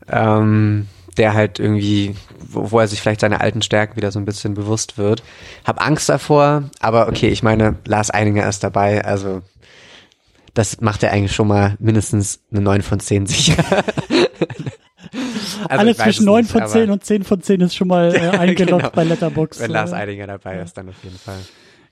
Ähm, 0.08 0.86
der 1.16 1.34
halt 1.34 1.58
irgendwie, 1.58 2.14
wo, 2.38 2.70
wo 2.70 2.80
er 2.80 2.88
sich 2.88 3.00
vielleicht 3.00 3.20
seine 3.20 3.40
alten 3.40 3.62
Stärken 3.62 3.96
wieder 3.96 4.12
so 4.12 4.18
ein 4.18 4.24
bisschen 4.24 4.54
bewusst 4.54 4.98
wird. 4.98 5.22
Hab 5.64 5.84
Angst 5.84 6.08
davor, 6.08 6.64
aber 6.80 7.08
okay, 7.08 7.28
ich 7.28 7.42
meine, 7.42 7.76
Lars 7.86 8.10
Eininger 8.10 8.48
ist 8.48 8.62
dabei, 8.62 9.04
also 9.04 9.42
das 10.54 10.80
macht 10.80 11.02
er 11.02 11.12
eigentlich 11.12 11.34
schon 11.34 11.48
mal 11.48 11.76
mindestens 11.78 12.40
eine 12.50 12.62
9 12.62 12.82
von 12.82 12.98
10 12.98 13.26
sicher. 13.26 13.62
also 15.68 15.80
Alles 15.80 15.98
zwischen 15.98 16.24
9 16.24 16.42
nicht, 16.42 16.50
von 16.50 16.66
10 16.66 16.90
und 16.90 17.04
10 17.04 17.24
von 17.24 17.42
10 17.42 17.60
ist 17.60 17.76
schon 17.76 17.88
mal 17.88 18.14
äh, 18.14 18.18
eingeloggt 18.38 18.82
genau. 18.82 18.94
bei 18.94 19.04
Letterbox. 19.04 19.60
Wenn 19.60 19.70
Lars 19.70 19.92
Eininger 19.92 20.26
dabei 20.26 20.60
ist, 20.60 20.76
dann 20.78 20.88
auf 20.88 20.96
jeden 21.02 21.18
Fall. 21.18 21.38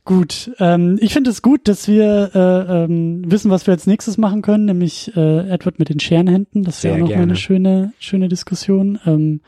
Gut, 0.05 0.51
ähm, 0.59 0.99
ich 1.01 1.15
finde 1.15 1.31
es 1.31 1.41
gut, 1.41 1.67
dass 1.67 1.89
wir 1.89 2.31
äh, 2.35 2.85
ähm, 2.85 3.23
wissen, 3.27 3.51
was 3.51 3.67
wir 3.67 3.73
als 3.73 3.87
nächstes 3.87 4.19
machen 4.19 4.43
können, 4.43 4.67
nämlich 4.67 5.17
äh, 5.17 5.49
Edward 5.49 5.79
mit 5.79 5.89
den 5.89 5.99
Scherenhänden. 5.99 6.63
Das 6.63 6.85
wäre 6.85 6.97
auch 6.97 6.99
noch 6.99 7.09
mal 7.09 7.23
eine 7.23 7.37
schöne, 7.37 7.95
schöne 7.99 8.29
Diskussion. 8.29 8.99
Ähm, 9.07 9.41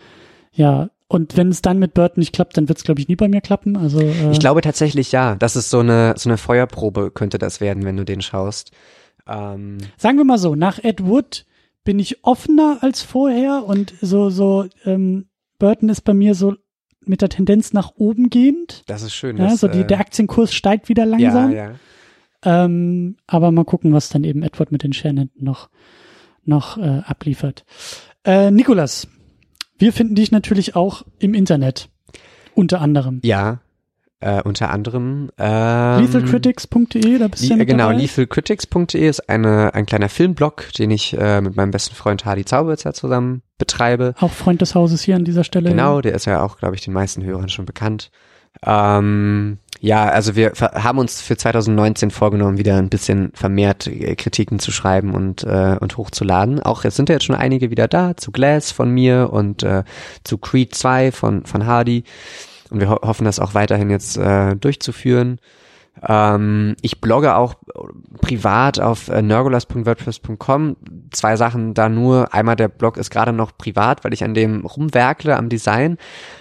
ja, 0.52 0.88
und 1.08 1.36
wenn 1.36 1.50
es 1.50 1.60
dann 1.60 1.78
mit 1.78 1.92
Burton 1.92 2.20
nicht 2.20 2.34
klappt, 2.34 2.56
dann 2.56 2.68
wird 2.68 2.78
es, 2.78 2.84
glaube 2.84 3.00
ich, 3.00 3.08
nie 3.08 3.16
bei 3.16 3.28
mir 3.28 3.42
klappen. 3.42 3.76
Also 3.76 4.00
äh, 4.00 4.32
ich 4.32 4.40
glaube 4.40 4.62
tatsächlich 4.62 5.12
ja. 5.12 5.34
Das 5.34 5.56
ist 5.56 5.68
so 5.68 5.80
eine 5.80 6.14
so 6.16 6.30
eine 6.30 6.38
Feuerprobe 6.38 7.10
könnte 7.10 7.38
das 7.38 7.60
werden, 7.60 7.84
wenn 7.84 7.98
du 7.98 8.04
den 8.04 8.22
schaust. 8.22 8.72
Ähm, 9.26 9.76
Sagen 9.98 10.16
wir 10.16 10.24
mal 10.24 10.38
so: 10.38 10.54
Nach 10.54 10.82
Ed 10.82 11.04
Wood 11.04 11.44
bin 11.84 11.98
ich 11.98 12.24
offener 12.24 12.78
als 12.80 13.02
vorher 13.02 13.64
und 13.66 13.92
so 14.00 14.30
so 14.30 14.64
ähm, 14.86 15.26
Burton 15.58 15.90
ist 15.90 16.00
bei 16.00 16.14
mir 16.14 16.34
so 16.34 16.54
mit 17.08 17.22
der 17.22 17.28
Tendenz 17.28 17.72
nach 17.72 17.92
oben 17.96 18.30
gehend. 18.30 18.82
Das 18.86 19.02
ist 19.02 19.14
schön. 19.14 19.36
Ja, 19.36 19.56
so 19.56 19.68
die, 19.68 19.80
äh, 19.80 19.86
der 19.86 20.00
Aktienkurs 20.00 20.52
steigt 20.52 20.88
wieder 20.88 21.06
langsam. 21.06 21.52
Ja, 21.52 21.70
ja. 22.44 22.64
Ähm, 22.64 23.16
aber 23.26 23.50
mal 23.50 23.64
gucken, 23.64 23.92
was 23.92 24.08
dann 24.08 24.24
eben 24.24 24.42
Edward 24.42 24.72
mit 24.72 24.82
den 24.82 24.92
Shannon 24.92 25.30
noch, 25.34 25.68
noch 26.44 26.78
äh, 26.78 27.02
abliefert. 27.04 27.64
Äh, 28.24 28.50
Nikolas, 28.50 29.08
wir 29.78 29.92
finden 29.92 30.14
dich 30.14 30.30
natürlich 30.32 30.76
auch 30.76 31.02
im 31.18 31.34
Internet. 31.34 31.88
Unter 32.54 32.80
anderem. 32.80 33.20
Ja, 33.22 33.60
äh, 34.20 34.40
unter 34.42 34.70
anderem 34.70 35.30
ähm, 35.38 36.04
lethalcritics.de, 36.04 37.18
da 37.18 37.28
bist 37.28 37.44
du 37.44 37.48
ja 37.48 37.56
mit 37.56 37.68
Genau, 37.68 37.90
lethalcritics.de 37.90 39.08
ist 39.08 39.28
eine, 39.28 39.74
ein 39.74 39.86
kleiner 39.86 40.08
Filmblog, 40.08 40.72
den 40.78 40.90
ich 40.90 41.16
äh, 41.18 41.40
mit 41.40 41.56
meinem 41.56 41.70
besten 41.70 41.94
Freund 41.94 42.24
Hardy 42.24 42.44
Zauberwitzer 42.44 42.94
zusammen 42.94 43.42
betreibe. 43.58 44.14
Auch 44.18 44.32
Freund 44.32 44.60
des 44.60 44.74
Hauses 44.74 45.02
hier 45.02 45.16
an 45.16 45.24
dieser 45.24 45.44
Stelle. 45.44 45.70
Genau, 45.70 46.00
der 46.00 46.14
ist 46.14 46.24
ja 46.24 46.42
auch, 46.42 46.58
glaube 46.58 46.74
ich, 46.74 46.80
den 46.82 46.94
meisten 46.94 47.22
Hörern 47.24 47.48
schon 47.48 47.66
bekannt. 47.66 48.10
Ähm, 48.64 49.58
ja, 49.80 50.08
also 50.08 50.36
wir 50.36 50.52
haben 50.58 50.98
uns 50.98 51.20
für 51.20 51.36
2019 51.36 52.10
vorgenommen, 52.10 52.56
wieder 52.56 52.76
ein 52.76 52.88
bisschen 52.88 53.32
vermehrt 53.34 53.86
äh, 53.86 54.14
Kritiken 54.16 54.58
zu 54.58 54.72
schreiben 54.72 55.14
und, 55.14 55.44
äh, 55.44 55.76
und 55.78 55.96
hochzuladen. 55.96 56.60
Auch 56.62 56.84
es 56.84 56.96
sind 56.96 57.08
ja 57.08 57.16
jetzt 57.16 57.24
schon 57.24 57.36
einige 57.36 57.70
wieder 57.70 57.88
da, 57.88 58.16
zu 58.16 58.32
Glass 58.32 58.72
von 58.72 58.90
mir 58.90 59.30
und 59.32 59.62
äh, 59.62 59.84
zu 60.24 60.38
Creed 60.38 60.74
2 60.74 61.12
von, 61.12 61.44
von 61.44 61.66
Hardy. 61.66 62.04
Und 62.70 62.80
wir 62.80 62.88
ho 62.88 62.98
hoffen, 63.02 63.24
das 63.24 63.40
auch 63.40 63.54
weiterhin 63.54 63.90
jetzt 63.90 64.16
äh, 64.16 64.56
durchzuführen. 64.56 65.38
Ähm, 66.06 66.76
ich 66.82 67.00
blogge 67.00 67.36
auch 67.36 67.54
privat 68.20 68.80
auf 68.80 69.08
äh, 69.08 69.22
nergolas.wordpress.com. 69.22 70.76
Zwei 71.10 71.36
Sachen 71.36 71.74
da 71.74 71.88
nur. 71.88 72.34
Einmal 72.34 72.56
der 72.56 72.68
Blog 72.68 72.96
ist 72.96 73.10
gerade 73.10 73.32
noch 73.32 73.56
privat, 73.56 74.04
weil 74.04 74.12
ich 74.12 74.22
an 74.22 74.34
dem 74.34 74.66
rumwerkle 74.66 75.36
am 75.36 75.48
Design. 75.48 75.96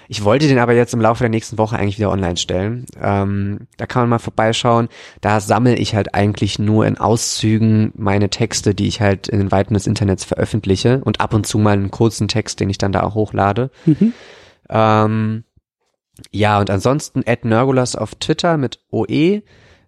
Ich 0.08 0.24
wollte 0.24 0.48
den 0.48 0.60
aber 0.60 0.74
jetzt 0.74 0.94
im 0.94 1.02
Laufe 1.02 1.24
der 1.24 1.30
nächsten 1.30 1.58
Woche 1.58 1.78
eigentlich 1.78 1.98
wieder 1.98 2.12
online 2.12 2.38
stellen. 2.38 2.86
Ähm, 3.02 3.68
da 3.78 3.86
kann 3.86 4.04
man 4.04 4.10
mal 4.10 4.20
vorbeischauen. 4.20 4.90
Da 5.22 5.40
sammle 5.40 5.76
ich 5.76 5.96
halt 5.96 6.14
eigentlich 6.14 6.60
nur 6.60 6.86
in 6.86 6.98
Auszügen 6.98 7.92
meine 7.96 8.30
Texte, 8.30 8.76
die 8.76 8.88
ich 8.88 9.02
halt 9.02 9.28
in 9.28 9.40
den 9.40 9.52
Weiten 9.52 9.74
des 9.74 9.88
Internets 9.88 10.26
veröffentliche 10.26 11.02
und 11.04 11.22
ab 11.22 11.34
und 11.34 11.48
zu 11.48 11.58
mal 11.60 11.74
einen 11.74 11.92
kurzen 11.92 12.28
Text, 12.28 12.60
den 12.60 12.70
ich 12.70 12.78
dann 12.78 12.92
da 12.92 13.04
auch 13.04 13.16
hochlade. 13.16 13.72
Mhm. 13.86 14.14
Ähm, 14.70 15.44
ja, 16.32 16.60
und 16.60 16.70
ansonsten 16.70 17.24
Ed 17.24 17.46
Nergulas 17.46 17.96
auf 17.96 18.16
Twitter 18.16 18.58
mit 18.58 18.80
OE. 18.92 19.42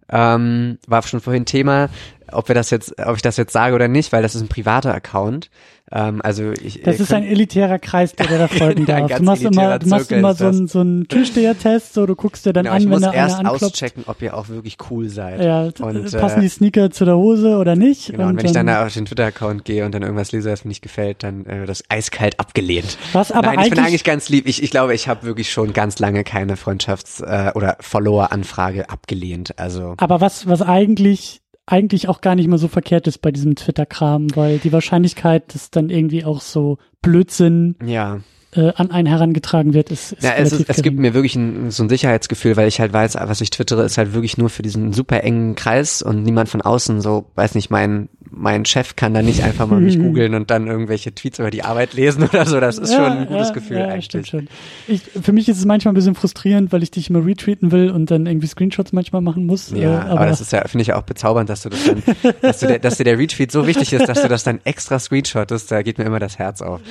Ähm, 0.09 0.79
war 0.87 1.03
schon 1.03 1.19
vorhin 1.19 1.45
Thema, 1.45 1.89
ob 2.31 2.47
wir 2.47 2.55
das 2.55 2.69
jetzt, 2.69 2.97
ob 2.97 3.17
ich 3.17 3.21
das 3.21 3.35
jetzt 3.35 3.51
sage 3.51 3.75
oder 3.75 3.89
nicht, 3.89 4.13
weil 4.13 4.21
das 4.21 4.35
ist 4.35 4.41
ein 4.41 4.47
privater 4.47 4.93
Account. 4.93 5.49
Ähm, 5.91 6.21
also 6.21 6.51
ich, 6.51 6.81
das 6.81 6.99
ist 6.99 7.13
ein 7.13 7.23
elitärer 7.23 7.79
Kreis, 7.79 8.13
der 8.13 8.27
dir 8.27 8.37
da 8.37 8.47
folgen 8.47 8.85
darf. 8.85 9.11
Du 9.15 9.23
machst 9.23 9.43
immer, 9.43 9.79
du 9.79 9.87
machst 9.87 10.11
immer 10.11 10.33
so 10.33 10.47
einen 10.47 10.67
so 10.67 10.81
einen 10.81 11.07
Türsteher-Test, 11.07 11.93
so 11.93 12.05
du 12.05 12.15
guckst 12.15 12.45
dir 12.45 12.53
dann 12.53 12.65
genau, 12.65 12.75
an, 12.75 12.91
wenn 12.91 13.01
da 13.01 13.11
einer 13.11 13.21
anklopft. 13.21 13.45
Ich 13.45 13.61
muss 13.61 13.61
erst 13.61 13.73
auschecken, 13.73 14.03
ob 14.07 14.21
ihr 14.21 14.35
auch 14.35 14.49
wirklich 14.49 14.77
cool 14.89 15.07
seid. 15.07 15.41
Ja, 15.41 15.63
und, 15.63 16.11
passen 16.11 16.39
äh, 16.39 16.41
die 16.41 16.49
Sneaker 16.49 16.91
zu 16.91 17.05
der 17.05 17.15
Hose 17.15 17.57
oder 17.57 17.75
nicht? 17.75 18.11
Genau, 18.11 18.23
und, 18.23 18.31
und 18.31 18.37
wenn 18.39 18.45
ich 18.47 18.51
dann 18.51 18.67
da 18.67 18.85
auf 18.85 18.93
den 18.93 19.05
Twitter-Account 19.05 19.63
gehe 19.63 19.85
und 19.85 19.93
dann 19.93 20.01
irgendwas 20.01 20.31
lese, 20.31 20.51
was 20.51 20.65
mir 20.65 20.69
nicht 20.69 20.81
gefällt, 20.81 21.23
dann 21.23 21.45
äh, 21.45 21.65
das 21.65 21.83
eiskalt 21.89 22.39
abgelehnt. 22.39 22.97
Was 23.13 23.31
aber 23.31 23.53
Nein, 23.53 23.65
ich 23.65 23.69
bin 23.69 23.79
eigentlich 23.79 24.03
ganz 24.03 24.27
lieb. 24.29 24.47
Ich, 24.47 24.61
ich 24.61 24.71
glaube, 24.71 24.93
ich 24.93 25.07
habe 25.07 25.23
wirklich 25.23 25.51
schon 25.51 25.71
ganz 25.71 25.99
lange 25.99 26.23
keine 26.23 26.55
Freundschafts- 26.55 27.23
äh, 27.23 27.53
oder 27.53 27.77
Follower-Anfrage 27.79 28.89
abgelehnt. 28.89 29.57
Also. 29.57 29.95
Aber 29.97 30.19
was, 30.19 30.47
was 30.47 30.61
eigentlich 30.61 31.41
eigentlich 31.67 32.07
auch 32.07 32.21
gar 32.21 32.35
nicht 32.35 32.47
mehr 32.47 32.57
so 32.57 32.67
verkehrt 32.67 33.07
ist 33.07 33.19
bei 33.19 33.31
diesem 33.31 33.55
Twitter-Kram, 33.55 34.35
weil 34.35 34.57
die 34.57 34.73
Wahrscheinlichkeit, 34.73 35.53
dass 35.53 35.69
dann 35.69 35.89
irgendwie 35.89 36.25
auch 36.25 36.41
so 36.41 36.79
Blödsinn 37.01 37.75
ja 37.85 38.21
äh, 38.57 38.73
an 38.75 38.91
einen 38.91 39.07
herangetragen 39.07 39.73
wird, 39.73 39.91
ist, 39.91 40.13
ist 40.13 40.23
ja, 40.23 40.33
es, 40.35 40.51
ist, 40.51 40.69
es 40.69 40.81
gibt 40.81 40.97
mir 40.97 41.13
wirklich 41.13 41.35
ein, 41.35 41.71
so 41.71 41.83
ein 41.83 41.89
Sicherheitsgefühl, 41.89 42.57
weil 42.57 42.67
ich 42.67 42.79
halt 42.79 42.91
weiß, 42.93 43.15
was 43.15 43.41
ich 43.41 43.49
twittere, 43.49 43.83
ist 43.83 43.97
halt 43.97 44.13
wirklich 44.13 44.37
nur 44.37 44.49
für 44.49 44.63
diesen 44.63 44.93
super 44.93 45.23
engen 45.23 45.55
Kreis 45.55 46.01
und 46.01 46.23
niemand 46.23 46.49
von 46.49 46.61
außen 46.61 47.01
so, 47.01 47.29
weiß 47.35 47.55
nicht, 47.55 47.69
mein 47.69 48.09
mein 48.31 48.65
Chef 48.65 48.95
kann 48.95 49.13
da 49.13 49.21
nicht 49.21 49.43
einfach 49.43 49.67
mal 49.67 49.79
mich 49.79 49.99
googeln 49.99 50.33
und 50.33 50.51
dann 50.51 50.67
irgendwelche 50.67 51.13
Tweets 51.13 51.39
über 51.39 51.51
die 51.51 51.63
Arbeit 51.63 51.93
lesen 51.93 52.23
oder 52.31 52.45
so. 52.45 52.59
Das 52.59 52.77
ist 52.77 52.91
ja, 52.91 52.97
schon 52.97 53.17
ein 53.17 53.27
gutes 53.27 53.49
ja, 53.49 53.53
Gefühl 53.53 53.77
ja, 53.77 53.87
eigentlich. 53.87 54.05
Stimmt 54.05 54.27
schon. 54.27 54.47
Ich, 54.87 55.01
für 55.01 55.31
mich 55.31 55.49
ist 55.49 55.57
es 55.57 55.65
manchmal 55.65 55.93
ein 55.93 55.95
bisschen 55.95 56.15
frustrierend, 56.15 56.71
weil 56.71 56.83
ich 56.83 56.91
dich 56.91 57.09
immer 57.09 57.25
retweeten 57.25 57.71
will 57.71 57.89
und 57.89 58.11
dann 58.11 58.25
irgendwie 58.25 58.47
Screenshots 58.47 58.93
manchmal 58.93 59.21
machen 59.21 59.45
muss. 59.45 59.71
Ja, 59.71 59.77
äh, 59.77 59.85
aber, 59.87 60.11
aber, 60.11 60.25
das 60.27 60.41
ist 60.41 60.51
ja, 60.51 60.67
finde 60.67 60.81
ich 60.81 60.87
ja 60.89 60.97
auch 60.97 61.03
bezaubernd, 61.03 61.49
dass 61.49 61.63
du 61.63 61.69
das 61.69 61.83
dann, 61.85 62.03
dass, 62.41 62.59
du 62.59 62.67
der, 62.67 62.79
dass 62.79 62.97
dir 62.97 63.03
der 63.03 63.17
Retweet 63.17 63.51
so 63.51 63.67
wichtig 63.67 63.93
ist, 63.93 64.07
dass 64.07 64.21
du 64.21 64.27
das 64.27 64.43
dann 64.43 64.59
extra 64.63 64.99
screenshottest. 64.99 65.71
Da 65.71 65.81
geht 65.81 65.97
mir 65.97 66.05
immer 66.05 66.19
das 66.19 66.37
Herz 66.37 66.61
auf. 66.61 66.81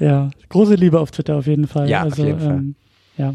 Ja, 0.00 0.30
große 0.48 0.74
Liebe 0.74 0.98
auf 0.98 1.12
Twitter 1.12 1.36
auf 1.36 1.46
jeden 1.46 1.68
Fall. 1.68 1.88
Ja, 1.88 2.02
also, 2.02 2.22
auf 2.22 2.28
jeden 2.28 2.40
Fall. 2.40 2.56
Ähm, 2.56 2.74
ja. 3.16 3.34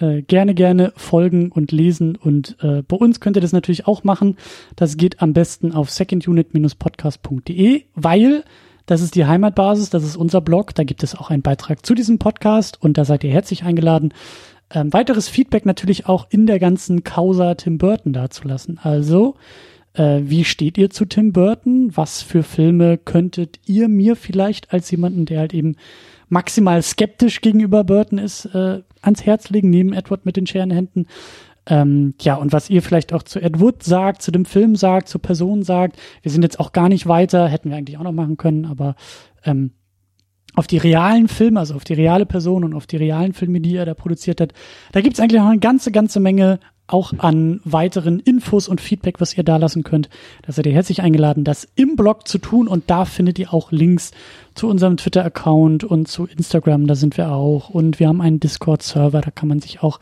Äh, 0.00 0.22
gerne, 0.22 0.54
gerne 0.54 0.92
folgen 0.96 1.50
und 1.50 1.70
lesen. 1.70 2.16
Und 2.16 2.56
äh, 2.60 2.82
bei 2.82 2.96
uns 2.96 3.20
könnt 3.20 3.36
ihr 3.36 3.42
das 3.42 3.52
natürlich 3.52 3.86
auch 3.86 4.02
machen. 4.04 4.36
Das 4.74 4.96
geht 4.96 5.20
am 5.20 5.32
besten 5.34 5.72
auf 5.72 5.90
secondunit-podcast.de, 5.90 7.82
weil 7.94 8.44
das 8.86 9.02
ist 9.02 9.16
die 9.16 9.26
Heimatbasis, 9.26 9.90
das 9.90 10.02
ist 10.02 10.16
unser 10.16 10.40
Blog. 10.40 10.74
Da 10.74 10.82
gibt 10.84 11.02
es 11.02 11.14
auch 11.14 11.30
einen 11.30 11.42
Beitrag 11.42 11.84
zu 11.84 11.94
diesem 11.94 12.18
Podcast 12.18 12.82
und 12.82 12.96
da 12.96 13.04
seid 13.04 13.22
ihr 13.22 13.30
herzlich 13.30 13.64
eingeladen. 13.64 14.14
Ähm, 14.70 14.92
weiteres 14.92 15.28
Feedback 15.28 15.66
natürlich 15.66 16.06
auch 16.06 16.26
in 16.30 16.46
der 16.46 16.58
ganzen 16.58 17.04
Causa 17.04 17.54
Tim 17.54 17.76
Burton 17.78 18.12
dazulassen. 18.12 18.78
Also, 18.82 19.36
äh, 19.94 20.20
wie 20.22 20.44
steht 20.44 20.78
ihr 20.78 20.90
zu 20.90 21.04
Tim 21.04 21.32
Burton? 21.32 21.96
Was 21.96 22.22
für 22.22 22.42
Filme 22.42 22.98
könntet 22.98 23.58
ihr 23.66 23.88
mir 23.88 24.16
vielleicht 24.16 24.72
als 24.72 24.90
jemanden, 24.90 25.26
der 25.26 25.40
halt 25.40 25.54
eben 25.54 25.76
maximal 26.28 26.82
skeptisch 26.82 27.40
gegenüber 27.40 27.84
Burton 27.84 28.18
ist, 28.18 28.46
äh, 28.46 28.82
ans 29.02 29.24
Herz 29.24 29.50
legen, 29.50 29.70
neben 29.70 29.92
Edward 29.92 30.26
mit 30.26 30.36
den 30.36 30.46
Scherenhänden. 30.46 31.06
Ähm, 31.66 32.14
ja, 32.20 32.34
und 32.34 32.52
was 32.52 32.70
ihr 32.70 32.82
vielleicht 32.82 33.12
auch 33.12 33.22
zu 33.22 33.40
Ed 33.40 33.60
Wood 33.60 33.82
sagt, 33.82 34.22
zu 34.22 34.30
dem 34.30 34.44
Film 34.44 34.74
sagt, 34.74 35.08
zur 35.08 35.20
Person 35.20 35.62
sagt. 35.62 35.98
Wir 36.22 36.32
sind 36.32 36.42
jetzt 36.42 36.60
auch 36.60 36.72
gar 36.72 36.88
nicht 36.88 37.06
weiter, 37.06 37.46
hätten 37.46 37.70
wir 37.70 37.76
eigentlich 37.76 37.98
auch 37.98 38.04
noch 38.04 38.12
machen 38.12 38.38
können, 38.38 38.64
aber 38.64 38.94
ähm, 39.44 39.72
auf 40.54 40.66
die 40.66 40.78
realen 40.78 41.28
Filme, 41.28 41.60
also 41.60 41.74
auf 41.74 41.84
die 41.84 41.94
reale 41.94 42.26
Person 42.26 42.64
und 42.64 42.74
auf 42.74 42.86
die 42.86 42.96
realen 42.96 43.34
Filme, 43.34 43.60
die 43.60 43.76
er 43.76 43.84
da 43.84 43.94
produziert 43.94 44.40
hat, 44.40 44.54
da 44.92 45.02
gibt's 45.02 45.20
eigentlich 45.20 45.40
noch 45.40 45.48
eine 45.48 45.60
ganze, 45.60 45.92
ganze 45.92 46.20
Menge 46.20 46.58
auch 46.88 47.12
an 47.18 47.60
weiteren 47.64 48.18
Infos 48.18 48.66
und 48.66 48.80
Feedback, 48.80 49.20
was 49.20 49.36
ihr 49.36 49.44
da 49.44 49.56
lassen 49.56 49.84
könnt. 49.84 50.08
Da 50.42 50.52
seid 50.52 50.66
ihr 50.66 50.72
herzlich 50.72 51.02
eingeladen, 51.02 51.44
das 51.44 51.68
im 51.74 51.96
Blog 51.96 52.26
zu 52.26 52.38
tun. 52.38 52.66
Und 52.66 52.90
da 52.90 53.04
findet 53.04 53.38
ihr 53.38 53.54
auch 53.54 53.70
Links 53.70 54.10
zu 54.54 54.68
unserem 54.68 54.96
Twitter-Account 54.96 55.84
und 55.84 56.08
zu 56.08 56.26
Instagram, 56.26 56.86
da 56.86 56.94
sind 56.94 57.16
wir 57.16 57.30
auch. 57.30 57.70
Und 57.70 58.00
wir 58.00 58.08
haben 58.08 58.20
einen 58.20 58.40
Discord-Server, 58.40 59.20
da 59.20 59.30
kann 59.30 59.48
man 59.48 59.60
sich 59.60 59.82
auch 59.82 60.00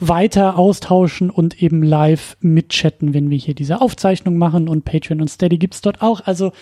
weiter 0.00 0.56
austauschen 0.58 1.30
und 1.30 1.60
eben 1.62 1.82
live 1.82 2.36
mitchatten, 2.40 3.14
wenn 3.14 3.30
wir 3.30 3.38
hier 3.38 3.54
diese 3.54 3.80
Aufzeichnung 3.80 4.36
machen. 4.36 4.68
Und 4.68 4.84
Patreon 4.84 5.20
und 5.20 5.28
Steady 5.28 5.58
gibt's 5.58 5.80
dort 5.80 6.02
auch. 6.02 6.20
Also 6.24 6.52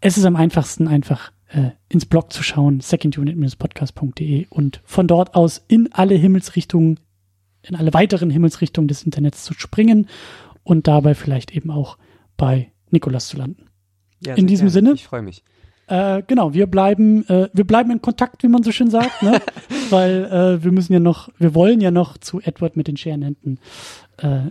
es 0.00 0.16
ist 0.16 0.24
am 0.24 0.36
einfachsten 0.36 0.88
einfach 0.88 1.32
äh, 1.48 1.70
ins 1.88 2.06
Blog 2.06 2.32
zu 2.32 2.42
schauen, 2.42 2.80
secondunit-podcast.de 2.80 4.46
und 4.48 4.80
von 4.84 5.06
dort 5.06 5.34
aus 5.34 5.62
in 5.68 5.92
alle 5.92 6.14
Himmelsrichtungen 6.14 6.98
in 7.62 7.76
alle 7.76 7.94
weiteren 7.94 8.30
Himmelsrichtungen 8.30 8.88
des 8.88 9.02
Internets 9.02 9.44
zu 9.44 9.54
springen 9.54 10.08
und 10.64 10.86
dabei 10.86 11.14
vielleicht 11.14 11.54
eben 11.54 11.70
auch 11.70 11.98
bei 12.36 12.72
Nikolas 12.90 13.28
zu 13.28 13.36
landen. 13.36 13.66
Ja, 14.24 14.34
in 14.34 14.46
diesem 14.46 14.66
gerne. 14.68 14.72
Sinne. 14.72 14.92
Ich 14.94 15.04
freue 15.04 15.22
mich. 15.22 15.42
Äh, 15.88 16.22
genau, 16.26 16.54
wir 16.54 16.66
bleiben, 16.66 17.26
äh, 17.28 17.48
wir 17.52 17.66
bleiben 17.66 17.90
in 17.90 18.00
Kontakt, 18.00 18.42
wie 18.42 18.48
man 18.48 18.62
so 18.62 18.72
schön 18.72 18.90
sagt, 18.90 19.22
ne? 19.22 19.40
weil 19.90 20.24
äh, 20.24 20.64
wir 20.64 20.72
müssen 20.72 20.92
ja 20.92 21.00
noch, 21.00 21.28
wir 21.38 21.54
wollen 21.54 21.80
ja 21.80 21.90
noch 21.90 22.18
zu 22.18 22.40
Edward 22.40 22.76
mit 22.76 22.86
den 22.86 22.96
Scherenhänden 22.96 23.58
äh, 24.18 24.50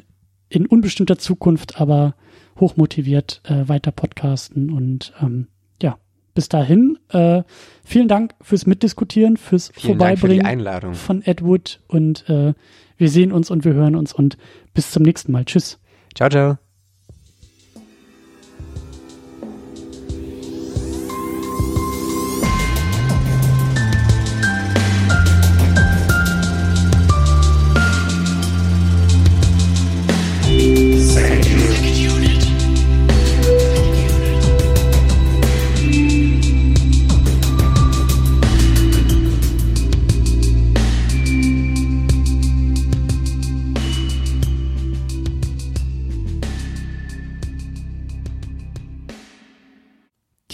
in 0.49 0.65
unbestimmter 0.65 1.17
Zukunft, 1.17 1.79
aber 1.79 2.15
hochmotiviert 2.59 3.41
äh, 3.45 3.67
weiter 3.67 3.91
podcasten 3.91 4.71
und 4.71 5.13
ähm, 5.21 5.47
bis 6.33 6.49
dahin, 6.49 6.97
äh, 7.09 7.43
vielen 7.83 8.07
Dank 8.07 8.33
fürs 8.41 8.65
Mitdiskutieren, 8.65 9.37
fürs 9.37 9.71
Vielen 9.73 9.97
Vorbeibringen 9.97 10.45
Einladung. 10.45 10.93
von 10.93 11.21
Edward 11.23 11.81
und 11.87 12.27
äh, 12.29 12.53
wir 12.97 13.09
sehen 13.09 13.31
uns 13.31 13.49
und 13.49 13.65
wir 13.65 13.73
hören 13.73 13.95
uns 13.95 14.13
und 14.13 14.37
bis 14.73 14.91
zum 14.91 15.03
nächsten 15.03 15.31
Mal. 15.31 15.45
Tschüss. 15.45 15.79
Ciao, 16.15 16.29
ciao. 16.29 16.70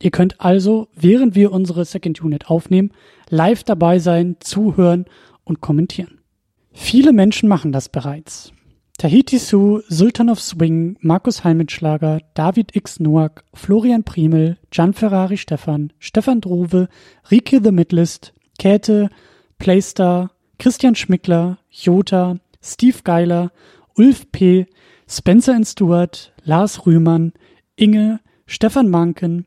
Ihr 0.00 0.10
könnt 0.10 0.40
also, 0.40 0.88
während 0.94 1.34
wir 1.34 1.52
unsere 1.52 1.84
Second 1.84 2.22
Unit 2.22 2.48
aufnehmen, 2.48 2.90
live 3.28 3.64
dabei 3.64 3.98
sein, 3.98 4.36
zuhören 4.40 5.06
und 5.44 5.60
kommentieren. 5.60 6.20
Viele 6.72 7.12
Menschen 7.12 7.48
machen 7.48 7.72
das 7.72 7.88
bereits. 7.88 8.52
Tahiti 8.98 9.38
Su, 9.38 9.80
Sultan 9.88 10.30
of 10.30 10.40
Swing, 10.40 10.96
Markus 11.00 11.44
Heimitschlager, 11.44 12.20
David 12.34 12.76
X. 12.76 13.00
Noack, 13.00 13.44
Florian 13.52 14.04
Primel, 14.04 14.56
Gianferrari 14.70 15.36
Stefan, 15.36 15.92
Stefan 15.98 16.40
Drove, 16.40 16.88
Rike 17.30 17.60
The 17.62 17.72
Midlist, 17.72 18.34
Käthe, 18.58 19.10
Playstar, 19.58 20.30
Christian 20.58 20.94
Schmickler, 20.94 21.58
Jota, 21.70 22.38
Steve 22.62 22.98
Geiler, 23.02 23.50
Ulf 23.96 24.30
P., 24.30 24.66
Spencer 25.08 25.58
Stewart, 25.64 26.32
Lars 26.44 26.86
Rühmann, 26.86 27.32
Inge, 27.76 28.20
Stefan 28.46 28.88
Manken, 28.88 29.46